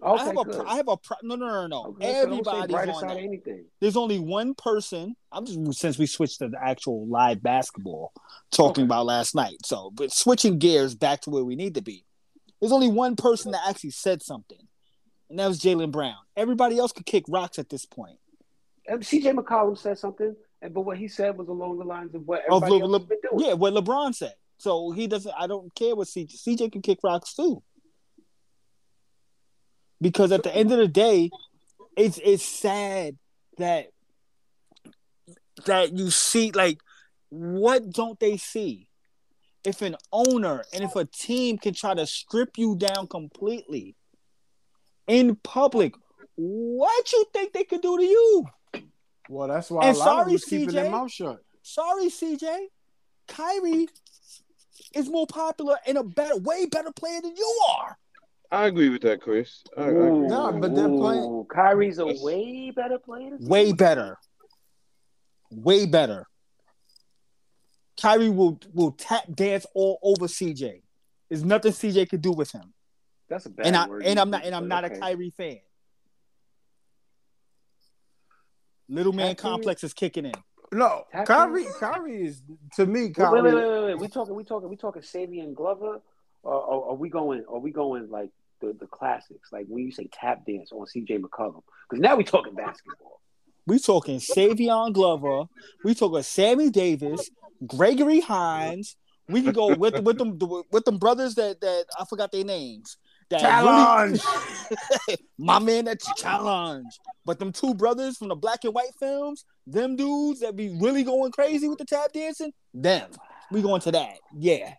Nerves. 0.01 0.21
I 0.21 0.25
have 0.25 0.37
a, 0.37 0.43
good. 0.43 0.65
I 0.65 0.75
have 0.75 0.87
a 0.87 0.97
pro- 0.97 1.17
no, 1.23 1.35
no, 1.35 1.47
no, 1.47 1.67
no. 1.67 1.83
Okay, 1.91 2.13
so 2.21 2.27
don't 2.27 2.45
say 2.45 2.51
Everybody's 2.51 2.95
on 2.95 3.07
that. 3.07 3.17
anything 3.17 3.65
There's 3.79 3.95
only 3.97 4.19
one 4.19 4.53
person. 4.55 5.15
I'm 5.31 5.45
just 5.45 5.79
since 5.79 5.97
we 5.97 6.05
switched 6.05 6.39
to 6.39 6.49
the 6.49 6.57
actual 6.61 7.07
live 7.07 7.41
basketball 7.43 8.11
talking 8.51 8.83
Okay. 8.83 8.87
about 8.87 9.05
last 9.05 9.35
night. 9.35 9.57
So, 9.65 9.91
but 9.93 10.11
switching 10.11 10.57
gears 10.59 10.95
back 10.95 11.21
to 11.21 11.29
where 11.29 11.43
we 11.43 11.55
need 11.55 11.75
to 11.75 11.81
be. 11.81 12.05
There's 12.59 12.71
only 12.71 12.89
one 12.89 13.15
person 13.15 13.51
that 13.51 13.61
actually 13.67 13.91
said 13.91 14.21
something, 14.23 14.67
and 15.29 15.37
that 15.39 15.47
was 15.47 15.59
Jaylen 15.59 15.91
Brown. 15.91 16.15
Everybody 16.35 16.77
else 16.79 16.91
could 16.91 17.05
kick 17.05 17.25
rocks 17.27 17.59
at 17.59 17.69
this 17.69 17.85
point. 17.85 18.17
Um, 18.89 18.95
and 18.95 19.01
CJ 19.03 19.33
McCollum 19.35 19.77
said 19.77 19.97
something 19.97 20.35
and 20.61 20.73
but 20.73 20.81
what 20.81 20.97
he 20.97 21.07
said 21.07 21.37
was 21.37 21.47
along 21.49 21.77
the 21.77 21.85
lines 21.85 22.15
of 22.15 22.25
what 22.25 22.41
Of 22.49 22.63
everybody 22.63 22.83
Le- 22.83 22.83
else 22.83 22.91
Le- 22.91 22.99
has 22.99 23.07
been 23.07 23.17
doing 23.31 23.45
yeah, 23.47 23.53
what 23.53 23.73
LeBron 23.73 24.15
said. 24.15 24.33
So 24.57 24.91
he 24.91 25.07
doesn't. 25.07 25.33
I 25.37 25.45
don't 25.47 25.73
care 25.75 25.95
what 25.95 26.07
CJ. 26.07 26.41
CJ 26.41 26.71
can 26.71 26.81
kick 26.81 26.99
rocks 27.03 27.33
too. 27.35 27.61
Because 30.03 30.31
at 30.33 30.43
the 30.43 30.53
end 30.53 30.71
of 30.73 30.77
the 30.77 30.87
day, 30.87 31.31
it's 31.95 32.19
it's 32.23 32.43
sad 32.43 33.15
that 33.57 33.87
that 35.65 35.93
you 35.97 36.11
see 36.11 36.51
like 36.51 36.79
what 37.29 37.89
don't 37.89 38.19
they 38.19 38.35
see? 38.37 38.89
If 39.63 39.81
an 39.81 39.95
owner 40.11 40.63
and 40.73 40.83
if 40.83 40.95
a 40.97 41.05
team 41.05 41.57
can 41.57 41.73
try 41.73 41.93
to 41.93 42.05
strip 42.05 42.57
you 42.57 42.75
down 42.75 43.07
completely 43.07 43.95
in 45.07 45.37
public, 45.37 45.93
what 46.35 47.11
you 47.13 47.25
think 47.31 47.53
they 47.53 47.63
could 47.63 47.81
do 47.81 47.97
to 47.97 48.03
you? 48.03 48.45
well, 49.29 49.47
that's 49.47 49.71
why 49.71 49.87
And 49.87 49.95
a 49.95 49.99
lot 49.99 50.05
sorry, 50.05 50.35
of 50.35 50.41
them 50.41 50.49
keeping 50.49 50.69
CJ. 50.69 50.71
their 50.73 50.91
mouth 50.91 51.11
shut. 51.11 51.39
Sorry, 51.61 52.07
CJ. 52.07 52.65
Kyrie 53.29 53.87
is 54.93 55.09
more 55.09 55.27
popular 55.27 55.77
and 55.87 55.97
a 55.97 56.03
better, 56.03 56.37
way 56.37 56.65
better 56.65 56.91
player 56.91 57.21
than 57.21 57.35
you 57.37 57.61
are. 57.69 57.97
I 58.53 58.67
agree 58.67 58.89
with 58.89 59.01
that, 59.01 59.19
Chris. 59.19 59.63
I, 59.75 59.81
I 59.81 59.87
agree. 59.87 60.27
No, 60.27 60.51
but 60.51 60.75
they're 60.75 60.87
playing- 60.87 61.23
ooh, 61.23 61.47
Kyrie's 61.51 61.97
a 61.97 62.05
way 62.05 62.69
better 62.69 62.99
player 62.99 63.35
Way 63.39 63.73
better. 63.73 64.19
Way 65.49 65.87
better. 65.87 66.27
Kyrie 67.99 68.29
will 68.29 68.59
will 68.73 68.91
tap 68.91 69.23
dance 69.33 69.65
all 69.73 69.97
over 70.03 70.27
CJ. 70.27 70.81
There's 71.29 71.43
nothing 71.43 71.71
CJ 71.71 72.09
could 72.09 72.21
do 72.21 72.31
with 72.31 72.51
him. 72.51 72.73
That's 73.29 73.45
a 73.47 73.49
bad 73.49 73.65
And 73.67 73.75
I, 73.75 73.87
word. 73.87 74.03
And 74.03 74.19
I'm 74.19 74.29
not 74.29 74.43
and 74.45 74.53
I'm 74.53 74.67
not 74.67 74.85
okay. 74.85 74.95
a 74.95 74.99
Kyrie 74.99 75.33
fan. 75.35 75.59
Little 78.89 79.13
man 79.13 79.27
Happy- 79.29 79.39
complex 79.41 79.83
is 79.83 79.93
kicking 79.93 80.25
in. 80.25 80.33
No, 80.71 81.03
Happy- 81.11 81.27
Kyrie. 81.27 81.65
Kyrie 81.79 82.25
is 82.25 82.41
to 82.75 82.85
me. 82.85 83.05
Wait, 83.05 83.15
Kyrie. 83.15 83.41
wait, 83.41 83.53
wait, 83.53 83.65
wait, 83.67 83.83
wait. 83.85 83.99
We 83.99 84.07
talking, 84.07 84.35
we 84.35 84.43
talking, 84.43 84.69
we 84.69 84.75
talking 84.75 85.01
Savion 85.03 85.53
Glover, 85.55 86.01
or, 86.43 86.53
or 86.53 86.89
are 86.91 86.95
we 86.95 87.09
going? 87.09 87.45
Are 87.47 87.59
we 87.59 87.71
going 87.71 88.09
like 88.09 88.29
the, 88.63 88.73
the 88.79 88.87
classics? 88.87 89.49
Like 89.51 89.65
when 89.67 89.83
you 89.83 89.91
say 89.91 90.09
tap 90.11 90.45
dance 90.45 90.71
on 90.71 90.87
C.J. 90.87 91.19
McCollum? 91.19 91.61
Because 91.89 92.01
now 92.01 92.15
we 92.15 92.23
talking 92.23 92.55
basketball. 92.55 93.21
We 93.65 93.79
talking 93.79 94.19
Savion 94.19 94.93
Glover. 94.93 95.45
We 95.83 95.95
talking 95.95 96.21
Sammy 96.23 96.69
Davis, 96.69 97.29
Gregory 97.65 98.19
Hines. 98.19 98.95
We 99.29 99.41
can 99.41 99.53
go 99.53 99.73
with 99.75 99.99
with 100.01 100.17
them 100.17 100.37
with 100.71 100.83
them 100.85 100.97
brothers 100.97 101.35
that 101.35 101.61
that 101.61 101.85
I 101.99 102.05
forgot 102.05 102.31
their 102.31 102.43
names. 102.43 102.97
That 103.29 103.39
Challenge. 103.39 104.21
really- 104.21 105.17
my 105.37 105.59
man 105.59 105.85
that's 105.85 106.13
challenge. 106.15 106.99
But 107.25 107.39
them 107.39 107.53
two 107.53 107.73
brothers 107.73 108.17
from 108.17 108.27
the 108.27 108.35
black 108.35 108.65
and 108.65 108.73
white 108.73 108.93
films, 108.99 109.45
them 109.65 109.95
dudes 109.95 110.41
that 110.41 110.57
be 110.57 110.77
really 110.79 111.03
going 111.03 111.31
crazy 111.31 111.69
with 111.69 111.79
the 111.79 111.85
tap 111.85 112.11
dancing, 112.11 112.51
them. 112.73 113.11
We 113.49 113.61
going 113.61 113.81
to 113.81 113.91
that. 113.91 114.17
Yeah. 114.37 114.73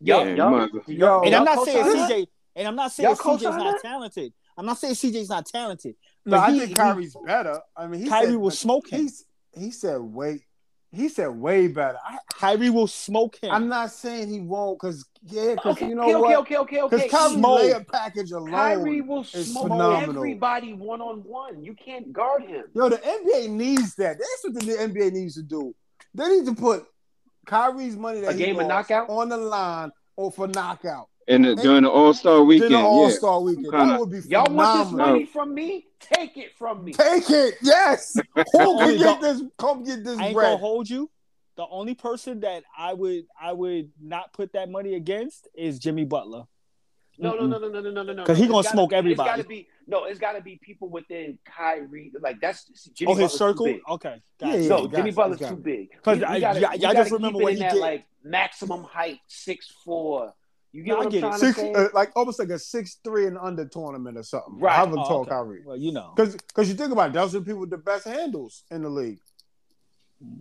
Yo, 0.00 0.24
Yeah, 0.24 0.34
yo, 0.34 0.44
you 0.44 0.50
might 0.56 0.64
as 0.64 0.72
well- 0.72 0.82
yo, 0.86 1.20
And 1.22 1.34
I'm 1.34 1.44
not 1.44 1.64
saying 1.64 1.84
co-sign 1.84 1.96
that? 1.98 2.10
CJ, 2.10 2.26
and 2.56 2.68
I'm 2.68 2.76
not 2.76 2.92
saying 2.92 3.14
CJ's 3.16 3.44
not 3.44 3.58
that? 3.58 3.82
talented. 3.82 4.32
I'm 4.56 4.66
not 4.66 4.78
saying 4.78 4.94
CJ's 4.94 5.28
not 5.28 5.46
talented. 5.46 5.94
No, 6.24 6.36
but 6.36 6.40
I 6.40 6.52
he- 6.52 6.58
think 6.58 6.68
he- 6.70 6.74
Kyrie's 6.74 7.16
better. 7.26 7.60
I 7.76 7.86
mean, 7.86 8.02
he 8.02 8.08
Kyrie 8.08 8.26
said, 8.28 8.36
will 8.36 8.50
smoke 8.50 8.88
him. 8.90 9.00
He's, 9.02 9.24
he 9.54 9.70
said 9.70 10.00
way. 10.00 10.44
He 10.92 11.08
said 11.08 11.28
way 11.28 11.68
better. 11.68 11.98
I, 12.04 12.18
Kyrie 12.34 12.68
will 12.70 12.88
smoke 12.88 13.36
him. 13.40 13.52
I'm 13.52 13.68
not 13.68 13.92
saying 13.92 14.28
he 14.28 14.40
won't, 14.40 14.80
because 14.80 15.04
yeah, 15.22 15.54
because 15.54 15.76
Okay, 15.76 15.88
you 15.88 15.94
know 15.94 16.02
okay, 16.02 16.14
what? 16.14 16.36
okay, 16.38 16.56
okay, 16.56 16.80
okay, 16.82 16.96
Because 16.96 17.00
okay. 17.02 17.08
Kyrie's 17.08 17.32
Smoke. 17.34 17.60
layer 17.60 17.84
package 17.84 18.32
alone. 18.32 18.50
Kyrie 18.50 19.00
will 19.00 19.20
is 19.20 19.52
smoke 19.52 19.68
phenomenal. 19.68 20.16
everybody 20.16 20.72
one 20.72 21.00
on 21.00 21.18
one. 21.22 21.62
You 21.62 21.74
can't 21.74 22.12
guard 22.12 22.42
him. 22.42 22.64
Yo, 22.74 22.88
the 22.88 22.96
NBA 22.96 23.50
needs 23.50 23.94
that. 23.96 24.18
That's 24.18 24.42
what 24.42 24.54
the 24.54 24.72
NBA 24.72 25.12
needs 25.12 25.34
to 25.36 25.42
do. 25.42 25.74
They 26.12 26.26
need 26.28 26.46
to 26.46 26.54
put 26.56 26.86
Kyrie's 27.46 27.96
money 27.96 28.20
that 28.20 28.34
a 28.34 28.36
game 28.36 28.58
of 28.58 28.66
knockout 28.66 29.08
on 29.08 29.28
the 29.28 29.36
line 29.36 29.90
or 30.16 30.30
for 30.30 30.46
knockout. 30.48 31.08
And 31.28 31.44
the, 31.44 31.54
during 31.54 31.84
the 31.84 31.90
All 31.90 32.12
Star 32.12 32.42
weekend, 32.42 32.74
the 32.74 32.78
All 32.78 33.10
Star 33.10 33.38
yeah. 33.38 33.44
weekend, 33.44 33.70
kinda, 33.70 33.86
that 33.86 34.00
would 34.00 34.10
be. 34.10 34.18
Y'all 34.28 34.52
want 34.52 34.88
this 34.88 34.92
money 34.96 35.26
from 35.26 35.54
me? 35.54 35.86
Take 36.00 36.36
it 36.36 36.56
from 36.56 36.84
me. 36.84 36.92
Take 36.92 37.30
it, 37.30 37.54
yes. 37.62 38.16
Who 38.52 38.78
can 38.78 38.98
get 38.98 39.20
this? 39.20 39.42
Come 39.58 39.84
get 39.84 40.02
this. 40.02 40.18
I 40.18 40.26
ain't 40.26 40.34
bread. 40.34 40.46
gonna 40.46 40.56
hold 40.56 40.88
you. 40.90 41.10
The 41.56 41.66
only 41.70 41.94
person 41.94 42.40
that 42.40 42.64
I 42.76 42.94
would 42.94 43.26
I 43.40 43.52
would 43.52 43.90
not 44.00 44.32
put 44.32 44.54
that 44.54 44.70
money 44.70 44.94
against 44.94 45.46
is 45.54 45.78
Jimmy 45.78 46.04
Butler. 46.04 46.44
No, 47.18 47.34
no, 47.34 47.46
no, 47.46 47.58
no, 47.58 47.68
no, 47.68 47.80
no, 47.80 47.90
no, 47.90 48.02
no. 48.02 48.22
Because 48.22 48.38
he's 48.38 48.48
gonna 48.48 48.62
gotta, 48.62 48.74
smoke 48.74 48.92
everybody. 48.92 49.28
It's 49.28 49.36
gotta 49.36 49.48
be 49.48 49.68
no. 49.90 50.04
It's 50.04 50.18
got 50.20 50.32
to 50.32 50.40
be 50.42 50.58
people 50.62 50.88
within 50.88 51.38
Kyrie. 51.44 52.12
Like 52.20 52.40
that's 52.40 52.64
Jimmy 52.94 53.12
oh, 53.12 53.14
his 53.14 53.32
Butler's 53.32 53.38
circle. 53.38 53.66
Too 53.66 53.72
big. 53.74 53.80
Okay, 53.90 54.22
Yeah, 54.40 54.46
gotcha. 54.46 54.62
yeah. 54.62 54.68
no, 54.68 54.86
got 54.86 54.96
Jimmy 54.96 55.08
it, 55.10 55.14
Butler's 55.16 55.38
too 55.40 55.56
big. 55.56 55.90
big. 55.90 56.02
'Cause 56.02 56.16
We- 56.16 56.20
we 56.20 56.24
I- 56.26 56.40
gotta- 56.40 56.60
y'all- 56.60 56.70
we 56.70 56.76
y'all 56.78 56.80
gotta 56.92 56.94
just 56.98 57.12
remember 57.12 57.38
keep 57.38 57.40
it 57.40 57.44
what 57.44 57.52
in 57.52 57.56
he 57.58 57.62
that, 57.64 57.72
did. 57.74 57.80
Like 57.80 58.04
maximum 58.24 58.82
height, 58.84 59.18
six 59.26 59.68
four. 59.84 60.32
You 60.72 60.84
get 60.84 60.90
No, 60.92 60.96
what 60.98 61.06
I'm 61.06 61.10
get 61.12 61.24
it. 61.24 61.34
Six, 61.40 61.54
to 61.56 61.60
say? 61.62 61.72
uh, 61.74 61.88
like 61.94 62.12
almost 62.14 62.38
like 62.38 62.50
a 62.50 62.58
six 62.58 62.98
three 63.02 63.26
and 63.26 63.36
under 63.36 63.64
tournament 63.66 64.16
or 64.16 64.22
something. 64.22 64.58
Right. 64.60 64.72
I 64.72 64.76
haven't 64.76 65.00
Oh, 65.00 65.08
told 65.08 65.26
okay. 65.26 65.30
Kyrie 65.36 65.62
Well, 65.66 65.76
you 65.76 65.90
know. 65.92 66.12
because 66.14 66.36
because 66.36 66.68
you 66.68 66.74
think 66.76 66.92
about 66.92 67.10
it, 67.10 67.12
those 67.14 67.34
are 67.34 67.40
the 67.40 67.44
people 67.44 67.60
with 67.60 67.70
the 67.70 67.78
best 67.78 68.04
handles 68.04 68.62
in 68.70 68.82
the 68.82 68.88
league. 68.88 69.18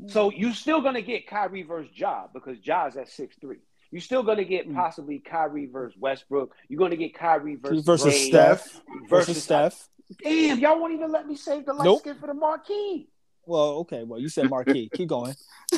So 0.07 0.29
you're 0.29 0.53
still 0.53 0.81
gonna 0.81 1.01
get 1.01 1.25
Kyrie 1.25 1.63
versus 1.63 1.89
Ja 1.95 2.27
because 2.33 2.59
Ja's 2.59 2.97
at 2.97 3.07
six 3.09 3.35
three. 3.39 3.57
You're 3.91 4.01
still 4.01 4.23
gonna 4.23 4.43
get 4.43 4.67
Mm. 4.69 4.75
possibly 4.75 5.19
Kyrie 5.19 5.65
versus 5.67 5.97
Westbrook. 5.99 6.55
You're 6.67 6.77
gonna 6.79 6.95
get 6.95 7.13
Kyrie 7.15 7.55
versus, 7.55 7.83
Versus 7.85 8.05
Ray, 8.13 8.29
Steph. 8.29 8.63
Versus 8.63 9.09
versus 9.09 9.43
Steph. 9.43 9.89
Damn, 10.23 10.59
y'all 10.59 10.79
won't 10.79 10.93
even 10.93 11.11
let 11.11 11.27
me 11.27 11.35
save 11.35 11.65
the 11.65 11.73
light 11.73 11.85
Nope. 11.85 11.99
skin 12.01 12.15
for 12.19 12.27
the 12.27 12.33
marquee. 12.33 13.09
Well, 13.45 13.77
okay. 13.79 14.03
Well, 14.03 14.19
you 14.19 14.29
said 14.29 14.49
marquee. 14.49 14.89
Keep 14.93 15.09
going. 15.09 15.35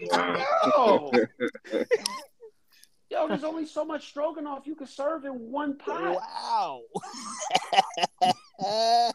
Yo, 0.00 1.10
yo, 3.10 3.28
there's 3.28 3.44
only 3.44 3.66
so 3.66 3.84
much 3.84 4.08
stroganoff 4.08 4.66
you 4.66 4.74
can 4.74 4.86
serve 4.86 5.24
in 5.24 5.32
one 5.50 5.76
pot. 5.78 6.16
Wow. 6.16 6.82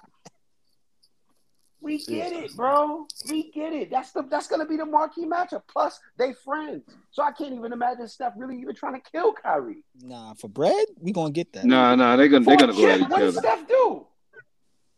We 1.84 1.98
get 2.06 2.32
it, 2.32 2.56
bro. 2.56 3.06
We 3.30 3.52
get 3.52 3.74
it. 3.74 3.92
That's 3.92 4.12
the 4.14 4.24
that's 4.24 4.48
gonna 4.48 4.66
be 4.66 4.78
the 4.78 4.86
marquee 4.86 5.26
matchup. 5.26 5.64
Plus, 5.68 6.00
they 6.18 6.34
friends, 6.34 6.84
so 7.12 7.22
I 7.24 7.32
can't 7.34 7.54
even 7.54 7.74
imagine 7.74 8.08
Steph 8.08 8.34
really 8.38 8.58
even 8.62 8.74
trying 8.74 8.94
to 8.94 9.12
kill 9.12 9.34
Kyrie. 9.34 9.84
nah, 10.02 10.34
for 10.36 10.48
bread, 10.48 10.86
we 11.02 11.12
gonna 11.12 11.32
get 11.32 11.52
that. 11.54 11.66
Nah, 11.66 11.94
nah, 11.96 12.16
they're 12.16 12.30
gonna 12.30 12.46
For 12.46 12.52
they're 12.52 12.58
gonna 12.68 12.74
go 12.74 12.88
at 12.88 12.98
chip, 13.00 13.02
each 13.06 13.10
what 13.12 13.20
did 13.20 13.28
other. 13.30 13.40
Steph 13.42 13.68
do? 13.68 14.08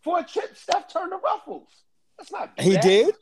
For 0.04 0.20
a 0.20 0.24
chip, 0.24 0.56
Steph 0.56 0.88
turned 0.94 1.12
the 1.12 1.18
ruffles. 1.18 1.70
That's 2.20 2.32
not 2.32 2.52
He 2.60 2.74
bad. 2.76 2.84
did. 2.84 3.16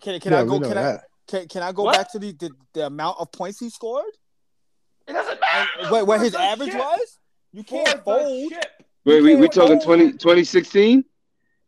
Can, 0.00 0.20
can 0.20 0.32
Yeah, 0.32 0.40
I 0.40 0.44
go? 0.44 0.58
know 0.58 0.68
Can 0.68 0.78
I? 0.78 0.98
Can, 1.26 1.48
can 1.48 1.62
I 1.64 1.72
go 1.72 1.82
What? 1.84 1.94
back 1.96 2.12
to 2.12 2.18
the, 2.20 2.32
the 2.32 2.50
the 2.72 2.86
amount 2.86 3.16
of 3.18 3.32
points 3.32 3.58
he 3.58 3.68
scored? 3.68 4.04
It 5.08 5.12
doesn't 5.14 5.40
matter. 5.40 5.70
And 5.80 5.90
what, 5.90 6.06
what 6.06 6.20
his 6.20 6.34
average 6.36 6.70
chip. 6.70 6.78
was? 6.78 7.18
You 7.52 7.64
can't 7.64 7.96
the 7.96 8.02
fold. 8.02 8.52
Wait, 9.04 9.20
we 9.20 9.34
we 9.34 9.40
can't 9.48 9.52
talking 9.52 9.76
hold 9.78 9.82
20, 9.98 10.12
2016? 10.12 11.04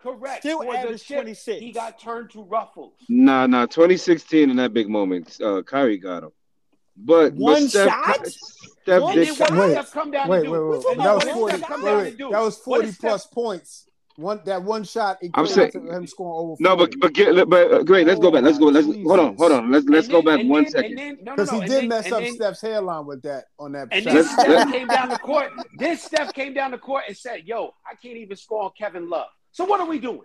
Correct. 0.04 0.42
Still 0.42 0.58
For 0.62 0.72
the 0.72 0.78
averaged 0.78 1.04
chip, 1.06 1.22
26. 1.22 1.60
He 1.60 1.72
got 1.72 1.98
turned 1.98 2.30
to 2.32 2.42
ruffles. 2.42 2.92
Nah, 3.08 3.46
nah, 3.46 3.64
2016 3.66 4.50
in 4.50 4.56
that 4.56 4.72
big 4.74 4.88
moment, 4.88 5.40
uh, 5.42 5.62
Kyrie 5.62 5.96
got 5.98 6.24
him. 6.24 6.30
But 6.96 7.32
One 7.34 7.62
but 7.64 7.70
Steph, 7.70 7.88
shot? 7.88 8.26
Steph 8.26 9.02
One 9.02 9.14
did 9.16 9.28
what 9.30 9.36
shot. 9.38 9.48
did 9.48 9.58
Wait, 9.58 9.70
Steph 9.72 9.90
come 9.92 10.10
down 10.12 10.28
Wait, 10.28 10.44
to 10.44 10.50
wait, 10.50 10.58
do? 10.58 10.84
wait. 10.86 10.96
That 10.98 11.14
was 11.14 11.24
forty. 11.24 11.62
Wait, 11.82 11.96
wait. 11.96 12.18
do? 12.18 12.30
That 12.30 12.40
was 12.42 12.58
forty 12.58 12.86
did 12.86 12.94
Steph- 12.94 13.08
plus 13.10 13.26
points. 13.26 13.88
One 14.16 14.40
that 14.44 14.62
one 14.62 14.84
shot. 14.84 15.18
I'm 15.22 15.28
equated 15.44 15.54
saying- 15.72 15.86
to 15.88 15.90
him 15.96 16.06
scoring 16.06 16.50
over. 16.52 16.56
No, 16.60 16.76
but 16.76 16.94
but 17.00 17.12
get 17.14 17.34
but 17.50 17.72
uh, 17.72 17.82
great. 17.82 18.06
Let's 18.06 18.20
go 18.20 18.30
back. 18.30 18.44
Let's 18.44 18.58
go. 18.58 18.66
Let's 18.66 18.86
Oh, 18.86 18.92
hold 18.92 19.18
on. 19.18 19.36
Hold 19.36 19.52
on. 19.52 19.72
Let's 19.72 19.86
let's 19.86 20.06
And 20.06 20.12
go 20.12 20.22
back 20.22 20.38
and 20.38 20.48
one 20.50 20.62
then- 20.64 20.70
second. 20.72 20.90
and 20.90 20.98
then- 20.98 21.18
no, 21.24 21.32
no, 21.32 21.36
because 21.36 21.50
no, 21.52 21.60
he 21.60 21.66
did 21.66 21.70
then- 21.80 21.88
mess 21.88 22.04
and 22.04 22.14
up 22.14 22.20
then- 22.20 22.34
Steph's 22.34 22.60
hairline 22.60 23.06
with 23.06 23.22
that 23.22 23.46
on 23.58 23.72
that 23.72 23.88
And 23.90 24.04
shot. 24.04 24.12
then 24.12 24.24
Steph 24.24 24.70
came 24.70 24.86
down 24.86 25.08
the 25.08 25.18
court. 25.18 25.50
Then 25.78 25.96
Steph 25.96 26.32
came 26.32 26.54
down 26.54 26.70
the 26.70 26.78
court 26.78 27.04
and 27.08 27.16
said, 27.16 27.42
"Yo, 27.44 27.72
I 27.90 27.96
can't 27.96 28.16
even 28.18 28.36
score 28.36 28.62
on 28.62 28.70
Kevin 28.78 29.10
Love. 29.10 29.26
So 29.54 29.64
what 29.64 29.80
are 29.80 29.86
we 29.86 29.98
doing?" 29.98 30.20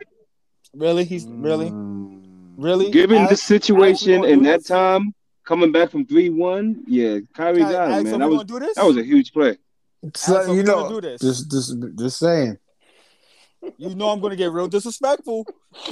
Really? 0.75 1.03
He's 1.05 1.25
really, 1.25 1.71
Mm. 1.71 2.55
really. 2.57 2.91
Given 2.91 3.25
the 3.27 3.37
situation 3.37 4.15
Alex, 4.15 4.33
in 4.33 4.43
that 4.43 4.65
time, 4.65 5.13
coming 5.45 5.71
back 5.71 5.89
from 5.91 6.05
three 6.05 6.29
one, 6.29 6.83
yeah, 6.87 7.19
Kyrie 7.33 7.61
Alex, 7.61 7.73
got 7.75 7.87
him, 7.87 7.93
Alex, 7.93 8.03
man. 8.03 8.13
are 8.15 8.19
That 8.19 8.29
was 8.29 8.37
gonna 8.43 8.59
do 8.59 8.59
this? 8.65 8.75
that 8.75 8.85
was 8.85 8.97
a 8.97 9.03
huge 9.03 9.31
play. 9.31 9.57
So, 10.15 10.53
you 10.53 10.63
know, 10.63 10.89
do 10.89 11.01
this? 11.01 11.21
just 11.21 11.49
just 11.51 11.75
just 11.95 12.19
saying. 12.19 12.57
You 13.77 13.93
know 13.95 14.09
I'm 14.09 14.19
gonna 14.21 14.35
get 14.35 14.51
real 14.51 14.67
disrespectful. 14.67 15.45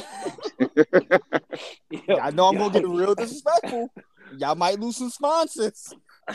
I 2.22 2.32
know 2.32 2.48
I'm 2.48 2.58
gonna 2.58 2.74
get 2.74 2.88
real 2.88 3.14
disrespectful. 3.16 3.90
Y'all 4.38 4.56
might 4.56 4.80
lose 4.80 4.98
some 4.98 5.10
sponsors. 5.10 5.94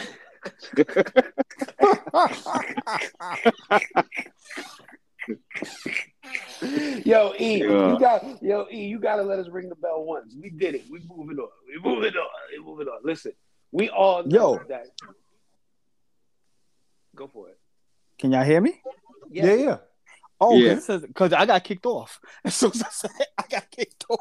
Yo, 7.05 7.35
E, 7.39 7.59
Yeah. 7.61 7.93
you 7.93 7.99
got 7.99 8.43
yo, 8.43 8.66
E, 8.70 8.85
you 8.87 8.99
gotta 8.99 9.23
let 9.23 9.39
us 9.39 9.49
ring 9.49 9.68
the 9.68 9.75
bell 9.75 10.05
once. 10.05 10.35
We 10.41 10.51
did 10.51 10.75
it. 10.77 10.85
We 10.91 11.01
moving 11.09 11.39
on. 11.39 11.49
We 11.68 11.81
moving 11.83 12.14
on. 12.14 12.29
We 12.57 12.64
moving 12.64 12.87
on. 12.89 13.01
Listen, 13.05 13.33
we 13.73 13.89
all 13.91 14.23
know 14.23 14.29
Yo. 14.55 14.61
that. 14.68 14.87
Go 17.16 17.27
for 17.27 17.49
it. 17.49 17.59
Can 18.18 18.33
y'all 18.33 18.45
hear 18.45 18.61
me? 18.61 18.81
Yeah, 19.31 19.55
yeah. 19.55 19.77
Oh, 20.41 20.57
Yeah. 20.57 20.75
because 20.75 21.33
I 21.33 21.47
got 21.47 21.64
kicked 21.64 21.87
off. 21.87 22.20
As 22.45 22.55
soon 22.55 22.70
as 22.73 22.83
I 22.83 22.89
said 22.91 23.11
I 23.39 23.45
got 23.51 23.70
kicked 23.70 24.05
off. 24.09 24.20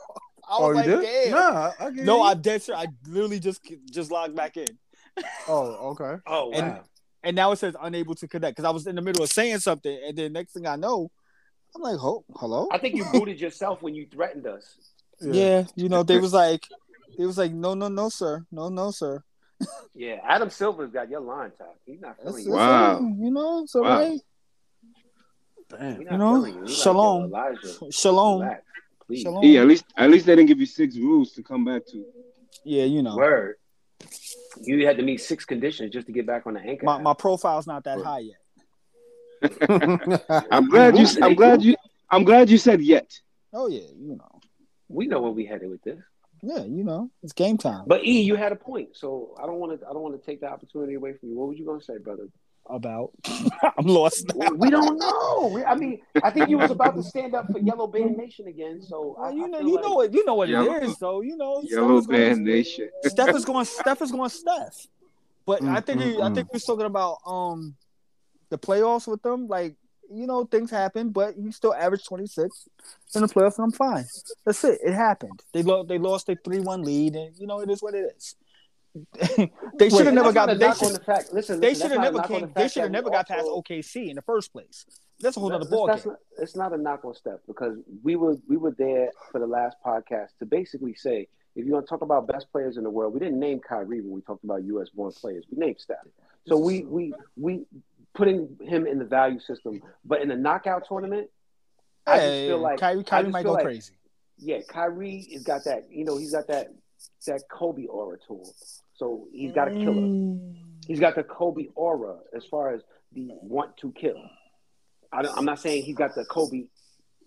I 0.49 0.57
Oh, 0.57 0.73
was 0.73 0.85
you 0.85 0.91
like, 0.91 1.01
did? 1.01 1.25
damn. 1.25 1.31
Nah, 1.31 1.71
I 1.79 1.89
No, 1.91 2.17
you. 2.17 2.23
I'm 2.23 2.41
dead 2.41 2.61
sure. 2.63 2.75
I 2.75 2.87
literally 3.07 3.39
just 3.39 3.61
just 3.91 4.11
logged 4.11 4.35
back 4.35 4.57
in, 4.57 4.67
Oh, 5.47 5.91
okay. 5.91 6.15
Oh 6.25 6.49
wow. 6.49 6.57
And- 6.59 6.79
and 7.23 7.35
now 7.35 7.51
it 7.51 7.57
says 7.57 7.75
unable 7.81 8.15
to 8.15 8.27
connect 8.27 8.55
because 8.55 8.67
I 8.67 8.71
was 8.71 8.87
in 8.87 8.95
the 8.95 9.01
middle 9.01 9.23
of 9.23 9.29
saying 9.31 9.59
something, 9.59 9.97
and 10.07 10.17
then 10.17 10.33
next 10.33 10.53
thing 10.53 10.65
I 10.67 10.75
know, 10.75 11.09
I'm 11.75 11.81
like, 11.81 11.97
"Oh, 12.01 12.23
hello." 12.37 12.67
I 12.71 12.77
think 12.77 12.95
you 12.95 13.05
booted 13.11 13.39
yourself 13.39 13.81
when 13.81 13.95
you 13.95 14.05
threatened 14.11 14.47
us. 14.47 14.75
Yeah. 15.21 15.65
you 15.75 15.87
know, 15.89 16.03
they 16.03 16.17
was 16.19 16.33
like, 16.33 16.67
they 17.17 17.25
was 17.25 17.37
like, 17.37 17.51
"No, 17.51 17.73
no, 17.73 17.87
no, 17.87 18.09
sir, 18.09 18.45
no, 18.51 18.69
no, 18.69 18.91
sir." 18.91 19.23
Yeah, 19.93 20.19
Adam 20.23 20.49
Silver's 20.49 20.89
got 20.91 21.09
your 21.09 21.19
line 21.19 21.51
top. 21.57 21.77
He's 21.85 22.01
not 22.01 22.17
feeling 22.21 22.45
you. 22.45 22.51
Wow. 22.51 22.99
You 22.99 23.29
know, 23.31 23.61
it's 23.63 23.75
all 23.75 23.83
Wow. 23.83 23.99
right. 23.99 24.19
Damn. 25.69 26.01
You 26.01 26.05
know, 26.17 26.33
feeling 26.35 26.55
you. 26.55 26.61
He's 26.65 26.77
shalom. 26.81 27.29
Like, 27.29 27.55
Shalom. 27.91 28.41
relax. 28.41 28.63
Shalom. 29.21 29.43
Yeah, 29.43 29.61
at 29.61 29.67
least 29.67 29.85
at 29.97 30.09
least 30.09 30.25
they 30.25 30.35
didn't 30.35 30.47
give 30.47 30.59
you 30.59 30.65
six 30.65 30.95
rules 30.97 31.33
to 31.33 31.43
come 31.43 31.63
back 31.65 31.85
to. 31.87 32.03
Yeah, 32.63 32.85
you 32.85 33.01
know, 33.03 33.15
Word. 33.15 33.55
You 34.63 34.85
had 34.85 34.97
to 34.97 35.03
meet 35.03 35.21
six 35.21 35.45
conditions 35.45 35.91
just 35.91 36.07
to 36.07 36.13
get 36.13 36.25
back 36.25 36.45
on 36.45 36.53
the 36.55 36.59
anchor. 36.59 36.85
my 36.85 36.99
my 37.01 37.13
profile's 37.13 37.67
not 37.67 37.83
that 37.85 38.01
high 38.01 38.19
yet. 38.19 38.37
I'm 40.51 40.69
glad 40.69 40.97
you. 40.97 41.07
I'm 41.21 41.35
glad 41.35 41.61
you. 41.63 41.75
I'm 42.09 42.23
glad 42.23 42.49
you 42.49 42.57
said 42.57 42.81
yet. 42.81 43.19
Oh 43.53 43.67
yeah, 43.67 43.87
you 43.97 44.15
know, 44.17 44.39
we 44.87 45.07
know 45.07 45.21
where 45.21 45.31
we 45.31 45.45
headed 45.45 45.69
with 45.69 45.81
this. 45.83 45.99
yeah, 46.41 46.63
you 46.63 46.83
know, 46.83 47.09
it's 47.23 47.33
game 47.33 47.57
time. 47.57 47.85
But 47.87 48.05
E, 48.05 48.21
you 48.21 48.35
had 48.35 48.51
a 48.51 48.55
point, 48.55 48.89
so 48.95 49.35
I 49.41 49.45
don't 49.45 49.59
want 49.59 49.79
to. 49.79 49.87
I 49.87 49.93
don't 49.93 50.01
want 50.01 50.19
to 50.19 50.25
take 50.25 50.41
the 50.41 50.47
opportunity 50.47 50.93
away 50.95 51.13
from 51.13 51.29
you. 51.29 51.37
What 51.37 51.47
were 51.47 51.53
you 51.53 51.65
gonna 51.65 51.81
say, 51.81 51.97
brother? 51.97 52.27
About, 52.71 53.11
I'm 53.77 53.85
lost 53.85 54.33
now. 54.33 54.49
We 54.51 54.69
don't 54.69 54.97
know. 54.97 55.51
We, 55.53 55.63
I 55.65 55.75
mean, 55.75 55.99
I 56.23 56.31
think 56.31 56.49
you 56.49 56.57
was 56.57 56.71
about 56.71 56.95
to 56.95 57.03
stand 57.03 57.35
up 57.35 57.51
for 57.51 57.59
Yellow 57.59 57.85
Band 57.87 58.15
Nation 58.15 58.47
again. 58.47 58.81
So 58.81 59.17
I, 59.19 59.31
you 59.31 59.47
know, 59.49 59.59
feel 59.59 59.67
you 59.67 59.75
like- 59.75 59.83
know 59.83 59.93
what, 59.93 60.13
you 60.13 60.25
know 60.25 60.35
what 60.35 60.47
Yellow- 60.49 60.75
it 60.75 60.83
is, 60.83 60.97
though. 60.97 61.21
You 61.21 61.35
know, 61.35 61.61
Yellow 61.63 61.97
is 61.97 62.07
going- 62.07 62.19
Band 62.19 62.45
Nation. 62.45 62.89
Steph 63.03 63.35
is 63.35 63.43
going. 63.45 63.65
Steph 63.65 64.01
is 64.01 64.11
going. 64.11 64.29
Steph. 64.29 64.87
But 65.45 65.61
I 65.63 65.65
mm, 65.81 65.85
think 65.85 65.99
mm, 65.99 66.03
he, 66.03 66.09
I 66.11 66.15
Mm-mm-mm. 66.19 66.35
think 66.35 66.53
we're 66.53 66.59
talking 66.59 66.85
about 66.85 67.17
um 67.25 67.75
the 68.49 68.57
playoffs 68.57 69.07
with 69.07 69.21
them. 69.21 69.47
Like 69.47 69.75
you 70.13 70.27
know, 70.27 70.45
things 70.45 70.69
happen, 70.71 71.09
but 71.09 71.35
he 71.35 71.51
still 71.51 71.73
averaged 71.73 72.05
twenty 72.05 72.27
six 72.27 72.67
in 73.15 73.21
the 73.21 73.27
playoffs, 73.27 73.57
and 73.57 73.65
I'm 73.65 73.71
fine. 73.71 74.05
That's 74.45 74.63
it. 74.63 74.79
It 74.83 74.93
happened. 74.93 75.41
They 75.53 75.63
lost. 75.63 75.87
They 75.89 75.97
lost 75.97 76.29
a 76.29 76.35
three 76.35 76.59
one 76.59 76.83
lead, 76.83 77.15
and 77.15 77.35
you 77.37 77.47
know 77.47 77.59
it 77.59 77.69
is 77.69 77.81
what 77.81 77.95
it 77.95 78.13
is. 78.15 78.35
they 79.77 79.89
should 79.89 80.05
have 80.05 80.13
never 80.13 80.33
got. 80.33 80.47
They 80.57 80.71
should. 80.73 80.95
the 80.95 81.01
fact. 81.05 81.33
Listen, 81.33 81.59
They 81.59 81.73
should 81.73 81.91
have 81.91 82.01
never 82.01 82.17
not 82.17 82.29
a 82.29 82.29
knock 82.29 82.31
on 82.31 82.39
came. 82.39 82.47
the 82.53 82.59
They 82.59 82.67
should 82.67 82.83
have 82.83 82.91
never 82.91 83.09
got 83.09 83.27
past 83.27 83.45
OKC 83.45 84.09
in 84.09 84.15
the 84.15 84.21
first 84.21 84.51
place. 84.51 84.85
That's 85.19 85.37
a 85.37 85.39
whole 85.39 85.53
other 85.53 85.69
ball 85.69 85.87
game. 85.87 86.01
not- 86.05 86.17
It's 86.39 86.55
not 86.55 86.73
a 86.73 86.77
knock 86.77 87.05
on 87.05 87.13
Steph 87.13 87.39
because 87.47 87.77
we 88.03 88.15
were 88.15 88.35
we 88.47 88.57
were 88.57 88.71
there 88.71 89.09
for 89.31 89.39
the 89.39 89.47
last 89.47 89.77
podcast 89.85 90.29
to 90.39 90.45
basically 90.45 90.93
say 90.95 91.27
if 91.55 91.65
you 91.65 91.73
want 91.73 91.85
to 91.85 91.89
talk 91.89 92.01
about 92.01 92.27
best 92.27 92.51
players 92.51 92.77
in 92.77 92.83
the 92.83 92.89
world, 92.89 93.13
we 93.13 93.19
didn't 93.19 93.39
name 93.39 93.59
Kyrie 93.59 94.01
when 94.01 94.11
we 94.11 94.21
talked 94.21 94.43
about 94.43 94.63
U.S. 94.63 94.89
born 94.89 95.11
players. 95.11 95.45
We 95.51 95.57
named 95.57 95.79
Steph. 95.79 95.97
So 96.47 96.57
we 96.57 96.83
we 96.83 97.13
we 97.37 97.65
putting 98.13 98.57
him 98.61 98.87
in 98.87 98.99
the 98.99 99.05
value 99.05 99.39
system. 99.39 99.81
But 100.03 100.21
in 100.21 100.27
the 100.29 100.35
knockout 100.35 100.87
tournament, 100.87 101.29
I 102.07 102.17
just 102.17 102.27
feel 102.47 102.57
like 102.59 102.79
Kyrie, 102.79 103.03
Kyrie 103.03 103.29
might 103.29 103.43
go 103.45 103.53
like- 103.53 103.63
crazy. 103.63 103.93
yeah, 104.37 104.59
Kyrie 104.67 105.27
has 105.33 105.43
got 105.43 105.63
that. 105.65 105.87
You 105.91 106.03
know, 106.03 106.17
he's 106.17 106.31
got 106.33 106.47
that 106.47 106.73
that 107.27 107.43
Kobe 107.51 107.85
aura 107.85 108.17
to 108.27 108.33
him. 108.37 108.45
So 109.01 109.25
he's 109.33 109.51
got 109.51 109.67
a 109.67 109.71
killer. 109.71 110.03
Mm. 110.03 110.53
He's 110.87 110.99
got 110.99 111.15
the 111.15 111.23
Kobe 111.23 111.65
aura 111.73 112.17
as 112.37 112.45
far 112.45 112.71
as 112.75 112.81
the 113.13 113.29
want 113.41 113.75
to 113.77 113.91
kill. 113.93 114.21
I 115.11 115.23
don't, 115.23 115.35
I'm 115.35 115.43
not 115.43 115.57
saying 115.59 115.85
he's 115.85 115.95
got 115.95 116.13
the 116.13 116.23
Kobe 116.23 116.65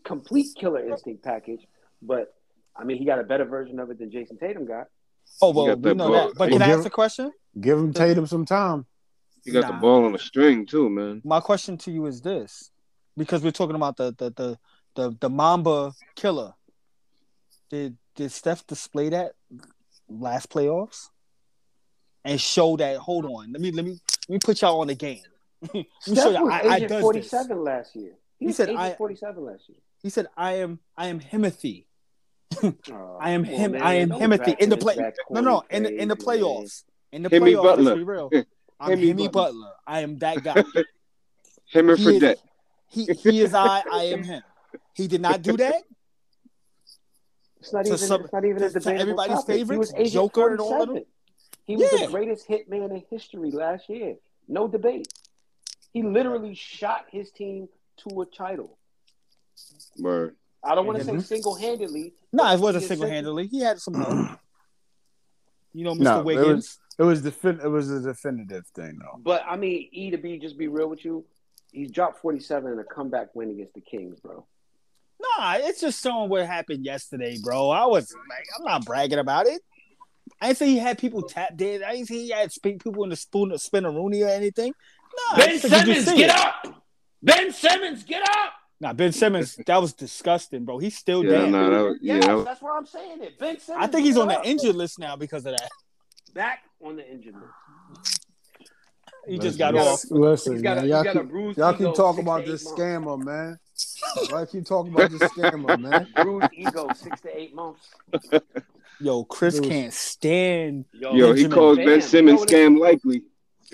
complete 0.05 0.47
killer 0.57 0.89
instinct 0.89 1.25
package, 1.25 1.67
but 2.01 2.33
I 2.77 2.85
mean 2.85 2.97
he 2.99 3.05
got 3.05 3.19
a 3.19 3.25
better 3.25 3.45
version 3.45 3.81
of 3.81 3.91
it 3.91 3.99
than 3.99 4.13
Jayson 4.13 4.39
Tatum 4.39 4.67
got. 4.69 4.87
Oh 5.43 5.49
You 5.51 5.57
well, 5.57 5.67
got 5.75 5.79
we 5.81 5.95
know 5.95 6.09
ball. 6.09 6.13
that. 6.13 6.27
But 6.37 6.39
Well, 6.39 6.49
can 6.51 6.63
I 6.63 6.67
give- 6.67 6.79
ask 6.79 6.87
a 6.87 6.91
question? 6.91 7.33
Give 7.61 7.77
him 7.77 7.93
Tatum 7.93 8.27
some 8.29 8.45
time. 8.45 8.87
You 9.45 9.53
got 9.53 9.67
the 9.67 9.73
ball 9.81 10.05
on 10.05 10.15
a 10.15 10.19
string 10.19 10.67
too, 10.67 10.89
man. 10.89 11.23
My 11.25 11.41
question 11.41 11.77
to 11.79 11.91
you 11.91 12.07
is 12.07 12.21
this, 12.23 12.71
because 13.17 13.43
we're 13.43 13.51
talking 13.51 13.75
about 13.75 13.97
the 13.97 14.15
the 14.17 14.31
the 14.31 14.59
the, 14.95 15.17
the 15.21 15.29
Mamba 15.29 15.93
killer. 16.15 16.55
Did 17.69 17.97
did 18.15 18.31
Steph 18.31 18.65
display 18.65 19.09
that 19.09 19.33
last 20.09 20.51
playoffs 20.51 21.09
and 22.25 22.41
show 22.41 22.77
that? 22.77 22.97
Hold 22.99 23.25
on, 23.27 23.53
let 23.53 23.61
me 23.61 23.71
let 23.73 23.85
me 23.85 23.93
let 24.29 24.31
me 24.31 24.39
put 24.39 24.61
y'all 24.63 24.81
on 24.81 24.87
the 24.89 24.95
game. 24.95 25.21
Let 25.63 25.75
me 25.75 25.87
show 26.15 26.31
y'all 26.31 26.45
was 26.45 26.53
I, 26.53 26.59
I 26.69 26.77
agent 26.77 26.91
does 26.91 27.01
47 27.01 27.49
this. 27.49 27.65
last 27.65 27.97
year. 27.97 28.13
He, 28.39 28.47
He 28.47 28.53
said, 28.53 28.69
agent 28.69 28.81
I- 28.81 28.95
47 28.97 29.45
last 29.45 29.69
year. 29.69 29.79
He 30.03 30.11
said, 30.11 30.27
"I 30.37 30.53
am 30.57 30.79
I 30.97 31.07
am 31.09 31.21
Himothy. 31.21 31.87
Oh, 32.93 33.19
I 33.21 33.31
am 33.31 33.43
him. 33.45 33.75
on, 33.75 33.81
I 33.83 33.95
am 33.95 34.11
Don't 34.11 34.21
Himothy 34.21 34.59
in 34.59 34.69
the 34.69 34.77
play. 34.77 34.97
No, 35.31 35.41
no, 35.41 35.63
in 35.71 35.83
the 35.85 35.95
in 36.03 36.09
the 36.09 36.17
playoffs. 36.17 36.85
In 37.13 37.23
the 37.23 37.29
Hemi 37.31 37.53
playoffs, 37.55 37.63
Butler. 37.63 37.83
let's 37.85 37.97
be 37.99 38.05
real. 38.05 38.31
I'm 38.81 38.91
Hemi 38.91 39.09
Hemi 39.09 39.29
Butler. 39.29 39.53
Butler. 39.61 39.73
I 39.87 40.01
am 40.01 40.19
that 40.19 40.43
guy. 40.45 40.63
Him 41.71 41.89
and 41.91 41.99
He 41.99 42.17
is- 42.17 42.39
He 42.89 43.05
he 43.07 43.41
is 43.41 43.55
I. 43.55 43.83
I 43.91 44.03
am 44.13 44.23
him. 44.23 44.43
He 44.95 45.07
did 45.09 45.21
not 45.23 45.41
do 45.43 45.57
that. 45.57 45.83
It's 47.61 47.73
not 47.73 47.87
even. 47.87 47.99
some- 47.99 48.21
it's 48.25 48.33
not 48.33 48.45
even 48.45 48.63
a 48.63 48.69
to 48.69 48.73
debatable 48.79 49.01
everybody's 49.01 49.37
topic. 49.39 49.57
He 49.57 49.65
was 49.79 49.95
agent 49.95 50.13
Joker 50.13 50.51
and 50.51 50.61
all 50.61 50.83
of 50.83 50.89
them? 50.89 51.05
47. 51.67 51.67
He 51.67 51.77
was 51.77 51.93
Yeah. 52.01 52.07
the 52.07 52.13
greatest 52.13 52.49
hitman 52.49 52.91
in 52.91 53.03
history 53.11 53.51
last 53.51 53.89
year. 53.89 54.17
No 54.49 54.69
debate. 54.69 55.09
He 55.93 56.03
literally 56.03 56.55
shot 56.55 57.07
his 57.11 57.31
team 57.31 57.69
to 57.99 58.21
a 58.23 58.27
title. 58.27 58.79
Word. 59.99 60.37
I 60.63 60.75
don't 60.75 60.87
want 60.87 60.99
to 60.99 61.05
say 61.05 61.19
single 61.21 61.55
handedly. 61.55 62.15
No, 62.33 62.51
it 62.53 62.59
wasn't 62.61 62.85
single 62.85 63.09
handedly. 63.09 63.47
He 63.47 63.61
had 63.61 63.79
some 63.81 63.95
help. 63.95 64.39
You 65.73 65.85
know, 65.85 65.95
Mr. 65.95 66.01
No, 66.01 66.21
it 66.21 66.25
Wiggins. 66.25 66.47
was 66.47 66.79
it 66.99 67.03
was 67.03 67.23
defin- 67.23 67.63
it 67.65 67.69
was 67.69 67.91
a 67.91 68.01
definitive 68.01 68.67
thing 68.69 68.99
though. 69.01 69.19
But 69.23 69.43
I 69.47 69.57
mean, 69.57 69.89
E 69.93 70.11
to 70.11 70.17
B, 70.17 70.39
just 70.39 70.57
be 70.57 70.69
real 70.69 70.89
with 70.89 71.05
you. 71.05 71.25
He's 71.73 71.91
dropped 71.91 72.19
47 72.21 72.73
in 72.73 72.79
a 72.79 72.85
comeback 72.85 73.35
win 73.35 73.51
against 73.51 73.75
the 73.75 73.81
Kings, 73.81 74.21
bro. 74.21 74.47
Nah, 75.21 75.55
it's 75.57 75.81
just 75.81 76.03
showing 76.03 76.29
what 76.31 76.47
happened 76.47 76.85
yesterday, 76.85 77.37
bro. 77.43 77.71
I 77.71 77.87
was 77.87 78.13
like, 78.29 78.45
I'm 78.59 78.65
not 78.65 78.85
bragging 78.85 79.19
about 79.19 79.47
it. 79.47 79.61
I 80.41 80.49
didn't 80.49 80.59
say 80.59 80.67
he 80.69 80.79
had 80.79 80.99
people 80.99 81.23
tap 81.23 81.57
dead. 81.57 81.83
I 81.83 81.93
didn't 81.95 82.09
say 82.09 82.15
he 82.17 82.31
had 82.31 82.51
people 82.63 83.05
in 83.05 83.11
the 83.11 83.17
spoon 83.17 83.53
of 83.53 83.61
spinneroonie 83.61 84.25
or 84.25 84.29
anything. 84.31 84.73
Nah, 85.31 85.37
I 85.37 85.47
Ben 85.47 85.49
just 85.59 85.63
think 85.69 85.87
you 85.87 85.95
Simmons, 86.01 86.19
get 86.19 86.31
it. 86.31 86.37
up! 86.37 86.83
Ben 87.23 87.53
Simmons, 87.53 88.03
get 88.05 88.23
up! 88.23 88.53
Nah, 88.81 88.93
Ben 88.93 89.13
Simmons, 89.13 89.57
that 89.67 89.81
was 89.81 89.93
disgusting, 89.93 90.65
bro. 90.65 90.79
He's 90.79 90.97
still 90.99 91.25
Yeah, 91.25 91.43
down. 91.43 91.53
no, 91.53 91.71
that 91.71 91.83
was, 91.85 91.99
yeah, 92.03 92.15
Yes, 92.17 92.27
that 92.27 92.35
was, 92.37 92.45
that's 92.45 92.63
why 92.63 92.77
I'm 92.77 92.87
saying 92.87 93.23
it. 93.23 93.39
Ben 93.39 93.59
Simmons. 93.61 93.85
I 93.85 93.87
think 93.87 94.05
he's 94.07 94.17
get 94.17 94.21
on 94.23 94.29
the 94.29 94.49
injured 94.49 94.75
list 94.77 94.99
now 94.99 95.17
because 95.17 95.47
of 95.47 95.57
that. 95.57 95.71
Back 96.35 96.61
on 96.85 96.97
the 96.97 97.09
injured 97.11 97.35
list. 97.35 98.21
He 99.27 99.37
just 99.39 99.45
Listen, 99.45 99.59
got 99.59 99.75
gotta- 99.75 99.91
off. 99.91 100.01
Listen, 100.11 100.61
got 100.63 100.77
man, 100.77 100.85
he's 100.85 100.91
y'all 100.93 101.05
keep, 101.15 101.29
bruised 101.31 101.59
y'all 101.59 101.73
keep 101.75 101.95
talking 101.95 102.23
about 102.25 102.45
this 102.45 102.65
months. 102.65 102.79
scammer, 102.81 103.25
man. 103.25 103.59
Y'all 104.29 104.47
keep 104.47 104.67
talking 104.67 104.93
about 104.93 105.11
this 105.11 105.23
scammer, 105.33 105.81
man. 105.81 106.07
Bruised 106.17 106.49
ego, 106.53 106.89
six 106.95 107.21
to 107.23 107.39
eight 107.39 107.55
months. 107.55 107.89
Yo, 109.01 109.25
Chris 109.25 109.59
Dude. 109.59 109.69
can't 109.69 109.93
stand. 109.93 110.85
Yo, 110.93 111.15
yo, 111.15 111.27
he 111.33 111.43
Benjamin 111.43 111.51
calls 111.51 111.77
Ben 111.79 112.03
Simmons 112.03 112.41
You 112.41 112.47
scam 112.47 112.79
likely. 112.79 113.23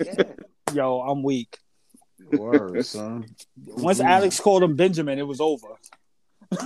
Yeah. 0.03 0.23
Yo, 0.73 1.01
I'm 1.01 1.23
weak. 1.23 1.57
Word, 2.31 2.85
son. 2.85 3.25
Once. 3.65 3.99
Alex 3.99 4.39
called 4.39 4.63
him 4.63 4.75
Benjamin, 4.75 5.19
it 5.19 5.27
was 5.27 5.41
over. 5.41 5.67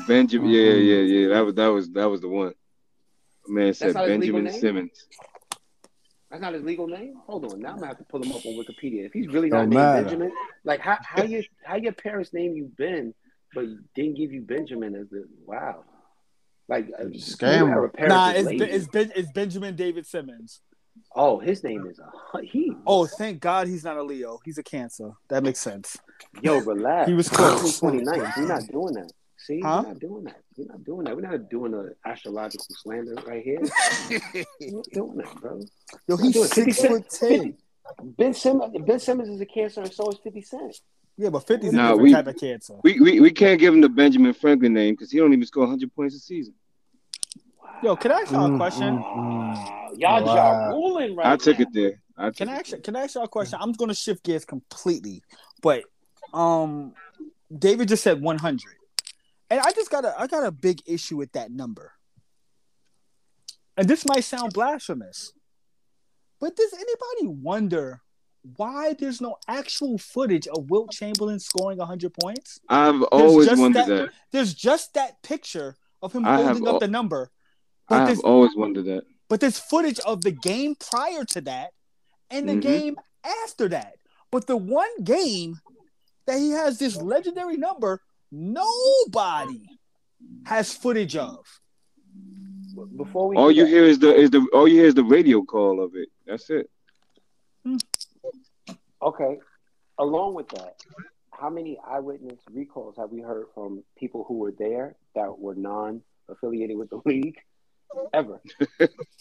Benjamin, 0.07 0.49
yeah, 0.49 0.73
yeah, 0.73 1.01
yeah. 1.01 1.27
That 1.29 1.45
was 1.45 1.55
that 1.55 1.67
was 1.67 1.89
that 1.91 2.09
was 2.09 2.21
the 2.21 2.29
one. 2.29 2.53
Man 3.47 3.73
said 3.73 3.93
not 3.93 4.07
his 4.07 4.19
legal 4.19 4.41
Benjamin? 4.41 4.59
Simmons. 4.59 5.07
That's 6.29 6.41
not 6.41 6.53
his 6.53 6.63
legal 6.63 6.87
name. 6.87 7.15
Hold 7.27 7.51
on, 7.51 7.61
now 7.61 7.69
I'm 7.69 7.75
gonna 7.75 7.87
have 7.87 7.97
to 7.97 8.03
pull 8.03 8.21
him 8.21 8.31
up 8.31 8.45
on 8.45 8.53
Wikipedia. 8.53 9.05
If 9.05 9.13
he's 9.13 9.27
really 9.27 9.49
Don't 9.49 9.69
not 9.69 9.69
named 9.69 9.73
matter. 9.73 10.03
Benjamin, 10.03 10.31
like 10.63 10.79
how 10.79 10.97
how 11.01 11.23
your 11.23 11.43
how 11.63 11.75
your 11.75 11.93
parents 11.93 12.33
name 12.33 12.53
you 12.53 12.71
Ben, 12.77 13.13
but 13.53 13.65
didn't 13.95 14.15
give 14.15 14.31
you 14.31 14.41
Benjamin 14.41 14.95
as 14.95 15.09
the 15.09 15.25
wow, 15.45 15.83
like 16.67 16.87
uh, 16.99 17.03
Scammer. 17.05 17.59
whoever 17.59 17.89
parents 17.89 18.13
Nah, 18.15 18.29
is 18.31 18.35
it's, 18.37 18.45
lazy. 18.47 18.57
ben, 18.59 18.69
it's, 18.69 18.87
ben, 18.87 19.11
it's 19.15 19.31
Benjamin 19.31 19.75
David 19.75 20.05
Simmons. 20.05 20.61
oh, 21.15 21.39
his 21.39 21.63
name 21.63 21.85
is 21.87 21.99
a 21.99 22.41
he. 22.43 22.71
Oh, 22.87 23.05
thank 23.05 23.39
God 23.39 23.67
he's 23.67 23.83
not 23.83 23.97
a 23.97 24.03
Leo. 24.03 24.39
He's 24.45 24.57
a 24.57 24.63
Cancer. 24.63 25.11
That 25.29 25.43
makes 25.43 25.59
sense. 25.59 25.97
yo, 26.41 26.59
relax. 26.59 27.07
He 27.07 27.13
was 27.13 27.29
close. 27.29 27.79
29. 27.79 28.33
We're 28.37 28.47
not 28.47 28.67
doing 28.67 28.93
that. 28.95 29.11
See, 29.37 29.59
Huh? 29.61 29.83
we're 29.85 29.91
not 29.93 29.99
doing 29.99 30.23
that. 30.23 30.41
We're 30.57 30.65
not 30.67 30.83
doing 30.83 31.03
that. 31.05 31.15
We're 31.15 31.29
not 31.29 31.49
doing 31.49 31.73
an 31.75 31.93
astrological 32.05 32.65
slander 32.81 33.13
right 33.27 33.43
here. 33.43 33.59
we're 34.59 34.71
not 34.77 34.85
doing 34.91 35.17
that, 35.17 35.35
bro. 35.41 35.61
Yo, 36.07 36.17
he's 36.17 36.33
doing 36.33 36.45
it. 36.45 36.53
50 36.53 36.71
six 36.71 36.87
foot 36.87 37.09
ten. 37.11 37.57
Ben 38.01 38.33
Simmons, 38.33 38.73
Ben 38.87 38.99
Simmons 38.99 39.29
is 39.29 39.39
a 39.41 39.45
cancer, 39.45 39.81
and 39.81 39.93
so 39.93 40.09
is 40.09 40.17
50 40.23 40.41
Cent. 40.41 40.79
Yeah, 41.17 41.29
but 41.29 41.45
50's 41.45 41.73
Nah, 41.73 41.93
a 41.93 41.97
different 41.97 42.01
we- 42.01 42.11
type 42.11 42.27
of 42.27 42.37
cancer. 42.37 42.75
We, 42.83 42.99
we 42.99 43.19
we 43.19 43.31
can't 43.31 43.59
give 43.59 43.73
him 43.73 43.81
the 43.81 43.89
Benjamin 43.89 44.33
Franklin 44.33 44.73
name 44.73 44.93
because 44.95 45.11
he 45.11 45.17
don't 45.17 45.31
even 45.33 45.45
score 45.45 45.63
100 45.63 45.93
points 45.95 46.15
a 46.15 46.19
season. 46.19 46.53
Yo, 47.81 47.95
can 47.95 48.11
I 48.11 48.15
ask 48.21 48.31
y'all 48.31 48.45
a 48.45 48.49
Mm, 48.49 48.57
question? 48.57 48.97
mm, 48.97 49.15
mm. 49.15 49.97
Wow, 49.97 50.21
y'all 50.21 50.21
Wow. 50.25 50.35
y'all 50.35 50.81
ruling 50.81 51.15
right 51.15 51.27
I 51.27 51.35
took 51.37 51.57
now. 51.57 51.65
it 51.65 51.73
there. 51.73 52.01
I 52.17 52.25
took 52.27 52.37
Can 52.37 52.49
I 52.49 52.55
it 52.55 52.59
ask? 52.73 52.83
Can 52.83 52.95
I 52.95 53.01
ask 53.01 53.15
y'all 53.15 53.23
a 53.23 53.27
question? 53.27 53.59
I'm 53.61 53.71
going 53.71 53.89
to 53.89 53.95
shift 53.95 54.23
gears 54.23 54.45
completely, 54.45 55.23
but 55.61 55.83
um, 56.33 56.93
David 57.57 57.87
just 57.87 58.03
said 58.03 58.21
100, 58.21 58.61
and 59.49 59.59
I 59.59 59.71
just 59.71 59.89
got 59.89 60.05
a 60.05 60.19
I 60.19 60.27
got 60.27 60.45
a 60.45 60.51
big 60.51 60.81
issue 60.85 61.17
with 61.17 61.31
that 61.31 61.51
number. 61.51 61.93
And 63.77 63.87
this 63.87 64.05
might 64.05 64.23
sound 64.23 64.53
blasphemous, 64.53 65.33
but 66.39 66.55
does 66.55 66.73
anybody 66.73 67.39
wonder 67.41 68.01
why 68.57 68.93
there's 68.93 69.21
no 69.21 69.37
actual 69.47 69.97
footage 69.97 70.47
of 70.47 70.69
Wilt 70.69 70.91
Chamberlain 70.91 71.39
scoring 71.39 71.77
100 71.79 72.13
points? 72.13 72.59
I've 72.69 73.01
always 73.03 73.47
wondered 73.57 73.85
that- 73.85 73.87
that. 73.87 74.09
There's 74.31 74.53
just 74.53 74.93
that 74.93 75.21
picture 75.23 75.75
of 76.01 76.13
him 76.13 76.25
I 76.25 76.43
holding 76.43 76.67
up 76.67 76.73
al- 76.75 76.79
the 76.79 76.87
number, 76.87 77.31
I 77.87 77.89
but 77.89 77.97
have 77.99 78.07
there's 78.07 78.19
always 78.21 78.55
wondered 78.55 78.85
that. 78.85 79.03
but 79.29 79.39
there's 79.39 79.57
footage 79.59 79.99
of 79.99 80.21
the 80.21 80.31
game 80.31 80.75
prior 80.75 81.23
to 81.25 81.41
that 81.41 81.71
and 82.29 82.47
the 82.47 82.53
Mhm. 82.53 82.61
game 82.61 82.95
after 83.43 83.67
that. 83.69 83.95
But 84.31 84.47
the 84.47 84.57
one 84.57 85.03
game 85.03 85.59
that 86.25 86.37
he 86.39 86.51
has 86.51 86.77
this 86.79 86.95
legendary 86.97 87.57
number, 87.57 88.01
nobody 88.31 89.67
has 90.45 90.73
footage 90.73 91.15
of. 91.15 91.45
Before 92.97 93.29
we 93.29 93.37
All 93.37 93.49
you 93.51 93.63
that, 93.63 93.69
hear 93.69 93.85
is 93.85 93.99
the 93.99 94.13
is 94.13 94.29
the 94.31 94.45
all 94.53 94.67
you 94.67 94.75
hear 94.79 94.87
is 94.87 94.95
the 94.95 95.03
radio 95.03 95.41
call 95.43 95.81
of 95.81 95.95
it. 95.95 96.09
That's 96.25 96.49
it. 96.49 96.69
Okay. 99.05 99.37
Along 99.97 100.33
with 100.33 100.49
that, 100.49 100.75
how 101.31 101.49
many 101.49 101.77
eyewitness 101.87 102.39
recalls 102.51 102.95
have 102.97 103.11
we 103.11 103.21
heard 103.21 103.45
from 103.53 103.83
people 103.97 104.25
who 104.27 104.39
were 104.39 104.53
there 104.57 104.95
that 105.15 105.39
were 105.39 105.55
non-affiliated 105.55 106.77
with 106.77 106.89
the 106.89 107.01
league 107.05 107.37
ever? 108.13 108.41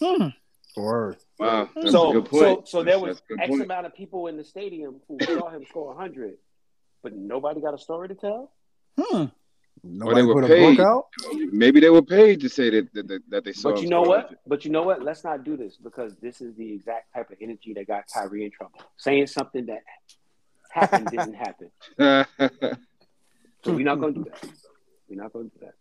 Hmm. 0.01 0.29
Word. 0.77 1.19
Wow, 1.39 1.69
that's 1.77 1.93
so, 1.93 2.11
a 2.11 2.13
good 2.15 2.29
so, 2.33 2.55
point. 2.57 2.69
so 2.69 2.83
there 2.83 2.99
was 2.99 3.17
that's 3.17 3.21
a 3.21 3.29
good 3.29 3.41
X 3.41 3.49
point. 3.51 3.63
amount 3.63 3.87
of 3.87 3.95
people 3.95 4.27
in 4.27 4.37
the 4.37 4.43
stadium 4.43 5.01
who 5.07 5.19
saw 5.25 5.49
him 5.49 5.65
score 5.69 5.95
100, 5.95 6.35
but 7.03 7.15
nobody 7.15 7.61
got 7.61 7.75
a 7.75 7.79
story 7.79 8.09
to 8.09 8.15
tell. 8.17 8.53
Hmm. 8.99 9.27
Nobody 9.87 10.23
were 10.23 10.35
put 10.35 10.45
a 10.45 10.49
paid. 10.49 10.77
book 10.77 10.87
out. 10.87 11.07
Maybe 11.53 11.79
they 11.79 11.91
were 11.91 12.03
paid 12.03 12.41
to 12.41 12.49
say 12.49 12.71
that 12.71 12.93
that, 12.95 13.09
that, 13.09 13.23
that 13.29 13.45
they 13.45 13.53
saw. 13.53 13.73
But 13.73 13.83
you 13.83 13.89
know 13.89 14.05
score 14.05 14.17
what? 14.17 14.31
But 14.47 14.65
you 14.65 14.71
know 14.71 14.83
what? 14.83 15.03
Let's 15.03 15.25
not 15.25 15.45
do 15.45 15.57
this 15.57 15.77
because 15.77 16.17
this 16.17 16.41
is 16.41 16.55
the 16.57 16.73
exact 16.73 17.13
type 17.15 17.31
of 17.31 17.37
energy 17.41 17.75
that 17.75 17.87
got 17.87 18.05
Kyrie 18.13 18.45
in 18.45 18.51
trouble. 18.51 18.81
Saying 18.97 19.27
something 19.27 19.67
that 19.67 19.83
happened 20.71 21.09
didn't 21.09 21.35
happen. 21.35 22.77
So 23.65 23.73
we're 23.73 23.85
not 23.85 23.99
going 23.99 24.15
to 24.15 24.25
do 24.25 24.31
that. 24.31 24.51
We're 25.09 25.23
not 25.23 25.33
going 25.33 25.51
to 25.51 25.59
do 25.59 25.65
that. 25.65 25.75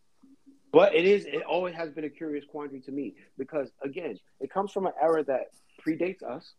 But 0.72 0.96
it 0.96 1.06
is. 1.06 1.26
It 1.26 1.44
always 1.44 1.76
has 1.76 1.92
been 1.92 2.06
a 2.06 2.10
curious 2.10 2.46
quandary 2.46 2.80
to 2.82 2.92
me 2.92 3.16
because 3.38 3.70
again, 3.84 4.18
it 4.40 4.52
comes 4.52 4.72
from 4.72 4.86
an 4.86 4.94
era 5.00 5.24
that 5.26 5.48
predates 5.86 6.24
us, 6.24 6.54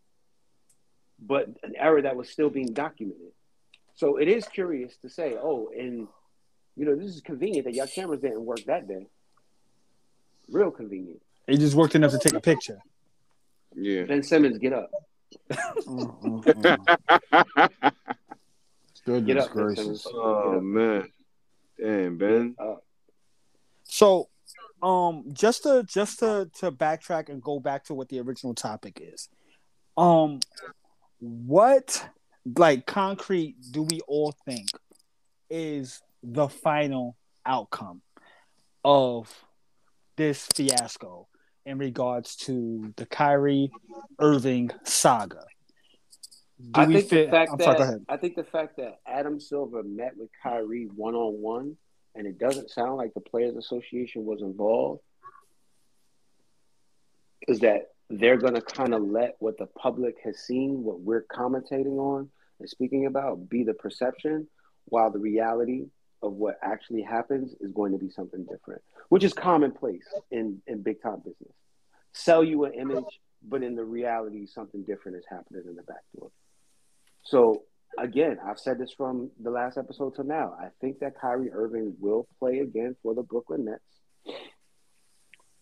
but 1.18 1.48
an 1.62 1.74
era 1.76 2.02
that 2.02 2.14
was 2.14 2.28
still 2.28 2.50
being 2.50 2.72
documented. 2.72 3.32
So 3.96 4.18
it 4.18 4.28
is 4.28 4.44
curious 4.46 4.96
to 4.98 5.08
say, 5.08 5.36
oh, 5.40 5.70
and 5.76 6.08
you 6.76 6.84
know, 6.84 6.96
this 6.96 7.14
is 7.14 7.20
convenient 7.20 7.66
that 7.66 7.74
your 7.74 7.86
cameras 7.86 8.20
didn't 8.20 8.44
work 8.44 8.60
that 8.66 8.88
day. 8.88 9.06
Real 10.50 10.70
convenient. 10.70 11.20
He 11.46 11.56
just 11.56 11.74
worked 11.74 11.94
enough 11.94 12.12
to 12.12 12.18
take 12.18 12.34
a 12.34 12.40
picture. 12.40 12.78
yeah. 13.74 14.04
Ben 14.04 14.22
Simmons, 14.22 14.58
get 14.58 14.72
up. 14.72 14.90
Mm, 15.86 16.22
mm, 16.22 16.44
mm. 16.44 17.92
Goodness 19.04 19.26
Get 19.26 19.38
up, 19.38 19.54
Ben 19.54 19.64
gracious. 19.64 19.84
Simmons. 19.84 20.06
Oh 20.14 20.60
man, 20.60 21.08
damn 21.78 22.16
Ben. 22.16 22.56
So, 23.82 24.28
um, 24.82 25.24
just 25.32 25.64
to 25.64 25.84
just 25.86 26.20
to 26.20 26.50
to 26.60 26.72
backtrack 26.72 27.28
and 27.28 27.42
go 27.42 27.60
back 27.60 27.84
to 27.84 27.94
what 27.94 28.08
the 28.08 28.20
original 28.20 28.54
topic 28.54 29.00
is, 29.02 29.28
um, 29.96 30.40
what 31.20 32.08
like 32.56 32.86
concrete 32.86 33.56
do 33.70 33.82
we 33.82 34.00
all 34.06 34.34
think 34.46 34.68
is 35.50 36.00
the 36.24 36.48
final 36.48 37.16
outcome 37.44 38.02
of 38.84 39.32
this 40.16 40.46
fiasco 40.54 41.28
in 41.66 41.78
regards 41.78 42.36
to 42.36 42.92
the 42.96 43.06
Kyrie 43.06 43.70
Irving 44.18 44.70
saga? 44.84 45.44
Do 46.60 46.80
I 46.80 46.86
think 46.86 47.08
the 47.08 47.26
fact 47.28 47.50
I'm 47.52 47.58
that 47.58 47.78
sorry. 47.78 48.00
I 48.08 48.16
think 48.16 48.36
the 48.36 48.44
fact 48.44 48.76
that 48.76 49.00
Adam 49.06 49.40
Silver 49.40 49.82
met 49.82 50.16
with 50.16 50.30
Kyrie 50.42 50.88
one 50.94 51.14
on 51.14 51.40
one, 51.40 51.76
and 52.14 52.26
it 52.26 52.38
doesn't 52.38 52.70
sound 52.70 52.96
like 52.96 53.12
the 53.14 53.20
Players 53.20 53.56
Association 53.56 54.24
was 54.24 54.40
involved, 54.40 55.02
is 57.48 57.60
that 57.60 57.90
they're 58.08 58.36
going 58.36 58.54
to 58.54 58.60
kind 58.60 58.94
of 58.94 59.02
let 59.02 59.34
what 59.40 59.58
the 59.58 59.66
public 59.66 60.16
has 60.24 60.38
seen, 60.38 60.82
what 60.82 61.00
we're 61.00 61.24
commentating 61.24 61.98
on 61.98 62.30
and 62.60 62.68
speaking 62.68 63.06
about, 63.06 63.48
be 63.48 63.64
the 63.64 63.74
perception, 63.74 64.46
while 64.86 65.10
the 65.10 65.18
reality 65.18 65.86
of 66.24 66.32
what 66.32 66.58
actually 66.62 67.02
happens 67.02 67.54
is 67.60 67.70
going 67.72 67.92
to 67.92 67.98
be 67.98 68.08
something 68.08 68.44
different, 68.44 68.82
which 69.10 69.24
is 69.24 69.32
commonplace 69.32 70.06
in 70.30 70.62
in 70.66 70.82
big 70.82 71.02
time 71.02 71.18
business. 71.18 71.54
Sell 72.12 72.42
you 72.42 72.64
an 72.64 72.74
image, 72.74 73.20
but 73.42 73.62
in 73.62 73.76
the 73.76 73.84
reality, 73.84 74.46
something 74.46 74.82
different 74.84 75.18
is 75.18 75.24
happening 75.28 75.62
in 75.68 75.76
the 75.76 75.82
back 75.82 76.02
door. 76.16 76.30
So 77.24 77.62
again, 77.98 78.38
I've 78.44 78.58
said 78.58 78.78
this 78.78 78.92
from 78.92 79.30
the 79.40 79.50
last 79.50 79.76
episode 79.76 80.14
to 80.16 80.24
now. 80.24 80.54
I 80.58 80.68
think 80.80 81.00
that 81.00 81.20
Kyrie 81.20 81.52
Irving 81.52 81.94
will 82.00 82.26
play 82.38 82.60
again 82.60 82.96
for 83.02 83.14
the 83.14 83.22
Brooklyn 83.22 83.66
Nets. 83.66 84.38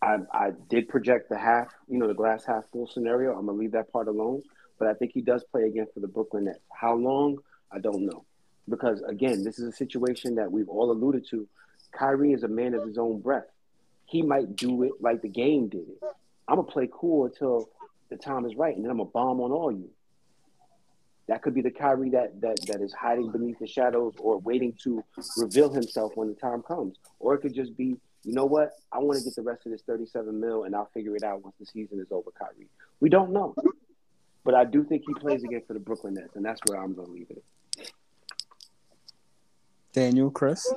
I, 0.01 0.17
I 0.31 0.51
did 0.69 0.89
project 0.89 1.29
the 1.29 1.37
half, 1.37 1.73
you 1.87 1.97
know, 1.97 2.07
the 2.07 2.13
glass 2.13 2.45
half 2.45 2.63
full 2.71 2.87
scenario. 2.87 3.31
I'm 3.37 3.45
gonna 3.45 3.57
leave 3.57 3.71
that 3.71 3.91
part 3.91 4.07
alone, 4.07 4.43
but 4.79 4.87
I 4.87 4.93
think 4.93 5.11
he 5.13 5.21
does 5.21 5.43
play 5.51 5.63
again 5.63 5.87
for 5.93 5.99
the 5.99 6.07
Brooklyn 6.07 6.45
Nets. 6.45 6.59
How 6.71 6.95
long? 6.95 7.37
I 7.71 7.79
don't 7.79 8.05
know, 8.05 8.25
because 8.69 9.01
again, 9.07 9.43
this 9.43 9.59
is 9.59 9.67
a 9.67 9.71
situation 9.71 10.35
that 10.35 10.51
we've 10.51 10.69
all 10.69 10.91
alluded 10.91 11.27
to. 11.29 11.47
Kyrie 11.91 12.33
is 12.33 12.43
a 12.43 12.47
man 12.47 12.73
of 12.73 12.85
his 12.85 12.97
own 12.97 13.19
breath. 13.19 13.45
He 14.05 14.21
might 14.21 14.55
do 14.55 14.83
it 14.83 14.93
like 14.99 15.21
the 15.21 15.27
game 15.27 15.67
did 15.69 15.87
it. 15.89 15.99
I'm 16.47 16.57
gonna 16.57 16.63
play 16.63 16.89
cool 16.91 17.25
until 17.25 17.69
the 18.09 18.17
time 18.17 18.45
is 18.45 18.55
right, 18.55 18.75
and 18.75 18.83
then 18.83 18.91
I'm 18.91 18.97
gonna 18.97 19.09
bomb 19.09 19.41
on 19.41 19.51
all 19.51 19.71
you. 19.71 19.89
That 21.27 21.41
could 21.41 21.53
be 21.53 21.61
the 21.61 21.71
Kyrie 21.71 22.09
that 22.11 22.41
that 22.41 22.59
that 22.67 22.81
is 22.81 22.93
hiding 22.93 23.31
beneath 23.31 23.59
the 23.59 23.67
shadows 23.67 24.13
or 24.19 24.39
waiting 24.39 24.73
to 24.83 25.03
reveal 25.37 25.71
himself 25.71 26.11
when 26.15 26.27
the 26.27 26.35
time 26.35 26.61
comes. 26.61 26.97
Or 27.19 27.33
it 27.35 27.39
could 27.39 27.53
just 27.53 27.77
be, 27.77 27.95
you 28.23 28.33
know 28.33 28.45
what? 28.45 28.73
I 28.91 28.99
want 28.99 29.19
to 29.19 29.23
get 29.23 29.35
the 29.35 29.41
rest 29.41 29.65
of 29.65 29.71
this 29.71 29.81
37 29.83 30.37
mil 30.37 30.65
and 30.65 30.75
I'll 30.75 30.89
figure 30.93 31.15
it 31.15 31.23
out 31.23 31.43
once 31.43 31.55
the 31.59 31.65
season 31.65 31.99
is 31.99 32.11
over, 32.11 32.29
Kyrie. 32.37 32.67
We 32.99 33.09
don't 33.09 33.31
know. 33.31 33.55
But 34.43 34.55
I 34.55 34.65
do 34.65 34.83
think 34.83 35.03
he 35.07 35.13
plays 35.13 35.43
again 35.43 35.61
for 35.65 35.73
the 35.73 35.79
Brooklyn 35.79 36.15
Nets, 36.15 36.35
and 36.35 36.43
that's 36.43 36.59
where 36.67 36.81
I'm 36.81 36.93
gonna 36.93 37.09
leave 37.09 37.27
it. 37.29 37.43
Daniel, 39.93 40.31
Chris. 40.31 40.71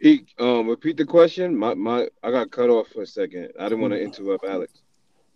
Eek, 0.00 0.34
um, 0.38 0.68
repeat 0.68 0.96
the 0.96 1.04
question. 1.04 1.56
My 1.56 1.74
my, 1.74 2.08
I 2.22 2.30
got 2.30 2.50
cut 2.50 2.70
off 2.70 2.88
for 2.88 3.02
a 3.02 3.06
second. 3.06 3.50
I 3.58 3.64
didn't 3.64 3.80
want 3.80 3.92
to 3.92 4.00
interrupt 4.00 4.44
Alex. 4.44 4.72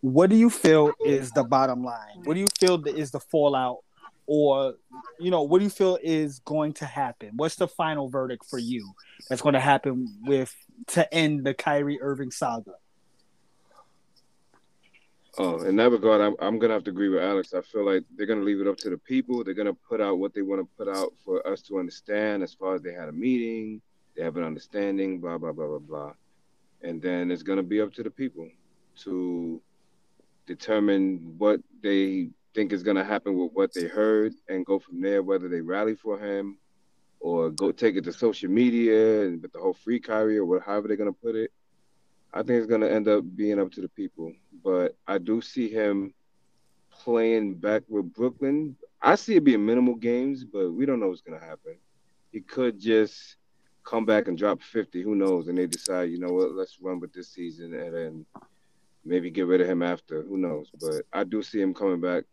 what 0.01 0.31
do 0.31 0.37
you 0.37 0.51
feel 0.51 0.93
is 1.05 1.31
the 1.33 1.45
bottom 1.45 1.83
line? 1.85 2.23
What 2.25 2.35
do 2.35 2.41
you 2.41 2.47
feel 2.59 2.83
is 2.87 3.11
the 3.11 3.21
fallout, 3.21 3.79
or 4.27 4.75
you 5.19 5.31
know, 5.31 5.43
what 5.43 5.59
do 5.59 5.65
you 5.65 5.71
feel 5.71 5.99
is 6.03 6.41
going 6.41 6.75
to 6.75 6.85
happen? 6.85 7.31
What's 7.37 7.57
the 7.57 7.69
final 7.69 8.09
verdict 8.09 8.47
for 8.49 8.59
you 8.59 8.93
that's 9.29 9.43
going 9.43 9.55
to 9.55 9.61
happen 9.61 10.07
with 10.23 10.55
to 10.89 11.13
end 11.13 11.45
the 11.45 11.55
Kyrie 11.55 12.01
Irving 12.01 12.31
saga? 12.31 12.75
Oh, 15.39 15.63
in 15.63 15.77
that 15.77 15.91
regard, 15.91 16.21
I'm, 16.21 16.35
I'm 16.41 16.59
gonna 16.59 16.75
have 16.75 16.85
to 16.85 16.91
agree 16.91 17.09
with 17.09 17.23
Alex. 17.23 17.55
I 17.55 17.61
feel 17.61 17.85
like 17.85 18.05
they're 18.17 18.27
gonna 18.27 18.43
leave 18.43 18.61
it 18.61 18.67
up 18.67 18.77
to 18.79 18.91
the 18.91 18.99
people. 18.99 19.45
They're 19.45 19.55
gonna 19.55 19.75
put 19.75 20.01
out 20.01 20.19
what 20.19 20.35
they 20.35 20.43
want 20.43 20.61
to 20.61 20.69
put 20.77 20.89
out 20.89 21.13
for 21.25 21.47
us 21.47 21.63
to 21.63 21.79
understand. 21.79 22.43
As 22.43 22.53
far 22.53 22.75
as 22.75 22.83
they 22.83 22.93
had 22.93 23.09
a 23.09 23.13
meeting, 23.13 23.81
they 24.17 24.25
have 24.25 24.37
an 24.37 24.45
understanding, 24.45 25.21
blah 25.21 25.39
blah 25.39 25.53
blah 25.53 25.67
blah 25.67 25.79
blah, 25.79 26.13
and 26.83 27.01
then 27.01 27.31
it's 27.31 27.45
gonna 27.45 27.63
be 27.63 27.81
up 27.81 27.93
to 27.95 28.03
the 28.03 28.11
people 28.11 28.49
to 29.03 29.63
determine 30.47 31.35
what 31.39 31.61
they 31.81 32.31
think 32.55 32.73
is 32.73 32.83
gonna 32.83 33.05
happen 33.05 33.39
with 33.39 33.53
what 33.53 33.73
they 33.73 33.87
heard, 33.87 34.35
and 34.49 34.67
go 34.67 34.79
from 34.81 35.01
there. 35.01 35.23
Whether 35.23 35.49
they 35.49 35.61
rally 35.61 35.95
for 35.95 36.19
him, 36.19 36.59
or 37.21 37.51
go 37.51 37.71
take 37.71 37.97
it 37.97 38.05
to 38.05 38.13
social 38.13 38.51
media 38.51 39.23
and 39.23 39.41
with 39.41 39.53
the 39.53 39.61
whole 39.61 39.75
free 39.75 40.01
Kyrie 40.01 40.39
or 40.39 40.45
whatever 40.45 40.89
they're 40.89 40.97
gonna 40.97 41.13
put 41.13 41.37
it. 41.37 41.53
I 42.33 42.39
think 42.39 42.59
it's 42.59 42.67
going 42.67 42.83
to 42.83 42.93
end 42.93 43.09
up 43.09 43.25
being 43.35 43.59
up 43.59 43.73
to 43.73 43.81
the 43.81 43.89
people, 43.89 44.33
but 44.63 44.97
I 45.07 45.19
do 45.19 45.41
see 45.41 45.69
him 45.69 46.15
playing 46.91 47.55
back 47.55 47.83
with 47.89 48.13
Brooklyn. 48.13 48.77
I 49.03 49.17
see 49.17 49.37
it 49.37 49.45
being 49.45 49.65
minimal 49.65 49.95
games, 49.95 50.45
but 50.45 50.71
we 50.71 50.87
don't 50.87 51.01
know 51.01 51.09
what's 51.09 51.23
going 51.23 51.41
to 51.41 51.45
happen. 51.45 51.77
He 52.31 52.41
could 52.41 52.79
just 52.79 53.37
come 53.85 54.05
back 54.05 54.29
and 54.29 54.39
drop 54.39 54.63
50. 54.63 55.03
Who 55.03 55.15
knows? 55.15 55.49
And 55.49 55.59
they 55.59 55.67
decide, 55.67 56.11
you 56.11 56.19
know 56.19 56.33
what, 56.33 56.53
let's 56.53 56.79
run 56.81 57.01
with 57.01 57.13
this 57.13 57.29
season 57.29 57.75
and 57.75 57.95
then 57.95 58.27
maybe 59.05 59.31
get 59.31 59.47
rid 59.47 59.61
of 59.61 59.69
him 59.69 59.83
after. 59.83 60.23
Who 60.23 60.37
knows? 60.37 60.71
But 60.81 61.03
I 61.13 61.25
do 61.25 61.43
see 61.43 61.61
him 61.61 61.75
coming 61.75 62.01
back 62.01 62.25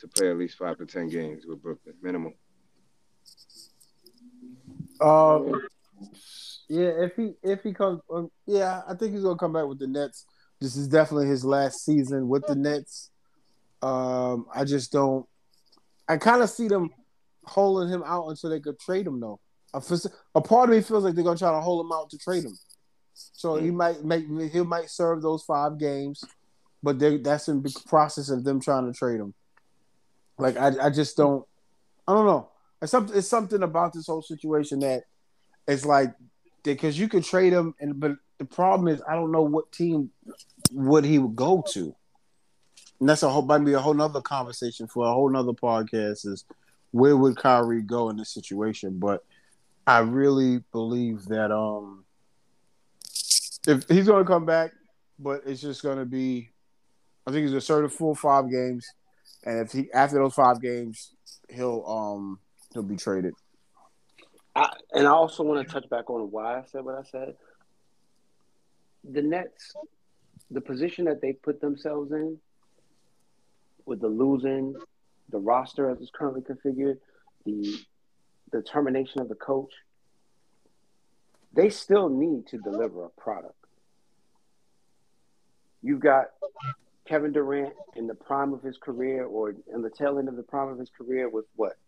to 0.00 0.08
play 0.08 0.30
at 0.30 0.38
least 0.38 0.58
five 0.58 0.76
to 0.78 0.86
10 0.86 1.08
games 1.08 1.44
with 1.46 1.62
Brooklyn, 1.62 1.94
minimal. 2.02 2.32
Um, 5.00 5.62
yeah, 6.70 7.02
if 7.02 7.16
he 7.16 7.32
if 7.42 7.64
he 7.64 7.72
comes, 7.72 8.00
um, 8.14 8.30
yeah, 8.46 8.82
I 8.88 8.94
think 8.94 9.12
he's 9.12 9.24
gonna 9.24 9.36
come 9.36 9.52
back 9.52 9.66
with 9.66 9.80
the 9.80 9.88
Nets. 9.88 10.24
This 10.60 10.76
is 10.76 10.86
definitely 10.86 11.26
his 11.26 11.44
last 11.44 11.84
season 11.84 12.28
with 12.28 12.46
the 12.46 12.54
Nets. 12.54 13.10
Um, 13.82 14.46
I 14.54 14.62
just 14.62 14.92
don't. 14.92 15.26
I 16.08 16.16
kind 16.16 16.42
of 16.42 16.48
see 16.48 16.68
them 16.68 16.90
holding 17.44 17.88
him 17.88 18.04
out 18.06 18.28
until 18.28 18.50
they 18.50 18.60
could 18.60 18.78
trade 18.78 19.04
him, 19.04 19.18
though. 19.18 19.40
A, 19.74 19.82
a 20.36 20.40
part 20.40 20.70
of 20.70 20.76
me 20.76 20.82
feels 20.82 21.02
like 21.02 21.16
they're 21.16 21.24
gonna 21.24 21.36
try 21.36 21.50
to 21.50 21.60
hold 21.60 21.84
him 21.84 21.90
out 21.92 22.08
to 22.10 22.18
trade 22.18 22.44
him. 22.44 22.56
So 23.14 23.56
he 23.56 23.72
might 23.72 24.04
make 24.04 24.26
he 24.52 24.60
might 24.60 24.90
serve 24.90 25.22
those 25.22 25.42
five 25.42 25.76
games, 25.76 26.22
but 26.84 27.00
they, 27.00 27.16
that's 27.16 27.48
in 27.48 27.62
the 27.62 27.82
process 27.88 28.30
of 28.30 28.44
them 28.44 28.60
trying 28.60 28.86
to 28.86 28.96
trade 28.96 29.18
him. 29.18 29.34
Like 30.38 30.56
I, 30.56 30.86
I 30.86 30.90
just 30.90 31.16
don't. 31.16 31.44
I 32.06 32.14
don't 32.14 32.26
know. 32.26 32.48
It's 32.80 32.92
something. 32.92 33.16
It's 33.18 33.26
something 33.26 33.64
about 33.64 33.92
this 33.92 34.06
whole 34.06 34.22
situation 34.22 34.78
that 34.80 35.02
it's 35.66 35.84
like 35.84 36.14
because 36.62 36.98
you 36.98 37.08
could 37.08 37.24
trade 37.24 37.52
him, 37.52 37.74
and 37.80 37.98
but 37.98 38.12
the 38.38 38.44
problem 38.44 38.88
is 38.88 39.02
I 39.08 39.14
don't 39.14 39.32
know 39.32 39.42
what 39.42 39.72
team 39.72 40.10
would 40.72 41.04
he 41.04 41.18
would 41.18 41.36
go 41.36 41.64
to. 41.72 41.94
And 43.00 43.08
that's 43.08 43.22
a 43.22 43.30
whole 43.30 43.42
might 43.42 43.64
be 43.64 43.72
a 43.72 43.78
whole 43.78 43.94
nother 43.94 44.20
conversation 44.20 44.86
for 44.86 45.06
a 45.06 45.12
whole 45.12 45.30
nother 45.30 45.52
podcast. 45.52 46.26
Is 46.26 46.44
where 46.90 47.16
would 47.16 47.36
Kyrie 47.36 47.82
go 47.82 48.10
in 48.10 48.16
this 48.16 48.32
situation? 48.32 48.98
But 48.98 49.24
I 49.86 50.00
really 50.00 50.62
believe 50.72 51.24
that 51.26 51.50
um 51.50 52.04
if 53.66 53.88
he's 53.88 54.06
going 54.06 54.24
to 54.24 54.30
come 54.30 54.46
back, 54.46 54.72
but 55.18 55.42
it's 55.46 55.60
just 55.60 55.82
going 55.82 55.98
to 55.98 56.06
be, 56.06 56.50
I 57.26 57.30
think 57.30 57.46
he's 57.46 57.54
a 57.54 57.60
certain 57.60 57.90
full 57.90 58.14
five 58.14 58.50
games, 58.50 58.86
and 59.44 59.60
if 59.60 59.72
he 59.72 59.92
after 59.92 60.16
those 60.16 60.34
five 60.34 60.60
games, 60.60 61.12
he'll 61.48 61.84
um 61.86 62.38
he'll 62.72 62.82
be 62.82 62.96
traded. 62.96 63.34
And 64.54 65.06
I 65.06 65.10
also 65.10 65.42
want 65.42 65.66
to 65.66 65.72
touch 65.72 65.88
back 65.88 66.10
on 66.10 66.30
why 66.30 66.58
I 66.58 66.64
said 66.66 66.84
what 66.84 66.96
I 66.96 67.02
said. 67.10 67.34
The 69.04 69.22
Nets, 69.22 69.74
the 70.50 70.60
position 70.60 71.04
that 71.06 71.20
they 71.22 71.32
put 71.32 71.60
themselves 71.60 72.12
in, 72.12 72.38
with 73.86 74.00
the 74.00 74.08
losing, 74.08 74.74
the 75.30 75.38
roster 75.38 75.88
as 75.90 76.00
it's 76.00 76.10
currently 76.10 76.42
configured, 76.42 76.98
the 77.44 77.78
determination 78.52 79.20
of 79.20 79.28
the 79.28 79.34
coach, 79.34 79.72
they 81.52 81.70
still 81.70 82.08
need 82.08 82.46
to 82.48 82.58
deliver 82.58 83.04
a 83.04 83.08
product. 83.10 83.54
You've 85.82 86.00
got 86.00 86.26
Kevin 87.08 87.32
Durant 87.32 87.72
in 87.96 88.06
the 88.06 88.14
prime 88.14 88.52
of 88.52 88.62
his 88.62 88.76
career, 88.76 89.24
or 89.24 89.54
in 89.72 89.82
the 89.82 89.90
tail 89.90 90.18
end 90.18 90.28
of 90.28 90.36
the 90.36 90.42
prime 90.42 90.68
of 90.68 90.78
his 90.78 90.90
career, 90.90 91.28
with 91.28 91.46
what 91.56 91.78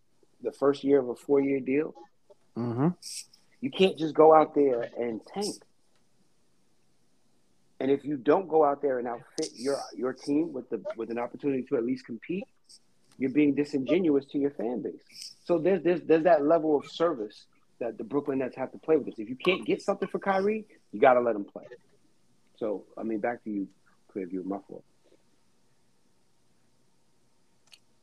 the 0.43 0.53
first 0.53 0.83
year 0.83 0.99
of 0.99 1.09
a 1.09 1.15
four-year 1.15 1.61
deal. 1.61 1.95
Mm-hmm. 2.57 2.89
You 3.61 3.71
can't 3.71 3.97
just 3.97 4.15
go 4.15 4.35
out 4.35 4.55
there 4.55 4.89
and 4.99 5.21
tank. 5.27 5.57
And 7.81 7.91
if 7.91 8.05
you 8.05 8.17
don't 8.17 8.49
go 8.49 8.65
out 8.65 8.81
there 8.81 8.99
and 8.99 9.09
outfit 9.09 9.51
your 9.55 9.77
your 9.97 10.13
team 10.13 10.53
with 10.53 10.71
the 10.71 10.83
with 10.97 11.11
an 11.11 11.19
opportunity 11.19 11.63
to 11.65 11.77
at 11.77 11.85
least 11.85 12.07
compete, 12.07 12.45
you're 13.19 13.31
being 13.31 13.55
disingenuous 13.55 14.25
to 14.27 14.39
your 14.39 14.51
fan 14.51 14.83
base. 14.83 15.35
So 15.45 15.59
there's 15.59 15.83
there's 15.83 16.01
there's 16.03 16.25
that 16.25 16.45
level 16.45 16.77
of 16.77 16.87
service 16.91 17.47
that 17.81 17.99
the 17.99 18.05
Brooklyn 18.05 18.39
Nets 18.39 18.57
have 18.57 18.71
to 18.73 18.79
play 18.79 18.97
with 18.97 19.07
this. 19.07 19.19
If 19.19 19.29
you 19.29 19.37
can't 19.37 19.65
get 19.67 19.83
something 19.83 20.09
for 20.09 20.21
Kyrie, 20.21 20.65
you 20.93 21.01
got 21.01 21.15
to 21.15 21.21
let 21.21 21.35
him 21.35 21.45
play. 21.45 21.65
So 22.57 22.85
I 22.97 23.03
mean, 23.03 23.19
back 23.19 23.43
to 23.45 23.51
you, 23.51 23.69
ClearView. 24.15 24.45
My 24.45 24.59
fault. 24.69 24.85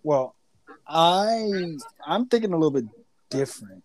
Well, 0.03 0.35
I 0.88 1.77
I'm 2.05 2.26
thinking 2.27 2.53
a 2.53 2.57
little 2.57 2.71
bit 2.71 2.85
different. 3.30 3.84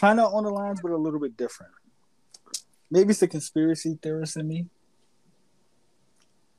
Kind 0.00 0.18
of 0.18 0.32
on 0.32 0.44
the 0.44 0.50
lines, 0.50 0.80
but 0.82 0.92
a 0.92 0.96
little 0.96 1.20
bit 1.20 1.36
different. 1.36 1.72
Maybe 2.90 3.10
it's 3.10 3.20
the 3.20 3.28
conspiracy 3.28 3.98
theorist 4.02 4.36
in 4.36 4.48
me. 4.48 4.66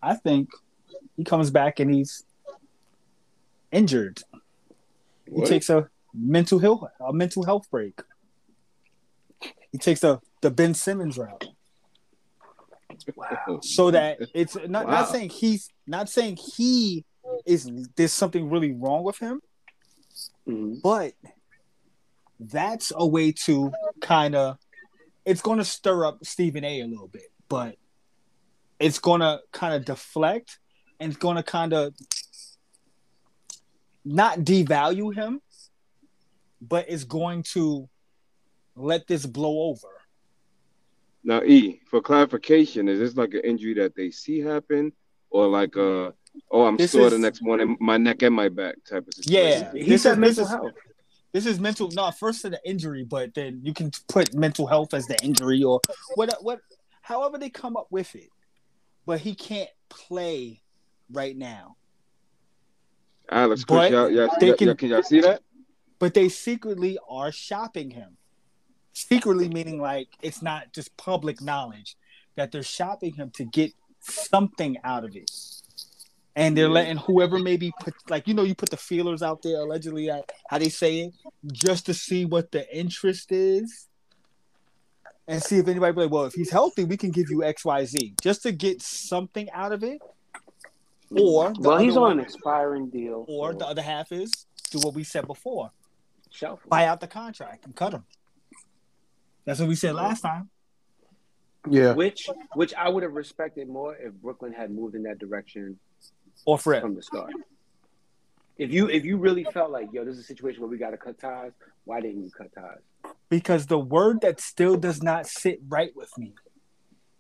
I 0.02 0.16
think 0.16 0.50
he 1.18 1.24
comes 1.24 1.50
back 1.52 1.80
and 1.80 1.94
he's 1.94 2.24
injured. 3.72 4.22
He 5.34 5.42
takes 5.44 5.70
a 5.70 5.90
mental 6.14 6.60
health 6.60 6.84
a 7.00 7.14
mental 7.14 7.44
health 7.44 7.70
break. 7.72 8.02
He 9.72 9.78
takes 9.78 10.02
the 10.02 10.20
the 10.42 10.52
Ben 10.52 10.74
Simmons 10.74 11.18
route. 11.18 11.48
Wow. 13.16 13.60
so 13.64 13.90
that 13.90 14.20
it's 14.36 14.56
not 14.68 14.86
Wow. 14.86 14.92
not 14.92 15.10
saying 15.10 15.30
he's 15.30 15.70
not 15.88 16.08
saying 16.10 16.38
he 16.38 17.04
is 17.46 17.72
there's 17.96 18.14
something 18.14 18.50
really 18.50 18.74
wrong 18.74 19.04
with 19.04 19.18
him, 19.18 19.42
Mhm. 20.48 20.82
but 20.84 21.14
that's 22.50 22.92
a 22.96 23.06
way 23.06 23.32
to 23.32 23.72
kind 24.02 24.36
of 24.36 24.58
it's 25.26 25.42
going 25.42 25.60
to 25.60 25.66
stir 25.66 26.06
up 26.06 26.26
Stephen 26.26 26.64
A 26.66 26.82
a 26.82 26.86
little 26.88 27.08
bit, 27.08 27.32
but 27.48 27.76
it's 28.80 28.98
going 28.98 29.22
to 29.22 29.40
kind 29.52 29.76
of 29.76 29.86
deflect 29.86 30.58
and 31.00 31.12
it's 31.12 31.20
going 31.22 31.38
to 31.38 31.44
kind 31.44 31.74
of 31.74 31.94
not 34.04 34.40
devalue 34.40 35.14
him, 35.14 35.42
but 36.60 36.86
it's 36.90 37.04
going 37.04 37.44
to 37.44 37.88
let 38.76 39.06
this 39.06 39.26
blow 39.28 39.70
over. 39.70 39.88
Now, 41.24 41.44
E, 41.44 41.82
for 41.86 42.02
clarification, 42.02 42.90
is 42.90 42.98
this 43.00 43.16
like 43.16 43.36
an 43.36 43.42
injury 43.44 43.76
that 43.76 43.96
they 43.96 44.10
see 44.10 44.40
happen, 44.40 44.92
or 45.30 45.48
like 45.48 45.78
uh, 45.78 46.10
oh, 46.50 46.66
I'm 46.66 46.78
This 46.78 46.92
sore 46.94 47.12
the 47.12 47.20
next 47.20 47.44
morning, 47.44 47.78
my 47.80 47.98
neck 47.98 48.24
and 48.24 48.34
my 48.36 48.50
back 48.50 48.78
type 48.90 49.08
of 49.08 49.14
Yeah, 49.28 49.52
situation? 49.60 49.78
He 49.78 49.90
This 49.92 50.02
said 50.02 50.14
is- 50.14 50.18
mental 50.18 50.46
health. 50.48 50.72
This 51.34 51.46
is 51.46 51.60
mental, 51.60 51.90
not 51.92 52.18
first 52.20 52.42
to 52.42 52.50
the 52.50 52.60
injury, 52.66 53.04
but 53.06 53.34
then 53.34 53.62
you 53.64 53.74
can 53.74 53.92
put 54.10 54.34
mental 54.34 54.68
health 54.68 54.94
as 54.94 55.08
the 55.08 55.18
injury 55.24 55.64
or 55.64 55.80
what, 56.16 56.36
what, 56.42 56.60
however 57.02 57.38
they 57.38 57.50
come 57.50 57.78
up 57.78 57.88
with 57.90 58.14
it. 58.16 58.30
But 59.06 59.22
he 59.22 59.34
can't 59.34 59.70
play 59.90 60.62
right 61.12 61.36
now. 61.36 61.78
Alex, 63.30 63.64
But 63.66 63.92
y'all, 63.92 64.10
y'all, 64.10 64.28
y'all- 64.42 64.56
can- 64.58 64.76
can 64.76 64.90
y'all 64.90 65.04
see 65.04 65.22
that? 65.22 65.42
But 66.00 66.14
they 66.14 66.30
secretly 66.30 66.98
are 67.10 67.32
shopping 67.32 67.92
him. 67.92 68.18
Secretly 68.94 69.48
meaning 69.48 69.80
like 69.80 70.10
it's 70.22 70.42
not 70.42 70.74
just 70.74 70.96
public 70.98 71.42
knowledge 71.42 71.96
that 72.36 72.52
they're 72.52 72.64
shopping 72.64 73.14
him 73.14 73.30
to 73.36 73.46
get 73.46 73.72
something 74.02 74.78
out 74.84 75.06
of 75.06 75.16
it. 75.16 75.30
And 76.36 76.58
they're 76.58 76.70
letting 76.70 76.98
whoever 76.98 77.40
maybe 77.40 77.72
put 77.82 77.94
like 78.10 78.28
you 78.28 78.34
know 78.34 78.44
you 78.44 78.56
put 78.56 78.70
the 78.70 78.78
feelers 78.78 79.22
out 79.22 79.42
there 79.42 79.60
allegedly 79.60 80.10
how 80.50 80.58
they 80.58 80.70
say 80.70 81.00
it 81.02 81.14
just 81.52 81.86
to 81.88 81.94
see 81.94 82.24
what 82.26 82.52
the 82.52 82.74
interest 82.76 83.32
is 83.34 83.88
and 85.28 85.44
see 85.44 85.58
if 85.58 85.68
anybody 85.68 85.94
be 85.94 86.02
like 86.04 86.12
well 86.12 86.24
if 86.24 86.34
he's 86.34 86.50
healthy 86.50 86.86
we 86.86 86.96
can 86.96 87.12
give 87.12 87.30
you 87.30 87.40
XYZ 87.40 88.22
just 88.22 88.44
to 88.44 88.54
get 88.54 88.82
something 88.82 89.50
out 89.52 89.74
of 89.74 89.84
it 89.84 90.02
or 91.12 91.52
well, 91.60 91.78
he's 91.78 91.98
other 91.98 92.06
on 92.06 92.12
an 92.14 92.20
expiring 92.22 92.90
deal. 92.90 93.26
or 93.28 93.52
so 93.52 93.60
the 93.60 93.66
other 93.68 93.82
half 93.82 94.14
is 94.14 94.32
do 94.72 94.80
what 94.80 94.94
we 94.94 95.04
said 95.04 95.28
before 95.28 95.72
shelf. 96.32 96.62
buy 96.68 96.86
out 96.86 97.02
the 97.02 97.08
contract 97.08 97.66
and 97.66 97.76
cut 97.76 97.94
him. 97.94 98.06
That's 99.46 99.60
what 99.60 99.70
we 99.70 99.76
said 99.76 99.96
last 99.96 100.22
time. 100.22 100.50
Yeah. 101.70 101.94
Which, 101.94 102.28
which 102.56 102.74
I 102.74 102.90
would 102.90 103.04
have 103.04 103.14
respected 103.14 103.68
more 103.68 103.96
if 103.96 104.14
Brooklyn 104.14 104.54
had 104.54 104.72
moved 104.72 104.96
in 104.96 105.04
that 105.04 105.20
direction 105.20 105.80
Or 106.46 106.58
Fred. 106.58 106.82
from 106.82 106.96
the 106.96 107.04
start. 107.04 107.34
If 108.58 108.72
you 108.72 108.90
if 108.90 109.06
you 109.06 109.18
really 109.18 109.44
felt 109.44 109.72
like 109.72 109.92
yo, 109.92 110.06
this 110.06 110.16
is 110.18 110.22
a 110.22 110.28
situation 110.28 110.62
where 110.62 110.70
we 110.70 110.78
got 110.78 110.92
to 110.92 110.98
cut 110.98 111.20
ties, 111.20 111.52
why 111.86 112.02
didn't 112.02 112.24
you 112.24 112.32
cut 112.32 112.54
ties? 112.54 113.14
Because 113.30 113.66
the 113.66 113.80
word 113.80 114.22
that 114.22 114.40
still 114.40 114.76
does 114.76 115.02
not 115.02 115.26
sit 115.26 115.60
right 115.68 115.92
with 115.96 116.16
me 116.18 116.34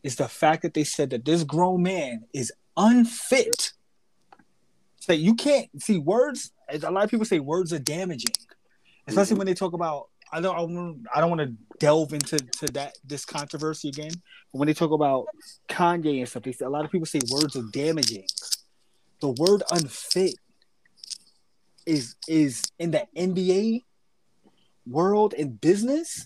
is 0.03 0.15
the 0.17 0.27
fact 0.27 0.61
that 0.63 0.73
they 0.73 0.83
said 0.83 1.09
that 1.11 1.25
this 1.25 1.43
grown 1.43 1.83
man 1.83 2.25
is 2.33 2.51
unfit. 2.77 3.73
Say 4.99 5.15
you 5.15 5.33
can't 5.33 5.69
see 5.81 5.97
words. 5.97 6.51
A 6.69 6.91
lot 6.91 7.03
of 7.03 7.09
people 7.09 7.25
say 7.25 7.39
words 7.39 7.73
are 7.73 7.79
damaging, 7.79 8.35
especially 9.07 9.31
mm-hmm. 9.31 9.37
when 9.39 9.47
they 9.47 9.53
talk 9.53 9.73
about. 9.73 10.09
I 10.33 10.39
don't. 10.39 10.55
I 10.55 10.59
don't, 10.59 11.05
I 11.15 11.21
don't 11.21 11.29
want 11.29 11.41
to 11.41 11.53
delve 11.79 12.13
into 12.13 12.37
to 12.37 12.67
that 12.73 12.97
this 13.03 13.25
controversy 13.25 13.89
again. 13.89 14.11
But 14.53 14.59
when 14.59 14.67
they 14.67 14.73
talk 14.73 14.91
about 14.91 15.25
Kanye 15.67 16.19
and 16.19 16.29
stuff, 16.29 16.43
they 16.43 16.51
say, 16.53 16.65
a 16.65 16.69
lot 16.69 16.85
of 16.85 16.91
people 16.91 17.05
say 17.05 17.19
words 17.31 17.55
are 17.55 17.63
damaging. 17.73 18.25
The 19.21 19.29
word 19.29 19.63
unfit 19.71 20.35
is 21.85 22.15
is 22.27 22.63
in 22.79 22.91
the 22.91 23.07
NBA 23.15 23.83
world 24.87 25.33
and 25.37 25.59
business. 25.61 26.25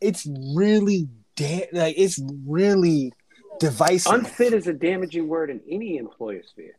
It's 0.00 0.26
really 0.56 1.08
da- 1.36 1.68
like 1.72 1.94
it's 1.98 2.18
really 2.46 3.12
divisive. 3.60 4.14
Unfit 4.14 4.54
is 4.54 4.66
a 4.66 4.72
damaging 4.72 5.28
word 5.28 5.50
in 5.50 5.60
any 5.70 5.98
employer 5.98 6.42
sphere. 6.42 6.76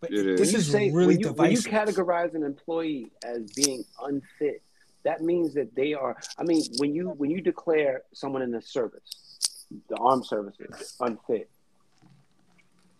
But 0.00 0.12
It 0.12 0.26
is. 0.26 0.38
this 0.38 0.48
When 0.48 0.52
you 0.54 0.58
is 0.58 0.70
say 0.70 0.90
really 0.92 1.06
when 1.16 1.20
you, 1.20 1.32
when 1.32 1.50
you 1.52 1.58
categorize 1.58 2.34
an 2.34 2.44
employee 2.44 3.12
as 3.24 3.42
being 3.52 3.84
unfit, 4.02 4.62
that 5.04 5.22
means 5.22 5.54
that 5.54 5.74
they 5.74 5.94
are. 5.94 6.16
I 6.38 6.44
mean, 6.44 6.62
when 6.78 6.94
you 6.94 7.10
when 7.10 7.30
you 7.30 7.40
declare 7.40 8.02
someone 8.12 8.42
in 8.42 8.52
the 8.52 8.62
service, 8.62 9.48
the 9.88 9.96
armed 9.96 10.26
services, 10.26 10.96
unfit, 11.00 11.50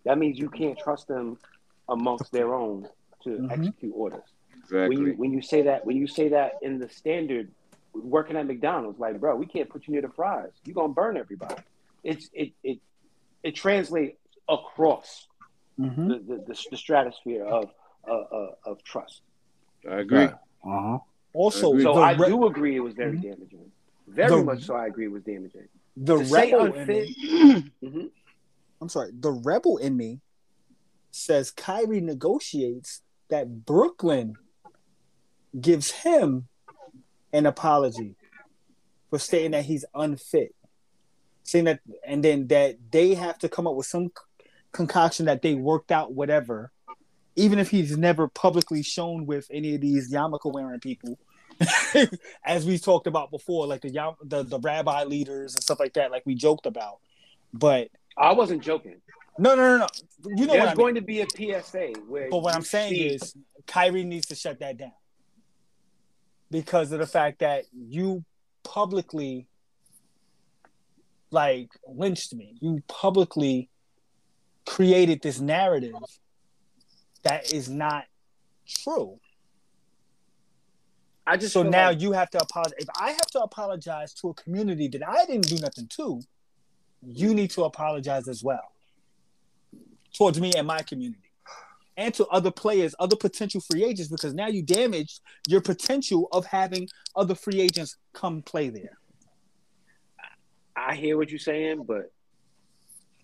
that 0.04 0.18
means 0.18 0.38
you 0.38 0.50
can't 0.50 0.78
trust 0.78 1.06
them 1.06 1.38
amongst 1.92 2.32
their 2.32 2.54
own 2.54 2.86
to 3.24 3.30
Mhm. 3.30 3.50
execute 3.52 3.92
orders. 3.94 4.24
Exactly. 4.58 4.88
When 4.96 5.06
you 5.06 5.12
when 5.14 5.32
you 5.32 5.42
say 5.42 5.62
that 5.62 5.84
when 5.86 5.96
you 5.96 6.06
say 6.06 6.28
that 6.30 6.52
in 6.62 6.78
the 6.78 6.88
standard, 6.88 7.50
working 7.94 8.36
at 8.36 8.46
McDonald's, 8.46 8.98
like 8.98 9.20
bro, 9.20 9.36
we 9.36 9.46
can't 9.46 9.68
put 9.68 9.86
you 9.86 9.92
near 9.92 10.02
the 10.02 10.08
fries. 10.08 10.50
You're 10.64 10.74
gonna 10.74 10.92
burn 10.92 11.16
everybody. 11.16 11.62
It's 12.02 12.28
it 12.32 12.52
it 12.64 12.78
it 13.42 13.54
translates 13.54 14.16
across 14.48 15.26
Mhm. 15.78 16.08
the, 16.08 16.18
the, 16.18 16.42
the, 16.48 16.56
the 16.70 16.76
stratosphere 16.76 17.44
of 17.44 17.70
uh, 18.08 18.12
uh, 18.12 18.50
of 18.66 18.82
trust. 18.84 19.22
I 19.88 20.00
agree. 20.00 20.24
Uh-huh. 20.64 20.98
Also, 21.34 21.70
agree. 21.72 21.84
So 21.84 21.94
the, 21.94 22.00
I 22.00 22.12
re- 22.12 22.26
do 22.28 22.46
agree 22.46 22.76
it 22.76 22.80
was 22.80 22.94
very 22.94 23.16
Mhm. 23.18 23.22
damaging. 23.22 23.72
Very 24.06 24.30
The- 24.40 24.44
much 24.44 24.64
so. 24.64 24.74
I 24.74 24.86
agree 24.86 25.06
it 25.06 25.12
was 25.12 25.22
damaging. 25.22 25.68
the 25.96 26.18
to 26.18 26.24
say 26.24 26.52
rebel 26.52 26.74
in 26.74 26.80
unfit. 26.80 27.08
me, 27.22 27.72
hmm 27.82 28.06
I'm 28.80 28.88
sorry, 28.88 29.10
the 29.18 29.30
rebel 29.30 29.76
in 29.78 29.96
me 29.96 30.20
says 31.12 31.50
Kyrie 31.50 32.00
negotiates 32.00 33.02
that 33.28 33.64
Brooklyn 33.64 34.34
gives 35.58 35.90
him 35.90 36.48
an 37.32 37.46
apology 37.46 38.16
for 39.10 39.18
stating 39.18 39.52
that 39.52 39.64
he's 39.64 39.84
unfit. 39.94 40.54
Saying 41.44 41.64
that, 41.64 41.80
and 42.06 42.24
then 42.24 42.46
that 42.48 42.76
they 42.90 43.14
have 43.14 43.38
to 43.38 43.48
come 43.48 43.66
up 43.66 43.74
with 43.74 43.86
some 43.86 44.10
concoction 44.72 45.26
that 45.26 45.42
they 45.42 45.54
worked 45.54 45.90
out, 45.90 46.12
whatever, 46.12 46.72
even 47.36 47.58
if 47.58 47.70
he's 47.70 47.96
never 47.96 48.28
publicly 48.28 48.82
shown 48.82 49.26
with 49.26 49.46
any 49.50 49.74
of 49.74 49.80
these 49.80 50.12
yarmulke 50.12 50.52
wearing 50.52 50.80
people, 50.80 51.18
as 52.44 52.64
we 52.64 52.78
talked 52.78 53.06
about 53.06 53.30
before, 53.30 53.66
like 53.66 53.82
the, 53.82 54.14
the 54.22 54.42
the 54.42 54.58
rabbi 54.60 55.04
leaders 55.04 55.54
and 55.54 55.62
stuff 55.62 55.80
like 55.80 55.94
that, 55.94 56.10
like 56.10 56.24
we 56.24 56.34
joked 56.34 56.66
about. 56.66 56.98
But 57.52 57.88
I 58.16 58.32
wasn't 58.32 58.62
joking. 58.62 59.00
No, 59.38 59.54
no, 59.54 59.56
no, 59.56 59.78
no. 59.78 59.86
You 60.36 60.46
know 60.46 60.52
There's 60.52 60.58
what 60.58 60.60
I 60.60 60.66
mean. 60.66 60.76
going 60.76 60.94
to 60.96 61.00
be 61.02 61.20
a 61.20 61.26
PSA 61.28 61.92
where. 62.06 62.28
But 62.30 62.38
what 62.42 62.54
I'm 62.54 62.62
saying 62.62 62.94
see- 62.94 63.06
is, 63.08 63.34
Kyrie 63.66 64.04
needs 64.04 64.26
to 64.26 64.34
shut 64.34 64.60
that 64.60 64.76
down 64.76 64.92
because 66.50 66.92
of 66.92 66.98
the 66.98 67.06
fact 67.06 67.38
that 67.40 67.64
you 67.72 68.24
publicly, 68.62 69.46
like, 71.30 71.68
lynched 71.86 72.34
me. 72.34 72.56
You 72.60 72.82
publicly 72.88 73.70
created 74.66 75.22
this 75.22 75.40
narrative 75.40 75.94
that 77.22 77.52
is 77.52 77.68
not 77.68 78.04
true. 78.66 79.18
I 81.26 81.36
just 81.36 81.52
So 81.52 81.62
now 81.62 81.88
like- 81.88 82.00
you 82.00 82.12
have 82.12 82.30
to 82.30 82.38
apologize. 82.42 82.74
If 82.78 82.88
I 83.00 83.10
have 83.12 83.26
to 83.32 83.40
apologize 83.40 84.12
to 84.14 84.28
a 84.30 84.34
community 84.34 84.88
that 84.88 85.08
I 85.08 85.24
didn't 85.24 85.46
do 85.46 85.56
nothing 85.58 85.86
to, 85.96 86.20
you 87.02 87.32
need 87.34 87.50
to 87.52 87.64
apologize 87.64 88.28
as 88.28 88.42
well 88.44 88.71
towards 90.12 90.40
me 90.40 90.52
and 90.56 90.66
my 90.66 90.80
community 90.82 91.18
and 91.96 92.14
to 92.14 92.26
other 92.28 92.50
players, 92.50 92.94
other 92.98 93.16
potential 93.16 93.60
free 93.60 93.84
agents, 93.84 94.10
because 94.10 94.32
now 94.34 94.46
you 94.48 94.62
damaged 94.62 95.20
your 95.46 95.60
potential 95.60 96.28
of 96.32 96.46
having 96.46 96.88
other 97.14 97.34
free 97.34 97.60
agents 97.60 97.96
come 98.14 98.40
play 98.42 98.70
there. 98.70 98.96
I 100.74 100.94
hear 100.94 101.16
what 101.18 101.30
you're 101.30 101.38
saying, 101.38 101.84
but 101.84 102.10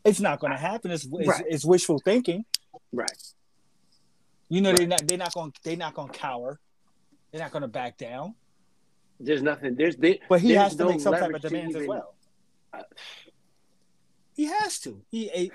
It's 0.04 0.20
not 0.20 0.38
going 0.40 0.52
to 0.52 0.58
happen. 0.58 0.90
It's, 0.90 1.04
it's, 1.10 1.28
Right. 1.28 1.44
it's 1.48 1.64
wishful 1.64 1.98
thinking. 2.04 2.44
right. 2.92 3.22
You 4.50 4.60
know, 4.62 4.72
they're 4.72 4.86
not 4.86 5.06
they're 5.06 5.18
not 5.18 5.34
going 5.34 5.52
they're 5.62 5.76
not 5.76 5.92
going 5.94 6.08
to 6.10 6.18
cower. 6.18 6.58
They're 7.30 7.40
not 7.42 7.50
going 7.52 7.62
to 7.62 7.68
back 7.68 7.98
down. 7.98 8.34
There's 9.20 9.42
nothing. 9.42 9.74
There's 9.74 9.96
there, 9.96 10.16
But 10.28 10.40
he 10.40 10.48
there's 10.48 10.62
has 10.62 10.76
to 10.76 10.84
no 10.84 10.90
make 10.90 11.00
some 11.00 11.12
type 11.14 11.34
of 11.34 11.42
demands 11.42 11.74
as 11.76 11.82
even- 11.82 11.88
well. 11.88 12.14
He 14.34 14.44
has 14.46 14.78
to. 14.80 15.02
He 15.10 15.30
eh, 15.32 15.48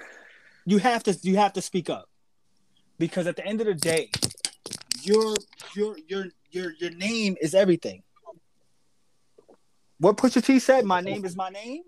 you 0.66 0.78
have 0.80 1.04
to 1.04 1.18
you 1.22 1.38
have 1.38 1.54
to 1.54 1.62
speak 1.62 1.90
up. 1.90 2.10
Because 2.98 3.28
at 3.28 3.36
the 3.36 3.46
end 3.46 3.60
of 3.62 3.68
the 3.68 3.74
day, 3.74 4.10
your 5.02 5.36
your 5.76 5.98
your 6.08 6.26
your 6.52 6.74
your 6.80 6.92
name 6.92 7.36
is 7.42 7.56
everything. 7.56 8.04
What 10.00 10.18
Pusha 10.18 10.44
T 10.44 10.60
said, 10.60 10.86
"My 10.86 11.02
name 11.02 11.26
is 11.26 11.36
my 11.36 11.50
name." 11.50 11.84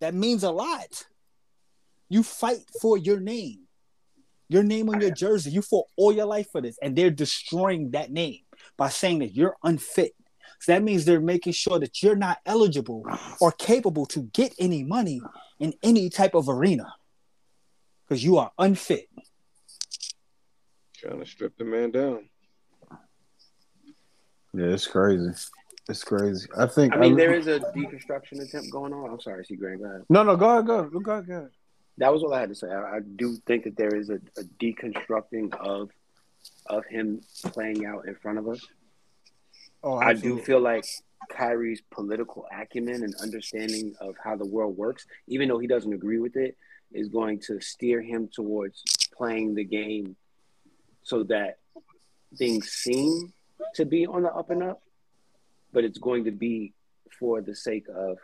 That 0.00 0.14
means 0.14 0.44
a 0.44 0.50
lot. 0.50 1.06
You 2.08 2.22
fight 2.22 2.60
for 2.80 2.96
your 2.96 3.18
name, 3.18 3.60
your 4.48 4.62
name 4.62 4.88
on 4.88 5.00
your 5.00 5.10
jersey. 5.10 5.50
You 5.50 5.62
fought 5.62 5.86
all 5.96 6.12
your 6.12 6.26
life 6.26 6.48
for 6.52 6.60
this, 6.60 6.78
and 6.80 6.94
they're 6.94 7.10
destroying 7.10 7.90
that 7.90 8.12
name 8.12 8.40
by 8.76 8.88
saying 8.88 9.20
that 9.20 9.34
you're 9.34 9.56
unfit. 9.64 10.12
So 10.60 10.72
that 10.72 10.82
means 10.82 11.04
they're 11.04 11.20
making 11.20 11.52
sure 11.52 11.78
that 11.80 12.02
you're 12.02 12.16
not 12.16 12.38
eligible 12.46 13.04
or 13.40 13.52
capable 13.52 14.06
to 14.06 14.22
get 14.32 14.54
any 14.58 14.84
money 14.84 15.20
in 15.58 15.74
any 15.82 16.08
type 16.08 16.34
of 16.34 16.48
arena 16.48 16.86
because 18.06 18.22
you 18.22 18.38
are 18.38 18.50
unfit. 18.58 19.08
Trying 20.96 21.20
to 21.20 21.26
strip 21.26 21.56
the 21.58 21.64
man 21.64 21.90
down. 21.90 22.28
Yeah, 24.54 24.66
it's 24.66 24.86
crazy. 24.86 25.30
It's 25.88 26.02
crazy. 26.02 26.48
I 26.56 26.66
think. 26.66 26.94
I 26.94 26.96
mean, 26.96 27.16
there 27.16 27.34
is 27.34 27.46
a 27.46 27.60
deconstruction 27.60 28.42
attempt 28.42 28.70
going 28.70 28.92
on. 28.92 29.10
I'm 29.10 29.20
sorry, 29.20 29.44
C. 29.44 29.54
Grant. 29.56 29.80
Go 29.80 29.86
ahead. 29.86 30.02
No, 30.08 30.22
no, 30.22 30.36
go 30.36 30.50
ahead, 30.50 30.66
go 30.66 30.78
ahead, 30.80 30.90
go 30.92 31.12
ahead, 31.12 31.26
go 31.26 31.34
ahead. 31.34 31.50
That 31.98 32.12
was 32.12 32.22
all 32.22 32.34
I 32.34 32.40
had 32.40 32.48
to 32.48 32.54
say. 32.54 32.68
I, 32.68 32.96
I 32.96 33.00
do 33.00 33.36
think 33.46 33.64
that 33.64 33.76
there 33.76 33.94
is 33.94 34.10
a, 34.10 34.14
a 34.38 34.44
deconstructing 34.60 35.54
of 35.60 35.90
of 36.66 36.84
him 36.86 37.20
playing 37.44 37.86
out 37.86 38.06
in 38.06 38.14
front 38.16 38.38
of 38.38 38.48
us. 38.48 38.60
Oh, 39.82 39.96
I 39.96 40.12
do 40.12 40.16
absolutely. 40.16 40.42
feel 40.42 40.60
like 40.60 40.84
Kyrie's 41.30 41.82
political 41.90 42.46
acumen 42.52 43.02
and 43.02 43.14
understanding 43.22 43.94
of 44.00 44.14
how 44.22 44.36
the 44.36 44.46
world 44.46 44.76
works, 44.76 45.06
even 45.28 45.48
though 45.48 45.58
he 45.58 45.66
doesn't 45.66 45.92
agree 45.92 46.18
with 46.18 46.36
it, 46.36 46.56
is 46.92 47.08
going 47.08 47.40
to 47.40 47.60
steer 47.60 48.00
him 48.00 48.28
towards 48.32 48.82
playing 49.16 49.54
the 49.54 49.64
game 49.64 50.16
so 51.02 51.22
that 51.24 51.58
things 52.36 52.68
seem 52.70 53.32
to 53.74 53.84
be 53.84 54.06
on 54.06 54.22
the 54.22 54.32
up 54.32 54.50
and 54.50 54.62
up, 54.62 54.82
but 55.72 55.84
it's 55.84 55.98
going 55.98 56.24
to 56.24 56.30
be 56.30 56.72
for 57.18 57.40
the 57.40 57.54
sake 57.54 57.86
of 57.94 58.18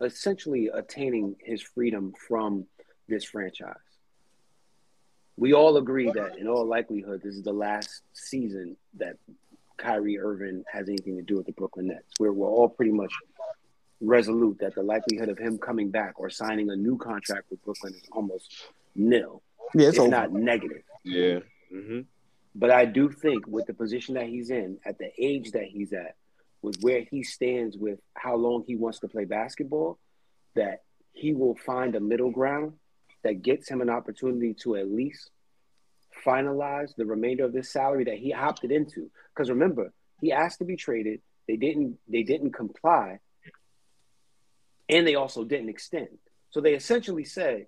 essentially 0.00 0.68
attaining 0.72 1.36
his 1.40 1.62
freedom 1.62 2.12
from 2.28 2.66
this 3.08 3.24
franchise. 3.24 3.74
We 5.36 5.52
all 5.52 5.76
agree 5.76 6.10
that, 6.12 6.38
in 6.38 6.46
all 6.46 6.64
likelihood, 6.64 7.20
this 7.22 7.34
is 7.34 7.42
the 7.42 7.52
last 7.52 8.02
season 8.12 8.76
that 8.98 9.16
Kyrie 9.76 10.18
Irving 10.18 10.64
has 10.72 10.88
anything 10.88 11.16
to 11.16 11.22
do 11.22 11.36
with 11.36 11.46
the 11.46 11.52
Brooklyn 11.52 11.88
Nets. 11.88 12.14
Where 12.18 12.32
we're 12.32 12.48
all 12.48 12.68
pretty 12.68 12.92
much 12.92 13.12
resolute 14.06 14.58
that 14.60 14.74
the 14.74 14.82
likelihood 14.82 15.28
of 15.28 15.38
him 15.38 15.58
coming 15.58 15.90
back 15.90 16.14
or 16.16 16.30
signing 16.30 16.70
a 16.70 16.76
new 16.76 16.96
contract 16.96 17.50
with 17.50 17.62
Brooklyn 17.64 17.94
is 17.94 18.08
almost 18.12 18.52
nil, 18.94 19.42
Yeah, 19.74 19.88
it's 19.88 19.98
if 19.98 20.10
not 20.10 20.32
negative. 20.32 20.82
Yeah. 21.04 21.40
hmm 21.70 22.00
But 22.54 22.70
I 22.70 22.84
do 22.84 23.10
think 23.10 23.46
with 23.46 23.66
the 23.66 23.74
position 23.74 24.14
that 24.14 24.26
he's 24.26 24.50
in, 24.50 24.78
at 24.84 24.98
the 24.98 25.10
age 25.18 25.52
that 25.52 25.64
he's 25.64 25.92
at, 25.92 26.14
with 26.62 26.76
where 26.80 27.02
he 27.10 27.22
stands 27.22 27.76
with 27.76 27.98
how 28.14 28.36
long 28.36 28.64
he 28.66 28.76
wants 28.76 29.00
to 29.00 29.08
play 29.08 29.24
basketball, 29.24 29.98
that 30.54 30.82
he 31.12 31.34
will 31.34 31.56
find 31.56 31.94
a 31.94 32.00
middle 32.00 32.30
ground 32.30 32.74
that 33.22 33.42
gets 33.42 33.68
him 33.68 33.80
an 33.80 33.90
opportunity 33.90 34.54
to 34.62 34.76
at 34.76 34.90
least 34.90 35.30
finalize 36.24 36.94
the 36.96 37.04
remainder 37.04 37.44
of 37.44 37.52
this 37.52 37.70
salary 37.70 38.04
that 38.04 38.18
he 38.18 38.32
opted 38.32 38.70
into. 38.70 39.10
Because 39.34 39.50
remember, 39.50 39.92
he 40.20 40.32
asked 40.32 40.58
to 40.58 40.64
be 40.64 40.76
traded. 40.76 41.20
They 41.48 41.56
didn't 41.56 41.98
they 42.08 42.22
didn't 42.22 42.52
comply. 42.52 43.18
And 44.88 45.06
they 45.06 45.14
also 45.14 45.44
didn't 45.44 45.68
extend. 45.68 46.18
So 46.50 46.60
they 46.60 46.74
essentially 46.74 47.24
said, 47.24 47.66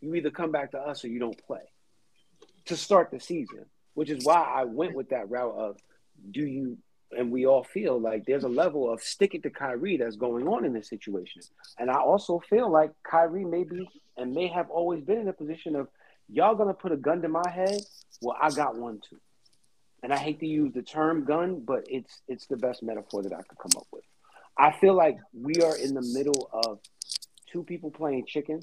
you 0.00 0.14
either 0.14 0.30
come 0.30 0.52
back 0.52 0.72
to 0.72 0.78
us 0.78 1.04
or 1.04 1.08
you 1.08 1.18
don't 1.18 1.40
play 1.46 1.62
to 2.66 2.76
start 2.76 3.10
the 3.10 3.20
season, 3.20 3.64
which 3.94 4.10
is 4.10 4.24
why 4.24 4.42
I 4.42 4.64
went 4.64 4.94
with 4.94 5.10
that 5.10 5.30
route 5.30 5.54
of 5.56 5.76
do 6.30 6.42
you 6.42 6.78
and 7.16 7.30
we 7.32 7.46
all 7.46 7.64
feel 7.64 7.98
like 7.98 8.26
there's 8.26 8.44
a 8.44 8.48
level 8.48 8.92
of 8.92 9.02
stick 9.02 9.34
it 9.34 9.42
to 9.42 9.50
Kyrie 9.50 9.96
that's 9.96 10.16
going 10.16 10.46
on 10.46 10.64
in 10.64 10.74
this 10.74 10.88
situation. 10.88 11.40
And 11.78 11.90
I 11.90 11.98
also 11.98 12.38
feel 12.50 12.70
like 12.70 12.90
Kyrie 13.02 13.46
may 13.46 13.64
be 13.64 13.88
and 14.16 14.34
may 14.34 14.48
have 14.48 14.68
always 14.70 15.02
been 15.02 15.18
in 15.18 15.28
a 15.28 15.32
position 15.32 15.74
of 15.74 15.88
y'all 16.28 16.54
gonna 16.54 16.74
put 16.74 16.92
a 16.92 16.96
gun 16.96 17.22
to 17.22 17.28
my 17.28 17.48
head. 17.48 17.80
Well, 18.20 18.36
I 18.40 18.50
got 18.50 18.76
one 18.76 19.00
too. 19.08 19.18
And 20.02 20.12
I 20.12 20.18
hate 20.18 20.40
to 20.40 20.46
use 20.46 20.72
the 20.74 20.82
term 20.82 21.24
gun, 21.24 21.62
but 21.66 21.84
it's 21.88 22.20
it's 22.28 22.46
the 22.46 22.56
best 22.56 22.82
metaphor 22.82 23.22
that 23.22 23.32
I 23.32 23.42
could 23.42 23.58
come 23.58 23.72
up 23.76 23.86
with. 23.90 24.04
I 24.58 24.72
feel 24.72 24.94
like 24.94 25.18
we 25.32 25.62
are 25.62 25.76
in 25.76 25.94
the 25.94 26.02
middle 26.02 26.50
of 26.52 26.80
two 27.52 27.62
people 27.62 27.90
playing 27.90 28.26
chicken, 28.26 28.60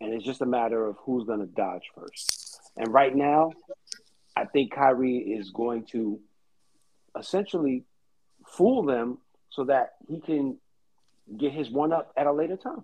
and 0.00 0.12
it's 0.12 0.24
just 0.24 0.40
a 0.40 0.46
matter 0.46 0.84
of 0.84 0.96
who's 1.04 1.24
going 1.24 1.40
to 1.40 1.46
dodge 1.46 1.84
first. 1.94 2.60
And 2.76 2.92
right 2.92 3.14
now, 3.14 3.52
I 4.36 4.46
think 4.46 4.72
Kyrie 4.72 5.18
is 5.18 5.50
going 5.50 5.84
to 5.92 6.18
essentially 7.18 7.84
fool 8.46 8.82
them 8.82 9.18
so 9.50 9.64
that 9.64 9.92
he 10.08 10.20
can 10.20 10.58
get 11.38 11.52
his 11.52 11.70
one 11.70 11.92
up 11.92 12.12
at 12.16 12.26
a 12.26 12.32
later 12.32 12.56
time. 12.56 12.82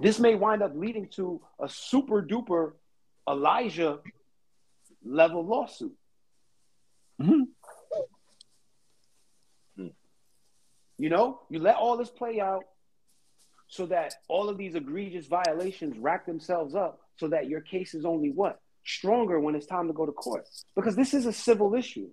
This 0.00 0.18
may 0.18 0.34
wind 0.34 0.62
up 0.62 0.72
leading 0.74 1.08
to 1.10 1.40
a 1.60 1.68
super 1.68 2.22
duper 2.22 2.72
Elijah 3.28 4.00
level 5.04 5.44
lawsuit. 5.44 5.96
Mhm. 7.20 7.48
You 10.98 11.08
know, 11.10 11.40
you 11.50 11.58
let 11.58 11.76
all 11.76 11.96
this 11.96 12.10
play 12.10 12.40
out 12.40 12.64
so 13.68 13.86
that 13.86 14.14
all 14.28 14.48
of 14.48 14.58
these 14.58 14.74
egregious 14.74 15.26
violations 15.26 15.98
rack 15.98 16.26
themselves 16.26 16.74
up 16.74 17.00
so 17.16 17.28
that 17.28 17.48
your 17.48 17.60
case 17.60 17.94
is 17.94 18.04
only 18.04 18.30
what? 18.30 18.60
Stronger 18.84 19.40
when 19.40 19.54
it's 19.54 19.66
time 19.66 19.86
to 19.88 19.92
go 19.92 20.06
to 20.06 20.12
court. 20.12 20.46
Because 20.76 20.94
this 20.94 21.14
is 21.14 21.26
a 21.26 21.32
civil 21.32 21.74
issue. 21.74 22.08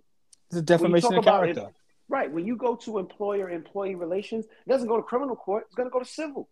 It's 0.49 0.57
a 0.57 0.61
defamation 0.61 1.17
of 1.17 1.23
character. 1.25 1.61
it- 1.69 1.75
Right. 2.09 2.29
When 2.29 2.45
you 2.45 2.57
go 2.57 2.75
to 2.77 2.97
employer 2.97 3.49
employee 3.49 3.95
relations, 3.95 4.43
it 4.45 4.69
doesn't 4.69 4.87
go 4.89 4.97
to 4.97 5.03
criminal 5.03 5.35
court, 5.37 5.63
it's 5.67 5.75
going 5.75 5.87
to 5.87 5.93
go 5.93 5.99
to 5.99 6.05
civil. 6.05 6.49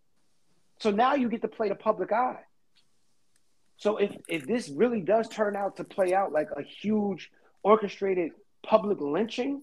So 0.78 0.90
now 0.90 1.14
you 1.16 1.28
get 1.28 1.42
to 1.42 1.48
play 1.48 1.68
the 1.68 1.74
public 1.74 2.12
eye. 2.12 2.40
So 3.76 3.98
if 3.98 4.14
if 4.28 4.46
this 4.46 4.70
really 4.70 5.02
does 5.02 5.28
turn 5.28 5.56
out 5.56 5.76
to 5.76 5.84
play 5.84 6.14
out 6.14 6.32
like 6.32 6.48
a 6.56 6.62
huge 6.62 7.30
orchestrated 7.62 8.32
public 8.62 9.00
lynching, 9.00 9.62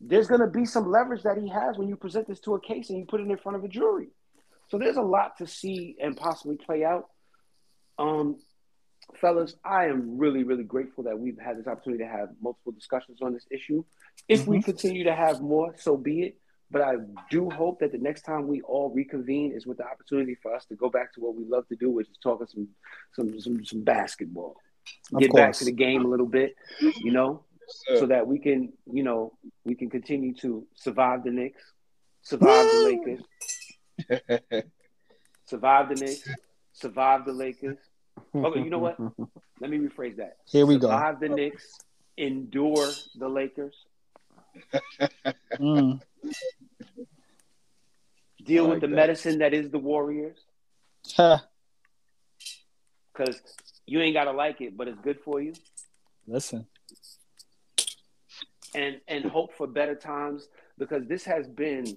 there's 0.00 0.26
going 0.26 0.40
to 0.40 0.46
be 0.46 0.64
some 0.64 0.90
leverage 0.90 1.22
that 1.22 1.38
he 1.38 1.48
has 1.48 1.78
when 1.78 1.88
you 1.88 1.96
present 1.96 2.28
this 2.28 2.40
to 2.40 2.54
a 2.54 2.60
case 2.60 2.90
and 2.90 2.98
you 2.98 3.06
put 3.06 3.20
it 3.20 3.28
in 3.28 3.36
front 3.38 3.56
of 3.56 3.64
a 3.64 3.68
jury. 3.68 4.08
So 4.68 4.78
there's 4.78 4.96
a 4.96 5.02
lot 5.02 5.38
to 5.38 5.46
see 5.46 5.96
and 6.00 6.16
possibly 6.16 6.56
play 6.56 6.84
out. 6.84 7.08
Um, 7.98 8.36
fellas, 9.14 9.54
I 9.64 9.86
am 9.86 10.18
really, 10.18 10.44
really 10.44 10.64
grateful 10.64 11.04
that 11.04 11.18
we've 11.18 11.38
had 11.38 11.58
this 11.58 11.66
opportunity 11.66 12.04
to 12.04 12.10
have 12.10 12.30
multiple 12.42 12.72
discussions 12.72 13.18
on 13.22 13.32
this 13.32 13.46
issue. 13.50 13.84
If 14.28 14.46
we 14.46 14.60
continue 14.62 15.04
to 15.04 15.14
have 15.14 15.40
more, 15.40 15.74
so 15.78 15.96
be 15.96 16.22
it. 16.22 16.38
But 16.68 16.82
I 16.82 16.94
do 17.30 17.48
hope 17.48 17.78
that 17.78 17.92
the 17.92 17.98
next 17.98 18.22
time 18.22 18.48
we 18.48 18.60
all 18.62 18.90
reconvene 18.90 19.52
is 19.52 19.66
with 19.66 19.78
the 19.78 19.84
opportunity 19.84 20.34
for 20.34 20.52
us 20.52 20.66
to 20.66 20.74
go 20.74 20.88
back 20.88 21.14
to 21.14 21.20
what 21.20 21.36
we 21.36 21.44
love 21.44 21.66
to 21.68 21.76
do, 21.76 21.90
which 21.90 22.08
is 22.08 22.18
talking 22.20 22.48
some 22.48 22.68
some 23.12 23.40
some, 23.40 23.64
some 23.64 23.84
basketball. 23.84 24.56
Of 25.12 25.20
Get 25.20 25.32
back 25.32 25.52
to 25.54 25.64
the 25.64 25.72
game 25.72 26.04
a 26.04 26.08
little 26.08 26.26
bit, 26.26 26.56
you 26.80 27.12
know, 27.12 27.44
So 27.68 28.06
that 28.06 28.26
we 28.26 28.38
can, 28.38 28.72
you 28.92 29.02
know, 29.02 29.32
we 29.64 29.74
can 29.74 29.90
continue 29.90 30.34
to 30.36 30.66
survive 30.74 31.24
the 31.24 31.30
Knicks, 31.30 31.62
survive 32.22 32.66
the 32.70 32.78
Lakers, 32.78 33.20
survive 35.46 35.88
the 35.88 35.94
Knicks, 35.96 36.28
survive 36.72 37.24
the 37.24 37.32
Lakers. 37.32 37.78
Okay, 38.34 38.62
you 38.62 38.70
know 38.70 38.78
what? 38.78 38.98
Let 39.60 39.70
me 39.70 39.78
rephrase 39.78 40.16
that. 40.16 40.36
Here 40.46 40.66
we 40.66 40.78
go. 40.78 40.88
Survive 40.88 41.20
the 41.20 41.28
Knicks, 41.28 41.64
endure 42.16 42.88
the 43.16 43.28
Lakers, 43.28 43.74
Mm. 45.58 46.00
deal 48.44 48.66
I 48.66 48.68
with 48.68 48.80
the 48.80 48.86
that. 48.86 48.94
medicine 48.94 49.38
that 49.38 49.52
is 49.54 49.70
the 49.70 49.78
Warriors, 49.78 50.38
because 53.12 53.40
you 53.86 54.00
ain't 54.00 54.14
gotta 54.14 54.32
like 54.32 54.60
it, 54.60 54.76
but 54.76 54.88
it's 54.88 55.00
good 55.00 55.18
for 55.24 55.40
you. 55.40 55.52
Listen. 56.26 56.66
And 58.76 59.00
and 59.08 59.24
hope 59.24 59.54
for 59.56 59.66
better 59.66 59.94
times 59.96 60.46
because 60.78 61.06
this 61.06 61.24
has 61.24 61.48
been 61.48 61.96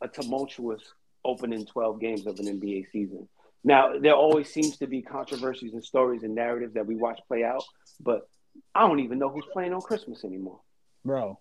a 0.00 0.06
tumultuous 0.06 0.82
opening 1.24 1.66
12 1.66 2.00
games 2.00 2.26
of 2.26 2.38
an 2.38 2.46
NBA 2.46 2.90
season. 2.92 3.28
Now, 3.64 3.98
there 3.98 4.14
always 4.14 4.52
seems 4.52 4.76
to 4.78 4.86
be 4.86 5.02
controversies 5.02 5.72
and 5.72 5.82
stories 5.82 6.22
and 6.22 6.34
narratives 6.34 6.74
that 6.74 6.86
we 6.86 6.94
watch 6.94 7.20
play 7.26 7.42
out, 7.42 7.64
but 8.00 8.28
I 8.74 8.86
don't 8.86 9.00
even 9.00 9.18
know 9.18 9.28
who's 9.28 9.46
playing 9.52 9.72
on 9.72 9.80
Christmas 9.80 10.24
anymore. 10.24 10.60
Bro. 11.04 11.40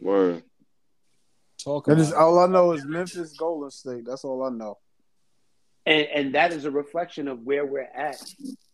Word. 0.00 0.42
Talk 1.62 1.86
That 1.86 1.92
about 1.92 2.02
is 2.02 2.12
all 2.12 2.38
I 2.38 2.46
know 2.46 2.72
is 2.72 2.84
Memphis, 2.84 3.34
Golden 3.36 3.70
State. 3.70 4.04
That's 4.06 4.24
all 4.24 4.42
I 4.44 4.50
know. 4.50 4.78
And 5.86 6.06
and 6.06 6.34
that 6.34 6.52
is 6.52 6.64
a 6.64 6.70
reflection 6.70 7.28
of 7.28 7.40
where 7.40 7.64
we're 7.64 7.80
at 7.82 8.20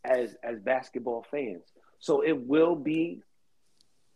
as 0.04 0.36
as 0.42 0.58
basketball 0.60 1.24
fans. 1.30 1.62
So 1.98 2.22
it 2.22 2.38
will 2.38 2.76
be 2.76 3.22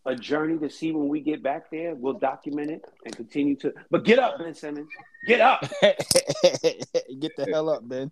a 0.09 0.17
journey 0.17 0.59
to 0.59 0.71
see 0.71 0.91
when 0.93 1.09
we 1.09 1.21
get 1.21 1.43
back 1.43 1.71
there. 1.71 1.95
We'll 1.95 2.15
document 2.15 2.71
it 2.71 2.85
and 3.05 3.15
continue 3.15 3.57
to 3.57 3.73
but 3.91 4.05
get 4.05 4.19
up, 4.19 4.39
Ben 4.39 4.55
Simmons. 4.55 4.89
Get 5.27 5.41
up. 5.41 5.61
Get 5.83 7.37
the 7.37 7.47
hell 7.51 7.69
up, 7.69 7.87
Ben. 7.87 8.11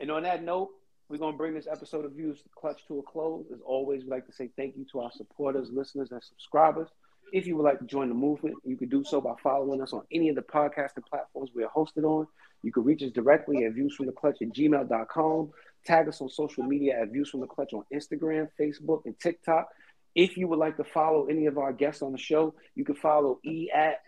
And 0.00 0.10
on 0.10 0.24
that 0.24 0.44
note, 0.44 0.70
we're 1.08 1.18
gonna 1.18 1.36
bring 1.36 1.54
this 1.54 1.66
episode 1.70 2.04
of 2.04 2.12
Views 2.12 2.42
the 2.42 2.50
Clutch 2.54 2.86
to 2.88 2.98
a 2.98 3.02
close. 3.02 3.46
As 3.52 3.60
always, 3.64 4.02
we'd 4.02 4.10
like 4.10 4.26
to 4.26 4.32
say 4.32 4.50
thank 4.56 4.76
you 4.76 4.84
to 4.92 5.00
our 5.00 5.10
supporters, 5.12 5.70
listeners, 5.72 6.12
and 6.12 6.22
subscribers. 6.22 6.88
If 7.32 7.46
you 7.46 7.56
would 7.56 7.64
like 7.64 7.78
to 7.78 7.86
join 7.86 8.08
the 8.08 8.14
movement, 8.14 8.56
you 8.64 8.76
can 8.76 8.88
do 8.88 9.02
so 9.02 9.20
by 9.20 9.34
following 9.42 9.80
us 9.80 9.92
on 9.92 10.02
any 10.12 10.28
of 10.28 10.36
the 10.36 10.42
podcasting 10.42 11.06
platforms 11.08 11.50
we 11.54 11.64
are 11.64 11.70
hosted 11.70 12.04
on. 12.04 12.26
You 12.62 12.72
can 12.72 12.84
reach 12.84 13.02
us 13.02 13.10
directly 13.10 13.64
at 13.64 13.74
viewsfromtheclutch 13.74 14.42
at 14.42 14.48
gmail.com. 14.48 15.50
Tag 15.84 16.08
us 16.08 16.20
on 16.20 16.28
social 16.28 16.62
media 16.62 17.00
at 17.00 17.10
Views 17.12 17.30
from 17.30 17.40
the 17.40 17.46
Clutch 17.46 17.72
on 17.72 17.84
Instagram, 17.92 18.48
Facebook, 18.58 19.04
and 19.04 19.18
TikTok. 19.20 19.68
If 20.14 20.36
you 20.36 20.46
would 20.48 20.58
like 20.58 20.76
to 20.76 20.84
follow 20.84 21.26
any 21.26 21.46
of 21.46 21.58
our 21.58 21.72
guests 21.72 22.02
on 22.02 22.12
the 22.12 22.18
show, 22.18 22.54
you 22.74 22.84
can 22.84 22.94
follow 22.94 23.40
E 23.44 23.68
at 23.74 24.00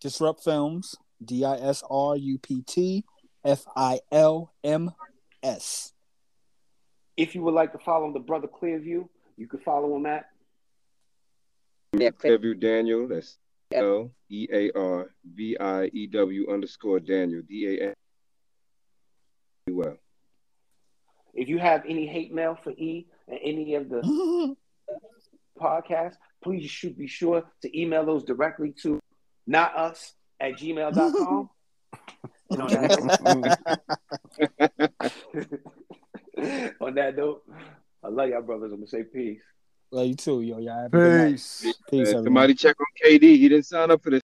Disrupt 0.00 0.42
Films, 0.42 0.96
D 1.24 1.44
I 1.44 1.56
S 1.56 1.82
R 1.88 2.16
U 2.16 2.38
P 2.38 2.62
T 2.62 3.04
F 3.44 3.64
I 3.76 4.00
L 4.10 4.52
M 4.64 4.90
S. 5.42 5.92
If 7.16 7.34
you 7.34 7.42
would 7.42 7.54
like 7.54 7.72
to 7.72 7.78
follow 7.78 8.12
the 8.12 8.18
brother 8.18 8.48
ClearView, 8.48 9.08
you 9.36 9.46
can 9.46 9.60
follow 9.60 9.94
him 9.96 10.06
at 10.06 10.26
Yeah. 11.92 12.10
Clearview 12.10 12.58
Daniel. 12.58 13.06
That's 13.06 13.38
L 13.72 14.10
E 14.28 14.48
A 14.52 14.70
R 14.76 15.10
V 15.24 15.56
I 15.60 15.84
E 15.92 16.06
W 16.08 16.50
underscore 16.52 16.98
Daniel. 16.98 17.42
D 17.46 17.78
A 17.78 17.84
N. 17.88 17.94
Well, 19.68 19.96
If 21.34 21.48
you 21.48 21.58
have 21.58 21.84
any 21.86 22.06
hate 22.06 22.34
mail 22.34 22.58
for 22.64 22.70
E 22.72 23.06
and 23.28 23.38
any 23.44 23.74
of 23.76 23.88
the 23.88 24.00
podcasts, 25.60 26.16
please 26.42 26.70
should 26.70 26.96
be 26.96 27.06
sure 27.06 27.44
to 27.62 27.80
email 27.80 28.04
those 28.04 28.24
directly 28.24 28.72
to 28.82 29.00
not 29.46 29.76
us 29.76 30.14
at 30.40 30.54
gmail.com. 30.54 31.50
and 32.50 32.62
on 32.62 32.68
that, 32.68 32.96
on 36.80 36.94
that 36.94 37.16
note, 37.16 37.42
I 38.02 38.08
love 38.08 38.28
y'all 38.30 38.42
brothers. 38.42 38.72
I'm 38.72 38.78
gonna 38.78 38.86
say 38.88 39.04
peace. 39.04 39.42
Love 39.92 40.06
you 40.06 40.14
too, 40.14 40.40
yo. 40.40 40.58
Y'all 40.58 40.82
have 40.82 40.86
a 40.86 40.88
good 40.90 41.18
night. 41.18 41.30
Peace. 41.32 41.66
Peace, 41.90 42.08
uh, 42.08 42.22
somebody 42.22 42.54
check 42.54 42.76
on 42.78 42.86
KD. 43.04 43.22
He 43.22 43.48
didn't 43.48 43.66
sign 43.66 43.90
up 43.90 44.02
for 44.02 44.10
this. 44.10 44.18